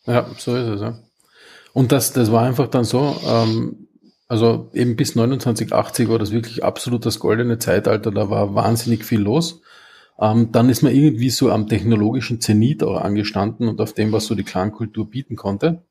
Ja, 0.06 0.30
so 0.38 0.56
ist 0.56 0.68
es. 0.68 0.82
Ja. 0.82 1.00
Und 1.74 1.92
das, 1.92 2.14
das 2.14 2.32
war 2.32 2.44
einfach 2.44 2.68
dann 2.68 2.84
so, 2.84 3.16
ähm, 3.26 3.88
also 4.28 4.70
eben 4.74 4.96
bis 4.96 5.14
2980 5.14 6.10
war 6.10 6.20
das 6.20 6.32
wirklich 6.32 6.64
absolut 6.64 7.06
das 7.06 7.20
goldene 7.20 7.58
Zeitalter, 7.58 8.12
da 8.12 8.30
war 8.30 8.54
wahnsinnig 8.54 9.06
viel 9.06 9.22
los. 9.22 9.62
Ähm, 10.20 10.52
dann 10.52 10.70
ist 10.70 10.84
man 10.84 10.94
irgendwie 10.94 11.30
so 11.30 11.50
am 11.52 11.68
technologischen 11.68 12.40
Zenit 12.40 12.84
auch 12.84 13.02
angestanden 13.02 13.68
und 13.68 13.82
auf 13.82 13.94
dem, 13.94 14.12
was 14.12 14.26
so 14.26 14.36
die 14.36 14.44
Clankultur 14.44 15.10
bieten 15.10 15.36
konnte. 15.36 15.84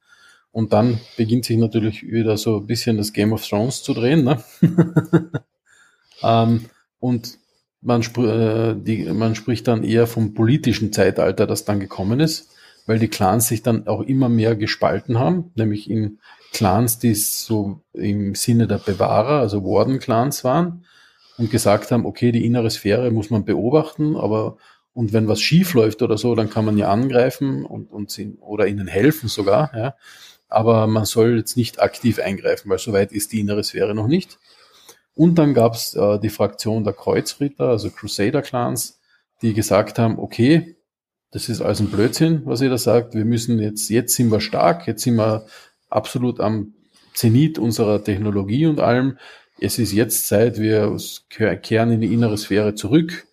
Und 0.52 0.74
dann 0.74 1.00
beginnt 1.16 1.46
sich 1.46 1.56
natürlich 1.56 2.02
wieder 2.02 2.36
so 2.36 2.58
ein 2.58 2.66
bisschen 2.66 2.98
das 2.98 3.14
Game 3.14 3.32
of 3.32 3.46
Thrones 3.46 3.82
zu 3.82 3.94
drehen. 3.94 4.22
Ne? 4.22 4.42
ähm, 6.22 6.66
und 7.00 7.38
man, 7.80 8.02
sp 8.04 8.20
äh, 8.20 8.74
die, 8.76 9.04
man 9.04 9.34
spricht 9.34 9.66
dann 9.66 9.82
eher 9.82 10.06
vom 10.06 10.34
politischen 10.34 10.92
Zeitalter, 10.92 11.46
das 11.46 11.64
dann 11.64 11.80
gekommen 11.80 12.20
ist, 12.20 12.50
weil 12.86 12.98
die 12.98 13.08
Clans 13.08 13.48
sich 13.48 13.62
dann 13.62 13.86
auch 13.86 14.02
immer 14.02 14.28
mehr 14.28 14.54
gespalten 14.54 15.18
haben, 15.18 15.50
nämlich 15.54 15.90
in 15.90 16.18
Clans, 16.52 16.98
die 16.98 17.14
so 17.14 17.80
im 17.94 18.34
Sinne 18.34 18.66
der 18.66 18.78
Bewahrer, 18.78 19.40
also 19.40 19.64
Warden-Clans 19.64 20.44
waren 20.44 20.84
und 21.38 21.50
gesagt 21.50 21.90
haben, 21.90 22.04
okay, 22.04 22.30
die 22.30 22.44
innere 22.44 22.70
Sphäre 22.70 23.10
muss 23.10 23.30
man 23.30 23.46
beobachten, 23.46 24.16
aber 24.16 24.58
und 24.94 25.14
wenn 25.14 25.26
was 25.26 25.40
schief 25.40 25.72
läuft 25.72 26.02
oder 26.02 26.18
so, 26.18 26.34
dann 26.34 26.50
kann 26.50 26.66
man 26.66 26.76
ja 26.76 26.92
angreifen 26.92 27.64
und, 27.64 27.90
und 27.90 28.10
sie, 28.10 28.36
oder 28.40 28.66
ihnen 28.66 28.86
helfen 28.86 29.30
sogar, 29.30 29.72
ja 29.74 29.94
aber 30.52 30.86
man 30.86 31.04
soll 31.04 31.36
jetzt 31.36 31.56
nicht 31.56 31.80
aktiv 31.80 32.18
eingreifen, 32.18 32.70
weil 32.70 32.78
soweit 32.78 33.12
ist 33.12 33.32
die 33.32 33.40
innere 33.40 33.64
Sphäre 33.64 33.94
noch 33.94 34.06
nicht. 34.06 34.38
Und 35.14 35.36
dann 35.36 35.54
gab 35.54 35.74
es 35.74 35.94
äh, 35.94 36.18
die 36.18 36.30
Fraktion 36.30 36.84
der 36.84 36.92
Kreuzritter, 36.94 37.68
also 37.68 37.90
Crusader-Clans, 37.90 39.00
die 39.42 39.54
gesagt 39.54 39.98
haben, 39.98 40.18
okay, 40.18 40.76
das 41.32 41.48
ist 41.48 41.60
alles 41.60 41.80
ein 41.80 41.90
Blödsinn, 41.90 42.42
was 42.44 42.60
ihr 42.60 42.70
da 42.70 42.78
sagt. 42.78 43.14
Wir 43.14 43.24
müssen 43.24 43.58
jetzt, 43.58 43.88
jetzt 43.88 44.14
sind 44.14 44.30
wir 44.30 44.40
stark, 44.40 44.86
jetzt 44.86 45.02
sind 45.02 45.16
wir 45.16 45.46
absolut 45.88 46.40
am 46.40 46.74
Zenit 47.14 47.58
unserer 47.58 48.02
Technologie 48.02 48.66
und 48.66 48.80
allem. 48.80 49.18
Es 49.58 49.78
ist 49.78 49.92
jetzt 49.92 50.28
Zeit, 50.28 50.58
wir 50.58 50.96
kehren 51.28 51.92
in 51.92 52.00
die 52.00 52.12
innere 52.12 52.36
Sphäre 52.38 52.74
zurück, 52.74 53.26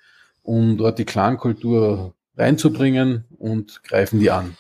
um 0.43 0.77
dort 0.77 0.99
die 0.99 1.05
Clankultur 1.05 2.13
reinzubringen 2.37 3.25
und 3.37 3.83
greifen 3.83 4.19
die 4.19 4.31
an. 4.31 4.55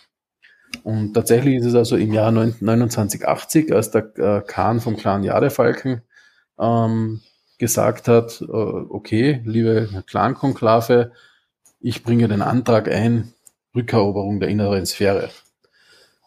Und 0.83 1.13
tatsächlich 1.13 1.55
ist 1.55 1.65
es 1.65 1.75
also 1.75 1.95
im 1.95 2.13
Jahr 2.13 2.31
2980, 2.31 3.73
als 3.73 3.91
der 3.91 4.17
äh, 4.17 4.41
Khan 4.41 4.79
vom 4.79 4.97
Clan 4.97 5.23
Jadefalken 5.23 6.01
ähm, 6.59 7.21
gesagt 7.57 8.07
hat, 8.07 8.41
äh, 8.41 8.45
okay, 8.45 9.41
liebe 9.45 10.03
Clan-Konklave, 10.07 11.11
ich 11.79 12.03
bringe 12.03 12.27
den 12.27 12.41
Antrag 12.41 12.89
ein, 12.89 13.33
Rückeroberung 13.75 14.39
der 14.39 14.49
inneren 14.49 14.85
Sphäre. 14.85 15.29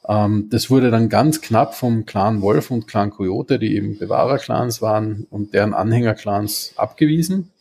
Ähm, 0.06 0.48
das 0.50 0.70
wurde 0.70 0.90
dann 0.90 1.08
ganz 1.08 1.40
knapp 1.40 1.74
vom 1.74 2.06
Clan 2.06 2.42
Wolf 2.42 2.70
und 2.70 2.88
Clan 2.88 3.10
Coyote, 3.10 3.58
die 3.58 3.76
eben 3.76 3.98
Bewahrer-Clans 3.98 4.82
waren 4.82 5.26
und 5.30 5.54
deren 5.54 5.74
Anhänger-Clans 5.74 6.74
abgewiesen. 6.76 7.51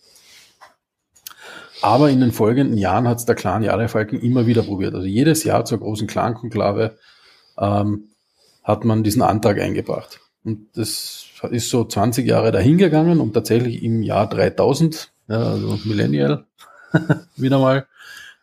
Aber 1.81 2.09
in 2.11 2.19
den 2.19 2.31
folgenden 2.31 2.77
Jahren 2.77 3.07
hat 3.07 3.17
es 3.17 3.25
der 3.25 3.35
Clan 3.35 3.63
Falken 3.89 4.19
immer 4.19 4.45
wieder 4.45 4.61
probiert. 4.61 4.93
Also 4.93 5.07
jedes 5.07 5.43
Jahr 5.43 5.65
zur 5.65 5.79
großen 5.79 6.07
Clan-Konklave 6.07 6.97
ähm, 7.57 8.09
hat 8.63 8.85
man 8.85 9.03
diesen 9.03 9.23
Antrag 9.23 9.59
eingebracht. 9.59 10.19
Und 10.43 10.67
das 10.75 11.25
ist 11.49 11.69
so 11.69 11.83
20 11.83 12.27
Jahre 12.27 12.51
dahingegangen 12.51 13.19
und 13.19 13.33
tatsächlich 13.33 13.83
im 13.83 14.03
Jahr 14.03 14.29
3000, 14.29 15.11
ja, 15.27 15.37
also 15.37 15.79
Millennial, 15.85 16.45
wieder 17.35 17.59
mal, 17.59 17.87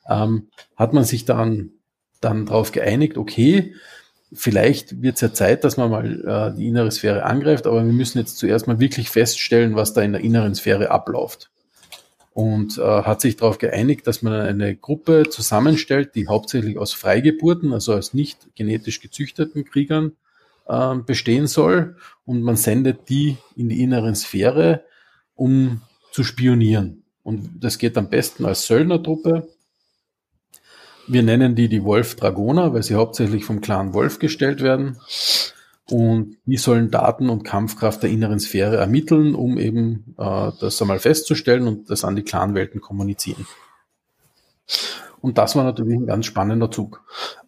ähm, 0.09 0.49
hat 0.77 0.93
man 0.93 1.05
sich 1.05 1.25
dann, 1.25 1.71
dann 2.21 2.47
darauf 2.47 2.73
geeinigt, 2.73 3.19
okay, 3.19 3.75
vielleicht 4.33 5.01
wird 5.03 5.17
es 5.17 5.21
ja 5.21 5.33
Zeit, 5.33 5.65
dass 5.65 5.77
man 5.77 5.91
mal 5.91 6.53
äh, 6.53 6.57
die 6.57 6.69
innere 6.69 6.91
Sphäre 6.91 7.25
angreift, 7.25 7.67
aber 7.67 7.85
wir 7.85 7.93
müssen 7.93 8.19
jetzt 8.19 8.39
zuerst 8.39 8.67
mal 8.67 8.81
wirklich 8.81 9.11
feststellen, 9.11 9.77
was 9.77 9.93
da 9.93 10.03
in 10.03 10.13
der 10.13 10.23
inneren 10.23 10.55
Sphäre 10.55 10.91
abläuft 10.91 11.51
und 12.39 12.79
äh, 12.79 12.83
hat 12.83 13.21
sich 13.21 13.35
darauf 13.35 13.59
geeinigt, 13.59 14.07
dass 14.07 14.23
man 14.23 14.33
eine 14.33 14.77
Gruppe 14.77 15.25
zusammenstellt, 15.29 16.15
die 16.15 16.29
hauptsächlich 16.29 16.79
aus 16.79 16.93
Freigeburten, 16.93 17.73
also 17.73 17.95
aus 17.95 18.15
nicht 18.15 18.55
genetisch 18.55 19.01
gezüchteten 19.01 19.65
Kriegern 19.65 20.13
äh, 20.69 20.95
bestehen 20.95 21.49
soll 21.49 21.97
und 22.25 22.43
man 22.43 22.55
sendet 22.55 23.09
die 23.09 23.39
in 23.57 23.69
die 23.69 23.83
inneren 23.83 24.15
Sphäre, 24.15 24.85
um 25.35 25.83
zu 26.13 26.23
spionieren. 26.23 27.03
Und 27.25 27.59
das 27.59 27.77
geht 27.77 27.99
am 27.99 28.09
besten 28.09 28.45
als 28.45 28.69
Söldnertruppe. 28.69 29.49
Wir 31.09 31.25
nennen 31.25 31.57
die 31.57 31.69
die 31.69 31.83
Wolf 31.83 32.15
Dragoner, 32.15 32.73
weil 32.73 32.85
sie 32.85 32.95
hauptsächlich 32.95 33.45
vom 33.45 33.61
Clan 33.61 33.95
Wolf 33.95 34.21
gestellt 34.21 34.63
werden. 34.63 34.97
Und 35.91 36.37
die 36.45 36.59
sollen 36.59 36.91
Daten 36.91 37.31
und 37.31 37.45
Kampfkraft 37.45 38.03
der 38.03 38.11
inneren 38.11 38.41
Sphäre 38.41 38.77
ermitteln, 38.77 39.35
um 39.35 39.59
eben 39.59 40.15
äh, 40.19 40.51
das 40.61 40.81
einmal 40.83 40.99
festzustellen 40.99 41.67
und 41.67 41.91
das 41.91 42.05
an 42.05 42.15
die 42.15 42.23
Clanwelten 42.23 42.81
kommunizieren. 42.81 43.47
Und 45.21 45.39
das 45.39 45.57
war 45.57 45.65
natürlich 45.65 45.97
ein 45.97 46.07
ganz 46.07 46.27
spannender 46.27 46.71
Zug. 46.71 47.03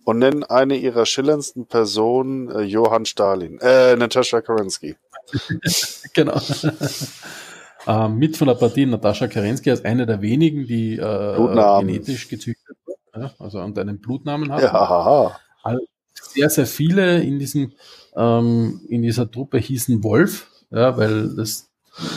Und 0.04 0.18
nennen 0.18 0.42
eine 0.42 0.76
ihrer 0.76 1.06
schillerndsten 1.06 1.66
Personen 1.66 2.50
äh, 2.50 2.62
Johann 2.62 3.04
Stalin, 3.04 3.60
äh, 3.60 3.94
Natascha 3.96 4.40
Kerensky. 4.40 4.96
genau. 6.14 6.40
äh, 7.86 8.08
mit 8.08 8.38
von 8.38 8.48
der 8.48 8.54
Partie 8.54 8.86
Natascha 8.86 9.28
Kerensky 9.28 9.70
als 9.70 9.84
eine 9.84 10.06
der 10.06 10.22
wenigen, 10.22 10.66
die 10.66 10.96
äh, 10.96 11.80
genetisch 11.80 12.28
gezüchtet 12.28 12.76
wird, 12.86 12.98
ja, 13.14 13.34
also 13.38 13.60
und 13.60 13.78
einen 13.78 14.00
Blutnamen 14.00 14.50
hat. 14.50 14.62
Ja. 14.62 15.36
Sehr, 16.14 16.50
sehr 16.50 16.66
viele 16.66 17.22
in 17.22 17.38
diesem 17.38 17.72
ähm, 18.20 18.80
in 18.88 19.02
dieser 19.02 19.30
Truppe 19.30 19.58
hießen 19.58 20.04
Wolf, 20.04 20.48
ja, 20.70 20.96
weil 20.96 21.34
das, 21.34 21.70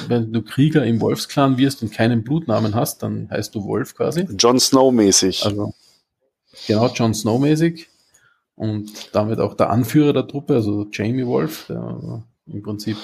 wenn 0.07 0.33
du 0.33 0.41
Krieger 0.41 0.85
im 0.85 0.99
Wolfsklan 0.99 1.57
wirst 1.57 1.81
und 1.81 1.93
keinen 1.93 2.23
Blutnamen 2.23 2.75
hast, 2.75 3.01
dann 3.03 3.29
heißt 3.29 3.55
du 3.55 3.63
Wolf 3.63 3.95
quasi. 3.95 4.27
Jon 4.37 4.59
Snow 4.59 4.91
mäßig. 4.91 5.45
Also, 5.45 5.73
genau, 6.67 6.87
Jon 6.87 7.13
Snow 7.13 7.39
mäßig. 7.39 7.89
Und 8.55 9.15
damit 9.15 9.39
auch 9.39 9.55
der 9.55 9.71
Anführer 9.71 10.13
der 10.13 10.27
Truppe, 10.27 10.55
also 10.55 10.85
Jamie 10.91 11.25
Wolf, 11.25 11.65
der 11.69 12.23
im 12.45 12.61
Prinzip 12.61 12.97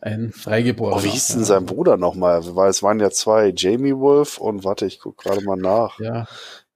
ein 0.00 0.32
Freigeborener. 0.32 0.96
Oh, 0.96 1.04
wie 1.04 1.10
hieß 1.10 1.28
denn 1.28 1.44
sein 1.44 1.66
Bruder 1.66 1.96
nochmal? 1.96 2.42
Weil 2.56 2.70
es 2.70 2.82
waren 2.82 2.98
ja 2.98 3.10
zwei, 3.10 3.52
Jamie 3.54 3.96
Wolf 3.96 4.38
und 4.38 4.64
warte, 4.64 4.86
ich 4.86 4.98
gucke 4.98 5.22
gerade 5.22 5.44
mal 5.44 5.56
nach. 5.56 6.00
Ja. 6.00 6.26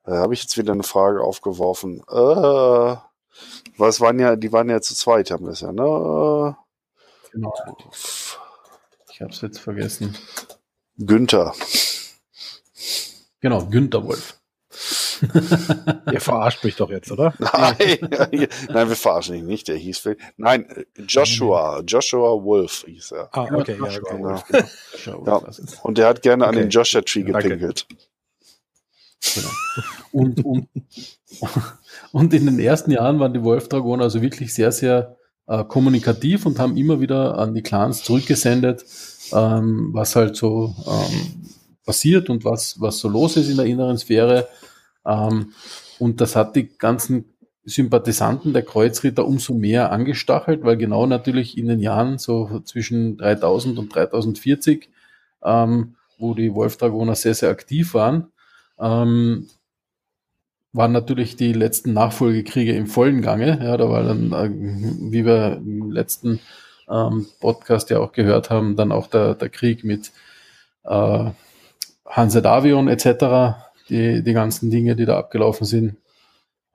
Da 0.05 0.19
habe 0.19 0.35
ich 0.35 0.43
jetzt 0.43 0.57
wieder 0.57 0.73
eine 0.73 0.85
Frage 0.85 1.23
aufgeworfen. 1.23 2.03
Äh, 2.09 2.97
was 3.79 4.01
waren 4.01 4.19
ja, 4.19 4.37
die 4.37 4.53
waren 4.53 4.69
ja 4.69 4.81
zu 4.81 4.95
zweit, 4.95 5.31
haben 5.31 5.47
das 5.47 5.61
ja, 5.61 5.73
ne? 5.73 6.57
Genau. 7.33 7.55
Ich 9.13 9.21
habe 9.21 9.33
es 9.33 9.41
jetzt 9.41 9.61
vergessen. 9.61 10.17
Günther. 10.99 11.55
Genau, 13.41 13.67
Günther 13.67 14.05
Wolf. 14.05 14.39
Ihr 16.13 16.21
verarscht 16.21 16.63
mich 16.65 16.77
doch 16.77 16.91
jetzt, 16.91 17.11
oder? 17.11 17.33
Nein, 17.39 17.99
nein, 18.69 18.89
wir 18.89 18.97
verarschen 18.97 19.37
ihn 19.37 19.47
nicht. 19.47 19.69
Der 19.69 19.77
hieß 19.77 20.11
Nein, 20.37 20.87
Joshua, 20.97 21.81
Joshua 21.87 22.43
Wolf 22.43 22.85
hieß 22.87 23.13
er. 23.13 23.29
Ah, 23.33 23.49
okay, 23.53 23.79
ja, 23.81 23.99
genau. 23.99 24.43
genau. 25.05 25.27
Ja. 25.27 25.43
Und 25.83 25.99
der 25.99 26.09
hat 26.09 26.23
gerne 26.23 26.45
okay. 26.45 26.57
an 26.57 26.61
den 26.61 26.71
Joshua 26.71 27.01
Tree 27.01 27.23
gepinkelt. 27.23 27.87
Genau. 29.35 29.49
Und, 30.13 30.45
und, 30.45 30.69
und 32.13 32.33
in 32.35 32.47
den 32.47 32.59
ersten 32.59 32.91
Jahren 32.91 33.21
waren 33.21 33.35
die 33.35 33.43
Wolf-Dragoner 33.43 34.05
also 34.05 34.23
wirklich 34.23 34.55
sehr, 34.55 34.73
sehr 34.73 35.17
äh, 35.47 35.65
kommunikativ 35.65 36.47
und 36.47 36.59
haben 36.59 36.77
immer 36.77 37.01
wieder 37.01 37.39
an 37.39 37.55
die 37.55 37.63
Clans 37.63 38.03
zurückgesendet, 38.03 38.85
ähm, 39.33 39.91
was 39.93 40.17
halt 40.17 40.37
so 40.37 40.75
ähm, 40.87 41.47
passiert 41.85 42.29
und 42.31 42.45
was, 42.45 42.81
was 42.81 42.99
so 42.99 43.09
los 43.09 43.37
ist 43.37 43.49
in 43.49 43.57
der 43.57 43.67
inneren 43.67 43.99
Sphäre. 43.99 44.49
Ähm, 45.07 45.53
und 45.99 46.21
das 46.21 46.37
hat 46.37 46.57
die 46.57 46.69
ganzen 46.77 47.37
Sympathisanten 47.65 48.53
der 48.53 48.63
Kreuzritter 48.63 49.27
umso 49.27 49.55
mehr 49.55 49.91
angestachelt, 49.91 50.63
weil 50.63 50.77
genau 50.77 51.07
natürlich 51.07 51.59
in 51.59 51.67
den 51.67 51.81
Jahren 51.81 52.19
so 52.19 52.61
zwischen 52.61 53.17
3000 53.17 53.79
und 53.79 53.95
3040, 53.95 54.89
ähm, 55.45 55.97
wo 56.19 56.35
die 56.35 56.55
Wolfdragoner 56.55 57.15
sehr, 57.15 57.35
sehr 57.35 57.51
aktiv 57.51 57.95
waren, 57.95 58.29
ähm, 58.79 59.49
waren 60.73 60.93
natürlich 60.93 61.37
die 61.37 61.53
letzten 61.53 61.93
Nachfolgekriege 61.93 62.73
im 62.75 62.87
vollen 62.87 63.23
Gange. 63.23 63.59
Ja, 63.63 63.77
da 63.77 63.89
war 63.89 64.03
dann, 64.03 64.33
äh, 64.33 64.51
wie 65.13 65.25
wir 65.25 65.57
im 65.57 65.91
letzten 65.91 66.41
ähm, 66.89 67.27
Podcast 67.41 67.91
ja 67.91 67.99
auch 67.99 68.13
gehört 68.13 68.51
haben, 68.51 68.77
dann 68.77 68.93
auch 68.93 69.07
der, 69.09 69.35
der 69.35 69.49
Krieg 69.49 69.85
mit 69.85 70.13
äh, 70.85 71.31
Hanse 72.07 72.43
Davion 72.43 72.89
etc., 72.89 73.57
die, 73.89 74.23
die 74.23 74.33
ganzen 74.33 74.71
Dinge, 74.71 74.97
die 74.97 75.05
da 75.05 75.19
abgelaufen 75.19 75.67
sind. 75.67 75.97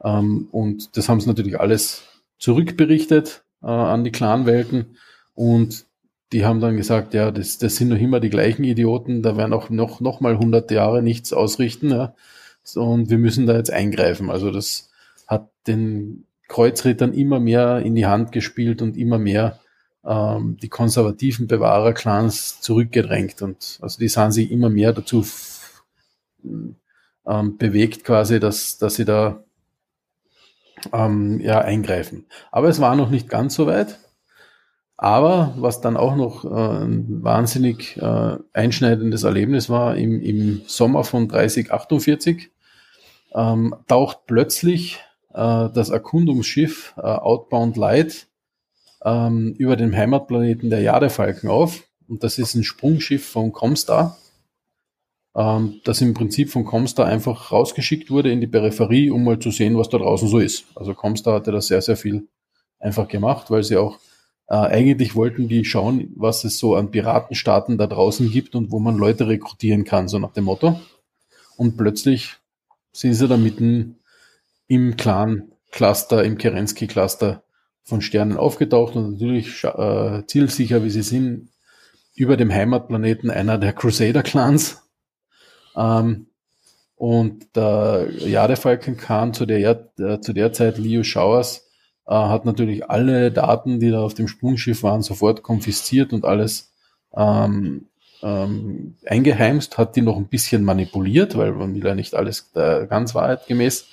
Ähm, 0.03 0.47
und 0.51 0.97
das 0.97 1.09
haben 1.09 1.21
sie 1.21 1.27
natürlich 1.27 1.59
alles 1.59 2.03
zurückberichtet 2.37 3.43
äh, 3.61 3.67
an 3.67 4.03
die 4.03 4.11
Clanwelten 4.11 4.97
und 5.35 5.85
die 6.31 6.45
haben 6.45 6.61
dann 6.61 6.77
gesagt, 6.77 7.13
ja, 7.13 7.29
das, 7.31 7.57
das 7.57 7.75
sind 7.75 7.89
noch 7.89 7.97
immer 7.97 8.19
die 8.19 8.29
gleichen 8.29 8.63
Idioten, 8.63 9.21
da 9.21 9.35
werden 9.35 9.53
auch 9.53 9.69
noch, 9.69 9.99
noch 9.99 10.21
mal 10.21 10.33
100 10.33 10.71
Jahre 10.71 11.01
nichts 11.01 11.33
ausrichten. 11.33 11.89
Ja. 11.91 12.15
Und 12.75 13.09
wir 13.09 13.17
müssen 13.17 13.47
da 13.47 13.57
jetzt 13.57 13.71
eingreifen. 13.71 14.29
Also 14.29 14.51
das 14.51 14.89
hat 15.27 15.49
den 15.67 16.25
Kreuzrittern 16.47 17.13
immer 17.13 17.39
mehr 17.39 17.79
in 17.79 17.95
die 17.95 18.05
Hand 18.05 18.31
gespielt 18.31 18.81
und 18.81 18.97
immer 18.97 19.17
mehr 19.17 19.59
ähm, 20.05 20.57
die 20.61 20.69
konservativen 20.69 21.47
Bewahrerclans 21.47 22.61
zurückgedrängt. 22.61 23.41
Und 23.41 23.79
also 23.81 23.99
die 23.99 24.07
sahen 24.07 24.31
sich 24.31 24.51
immer 24.51 24.69
mehr 24.69 24.93
dazu 24.93 25.25
ähm, 26.43 27.57
bewegt, 27.57 28.03
quasi, 28.03 28.39
dass, 28.39 28.77
dass 28.77 28.95
sie 28.95 29.05
da 29.05 29.43
ähm, 30.91 31.39
ja, 31.39 31.59
eingreifen. 31.59 32.25
Aber 32.51 32.69
es 32.69 32.81
war 32.81 32.95
noch 32.95 33.09
nicht 33.09 33.29
ganz 33.29 33.55
so 33.55 33.67
weit. 33.67 33.99
Aber 35.01 35.55
was 35.57 35.81
dann 35.81 35.97
auch 35.97 36.15
noch 36.15 36.45
äh, 36.45 36.83
ein 36.85 37.23
wahnsinnig 37.23 37.97
äh, 37.97 38.37
einschneidendes 38.53 39.23
Erlebnis 39.23 39.67
war, 39.67 39.97
im, 39.97 40.21
im 40.21 40.61
Sommer 40.67 41.03
von 41.03 41.27
3048 41.27 42.51
ähm, 43.33 43.73
taucht 43.87 44.27
plötzlich 44.27 44.99
äh, 45.33 45.69
das 45.73 45.89
Erkundungsschiff 45.89 46.93
äh, 46.97 47.01
Outbound 47.01 47.77
Light 47.77 48.27
ähm, 49.03 49.55
über 49.57 49.75
dem 49.75 49.91
Heimatplaneten 49.91 50.69
der 50.69 50.81
Jadefalken 50.81 51.49
auf. 51.49 51.81
Und 52.07 52.23
das 52.23 52.37
ist 52.37 52.53
ein 52.53 52.63
Sprungschiff 52.63 53.27
von 53.27 53.51
Comstar, 53.51 54.19
ähm, 55.35 55.81
das 55.83 55.99
im 56.01 56.13
Prinzip 56.13 56.51
von 56.51 56.63
Comstar 56.63 57.07
einfach 57.07 57.51
rausgeschickt 57.51 58.11
wurde 58.11 58.31
in 58.31 58.39
die 58.39 58.45
Peripherie, 58.45 59.09
um 59.09 59.23
mal 59.23 59.39
zu 59.39 59.49
sehen, 59.49 59.75
was 59.79 59.89
da 59.89 59.97
draußen 59.97 60.27
so 60.27 60.37
ist. 60.37 60.65
Also 60.75 60.93
Comstar 60.93 61.33
hatte 61.33 61.51
das 61.51 61.65
sehr, 61.65 61.81
sehr 61.81 61.97
viel 61.97 62.27
einfach 62.77 63.07
gemacht, 63.07 63.49
weil 63.49 63.63
sie 63.63 63.77
auch 63.77 63.97
äh, 64.51 64.55
eigentlich 64.55 65.15
wollten 65.15 65.47
die 65.47 65.63
schauen, 65.63 66.11
was 66.17 66.43
es 66.43 66.59
so 66.59 66.75
an 66.75 66.91
Piratenstaaten 66.91 67.77
da 67.77 67.87
draußen 67.87 68.29
gibt 68.29 68.53
und 68.53 68.69
wo 68.69 68.79
man 68.79 68.97
Leute 68.97 69.27
rekrutieren 69.27 69.85
kann, 69.85 70.09
so 70.09 70.19
nach 70.19 70.33
dem 70.33 70.43
Motto. 70.43 70.77
Und 71.55 71.77
plötzlich 71.77 72.35
sind 72.91 73.13
sie 73.13 73.29
da 73.29 73.37
mitten 73.37 74.01
im 74.67 74.97
Clan-Cluster, 74.97 76.25
im 76.25 76.37
Kerensky-Cluster 76.37 77.43
von 77.85 78.01
Sternen 78.01 78.35
aufgetaucht 78.35 78.97
und 78.97 79.13
natürlich 79.13 79.63
äh, 79.63 80.23
zielsicher, 80.27 80.83
wie 80.83 80.89
sie 80.89 81.01
sind, 81.01 81.47
über 82.13 82.35
dem 82.35 82.51
Heimatplaneten 82.51 83.31
einer 83.31 83.57
der 83.57 83.71
Crusader-Clans. 83.71 84.81
Ähm, 85.77 86.27
und 86.95 87.55
der 87.55 88.09
Jadefalken 88.17 88.97
Khan 88.97 89.33
zu 89.33 89.45
der, 89.45 89.91
äh, 89.97 90.19
zu 90.19 90.33
der 90.33 90.51
Zeit 90.51 90.77
Leo 90.77 91.03
Showers 91.03 91.70
äh, 92.07 92.13
hat 92.13 92.45
natürlich 92.45 92.89
alle 92.89 93.31
Daten, 93.31 93.79
die 93.79 93.91
da 93.91 94.01
auf 94.01 94.13
dem 94.13 94.27
Sprungschiff 94.27 94.83
waren, 94.83 95.01
sofort 95.01 95.43
konfisziert 95.43 96.13
und 96.13 96.25
alles 96.25 96.73
ähm, 97.15 97.87
ähm, 98.23 98.95
eingeheimst, 99.05 99.77
hat 99.77 99.95
die 99.95 100.01
noch 100.01 100.17
ein 100.17 100.27
bisschen 100.27 100.63
manipuliert, 100.63 101.37
weil 101.37 101.51
man 101.53 101.73
will 101.75 101.85
ja 101.85 101.95
nicht 101.95 102.13
alles 102.13 102.51
äh, 102.55 102.87
ganz 102.87 103.15
wahrheitgemäß 103.15 103.87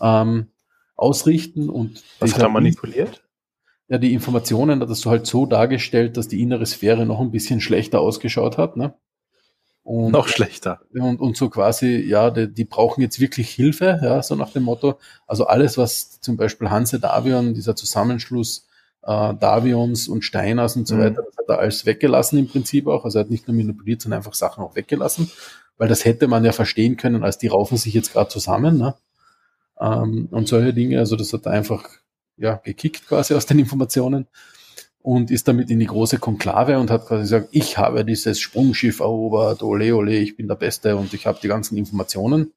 ähm, 0.00 0.48
ausrichten. 0.96 1.68
Und 1.68 2.02
Was 2.20 2.34
hat 2.34 2.42
er 2.42 2.48
manipuliert? 2.48 3.22
Ja, 3.88 3.98
die 3.98 4.12
Informationen 4.12 4.80
hat 4.80 4.90
es 4.90 5.00
so 5.00 5.10
halt 5.10 5.26
so 5.26 5.46
dargestellt, 5.46 6.16
dass 6.16 6.28
die 6.28 6.42
innere 6.42 6.66
Sphäre 6.66 7.06
noch 7.06 7.20
ein 7.20 7.30
bisschen 7.30 7.60
schlechter 7.60 8.00
ausgeschaut 8.00 8.58
hat. 8.58 8.76
Ne? 8.76 8.94
Und, 9.88 10.12
noch 10.12 10.28
schlechter. 10.28 10.82
Und, 10.92 11.18
und 11.18 11.38
so 11.38 11.48
quasi, 11.48 11.96
ja, 11.96 12.30
die, 12.30 12.52
die 12.52 12.66
brauchen 12.66 13.00
jetzt 13.00 13.20
wirklich 13.20 13.48
Hilfe, 13.48 13.98
ja, 14.02 14.22
so 14.22 14.34
nach 14.34 14.52
dem 14.52 14.64
Motto. 14.64 14.98
Also 15.26 15.46
alles, 15.46 15.78
was 15.78 16.20
zum 16.20 16.36
Beispiel 16.36 16.68
Hanse 16.68 17.00
Davion, 17.00 17.54
dieser 17.54 17.74
Zusammenschluss 17.74 18.66
äh, 19.02 19.32
Davions 19.34 20.08
und 20.08 20.26
Steiners 20.26 20.76
und 20.76 20.86
so 20.86 20.96
mhm. 20.96 21.00
weiter, 21.00 21.22
das 21.22 21.38
hat 21.38 21.48
er 21.48 21.60
alles 21.60 21.86
weggelassen 21.86 22.38
im 22.38 22.48
Prinzip 22.48 22.86
auch. 22.86 23.06
Also 23.06 23.18
er 23.18 23.24
hat 23.24 23.30
nicht 23.30 23.48
nur 23.48 23.56
manipuliert, 23.56 24.02
sondern 24.02 24.18
einfach 24.18 24.34
Sachen 24.34 24.62
auch 24.62 24.76
weggelassen. 24.76 25.30
Weil 25.78 25.88
das 25.88 26.04
hätte 26.04 26.28
man 26.28 26.44
ja 26.44 26.52
verstehen 26.52 26.98
können, 26.98 27.24
als 27.24 27.38
die 27.38 27.46
raufen 27.46 27.78
sich 27.78 27.94
jetzt 27.94 28.12
gerade 28.12 28.28
zusammen. 28.28 28.76
Ne? 28.76 28.94
Ähm, 29.80 30.28
und 30.30 30.48
solche 30.48 30.74
Dinge, 30.74 30.98
also 30.98 31.16
das 31.16 31.32
hat 31.32 31.46
er 31.46 31.52
einfach 31.52 31.88
ja, 32.36 32.56
gekickt 32.56 33.08
quasi 33.08 33.32
aus 33.32 33.46
den 33.46 33.58
Informationen 33.58 34.26
und 35.08 35.30
ist 35.30 35.48
damit 35.48 35.70
in 35.70 35.78
die 35.78 35.86
große 35.86 36.18
Konklave 36.18 36.78
und 36.78 36.90
hat 36.90 37.06
quasi 37.06 37.22
gesagt, 37.22 37.48
ich 37.52 37.78
habe 37.78 38.04
dieses 38.04 38.40
Sprungschiff 38.40 39.00
erobert, 39.00 39.62
ole 39.62 39.96
ole, 39.96 40.14
ich 40.18 40.36
bin 40.36 40.48
der 40.48 40.54
Beste 40.54 40.96
und 40.96 41.14
ich 41.14 41.26
habe 41.26 41.38
die 41.42 41.48
ganzen 41.48 41.78
Informationen 41.78 42.52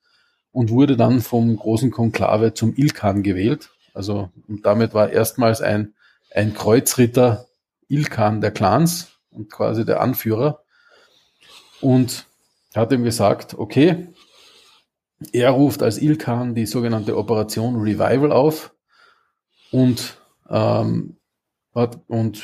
und 0.51 0.69
wurde 0.69 0.97
dann 0.97 1.21
vom 1.21 1.55
großen 1.55 1.91
Konklave 1.91 2.53
zum 2.53 2.75
Ilkan 2.75 3.23
gewählt. 3.23 3.69
Also 3.93 4.31
und 4.49 4.65
damit 4.65 4.93
war 4.93 5.11
erstmals 5.11 5.61
ein, 5.61 5.93
ein 6.35 6.53
Kreuzritter 6.53 7.45
Ilkan 7.87 8.41
der 8.41 8.51
Clans 8.51 9.13
und 9.29 9.49
quasi 9.49 9.85
der 9.85 10.01
Anführer 10.01 10.61
und 11.79 12.25
hat 12.75 12.91
ihm 12.91 13.05
gesagt, 13.05 13.53
okay, 13.57 14.09
er 15.31 15.51
ruft 15.51 15.83
als 15.83 16.01
Ilkan 16.01 16.53
die 16.53 16.65
sogenannte 16.65 17.15
Operation 17.15 17.77
Revival 17.77 18.33
auf 18.33 18.73
und 19.71 20.17
ähm, 20.49 21.15
und 21.73 22.43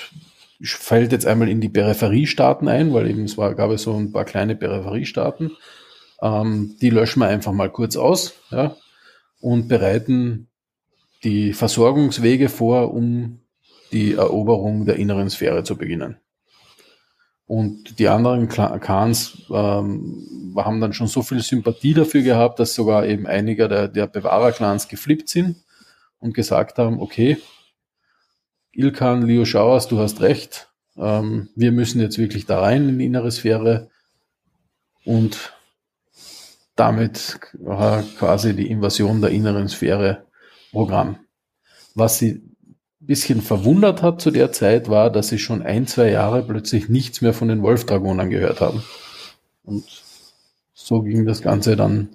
fällt 0.62 1.12
jetzt 1.12 1.26
einmal 1.26 1.50
in 1.50 1.62
die 1.62 1.70
Peripheriestaaten 1.70 2.68
ein, 2.68 2.94
weil 2.94 3.10
eben 3.10 3.26
es 3.26 3.38
war, 3.38 3.54
gab 3.54 3.72
es 3.72 3.84
so 3.84 3.96
ein 3.96 4.12
paar 4.12 4.26
kleine 4.26 4.56
Peripheriestaaten. 4.56 5.52
Ähm, 6.22 6.76
die 6.82 6.90
löschen 6.90 7.20
wir 7.20 7.28
einfach 7.28 7.52
mal 7.52 7.70
kurz 7.70 7.96
aus 7.96 8.34
ja, 8.50 8.76
und 9.40 9.68
bereiten 9.68 10.48
die 11.24 11.54
Versorgungswege 11.54 12.50
vor, 12.50 12.94
um 12.94 13.40
die 13.92 14.14
Eroberung 14.14 14.86
der 14.86 14.98
inneren 14.98 15.30
Sphäre 15.30 15.64
zu 15.64 15.78
beginnen. 15.78 16.18
Und 17.46 18.00
die 18.00 18.10
anderen 18.10 18.50
Khans 18.50 19.44
ähm, 19.50 20.54
haben 20.58 20.82
dann 20.82 20.92
schon 20.92 21.08
so 21.08 21.22
viel 21.22 21.40
Sympathie 21.40 21.94
dafür 21.94 22.22
gehabt, 22.22 22.60
dass 22.60 22.76
sogar 22.76 23.06
eben 23.06 23.26
einige 23.26 23.70
der, 23.70 23.88
der 23.88 24.08
Bewahrer-Clans 24.08 24.90
geflippt 24.90 25.30
sind 25.30 25.56
und 26.20 26.34
gesagt 26.34 26.78
haben, 26.78 27.00
okay, 27.00 27.38
Ilkan, 28.78 29.26
Leo 29.26 29.44
Schauers, 29.44 29.88
du 29.88 29.98
hast 29.98 30.22
recht. 30.22 30.70
Ähm, 30.98 31.50
wir 31.56 31.72
müssen 31.72 32.00
jetzt 32.00 32.20
wirklich 32.20 32.46
da 32.46 32.62
rein 32.62 32.88
in 32.88 33.00
die 33.00 33.06
innere 33.06 33.32
Sphäre 33.32 33.90
und 35.04 35.54
damit 36.76 37.40
war 37.54 38.04
quasi 38.20 38.56
die 38.56 38.70
Invasion 38.70 39.20
der 39.20 39.32
inneren 39.32 39.68
Sphäre 39.68 40.28
Programm. 40.72 41.18
Was 41.96 42.20
sie 42.20 42.34
ein 42.34 42.66
bisschen 43.00 43.42
verwundert 43.42 44.04
hat 44.04 44.22
zu 44.22 44.30
der 44.30 44.52
Zeit 44.52 44.90
war, 44.90 45.10
dass 45.10 45.30
sie 45.30 45.40
schon 45.40 45.64
ein, 45.64 45.88
zwei 45.88 46.12
Jahre 46.12 46.44
plötzlich 46.44 46.88
nichts 46.88 47.22
mehr 47.22 47.34
von 47.34 47.48
den 47.48 47.64
Wolfdragonern 47.64 48.30
gehört 48.30 48.62
haben. 48.62 48.84
Und 49.64 49.86
so 50.76 51.02
ging 51.02 51.26
das 51.26 51.42
Ganze 51.42 51.76
dann, 51.76 52.10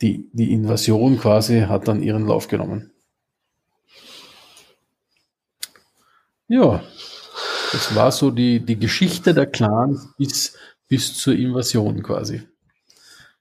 die, 0.00 0.30
die 0.32 0.52
Invasion 0.52 1.18
quasi 1.18 1.62
hat 1.62 1.88
dann 1.88 2.04
ihren 2.04 2.24
Lauf 2.24 2.46
genommen. 2.46 2.92
Ja, 6.48 6.82
das 7.72 7.94
war 7.94 8.12
so 8.12 8.30
die, 8.30 8.60
die 8.60 8.78
Geschichte 8.78 9.34
der 9.34 9.46
Clans 9.46 10.08
bis, 10.16 10.56
bis 10.88 11.14
zur 11.14 11.34
Invasion 11.34 12.02
quasi. 12.02 12.42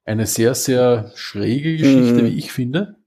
Eine 0.04 0.26
sehr, 0.26 0.56
sehr 0.56 1.12
schräge 1.16 1.78
Geschichte, 1.78 2.22
mhm. 2.22 2.26
wie 2.26 2.38
ich 2.38 2.52
finde, 2.52 2.98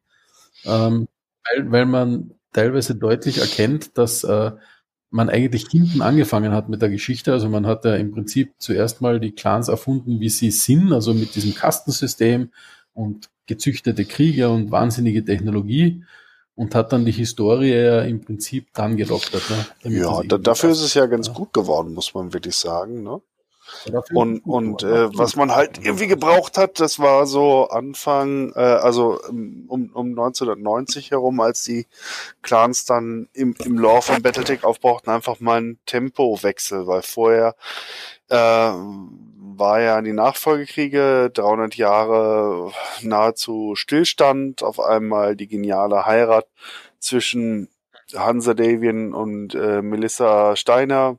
ähm, 0.65 1.09
weil, 1.45 1.71
weil 1.73 1.87
man 1.87 2.35
teilweise 2.53 2.95
deutlich 2.95 3.39
erkennt, 3.39 3.99
dass 3.99 4.25
äh, 4.25 4.53
man 5.11 5.31
eigentlich 5.31 5.67
hinten 5.69 6.03
angefangen 6.03 6.53
hat 6.53 6.69
mit 6.69 6.83
der 6.83 6.91
Geschichte. 6.91 7.33
Also 7.33 7.49
man 7.49 7.67
hat 7.67 7.85
ja 7.85 7.95
im 7.97 8.11
Prinzip 8.13 8.53
zuerst 8.59 9.01
mal 9.01 9.21
die 9.21 9.33
Clans 9.33 9.69
erfunden, 9.69 10.21
wie 10.21 10.29
sie 10.29 10.51
sind, 10.51 10.93
also 10.93 11.15
mit 11.15 11.35
diesem 11.35 11.55
Kastensystem 11.55 12.51
und 12.93 13.31
gezüchtete 13.47 14.05
Krieger 14.05 14.51
und 14.51 14.71
wahnsinnige 14.71 15.25
Technologie 15.25 16.05
und 16.59 16.75
hat 16.75 16.93
dann 16.93 17.05
die 17.05 17.13
Historie 17.13 17.73
ja 17.73 18.03
im 18.03 18.21
Prinzip 18.21 18.75
dann 18.75 18.97
gedoktert. 18.97 19.45
Ne? 19.85 19.97
Ja, 19.97 20.23
da, 20.25 20.39
dafür 20.39 20.71
ist 20.71 20.81
es 20.81 20.93
ja 20.93 21.07
ganz 21.07 21.29
ja. 21.29 21.33
gut 21.33 21.53
geworden, 21.53 21.95
muss 21.95 22.15
man 22.15 22.33
wirklich 22.33 22.57
sagen. 22.57 23.05
Ne? 23.05 23.21
Und, 24.13 24.41
und 24.41 24.83
äh, 24.83 25.09
was 25.17 25.37
man 25.37 25.55
halt 25.55 25.79
irgendwie 25.79 26.07
gebraucht 26.07 26.59
hat, 26.59 26.81
das 26.81 26.99
war 26.99 27.27
so 27.27 27.69
Anfang, 27.69 28.53
äh, 28.55 28.61
also 28.61 29.21
um, 29.29 29.91
um 29.93 30.09
1990 30.11 31.11
herum, 31.11 31.41
als 31.41 31.65
die 31.65 31.87
Clans 32.43 32.85
dann 32.85 33.29
im, 33.33 33.55
im 33.65 33.79
Lore 33.79 34.03
von 34.03 34.23
Battletech 34.23 34.65
aufbrauchten, 34.65 35.13
einfach 35.13 35.41
mal 35.41 35.59
einen 35.59 35.79
Tempowechsel, 35.87 36.87
weil 36.87 37.03
vorher 37.03 37.55
äh, 38.29 38.37
war 38.37 39.81
ja 39.81 40.01
die 40.01 40.13
Nachfolgekriege, 40.13 41.31
300 41.33 41.75
Jahre 41.77 42.73
nahezu 43.03 43.75
Stillstand, 43.75 44.63
auf 44.63 44.81
einmal 44.81 45.37
die 45.37 45.49
geniale 45.49 46.07
Heirat 46.07 46.47
zwischen 47.01 47.69
Hansa 48.15 48.55
Davian 48.55 49.13
und 49.13 49.55
äh, 49.55 49.83
Melissa 49.83 50.57
Steiner, 50.57 51.19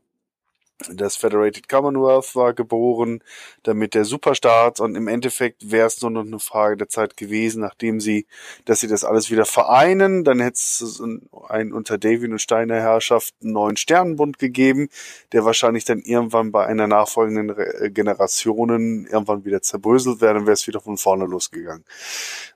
das 0.87 1.15
Federated 1.15 1.67
Commonwealth 1.67 2.35
war 2.35 2.53
geboren, 2.53 3.21
damit 3.63 3.93
der 3.93 4.05
Superstaat 4.05 4.79
und 4.79 4.95
im 4.95 5.07
Endeffekt 5.07 5.71
wäre 5.71 5.87
es 5.87 6.01
nur 6.01 6.11
noch 6.11 6.25
eine 6.25 6.39
Frage 6.39 6.77
der 6.77 6.89
Zeit 6.89 7.17
gewesen, 7.17 7.61
nachdem 7.61 7.99
sie, 7.99 8.25
dass 8.65 8.79
sie 8.79 8.87
das 8.87 9.03
alles 9.03 9.29
wieder 9.29 9.45
vereinen, 9.45 10.23
dann 10.23 10.39
hätte 10.39 10.53
es 10.53 11.01
ein 11.49 11.73
unter 11.73 11.97
David 11.97 12.31
und 12.31 12.39
Steiner 12.39 12.75
Herrschaft 12.75 13.33
einen 13.41 13.53
neuen 13.53 13.77
Sternenbund 13.77 14.39
gegeben, 14.39 14.89
der 15.33 15.43
wahrscheinlich 15.43 15.85
dann 15.85 15.99
irgendwann 15.99 16.51
bei 16.51 16.65
einer 16.65 16.87
nachfolgenden 16.87 17.57
äh, 17.57 17.89
Generationen 17.91 19.05
irgendwann 19.05 19.45
wieder 19.45 19.61
zerbröselt 19.61 20.21
wäre, 20.21 20.35
dann 20.35 20.45
wäre 20.45 20.53
es 20.53 20.67
wieder 20.67 20.79
von 20.79 20.97
vorne 20.97 21.25
losgegangen. 21.25 21.83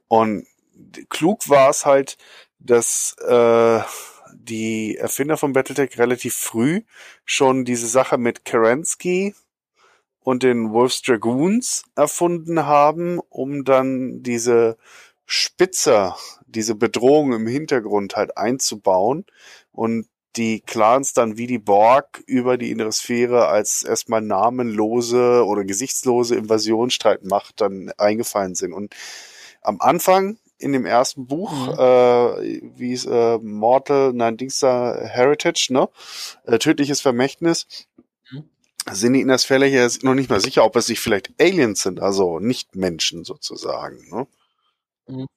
Und 0.07 0.47
klug 1.09 1.49
war 1.49 1.69
es 1.69 1.85
halt, 1.85 2.17
dass 2.59 3.15
äh, 3.27 3.79
die 4.43 4.97
Erfinder 4.97 5.37
von 5.37 5.53
Battletech 5.53 5.97
relativ 5.97 6.35
früh 6.35 6.81
schon 7.25 7.65
diese 7.65 7.87
Sache 7.87 8.17
mit 8.17 8.45
Kerensky 8.45 9.33
und 10.19 10.43
den 10.43 10.71
Wolf's 10.71 11.01
Dragoons 11.01 11.83
erfunden 11.95 12.65
haben, 12.65 13.19
um 13.29 13.63
dann 13.63 14.23
diese 14.23 14.77
Spitzer, 15.25 16.17
diese 16.45 16.75
Bedrohung 16.75 17.33
im 17.33 17.47
Hintergrund 17.47 18.15
halt 18.15 18.37
einzubauen 18.37 19.25
und 19.71 20.07
die 20.35 20.61
Clans 20.61 21.13
dann 21.13 21.37
wie 21.37 21.47
die 21.47 21.59
Borg 21.59 22.23
über 22.25 22.57
die 22.57 22.71
innere 22.71 22.91
Sphäre 22.91 23.47
als 23.47 23.83
erstmal 23.83 24.21
namenlose 24.21 25.45
oder 25.45 25.63
gesichtslose 25.63 26.35
Invasionsstreitmacht 26.35 27.61
dann 27.61 27.91
eingefallen 27.97 28.55
sind. 28.55 28.73
Und 28.73 28.95
am 29.61 29.79
Anfang 29.79 30.37
in 30.63 30.73
dem 30.73 30.85
ersten 30.85 31.27
Buch, 31.27 31.51
mhm. 31.51 31.73
äh, 31.73 32.61
wie 32.77 32.93
es 32.93 33.05
äh, 33.05 33.37
Mortal, 33.39 34.13
nein, 34.13 34.37
Dings 34.37 34.59
da, 34.59 34.95
Heritage, 34.95 35.67
ne? 35.71 35.89
Äh, 36.45 36.57
tödliches 36.57 37.01
Vermächtnis. 37.01 37.67
Mhm. 38.31 38.49
Sind 38.91 39.13
die 39.13 39.21
in 39.21 39.27
der 39.27 39.37
Sphäre 39.37 39.65
jetzt 39.65 40.03
noch 40.03 40.15
nicht 40.15 40.29
mal 40.29 40.39
sicher, 40.41 40.63
ob 40.63 40.75
es 40.75 40.87
sich 40.87 40.99
vielleicht 40.99 41.33
Aliens 41.39 41.83
sind, 41.83 41.99
also 41.99 42.39
nicht 42.39 42.75
Menschen 42.75 43.23
sozusagen. 43.25 44.09
Ne? 44.09 44.27
Mhm. 45.07 45.27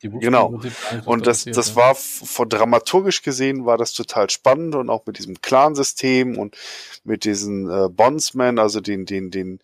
Genau. 0.00 0.60
Und 1.06 1.26
das, 1.26 1.44
das 1.44 1.76
war 1.76 1.94
von 1.94 2.48
dramaturgisch 2.48 3.22
gesehen 3.22 3.64
war 3.64 3.78
das 3.78 3.94
total 3.94 4.28
spannend 4.28 4.74
und 4.74 4.90
auch 4.90 5.06
mit 5.06 5.16
diesem 5.16 5.40
Clan-System 5.40 6.36
und 6.36 6.56
mit 7.04 7.24
diesen 7.24 7.70
äh, 7.70 7.88
Bondsmen, 7.88 8.58
also 8.58 8.80
den, 8.80 9.06
den, 9.06 9.30
den, 9.30 9.60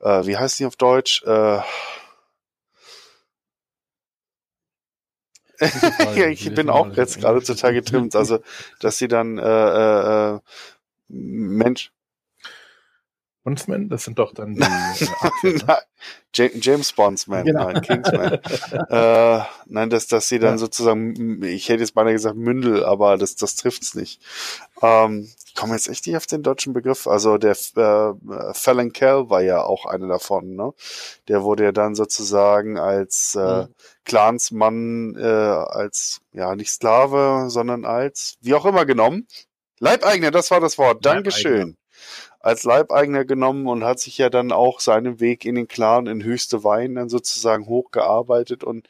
äh, 0.00 0.24
wie 0.24 0.38
heißt 0.38 0.58
die 0.60 0.66
auf 0.66 0.76
Deutsch? 0.76 1.22
Äh, 1.24 1.60
ja, 6.16 6.26
ich 6.28 6.52
bin 6.54 6.70
auch 6.70 6.94
jetzt 6.96 7.20
gerade 7.20 7.42
total 7.42 7.74
getrimmt. 7.74 8.16
Also, 8.16 8.40
dass 8.80 8.98
sie 8.98 9.08
dann 9.08 9.38
äh, 9.38 9.42
äh, 9.42 10.34
äh 10.34 10.40
Mensch. 11.08 11.92
Bondsman, 13.44 13.88
das 13.88 14.04
sind 14.04 14.18
doch 14.18 14.32
dann 14.32 14.54
die 14.54 14.62
äh, 16.32 16.50
James 16.60 16.92
Bondsman, 16.92 17.44
genau. 17.44 17.70
nein, 17.70 17.82
Kingsman. 17.82 18.34
äh, 18.88 19.44
nein, 19.66 19.90
dass, 19.90 20.06
dass 20.06 20.28
sie 20.28 20.38
dann 20.38 20.54
ja. 20.54 20.58
sozusagen, 20.58 21.42
ich 21.42 21.68
hätte 21.68 21.80
jetzt 21.80 21.94
beinahe 21.94 22.12
gesagt 22.12 22.36
Mündel, 22.36 22.84
aber 22.84 23.18
das, 23.18 23.34
das 23.34 23.56
trifft's 23.56 23.94
nicht. 23.94 24.20
Ähm, 24.80 25.28
ich 25.52 25.54
komme 25.54 25.74
jetzt 25.74 25.88
echt 25.88 26.06
nicht 26.06 26.16
auf 26.16 26.26
den 26.26 26.42
deutschen 26.42 26.72
Begriff. 26.72 27.06
Also 27.06 27.36
der 27.36 27.50
äh, 27.50 28.54
Fallon 28.54 28.92
Kell 28.92 29.28
war 29.28 29.42
ja 29.42 29.62
auch 29.62 29.84
einer 29.86 30.08
davon, 30.08 30.54
ne? 30.54 30.72
Der 31.28 31.42
wurde 31.42 31.64
ja 31.64 31.72
dann 31.72 31.94
sozusagen 31.94 32.78
als 32.78 33.34
äh, 33.34 33.64
mhm. 33.64 33.74
Clansmann, 34.04 35.14
äh, 35.18 35.26
als 35.26 36.20
ja 36.32 36.54
nicht 36.56 36.70
Sklave, 36.70 37.50
sondern 37.50 37.84
als 37.84 38.36
wie 38.40 38.54
auch 38.54 38.64
immer 38.64 38.86
genommen. 38.86 39.26
Leibeigner, 39.78 40.30
das 40.30 40.50
war 40.50 40.60
das 40.60 40.78
Wort. 40.78 41.04
Dankeschön. 41.04 41.76
Als 42.42 42.64
Leibeigner 42.64 43.24
genommen 43.24 43.66
und 43.68 43.84
hat 43.84 44.00
sich 44.00 44.18
ja 44.18 44.28
dann 44.28 44.52
auch 44.52 44.80
seinen 44.80 45.20
Weg 45.20 45.44
in 45.44 45.54
den 45.54 45.68
Clan 45.68 46.06
in 46.06 46.24
höchste 46.24 46.64
Wein 46.64 46.96
dann 46.96 47.08
sozusagen 47.08 47.66
hochgearbeitet 47.66 48.64
und 48.64 48.88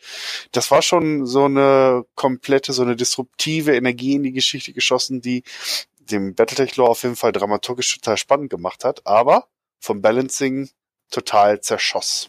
das 0.53 0.71
war 0.71 0.83
schon 0.83 1.27
so 1.27 1.45
eine 1.45 2.05
komplette, 2.15 2.73
so 2.73 2.83
eine 2.83 2.97
disruptive 2.97 3.77
Energie 3.77 4.15
in 4.15 4.23
die 4.23 4.33
Geschichte 4.33 4.73
geschossen, 4.73 5.21
die 5.21 5.45
dem 5.99 6.35
Battletech-Lore 6.35 6.91
auf 6.91 7.03
jeden 7.03 7.17
Fall 7.17 7.33
dramaturgisch 7.33 7.95
total 7.95 8.17
spannend 8.17 8.51
gemacht 8.51 8.85
hat, 8.85 9.07
aber 9.07 9.47
vom 9.79 10.01
Balancing 10.01 10.71
total 11.11 11.61
zerschoss. 11.61 12.29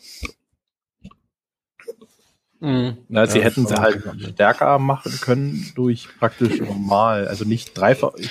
Mhm. 2.63 2.97
Na, 3.09 3.27
sie 3.27 3.39
ja, 3.39 3.43
hätten 3.43 3.67
sie 3.67 3.75
halt 3.75 4.01
stärker 4.21 4.79
machen 4.79 5.19
können 5.19 5.73
durch 5.75 6.07
praktisch 6.17 6.61
normal, 6.61 7.27
also 7.27 7.43
nicht 7.43 7.77
dreifach. 7.77 8.13
Ich 8.15 8.29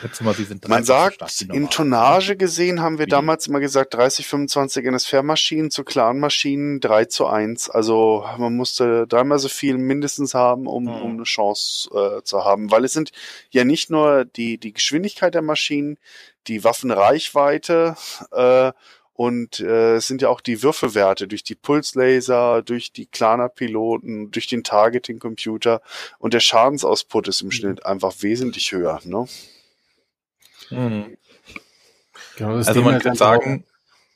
schätze 0.00 0.24
mal, 0.24 0.32
sie 0.32 0.44
sind 0.44 0.66
Man 0.66 0.84
sagt, 0.84 1.20
in 1.52 1.68
Tonnage 1.68 2.34
gesehen 2.34 2.80
haben 2.80 2.98
wir 2.98 3.04
Wie? 3.04 3.10
damals 3.10 3.46
immer 3.46 3.60
gesagt 3.60 3.92
30, 3.92 4.26
25 4.26 4.86
NSFR-Maschinen 4.86 5.70
zu 5.70 5.84
Clan-Maschinen 5.84 6.80
3 6.80 7.04
zu 7.04 7.26
1. 7.26 7.68
Also 7.68 8.24
man 8.38 8.56
musste 8.56 9.06
dreimal 9.06 9.38
so 9.38 9.50
viel 9.50 9.76
mindestens 9.76 10.32
haben, 10.32 10.66
um, 10.66 10.84
mhm. 10.84 11.02
um 11.02 11.10
eine 11.16 11.24
Chance 11.24 11.90
äh, 11.90 12.22
zu 12.22 12.42
haben, 12.42 12.70
weil 12.70 12.86
es 12.86 12.94
sind 12.94 13.12
ja 13.50 13.64
nicht 13.64 13.90
nur 13.90 14.24
die, 14.24 14.56
die 14.56 14.72
Geschwindigkeit 14.72 15.34
der 15.34 15.42
Maschinen, 15.42 15.98
die 16.46 16.64
Waffenreichweite 16.64 17.96
äh, 18.32 18.72
und 19.14 19.60
äh, 19.60 19.94
es 19.94 20.08
sind 20.08 20.22
ja 20.22 20.28
auch 20.28 20.40
die 20.40 20.62
Würfelwerte 20.62 21.28
durch 21.28 21.44
die 21.44 21.54
Pulslaser, 21.54 22.62
durch 22.62 22.92
die 22.92 23.06
Klana-Piloten, 23.06 24.32
durch 24.32 24.48
den 24.48 24.64
Targeting-Computer 24.64 25.80
und 26.18 26.34
der 26.34 26.40
Schadensausput 26.40 27.28
ist 27.28 27.40
im 27.40 27.46
mhm. 27.46 27.52
Schnitt 27.52 27.86
einfach 27.86 28.12
wesentlich 28.20 28.72
höher. 28.72 29.00
Ne? 29.04 29.26
Mhm. 30.70 31.16
Genau, 32.36 32.56
also 32.56 32.82
man 32.82 32.98
kann 32.98 33.14
sagen, 33.14 33.64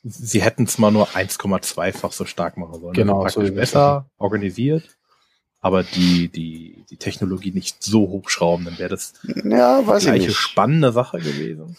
sie 0.02 0.42
hätten 0.42 0.64
es 0.64 0.78
mal 0.78 0.90
nur 0.90 1.08
1,2-fach 1.10 2.10
so 2.10 2.24
stark 2.24 2.56
machen 2.56 2.80
sollen. 2.80 2.94
Genau, 2.94 3.22
also 3.22 3.46
so 3.46 3.52
besser 3.52 4.10
organisiert, 4.18 4.96
aber 5.60 5.84
die, 5.84 6.28
die, 6.28 6.84
die 6.90 6.96
Technologie 6.96 7.52
nicht 7.52 7.84
so 7.84 8.00
hochschrauben, 8.00 8.64
dann 8.64 8.78
wäre 8.78 8.90
das 8.90 9.12
ja, 9.44 9.86
weiß 9.86 10.02
gleiche 10.02 10.22
ich 10.22 10.28
nicht. 10.28 10.38
spannende 10.38 10.90
Sache 10.90 11.18
gewesen 11.18 11.76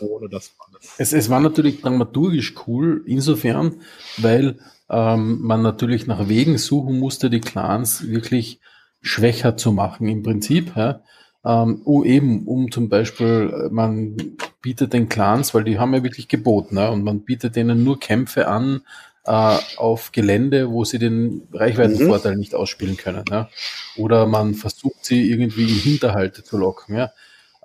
ohne 0.00 0.28
das 0.28 0.52
alles. 0.58 0.65
Es, 0.98 1.12
es 1.12 1.30
war 1.30 1.40
natürlich 1.40 1.80
dramaturgisch 1.80 2.54
cool, 2.66 3.02
insofern, 3.06 3.76
weil 4.18 4.58
ähm, 4.88 5.40
man 5.42 5.62
natürlich 5.62 6.06
nach 6.06 6.28
Wegen 6.28 6.58
suchen 6.58 6.98
musste, 6.98 7.30
die 7.30 7.40
Clans 7.40 8.08
wirklich 8.08 8.60
schwächer 9.00 9.56
zu 9.56 9.72
machen 9.72 10.08
im 10.08 10.22
Prinzip. 10.22 10.76
Ja? 10.76 11.00
Ähm, 11.44 11.82
um 11.84 12.04
eben, 12.04 12.46
um 12.46 12.70
zum 12.70 12.88
Beispiel, 12.88 13.52
äh, 13.52 13.68
man 13.70 14.16
bietet 14.62 14.92
den 14.92 15.08
Clans, 15.08 15.54
weil 15.54 15.64
die 15.64 15.78
haben 15.78 15.94
ja 15.94 16.02
wirklich 16.02 16.28
geboten, 16.28 16.76
ja? 16.76 16.88
und 16.88 17.02
man 17.04 17.20
bietet 17.20 17.56
denen 17.56 17.84
nur 17.84 18.00
Kämpfe 18.00 18.48
an 18.48 18.82
äh, 19.24 19.58
auf 19.76 20.12
Gelände, 20.12 20.70
wo 20.70 20.84
sie 20.84 20.98
den 20.98 21.48
Reichweitenvorteil 21.52 22.32
mhm. 22.32 22.40
nicht 22.40 22.54
ausspielen 22.54 22.96
können. 22.96 23.24
Ja? 23.30 23.48
Oder 23.96 24.26
man 24.26 24.54
versucht 24.54 25.04
sie 25.04 25.30
irgendwie 25.30 25.64
in 25.64 25.80
Hinterhalte 25.80 26.42
zu 26.42 26.58
locken. 26.58 26.96
Ja? 26.96 27.12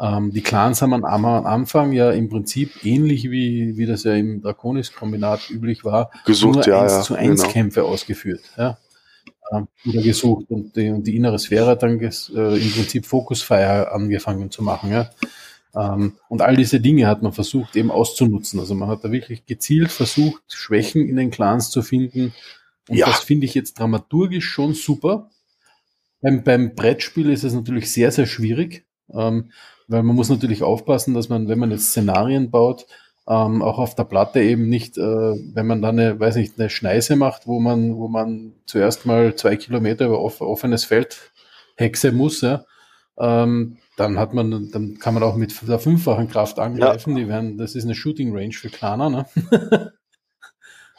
Ähm, 0.02 0.32
die 0.32 0.42
Clans 0.42 0.82
haben 0.82 0.94
am 0.94 1.26
Anfang 1.26 1.92
ja 1.92 2.10
im 2.12 2.28
Prinzip 2.28 2.84
ähnlich 2.84 3.30
wie, 3.30 3.78
wie 3.78 3.86
das 3.86 4.04
ja 4.04 4.14
im 4.16 4.42
Draconis-Kombinat 4.42 5.52
üblich 5.52 5.86
war, 5.86 6.10
gesucht, 6.26 6.56
nur 6.56 6.68
ja, 6.68 6.82
1 6.82 6.92
ja, 6.92 7.02
zu 7.02 7.16
1 7.16 7.42
genau. 7.42 7.54
Kämpfe 7.54 7.84
ausgeführt. 7.84 8.42
Ja? 8.58 8.80
Ähm, 9.52 9.68
oder 9.88 10.02
gesucht 10.02 10.50
und 10.50 10.76
die, 10.76 10.90
und 10.90 11.06
die 11.06 11.16
innere 11.16 11.38
Sphäre 11.38 11.68
hat 11.68 11.84
dann 11.84 12.00
ges, 12.00 12.32
äh, 12.36 12.58
im 12.58 12.72
Prinzip 12.72 13.06
Focus 13.06 13.44
Fire 13.44 13.92
angefangen 13.92 14.50
zu 14.50 14.64
machen. 14.64 14.92
Ja? 14.92 15.12
Ähm, 15.76 16.14
und 16.30 16.42
all 16.42 16.56
diese 16.56 16.80
Dinge 16.80 17.06
hat 17.06 17.22
man 17.22 17.32
versucht 17.32 17.76
eben 17.76 17.92
auszunutzen. 17.92 18.60
Also 18.60 18.74
man 18.74 18.90
hat 18.90 19.04
da 19.04 19.12
wirklich 19.12 19.46
gezielt 19.46 19.92
versucht, 19.92 20.42
Schwächen 20.48 21.08
in 21.08 21.16
den 21.16 21.30
Clans 21.30 21.70
zu 21.70 21.84
finden. 21.84 22.34
Und 22.90 22.98
ja. 22.98 23.06
das 23.06 23.20
finde 23.20 23.46
ich 23.46 23.54
jetzt 23.54 23.78
dramaturgisch 23.78 24.46
schon 24.46 24.74
super. 24.74 25.30
Beim, 26.22 26.44
beim 26.44 26.74
Brettspiel 26.74 27.30
ist 27.30 27.44
es 27.44 27.54
natürlich 27.54 27.92
sehr, 27.92 28.12
sehr 28.12 28.26
schwierig, 28.26 28.86
ähm, 29.14 29.52
weil 29.92 30.04
man 30.04 30.16
muss 30.16 30.30
natürlich 30.30 30.64
aufpassen, 30.64 31.14
dass 31.14 31.30
man, 31.30 31.48
wenn 31.48 31.60
man 31.60 31.72
jetzt 31.72 31.90
Szenarien 31.90 32.50
baut, 32.50 32.86
ähm, 33.28 33.62
auch 33.62 33.78
auf 33.78 33.94
der 33.94 34.06
Platte 34.06 34.42
eben 34.42 34.70
nicht, 34.70 34.98
äh, 34.98 35.02
wenn 35.02 35.68
man 35.68 35.82
dann 35.82 36.00
eine, 36.00 36.20
weiß 36.20 36.38
nicht, 36.38 36.58
eine 36.58 36.70
Schneise 36.70 37.16
macht, 37.16 37.46
wo 37.46 37.60
man, 37.60 37.98
wo 37.98 38.08
man 38.08 38.54
zuerst 38.66 39.06
mal 39.06 39.36
zwei 39.36 39.58
Kilometer 39.58 40.06
über 40.06 40.22
off 40.22 40.42
offenes 40.42 40.86
Feld 40.86 41.32
hexe 41.76 42.12
muss, 42.12 42.42
ja, 42.42 42.66
ähm, 43.20 43.78
dann 43.98 44.18
hat 44.18 44.34
man, 44.34 44.72
dann 44.72 44.98
kann 44.98 45.14
man 45.14 45.24
auch 45.24 45.36
mit 45.36 45.54
der 45.68 45.80
fünffachen 45.80 46.30
Kraft 46.30 46.58
angreifen. 46.58 47.16
Ja. 47.16 47.24
Die 47.24 47.30
werden, 47.30 47.58
das 47.58 47.76
ist 47.76 47.84
eine 47.84 47.94
Shooting 47.94 48.36
Range 48.36 48.54
für 48.54 48.70
Kleiner, 48.70 49.10
ne? 49.10 49.26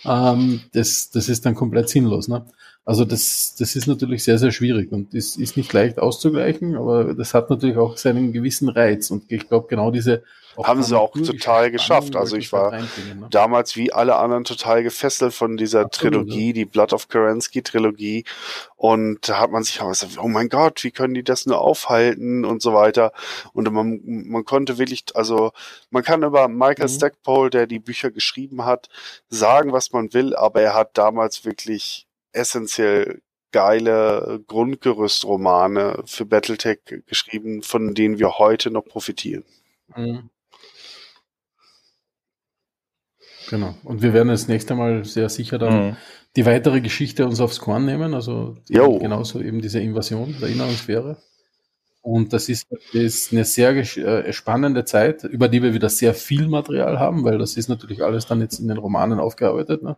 ähm, 0.05 0.61
das, 0.73 1.11
das 1.11 1.29
ist 1.29 1.47
dann 1.47 1.55
komplett 1.55 1.89
sinnlos, 1.89 2.29
ne? 2.29 2.45
Also 2.85 3.05
das, 3.05 3.55
das 3.57 3.77
ist 3.77 3.87
natürlich 3.87 4.25
sehr, 4.25 4.39
sehr 4.39 4.51
schwierig 4.51 4.91
und 4.91 5.15
ist, 5.15 5.37
ist 5.37 5.57
nicht 5.57 5.73
leicht 5.73 6.01
auszugleichen, 6.01 6.77
aber 6.77 7.15
das 7.15 7.33
hat 7.33 7.49
natürlich 7.49 7.77
auch 7.77 7.97
seinen 7.97 8.33
gewissen 8.33 8.69
Reiz. 8.69 9.11
Und 9.11 9.31
ich 9.31 9.49
glaube, 9.49 9.69
genau 9.69 9.93
diese 9.93 10.25
haben 10.63 10.83
sie 10.83 10.99
auch 10.99 11.13
total 11.13 11.71
geschafft. 11.71 12.17
Also 12.17 12.37
ich 12.37 12.53
war 12.53 12.73
ne? 12.73 12.89
damals 13.31 13.77
wie 13.77 13.93
alle 13.93 14.17
anderen 14.17 14.45
total 14.45 14.83
gefesselt 14.83 15.33
von 15.33 15.57
dieser 15.57 15.83
Absolut, 15.83 16.13
Trilogie, 16.13 16.49
ja. 16.49 16.53
die 16.53 16.65
Blood 16.65 16.93
of 16.93 17.09
Kerensky 17.09 17.63
Trilogie. 17.63 18.25
Und 18.77 19.29
da 19.29 19.39
hat 19.39 19.51
man 19.51 19.63
sich 19.63 19.81
auch 19.81 19.89
gesagt, 19.89 20.19
oh 20.19 20.29
mein 20.29 20.49
Gott, 20.49 20.83
wie 20.85 20.91
können 20.91 21.15
die 21.15 21.25
das 21.25 21.47
nur 21.47 21.61
aufhalten 21.61 22.45
und 22.45 22.63
so 22.63 22.75
weiter. 22.75 23.13
Und 23.53 23.71
man, 23.73 24.01
man 24.05 24.45
konnte 24.45 24.79
wirklich, 24.79 25.05
also 25.15 25.53
man 25.91 26.03
kann 26.03 26.23
über 26.23 26.49
Michael 26.49 26.89
mhm. 26.89 26.93
Stackpole, 26.93 27.51
der 27.51 27.67
die 27.67 27.79
Bücher 27.79 28.11
geschrieben 28.11 28.65
hat, 28.65 28.89
sagen, 29.29 29.73
was 29.73 29.93
man 29.93 30.13
will, 30.13 30.35
aber 30.35 30.61
er 30.61 30.75
hat 30.75 30.99
damals 30.99 31.45
wirklich 31.45 32.07
essentiell 32.33 33.23
geile 33.53 34.43
Grundgerüstromane 34.47 36.03
für 36.07 36.25
Battletech 36.25 36.81
geschrieben, 37.07 37.63
von 37.63 37.95
denen 37.95 38.19
wir 38.19 38.39
heute 38.39 38.71
noch 38.71 38.85
profitieren. 38.85 39.45
Mhm. 39.95 40.31
Genau. 43.51 43.75
Und 43.85 44.03
wir 44.03 44.15
werden 44.15 44.29
das 44.29 44.49
nächste 44.49 44.75
Mal 44.75 45.05
sehr 45.05 45.29
sicher 45.29 45.59
dann 45.59 45.87
mhm. 45.89 45.97
die 46.37 46.47
weitere 46.47 46.81
Geschichte 46.81 47.27
uns 47.27 47.41
aufs 47.41 47.61
Korn 47.61 47.85
nehmen. 47.85 48.15
Also 48.15 48.57
genauso 48.99 49.41
eben 49.41 49.61
diese 49.61 49.81
Invasion 49.81 50.35
der 50.41 50.49
inneren 50.49 50.75
Sphäre. 50.75 51.19
Und 52.01 52.33
das 52.33 52.49
ist, 52.49 52.67
das 52.71 52.81
ist 52.95 53.33
eine 53.33 53.45
sehr 53.45 53.77
äh, 53.77 54.33
spannende 54.33 54.85
Zeit, 54.85 55.23
über 55.23 55.49
die 55.49 55.63
wir 55.63 55.73
wieder 55.73 55.89
sehr 55.89 56.15
viel 56.15 56.49
Material 56.49 56.99
haben, 56.99 57.25
weil 57.25 57.39
das 57.39 57.57
ist 57.57 57.69
natürlich 57.69 58.03
alles 58.03 58.27
dann 58.27 58.41
jetzt 58.41 58.59
in 58.59 58.67
den 58.67 58.79
Romanen 58.79 59.21
aufgearbeitet. 59.21 59.83
Ne? 59.85 59.97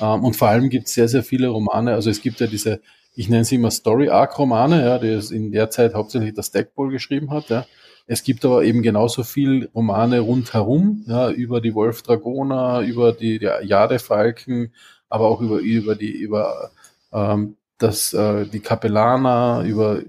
Ähm, 0.00 0.24
und 0.24 0.36
vor 0.36 0.48
allem 0.48 0.68
gibt 0.68 0.88
es 0.88 0.94
sehr, 0.94 1.08
sehr 1.08 1.22
viele 1.22 1.48
Romane. 1.48 1.94
Also 1.94 2.10
es 2.10 2.20
gibt 2.22 2.40
ja 2.40 2.46
diese, 2.46 2.80
ich 3.14 3.28
nenne 3.28 3.44
sie 3.44 3.56
immer 3.56 3.70
Story 3.70 4.08
Arc 4.08 4.38
Romane, 4.38 4.84
ja, 4.84 4.98
die 4.98 5.08
es 5.08 5.30
in 5.30 5.52
der 5.52 5.70
Zeit 5.70 5.94
hauptsächlich 5.94 6.34
das 6.34 6.48
Stackpole 6.48 6.92
geschrieben 6.92 7.30
hat. 7.30 7.48
Ja. 7.48 7.66
Es 8.06 8.22
gibt 8.22 8.44
aber 8.44 8.62
eben 8.62 8.82
genauso 8.82 9.24
viel 9.24 9.68
Romane 9.74 10.20
rundherum, 10.20 11.04
ja, 11.06 11.30
über 11.30 11.60
die 11.60 11.74
Wolf 11.74 12.02
Dragoner, 12.02 12.80
über 12.80 13.12
die, 13.12 13.38
die 13.38 13.50
Jadefalken, 13.62 14.72
aber 15.08 15.26
auch 15.26 15.40
über, 15.40 15.58
über 15.58 15.96
die, 15.96 16.12
über 16.12 16.70
ähm, 17.12 17.56
das, 17.78 18.12
äh, 18.12 18.46
die 18.46 18.60
Kapellaner, 18.60 19.64
über, 19.66 20.02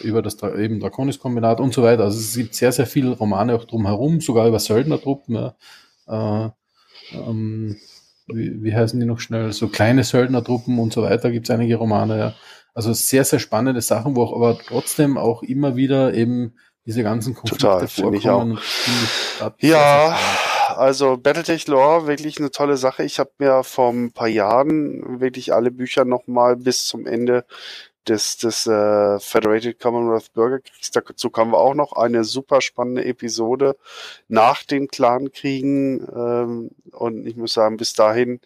über 0.00 0.22
das 0.22 0.40
eben 0.42 0.78
Draconis-Kombinat 0.78 1.60
und 1.60 1.74
so 1.74 1.82
weiter. 1.82 2.04
Also 2.04 2.18
es 2.18 2.36
gibt 2.36 2.54
sehr, 2.54 2.72
sehr 2.72 2.86
viele 2.86 3.10
Romane 3.10 3.54
auch 3.54 3.64
drumherum, 3.64 4.20
sogar 4.20 4.46
über 4.46 4.60
Söldnertruppen. 4.60 5.34
Ja. 5.34 5.54
Äh, 6.06 6.50
ähm, 7.12 7.76
wie, 8.26 8.62
wie 8.62 8.74
heißen 8.74 8.98
die 8.98 9.06
noch 9.06 9.20
schnell? 9.20 9.52
So 9.52 9.68
kleine 9.68 10.04
Söldnertruppen 10.04 10.78
und 10.78 10.92
so 10.92 11.02
weiter 11.02 11.30
gibt 11.30 11.48
es 11.48 11.54
einige 11.54 11.76
Romane. 11.76 12.18
Ja. 12.18 12.34
Also 12.74 12.92
sehr, 12.92 13.24
sehr 13.24 13.38
spannende 13.38 13.80
Sachen, 13.80 14.16
wo 14.16 14.22
auch 14.22 14.34
aber 14.34 14.58
trotzdem 14.58 15.16
auch 15.16 15.42
immer 15.42 15.76
wieder 15.76 16.14
eben 16.14 16.54
diese 16.86 17.02
ganzen 17.02 17.34
Konflikte 17.34 17.66
Total, 17.66 17.88
vorkommen. 17.88 18.58
ja, 19.60 20.18
also 20.76 21.16
Battletech 21.16 21.66
Lore, 21.66 22.06
wirklich 22.06 22.38
eine 22.38 22.50
tolle 22.50 22.76
Sache. 22.76 23.04
Ich 23.04 23.18
habe 23.18 23.30
mir 23.38 23.64
vor 23.64 23.90
ein 23.90 24.12
paar 24.12 24.28
Jahren 24.28 25.20
wirklich 25.20 25.54
alle 25.54 25.70
Bücher 25.70 26.04
nochmal 26.04 26.56
bis 26.56 26.84
zum 26.84 27.06
Ende 27.06 27.46
des, 28.08 28.36
des 28.36 28.66
äh, 28.66 29.18
Federated 29.18 29.80
Commonwealth 29.80 30.32
Bürgerkriegs, 30.32 30.90
dazu 30.90 31.30
kommen 31.30 31.52
wir 31.52 31.58
auch 31.58 31.74
noch, 31.74 31.92
eine 31.92 32.24
super 32.24 32.60
spannende 32.60 33.04
Episode 33.04 33.76
nach 34.28 34.62
den 34.62 34.88
Clankriegen 34.88 36.06
ähm, 36.14 36.70
und 36.92 37.26
ich 37.26 37.36
muss 37.36 37.54
sagen, 37.54 37.76
bis 37.76 37.92
dahin 37.92 38.40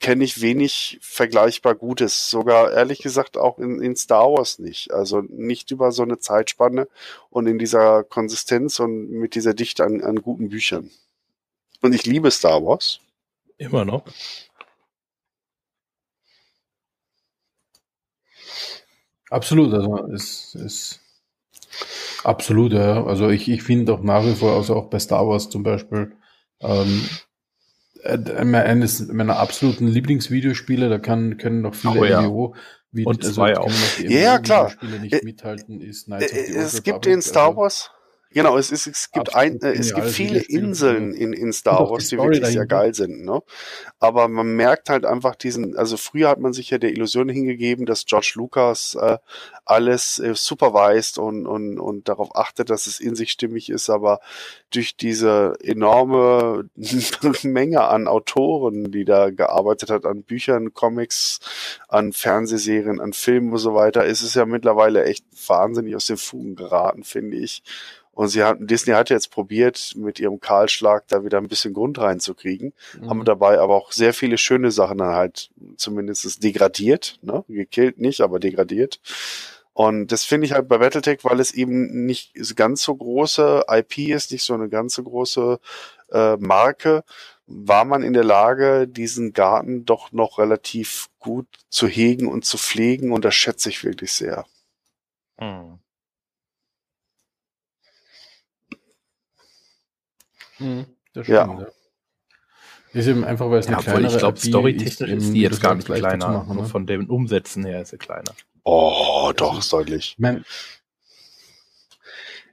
kenne 0.00 0.24
ich 0.24 0.40
wenig 0.40 0.98
vergleichbar 1.00 1.74
Gutes. 1.74 2.30
Sogar 2.30 2.72
ehrlich 2.72 3.00
gesagt 3.00 3.36
auch 3.36 3.58
in, 3.58 3.80
in 3.80 3.96
Star 3.96 4.32
Wars 4.32 4.58
nicht. 4.58 4.92
Also 4.92 5.20
nicht 5.20 5.70
über 5.70 5.92
so 5.92 6.02
eine 6.02 6.18
Zeitspanne 6.18 6.88
und 7.30 7.46
in 7.46 7.58
dieser 7.58 8.02
Konsistenz 8.04 8.80
und 8.80 9.10
mit 9.10 9.34
dieser 9.34 9.54
Dichte 9.54 9.84
an, 9.84 10.02
an 10.02 10.22
guten 10.22 10.48
Büchern. 10.48 10.90
Und 11.82 11.94
ich 11.94 12.06
liebe 12.06 12.30
Star 12.30 12.64
Wars. 12.64 13.00
Immer 13.58 13.84
noch. 13.84 14.04
Absolut, 19.34 19.74
also 19.74 20.06
es 20.14 20.54
ist 20.54 21.00
absolut, 22.22 22.72
ja. 22.72 23.04
Also 23.04 23.30
ich, 23.30 23.48
ich 23.48 23.64
finde 23.64 23.92
auch 23.92 24.00
nach 24.00 24.24
wie 24.24 24.34
vor, 24.34 24.54
also 24.54 24.76
auch 24.76 24.86
bei 24.86 25.00
Star 25.00 25.26
Wars 25.26 25.50
zum 25.50 25.64
Beispiel, 25.64 26.12
ähm, 26.60 27.08
äh, 28.04 28.16
eines 28.54 29.08
meiner 29.08 29.38
absoluten 29.40 29.88
Lieblingsvideospiele, 29.88 30.88
da 30.88 31.00
kann, 31.00 31.36
können 31.36 31.62
noch 31.62 31.74
viele 31.74 32.00
oh, 32.00 32.04
ja. 32.04 32.22
MMO 32.22 32.54
wie, 32.92 33.04
und 33.04 33.24
also 33.24 33.34
zwei 33.34 33.58
auch. 33.58 33.72
Ja, 33.98 34.38
klar. 34.38 34.72
nicht 35.00 35.14
äh, 35.14 35.24
mithalten, 35.24 35.80
ist 35.80 36.04
Knights 36.04 36.32
äh, 36.32 36.54
Es 36.54 36.84
gibt 36.84 37.04
in 37.06 37.20
Star 37.20 37.56
Wars, 37.56 37.90
Genau, 38.34 38.58
es, 38.58 38.72
ist, 38.72 38.88
es 38.88 39.12
gibt 39.12 39.36
ein, 39.36 39.60
äh, 39.62 39.74
es 39.74 39.94
gibt 39.94 40.08
viele 40.08 40.40
Inseln 40.40 41.14
in, 41.14 41.32
in 41.32 41.52
Star 41.52 41.88
Wars, 41.88 42.08
die, 42.08 42.16
die 42.16 42.22
wirklich 42.22 42.44
sehr 42.46 42.66
geil 42.66 42.92
sind, 42.92 43.24
ne? 43.24 43.40
Aber 44.00 44.26
man 44.26 44.56
merkt 44.56 44.90
halt 44.90 45.06
einfach 45.06 45.36
diesen, 45.36 45.76
also 45.76 45.96
früher 45.96 46.30
hat 46.30 46.40
man 46.40 46.52
sich 46.52 46.70
ja 46.70 46.78
der 46.78 46.90
Illusion 46.90 47.28
hingegeben, 47.28 47.86
dass 47.86 48.06
George 48.06 48.32
Lucas 48.34 48.96
äh, 49.00 49.18
alles 49.64 50.18
äh, 50.18 50.34
supervised 50.34 51.18
und, 51.18 51.46
und, 51.46 51.78
und 51.78 52.08
darauf 52.08 52.34
achtet, 52.34 52.70
dass 52.70 52.88
es 52.88 52.98
in 52.98 53.14
sich 53.14 53.30
stimmig 53.30 53.70
ist, 53.70 53.88
aber 53.88 54.18
durch 54.70 54.96
diese 54.96 55.54
enorme 55.62 56.68
Menge 57.44 57.82
an 57.86 58.08
Autoren, 58.08 58.90
die 58.90 59.04
da 59.04 59.30
gearbeitet 59.30 59.90
hat, 59.90 60.04
an 60.06 60.24
Büchern, 60.24 60.74
Comics, 60.74 61.38
an 61.88 62.12
Fernsehserien, 62.12 63.00
an 63.00 63.12
Filmen 63.12 63.52
und 63.52 63.58
so 63.58 63.76
weiter, 63.76 64.04
ist 64.04 64.22
es 64.22 64.34
ja 64.34 64.44
mittlerweile 64.44 65.04
echt 65.04 65.24
wahnsinnig 65.46 65.94
aus 65.94 66.06
den 66.06 66.16
Fugen 66.16 66.56
geraten, 66.56 67.04
finde 67.04 67.36
ich. 67.36 67.62
Und 68.14 68.28
sie 68.28 68.44
hatten, 68.44 68.66
Disney 68.66 68.94
hat 68.94 69.10
jetzt 69.10 69.30
probiert, 69.30 69.92
mit 69.96 70.20
ihrem 70.20 70.40
Kahlschlag 70.40 71.04
da 71.08 71.24
wieder 71.24 71.38
ein 71.38 71.48
bisschen 71.48 71.74
Grund 71.74 71.98
reinzukriegen, 71.98 72.72
mhm. 73.00 73.10
haben 73.10 73.24
dabei 73.24 73.58
aber 73.58 73.74
auch 73.74 73.92
sehr 73.92 74.14
viele 74.14 74.38
schöne 74.38 74.70
Sachen 74.70 74.98
dann 74.98 75.14
halt 75.14 75.50
zumindest 75.76 76.42
degradiert, 76.42 77.18
ne? 77.22 77.44
Gekillt 77.48 77.98
nicht, 77.98 78.20
aber 78.20 78.38
degradiert. 78.38 79.00
Und 79.72 80.12
das 80.12 80.22
finde 80.22 80.46
ich 80.46 80.52
halt 80.52 80.68
bei 80.68 80.78
Battletech, 80.78 81.24
weil 81.24 81.40
es 81.40 81.52
eben 81.52 82.06
nicht 82.06 82.32
ganz 82.54 82.82
so 82.82 82.94
große 82.94 83.64
IP 83.68 83.98
ist, 83.98 84.30
nicht 84.30 84.44
so 84.44 84.54
eine 84.54 84.68
ganz 84.68 84.94
so 84.94 85.02
große 85.02 85.58
äh, 86.12 86.36
Marke, 86.36 87.02
war 87.46 87.84
man 87.84 88.04
in 88.04 88.12
der 88.12 88.24
Lage, 88.24 88.86
diesen 88.86 89.32
Garten 89.32 89.84
doch 89.84 90.12
noch 90.12 90.38
relativ 90.38 91.08
gut 91.18 91.46
zu 91.68 91.88
hegen 91.88 92.28
und 92.28 92.44
zu 92.44 92.56
pflegen 92.56 93.12
und 93.12 93.24
das 93.24 93.34
schätze 93.34 93.68
ich 93.68 93.82
wirklich 93.82 94.12
sehr. 94.12 94.46
Mhm. 95.40 95.80
Mhm, 100.58 100.86
das 101.12 101.26
stimmt, 101.26 101.28
ja. 101.28 101.60
ja. 101.60 101.66
Ist 102.92 103.08
eben 103.08 103.24
einfach, 103.24 103.50
weil 103.50 103.58
es 103.58 103.66
eine 103.66 103.76
ja, 103.76 103.82
kleinere 103.82 104.12
Ich 104.12 104.18
glaube, 104.18 104.38
storytechnisch 104.38 105.10
ist, 105.10 105.32
die 105.32 105.40
jetzt 105.40 105.60
gar 105.60 105.74
nicht 105.74 105.86
kleiner. 105.86 106.28
Machen, 106.28 106.58
ne? 106.58 106.64
Von 106.64 106.86
den 106.86 107.08
Umsätzen 107.08 107.64
her 107.64 107.82
ist 107.82 107.90
sie 107.90 107.98
kleiner. 107.98 108.32
Oh, 108.62 109.32
doch, 109.36 109.58
ist 109.58 109.72
deutlich. 109.72 110.14
Mein, 110.18 110.44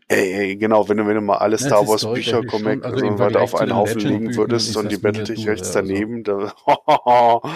Ey, 0.07 0.33
ey, 0.33 0.57
genau, 0.57 0.89
wenn 0.89 0.97
du, 0.97 1.07
wenn 1.07 1.15
du 1.15 1.21
mal 1.21 1.37
alle 1.37 1.57
Star 1.57 1.87
Wars 1.87 2.03
Bücher, 2.03 2.43
Comic 2.43 2.83
also 2.83 3.05
und 3.05 3.17
so 3.17 3.23
weiter 3.23 3.41
auf 3.41 3.55
einen 3.55 3.73
Haufen 3.73 4.01
legen 4.01 4.35
würdest 4.35 4.75
und 4.75 4.91
die 4.91 4.97
Battletech 4.97 5.47
rechts 5.47 5.71
daneben, 5.71 6.23
also. 6.27 6.51
da, 6.67 7.41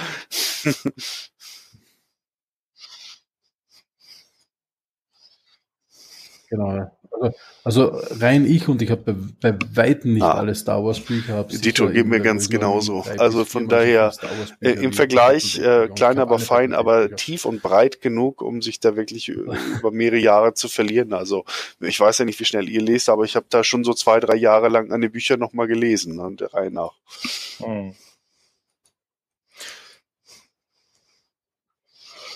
Genau. 6.49 6.91
Also, 7.21 7.37
also 7.63 8.01
rein 8.19 8.45
ich 8.45 8.67
und 8.67 8.81
ich 8.81 8.91
habe 8.91 9.13
bei, 9.13 9.51
bei 9.51 9.59
Weitem 9.73 10.13
nicht 10.13 10.23
ah. 10.23 10.33
alle 10.33 10.55
Star 10.55 10.83
Wars 10.83 10.99
Bücher. 10.99 11.43
Dito 11.45 11.89
geht 11.89 12.05
mir 12.05 12.19
ganz 12.19 12.49
genauso. 12.49 13.05
Also 13.17 13.45
von 13.45 13.67
daher 13.67 14.13
äh, 14.61 14.71
im 14.71 14.93
Vergleich 14.93 15.59
äh, 15.59 15.89
klein 15.95 16.19
aber 16.19 16.39
fein, 16.39 16.73
aber 16.73 17.15
tief 17.15 17.45
und 17.45 17.61
breit 17.61 18.01
genug, 18.01 18.41
um 18.41 18.61
sich 18.61 18.79
da 18.79 18.95
wirklich 18.95 19.29
über 19.29 19.91
mehrere 19.91 20.19
Jahre 20.19 20.53
zu 20.53 20.67
verlieren. 20.67 21.13
Also 21.13 21.45
ich 21.79 21.99
weiß 21.99 22.19
ja 22.19 22.25
nicht, 22.25 22.39
wie 22.39 22.45
schnell 22.45 22.69
ihr 22.69 22.81
lest, 22.81 23.09
aber 23.09 23.23
ich 23.23 23.35
habe 23.35 23.45
da 23.49 23.63
schon 23.63 23.83
so 23.83 23.93
zwei, 23.93 24.19
drei 24.19 24.35
Jahre 24.35 24.69
lang 24.69 24.91
an 24.91 25.01
die 25.01 25.09
Bücher 25.09 25.37
nochmal 25.37 25.67
gelesen, 25.67 26.15
ne, 26.15 26.35
der 26.35 26.53
Reihe 26.53 26.71
nach. 26.71 26.93
Hm. 27.59 27.93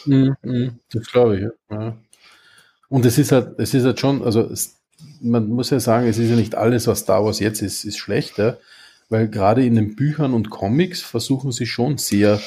Mhm, 0.05 0.79
das 0.91 1.11
glaube 1.11 1.35
ich, 1.37 1.41
ja. 1.69 1.97
Und 2.89 3.05
es 3.05 3.17
ist 3.17 3.31
halt, 3.31 3.59
es 3.59 3.73
ist 3.73 3.85
halt 3.85 3.99
schon, 3.99 4.23
also 4.23 4.49
man 5.21 5.47
muss 5.47 5.69
ja 5.69 5.79
sagen, 5.79 6.07
es 6.07 6.17
ist 6.17 6.29
ja 6.29 6.35
nicht 6.35 6.55
alles, 6.55 6.87
was 6.87 6.99
Star 6.99 7.23
Wars 7.23 7.39
jetzt 7.39 7.61
ist, 7.61 7.85
ist 7.85 7.97
schlecht, 7.97 8.37
ja? 8.37 8.57
weil 9.09 9.27
gerade 9.27 9.65
in 9.65 9.75
den 9.75 9.95
Büchern 9.95 10.33
und 10.33 10.49
Comics 10.49 11.01
versuchen 11.01 11.51
sie 11.51 11.65
schon 11.65 11.97
sehr 11.97 12.39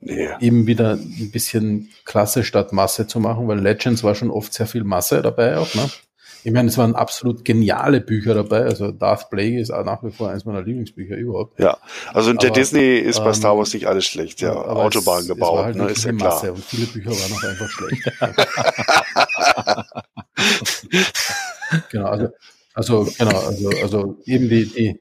nee. 0.00 0.28
eben 0.40 0.66
wieder 0.66 0.92
ein 0.92 1.30
bisschen 1.32 1.90
Klasse 2.04 2.44
statt 2.44 2.72
Masse 2.72 3.06
zu 3.06 3.20
machen, 3.20 3.48
weil 3.48 3.60
Legends 3.60 4.04
war 4.04 4.14
schon 4.14 4.30
oft 4.30 4.52
sehr 4.52 4.66
viel 4.66 4.84
Masse 4.84 5.22
dabei 5.22 5.58
auch. 5.58 5.74
Ne? 5.74 5.88
Ich 6.44 6.52
meine, 6.52 6.68
es 6.68 6.78
waren 6.78 6.94
absolut 6.94 7.44
geniale 7.44 8.00
Bücher 8.00 8.32
dabei. 8.34 8.62
Also 8.62 8.92
Darth 8.92 9.28
Plague 9.28 9.60
ist 9.60 9.70
auch 9.70 9.84
nach 9.84 10.02
wie 10.04 10.10
vor 10.10 10.30
eines 10.30 10.44
meiner 10.44 10.62
Lieblingsbücher 10.62 11.16
überhaupt. 11.16 11.58
Ja, 11.58 11.78
also 12.14 12.30
in 12.30 12.38
der 12.38 12.50
Disney 12.50 12.96
ist 12.98 13.22
bei 13.22 13.32
Star 13.32 13.58
Wars 13.58 13.74
nicht 13.74 13.86
alles 13.86 14.04
schlecht. 14.04 14.40
Ja, 14.40 14.54
Autobahn 14.54 15.22
es, 15.22 15.28
gebaut, 15.28 15.58
es 15.58 15.64
halt 15.64 15.76
ne, 15.76 15.88
ist 15.90 16.04
ja 16.04 16.12
klar. 16.12 16.34
Masse 16.34 16.52
und 16.52 16.64
viele 16.64 16.86
Bücher 16.86 17.10
waren 17.10 17.32
auch 17.32 17.44
einfach 17.44 17.68
schlecht. 17.68 18.12
genau, 21.90 22.06
also, 22.06 22.28
also 22.74 23.08
genau, 23.18 23.38
also, 23.38 23.68
also 23.82 24.18
eben 24.24 24.48
die, 24.48 24.66
die 24.66 25.00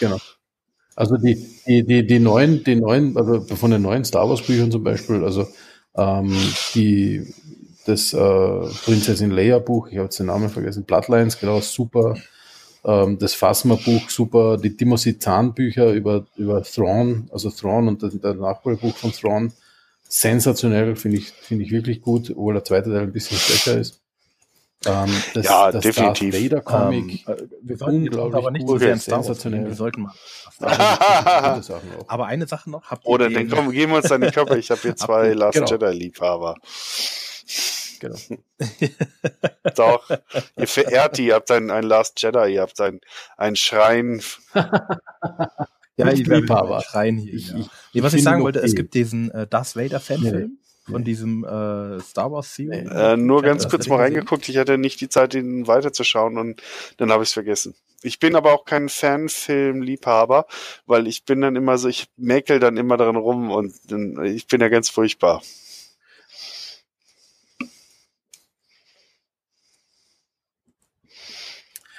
genau. 0.00 0.18
Also 0.94 1.16
die, 1.16 1.34
die, 1.66 1.84
die, 1.84 2.06
die 2.06 2.18
neuen, 2.18 2.64
die 2.64 2.76
neuen, 2.76 3.16
also 3.16 3.40
von 3.56 3.70
den 3.70 3.82
neuen 3.82 4.04
Star 4.04 4.28
Wars 4.28 4.42
Büchern 4.42 4.70
zum 4.70 4.84
Beispiel, 4.84 5.24
also 5.24 5.48
ähm, 5.96 6.36
die 6.74 7.32
das 7.86 8.12
äh, 8.12 8.18
Prinzessin 8.84 9.30
Leia 9.30 9.58
Buch, 9.58 9.88
ich 9.88 9.96
habe 9.96 10.04
jetzt 10.04 10.18
den 10.18 10.26
Namen 10.26 10.50
vergessen, 10.50 10.84
Bloodlines, 10.84 11.38
genau, 11.38 11.60
super. 11.60 12.16
Ähm, 12.84 13.18
das 13.18 13.34
Phasma 13.34 13.76
Buch, 13.76 14.08
super. 14.10 14.56
Die 14.58 14.76
Timothy 14.76 15.18
Zahn 15.18 15.54
Bücher 15.54 15.92
über, 15.92 16.26
über 16.36 16.62
Thrawn, 16.62 17.28
also 17.32 17.50
Thrawn 17.50 17.88
und 17.88 18.02
das, 18.02 18.18
das 18.20 18.36
Nachfolgebuch 18.36 18.96
von 18.96 19.12
Thrawn, 19.12 19.52
sensationell, 20.12 20.94
finde 20.94 21.16
ich, 21.18 21.30
finde 21.30 21.64
ich 21.64 21.70
wirklich 21.70 22.02
gut, 22.02 22.30
obwohl 22.30 22.52
der 22.54 22.64
zweite 22.64 22.90
Teil 22.90 23.02
ein 23.02 23.12
bisschen 23.12 23.38
schwächer 23.38 23.78
ist. 23.78 24.00
Ähm, 24.84 25.10
das, 25.32 25.46
ja, 25.46 25.70
das 25.70 25.82
definitiv. 25.82 26.32
Darth 26.32 26.44
Vader 26.44 26.60
Comic, 26.60 27.26
ähm, 27.28 27.50
wir 27.62 27.76
sollten 27.76 28.18
aber 28.18 28.50
nicht 28.50 28.66
so 28.66 28.76
sehr 28.76 28.96
sensationell. 28.98 29.66
Wir 29.66 29.74
sollten 29.74 30.02
mal. 30.02 30.12
aber 32.08 32.26
eine 32.26 32.46
Sache 32.46 32.68
noch. 32.68 32.82
Oder 33.04 33.30
dann 33.30 33.48
komm, 33.48 33.70
geben 33.70 33.92
wir 33.92 33.98
uns 33.98 34.08
deine 34.08 34.30
Körper. 34.30 34.56
Ich 34.56 34.70
habe 34.70 34.80
hier 34.80 34.96
zwei 34.96 35.32
Last 35.32 35.54
genau. 35.54 35.70
Jedi 35.70 35.92
Liebhaber. 35.92 36.56
Genau. 38.00 38.18
Doch, 39.76 40.10
ihr 40.56 40.66
verehrt 40.66 41.16
die, 41.16 41.26
ihr 41.26 41.34
habt 41.36 41.50
einen, 41.52 41.70
einen 41.70 41.88
Last 41.88 42.20
Jedi, 42.20 42.54
ihr 42.54 42.62
habt 42.62 42.80
einen, 42.80 43.00
einen 43.36 43.56
Schrein. 43.56 44.20
Ja, 45.96 46.12
ich 46.12 46.26
Liebhaber. 46.26 46.80
Schrein 46.82 47.18
hier. 47.18 47.34
Ich, 47.34 47.54
ich, 47.54 47.66
nee, 47.92 48.02
was 48.02 48.14
ich 48.14 48.22
sagen 48.22 48.42
wollte, 48.42 48.60
es 48.60 48.74
gibt 48.74 48.94
diesen 48.94 49.30
äh, 49.30 49.46
Darth 49.46 49.76
Vader 49.76 50.00
Fanfilm. 50.00 50.58
Ja. 50.58 50.92
Von 50.92 51.04
diesem 51.04 51.44
äh, 51.44 52.00
Star 52.00 52.32
Wars 52.32 52.56
Series? 52.56 52.90
Äh, 52.90 53.16
nur 53.16 53.42
ganz 53.42 53.68
kurz 53.68 53.86
mal 53.86 54.00
reingeguckt. 54.00 54.48
Ich 54.48 54.56
hatte 54.56 54.78
nicht 54.78 55.00
die 55.00 55.08
Zeit, 55.08 55.32
ihn 55.32 55.68
weiterzuschauen 55.68 56.38
und 56.38 56.60
dann 56.96 57.12
habe 57.12 57.22
ich 57.22 57.28
es 57.28 57.32
vergessen. 57.32 57.76
Ich 58.02 58.18
bin 58.18 58.34
aber 58.34 58.52
auch 58.52 58.64
kein 58.64 58.88
Fanfilm-Liebhaber, 58.88 60.46
weil 60.86 61.06
ich 61.06 61.24
bin 61.24 61.40
dann 61.40 61.54
immer 61.54 61.78
so, 61.78 61.88
ich 61.88 62.08
mäkel 62.16 62.58
dann 62.58 62.76
immer 62.76 62.96
dran 62.96 63.14
rum 63.14 63.52
und 63.52 63.74
dann, 63.92 64.24
ich 64.24 64.48
bin 64.48 64.60
ja 64.60 64.68
ganz 64.68 64.90
furchtbar. 64.90 65.40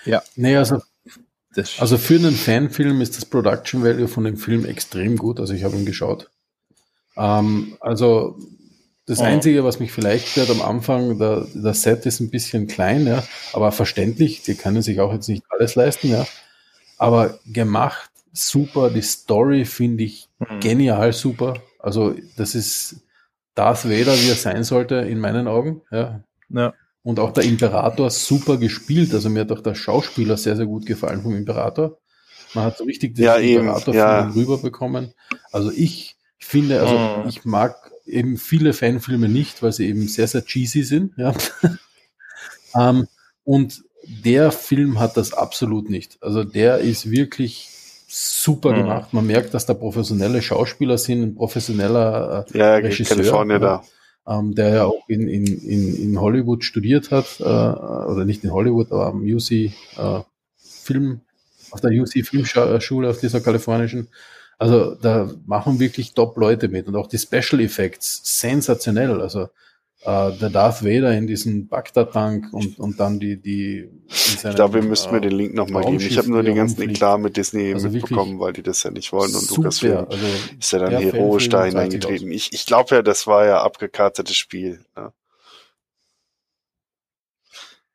Ja. 0.03 0.22
Nee, 0.36 0.57
also, 0.57 0.82
also 1.78 1.98
für 1.98 2.16
einen 2.16 2.36
Fanfilm 2.36 3.02
ist 3.02 3.18
das 3.18 3.26
Production 3.26 3.84
Value 3.84 4.08
von 4.08 4.24
dem 4.24 4.38
Film 4.38 4.66
extrem 4.66 5.18
gut. 5.18 5.40
Also 5.40 5.54
ich 5.54 5.64
habe 5.64 5.76
ihn 5.76 5.86
geschaut. 5.86 6.30
Ähm, 7.16 7.78
also 7.80 8.38
das 9.06 9.20
oh. 9.20 9.24
Einzige, 9.24 9.64
was 9.64 9.80
mich 9.80 9.92
vielleicht 9.92 10.30
stört 10.30 10.50
am 10.50 10.62
Anfang, 10.62 11.20
der, 11.20 11.46
der 11.54 11.74
Set 11.74 12.06
ist 12.06 12.22
ein 12.22 12.30
bisschen 12.30 12.68
klein, 12.68 13.06
ja, 13.06 13.24
aber 13.52 13.72
verständlich, 13.74 14.44
die 14.44 14.56
können 14.56 14.82
sich 14.82 15.02
auch 15.02 15.12
jetzt 15.12 15.28
nicht 15.28 15.44
alles 15.50 15.76
leisten, 15.76 16.10
ja. 16.10 16.26
Aber 16.98 17.38
gemacht, 17.46 18.10
super, 18.32 18.90
die 18.90 19.02
Story 19.02 19.66
finde 19.66 20.06
ich 20.06 20.30
mhm. 20.40 20.60
genial 20.62 21.12
super. 21.12 21.56
Also 21.80 22.16
das 22.38 22.56
ist 22.56 23.02
Darth 23.56 23.84
Vader, 23.86 24.16
wie 24.16 24.30
er 24.30 24.36
sein 24.36 24.64
sollte, 24.64 24.96
in 24.96 25.20
meinen 25.20 25.48
Augen, 25.48 25.82
ja. 25.92 26.22
ja. 26.50 26.74
Und 27.04 27.20
auch 27.20 27.32
der 27.32 27.44
Imperator 27.44 28.10
super 28.10 28.58
gespielt. 28.58 29.14
Also 29.14 29.30
mir 29.30 29.42
hat 29.42 29.52
auch 29.52 29.62
der 29.62 29.76
Schauspieler 29.76 30.38
sehr, 30.38 30.56
sehr 30.56 30.66
gut 30.66 30.86
gefallen 30.86 31.22
vom 31.22 31.36
Imperator. 31.36 31.98
Man 32.54 32.66
hat 32.66 32.78
so 32.78 32.86
richtig 32.86 33.16
den 33.16 33.26
ja, 33.26 33.36
Imperator 33.36 33.94
ja. 33.94 34.30
rüberbekommen. 34.30 35.14
Also 35.52 35.72
ich 35.72 36.16
finde, 36.40 36.80
also 36.82 36.98
mhm. 36.98 37.30
ich 37.30 37.44
mag 37.44 37.92
eben 38.06 38.38
viele 38.38 38.74
Fanfilme 38.74 39.28
nicht, 39.28 39.62
weil 39.62 39.74
sie 39.74 39.88
eben 39.88 40.08
sehr, 40.08 40.28
sehr 40.28 40.46
cheesy 40.46 40.84
sind. 40.84 41.14
Ja. 41.18 41.34
ähm, 42.80 43.08
und 43.44 43.84
der 44.04 44.52
Film 44.52 45.00
hat 45.00 45.18
das 45.18 45.34
absolut 45.34 45.90
nicht. 45.90 46.18
Also 46.22 46.44
der 46.44 46.80
ist 46.80 47.10
wirklich 47.12 47.70
super 48.08 48.72
mhm. 48.72 48.76
gemacht. 48.76 49.14
Man 49.14 49.28
merkt, 49.28 49.54
dass 49.54 49.66
da 49.66 49.74
professionelle 49.74 50.42
Schauspieler 50.42 50.98
sind, 50.98 51.22
ein 51.22 51.36
professioneller 51.36 52.46
äh, 52.54 52.58
ja, 52.58 52.76
Regisseur. 52.76 53.18
California 53.18 53.60
da 53.60 53.84
ähm, 54.28 54.56
der 54.56 54.70
ja 54.70 54.84
auch 54.86 55.08
in, 55.08 55.28
in, 55.28 55.45
in, 55.45 55.95
in 55.95 56.20
Hollywood 56.20 56.64
studiert 56.64 57.12
hat, 57.12 57.40
äh, 57.40 57.44
oder 57.44 58.26
nicht 58.26 58.44
in 58.44 58.52
Hollywood, 58.52 58.91
aber 58.91 59.08
am 59.08 59.22
UC 59.24 59.52
äh, 59.52 59.72
Film, 60.58 61.22
auf 61.72 61.82
der 61.82 61.91
UC 61.91 62.26
Filmschule, 62.26 63.10
auf 63.10 63.20
dieser 63.20 63.41
kalifornischen. 63.41 64.08
Also 64.60 64.95
da 64.95 65.30
machen 65.45 65.80
wirklich 65.80 66.14
Top-Leute 66.14 66.70
mit 66.70 66.88
und 66.88 66.95
auch 66.95 67.08
die 67.08 67.18
Special 67.18 67.60
Effects 67.62 68.22
sensationell. 68.24 69.20
Also 69.20 69.50
äh, 70.06 70.32
der 70.34 70.50
Darth 70.50 70.84
Vader 70.84 71.14
in 71.18 71.28
diesem 71.28 71.68
Bagdad-Tank 71.68 72.52
und, 72.52 72.78
und 72.78 73.00
dann 73.00 73.20
die, 73.20 73.38
die 73.38 73.90
ich 74.08 74.42
glaube, 74.56 74.76
wir 74.76 74.84
müssten 74.84 75.10
äh, 75.10 75.14
mir 75.14 75.22
den 75.22 75.32
Link 75.32 75.54
nochmal 75.54 75.84
geben. 75.86 76.00
Ich 76.00 76.18
habe 76.18 76.30
nur 76.30 76.44
den 76.44 76.56
ganzen 76.56 76.82
Eklat 76.82 77.20
mit 77.22 77.38
Disney 77.38 77.74
also 77.74 77.90
mitbekommen, 77.90 78.40
weil 78.40 78.54
die 78.54 78.64
das 78.64 78.84
ja 78.84 78.92
nicht 78.92 79.14
wollen 79.14 79.34
und 79.34 79.50
Lucasfilm 79.50 80.08
also 80.10 80.26
ist 80.60 80.74
ja 80.74 80.80
dann 80.80 81.02
heroisch 81.02 81.48
da 81.50 81.64
hineingetreten. 81.64 82.32
Ich, 82.32 82.52
ich 82.52 82.66
glaube 82.66 82.96
ja, 82.96 83.02
das 83.02 83.28
war 83.28 83.46
ja 83.46 83.62
abgekartetes 83.62 84.36
Spiel. 84.36 84.84
Ne? 84.96 85.14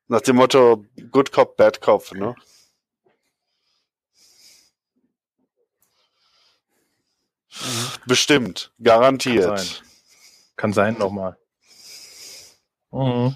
Nach 0.07 0.23
dem 0.23 0.37
Motto 0.37 0.85
Good 1.11 1.33
Cop, 1.33 1.57
Bad 1.59 1.83
Cop, 1.83 2.13
ne? 2.13 2.35
Bestimmt, 8.07 8.73
garantiert. 8.83 9.45
Kann 9.45 9.57
sein, 9.59 9.77
Kann 10.57 10.73
sein 10.73 10.99
nochmal. 10.99 11.37
Mhm. 12.90 13.35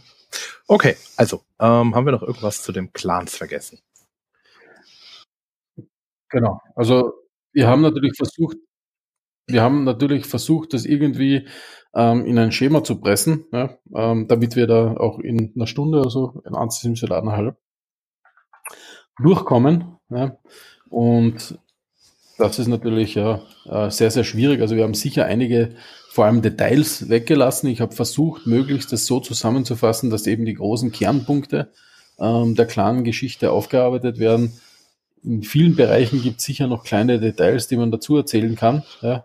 Okay, 0.67 0.97
also 1.17 1.43
ähm, 1.61 1.95
haben 1.95 2.07
wir 2.07 2.13
noch 2.13 2.23
irgendwas 2.23 2.63
zu 2.63 2.73
dem 2.73 2.93
Clans 2.93 3.37
vergessen? 3.37 3.81
Genau. 6.31 6.61
Also 6.75 7.13
wir 7.53 7.69
haben 7.69 7.83
natürlich 7.83 8.17
versucht, 8.17 8.57
wir 9.47 9.63
haben 9.63 9.85
natürlich 9.85 10.27
versucht, 10.27 10.73
das 10.73 10.85
irgendwie 10.87 11.47
ähm, 11.95 12.25
in 12.25 12.39
ein 12.39 12.53
Schema 12.53 12.83
zu 12.85 13.01
pressen, 13.01 13.45
ja, 13.53 13.77
ähm, 13.95 14.29
damit 14.29 14.57
wir 14.57 14.67
da 14.67 14.97
auch 14.97 15.19
in 15.19 15.53
einer 15.55 15.67
Stunde 15.67 16.01
oder 16.01 16.11
so, 16.11 16.43
in 16.47 16.55
eineinhalb, 16.55 17.57
durchkommen. 19.19 19.99
Ja. 20.09 20.39
Und 20.89 21.59
das 22.39 22.59
ist 22.59 22.69
natürlich 22.69 23.15
ja, 23.15 23.43
äh, 23.67 23.91
sehr, 23.91 24.11
sehr 24.11 24.25
schwierig. 24.25 24.61
Also 24.61 24.77
wir 24.77 24.85
haben 24.85 24.95
sicher 24.95 25.27
einige 25.27 25.77
vor 26.13 26.27
allem 26.27 26.43
Details 26.43 27.09
weggelassen. 27.09 27.69
Ich 27.69 27.81
habe 27.81 27.95
versucht, 27.95 28.47
möglichst 28.47 28.93
das 28.93 29.07
so 29.07 29.19
zusammenzufassen, 29.19 30.11
dass 30.11 30.27
eben 30.27 30.45
die 30.45 30.53
großen 30.53 30.93
Kernpunkte 30.93 31.73
ähm, 32.19 32.55
der 32.55 32.67
klaren 32.67 33.03
Geschichte 33.03 33.51
aufgearbeitet 33.51 34.19
werden. 34.19 34.53
In 35.25 35.43
vielen 35.43 35.75
Bereichen 35.75 36.23
gibt 36.23 36.41
es 36.41 36.45
sicher 36.45 36.67
noch 36.67 36.85
kleine 36.85 37.19
Details, 37.19 37.67
die 37.67 37.79
man 37.79 37.91
dazu 37.91 38.15
erzählen 38.15 38.57
kann. 38.57 38.83
Ja. 39.01 39.25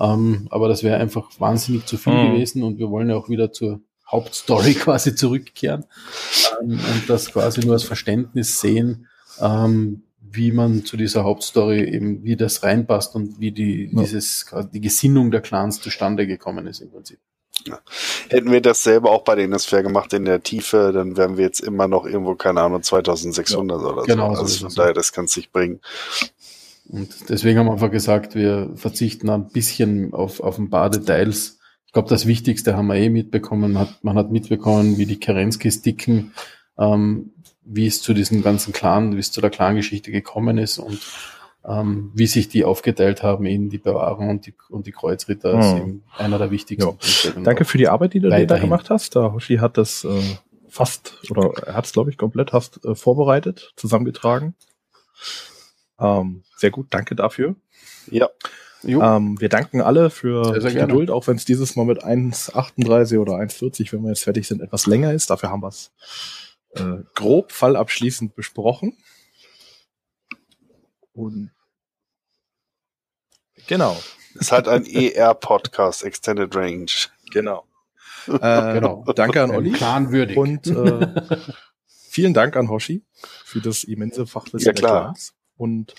Ähm, 0.00 0.48
aber 0.50 0.66
das 0.66 0.82
wäre 0.82 0.96
einfach 0.96 1.30
wahnsinnig 1.38 1.86
zu 1.86 1.96
viel 1.96 2.14
mhm. 2.14 2.32
gewesen 2.32 2.64
und 2.64 2.78
wir 2.78 2.90
wollen 2.90 3.08
ja 3.08 3.14
auch 3.14 3.28
wieder 3.28 3.52
zur 3.52 3.80
Hauptstory 4.10 4.74
quasi 4.80 5.14
zurückkehren 5.14 5.84
ähm, 6.60 6.72
und 6.72 7.04
das 7.06 7.30
quasi 7.30 7.60
nur 7.60 7.74
als 7.74 7.84
Verständnis 7.84 8.60
sehen, 8.60 9.06
ähm, 9.40 10.02
wie 10.30 10.52
man 10.52 10.84
zu 10.84 10.96
dieser 10.96 11.24
Hauptstory 11.24 11.82
eben, 11.84 12.22
wie 12.24 12.36
das 12.36 12.62
reinpasst 12.62 13.14
und 13.14 13.40
wie 13.40 13.52
die, 13.52 13.90
ja. 13.92 14.02
dieses, 14.02 14.46
die 14.72 14.80
Gesinnung 14.80 15.30
der 15.30 15.40
Clans 15.40 15.80
zustande 15.80 16.26
gekommen 16.26 16.66
ist 16.66 16.80
im 16.80 16.90
Prinzip. 16.90 17.18
Ja. 17.66 17.80
Hätten 18.28 18.50
wir 18.50 18.60
das 18.60 18.82
selber 18.82 19.10
auch 19.10 19.22
bei 19.22 19.34
den 19.34 19.58
Fair 19.58 19.82
gemacht 19.82 20.12
in 20.12 20.24
der 20.24 20.42
Tiefe, 20.42 20.92
dann 20.92 21.16
wären 21.16 21.36
wir 21.36 21.44
jetzt 21.44 21.60
immer 21.60 21.88
noch 21.88 22.06
irgendwo, 22.06 22.34
keine 22.34 22.60
Ahnung, 22.60 22.82
2600 22.82 23.80
ja, 23.80 23.86
oder 23.86 24.02
genau 24.02 24.34
so. 24.34 24.40
Also 24.42 24.66
von 24.66 24.74
daher, 24.74 24.92
das 24.92 25.12
kann 25.12 25.26
sich 25.26 25.50
bringen. 25.50 25.80
Und 26.88 27.28
deswegen 27.28 27.58
haben 27.58 27.66
wir 27.66 27.72
einfach 27.72 27.90
gesagt, 27.90 28.34
wir 28.34 28.70
verzichten 28.76 29.28
ein 29.30 29.48
bisschen 29.48 30.12
auf, 30.12 30.40
auf 30.40 30.58
ein 30.58 30.70
paar 30.70 30.90
Details. 30.90 31.58
Ich 31.86 31.92
glaube, 31.92 32.08
das 32.08 32.26
Wichtigste 32.26 32.76
haben 32.76 32.86
wir 32.86 32.96
eh 32.96 33.08
mitbekommen. 33.08 33.72
Man 33.72 33.88
hat, 33.88 34.04
man 34.04 34.16
hat 34.16 34.30
mitbekommen, 34.30 34.98
wie 34.98 35.06
die 35.06 35.18
Kerenskis 35.18 35.82
dicken, 35.82 36.32
ähm, 36.78 37.32
wie 37.66 37.86
es 37.86 38.00
zu 38.00 38.14
diesem 38.14 38.42
ganzen 38.42 38.72
Clan, 38.72 39.14
wie 39.16 39.20
es 39.20 39.32
zu 39.32 39.40
der 39.40 39.50
Clan-Geschichte 39.50 40.10
gekommen 40.10 40.58
ist 40.58 40.78
und 40.78 41.00
ähm, 41.66 42.12
wie 42.14 42.26
sich 42.26 42.48
die 42.48 42.64
aufgeteilt 42.64 43.22
haben 43.22 43.44
in 43.44 43.70
die 43.70 43.78
Bewahrung 43.78 44.30
und 44.30 44.46
die, 44.46 44.54
und 44.68 44.86
die 44.86 44.92
Kreuzritter 44.92 45.60
hm. 45.60 46.02
ist 46.12 46.20
einer 46.20 46.38
der 46.38 46.50
wichtigsten. 46.50 46.96
Ja. 47.24 47.42
Danke 47.42 47.64
für 47.64 47.78
die 47.78 47.88
Arbeit, 47.88 48.14
die 48.14 48.20
du 48.20 48.28
da 48.28 48.58
gemacht 48.58 48.88
hast. 48.90 49.16
Der 49.16 49.32
Hoshi 49.32 49.56
hat 49.56 49.76
das 49.76 50.04
äh, 50.04 50.22
fast, 50.68 51.18
oder 51.30 51.50
er 51.66 51.74
hat 51.74 51.86
es, 51.86 51.92
glaube 51.92 52.10
ich, 52.10 52.18
komplett 52.18 52.52
hast 52.52 52.84
äh, 52.84 52.94
vorbereitet, 52.94 53.72
zusammengetragen. 53.76 54.54
Ähm, 55.98 56.44
sehr 56.56 56.70
gut, 56.70 56.86
danke 56.90 57.16
dafür. 57.16 57.56
Ja. 58.10 58.28
Ähm, 58.84 59.40
wir 59.40 59.48
danken 59.48 59.80
alle 59.80 60.10
für 60.10 60.44
sehr, 60.44 60.60
sehr 60.60 60.70
die 60.70 60.76
gerne. 60.76 60.92
Geduld, 60.92 61.10
auch 61.10 61.26
wenn 61.26 61.36
es 61.36 61.44
dieses 61.44 61.74
Mal 61.74 61.86
mit 61.86 62.04
1,38 62.04 63.18
oder 63.18 63.34
1,40, 63.34 63.92
wenn 63.92 64.02
wir 64.02 64.10
jetzt 64.10 64.22
fertig 64.22 64.46
sind, 64.46 64.60
etwas 64.60 64.86
länger 64.86 65.12
ist. 65.12 65.30
Dafür 65.30 65.50
haben 65.50 65.62
wir 65.62 65.68
es 65.68 65.90
äh, 66.76 67.04
grob 67.14 67.52
fallabschließend 67.52 68.34
besprochen. 68.34 68.96
Und 71.12 71.50
genau. 73.66 73.96
Es 74.38 74.52
hat 74.52 74.68
ein 74.68 74.84
ER-Podcast, 74.84 76.04
Extended 76.04 76.54
Range. 76.54 76.90
Genau. 77.32 77.64
Äh, 78.28 78.74
genau. 78.74 79.04
Danke 79.14 79.40
an 79.40 79.52
Olli. 79.52 79.70
Planwürdig. 79.70 80.36
Und 80.36 80.66
äh, 80.66 81.14
vielen 81.86 82.34
Dank 82.34 82.56
an 82.56 82.68
Hoshi 82.68 83.04
für 83.44 83.60
das 83.60 83.84
immense 83.84 84.26
Fachwissen 84.26 84.66
ja, 84.66 84.72
klar. 84.72 84.92
der 84.92 85.02
Clans. 85.02 85.34
Und 85.56 85.94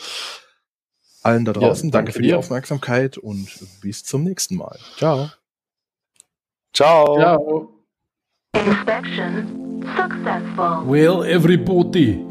allen 1.23 1.45
da 1.45 1.53
draußen, 1.53 1.87
ja, 1.87 1.91
danke, 1.93 2.11
danke 2.11 2.11
für 2.11 2.21
die 2.21 2.33
Aufmerksamkeit 2.33 3.17
und 3.17 3.47
bis 3.79 4.03
zum 4.03 4.25
nächsten 4.25 4.57
Mal. 4.57 4.77
Ciao. 4.97 5.29
Ciao. 6.73 7.15
Ciao. 7.15 7.85
Inspection 8.53 9.66
successful. 9.95 10.83
Well, 10.85 11.23
everybody, 11.23 12.25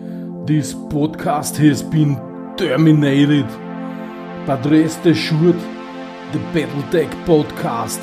this 0.44 0.74
podcast 0.74 1.56
has 1.56 1.82
been 1.82 2.16
terminated. 2.56 3.46
But 4.46 4.64
rest 4.66 5.04
assured, 5.06 5.58
the 6.32 6.38
Battletech 6.52 7.10
podcast 7.24 8.00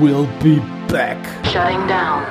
will 0.00 0.26
be 0.42 0.58
back. 0.88 1.18
Shutting 1.46 1.86
down. 1.86 2.24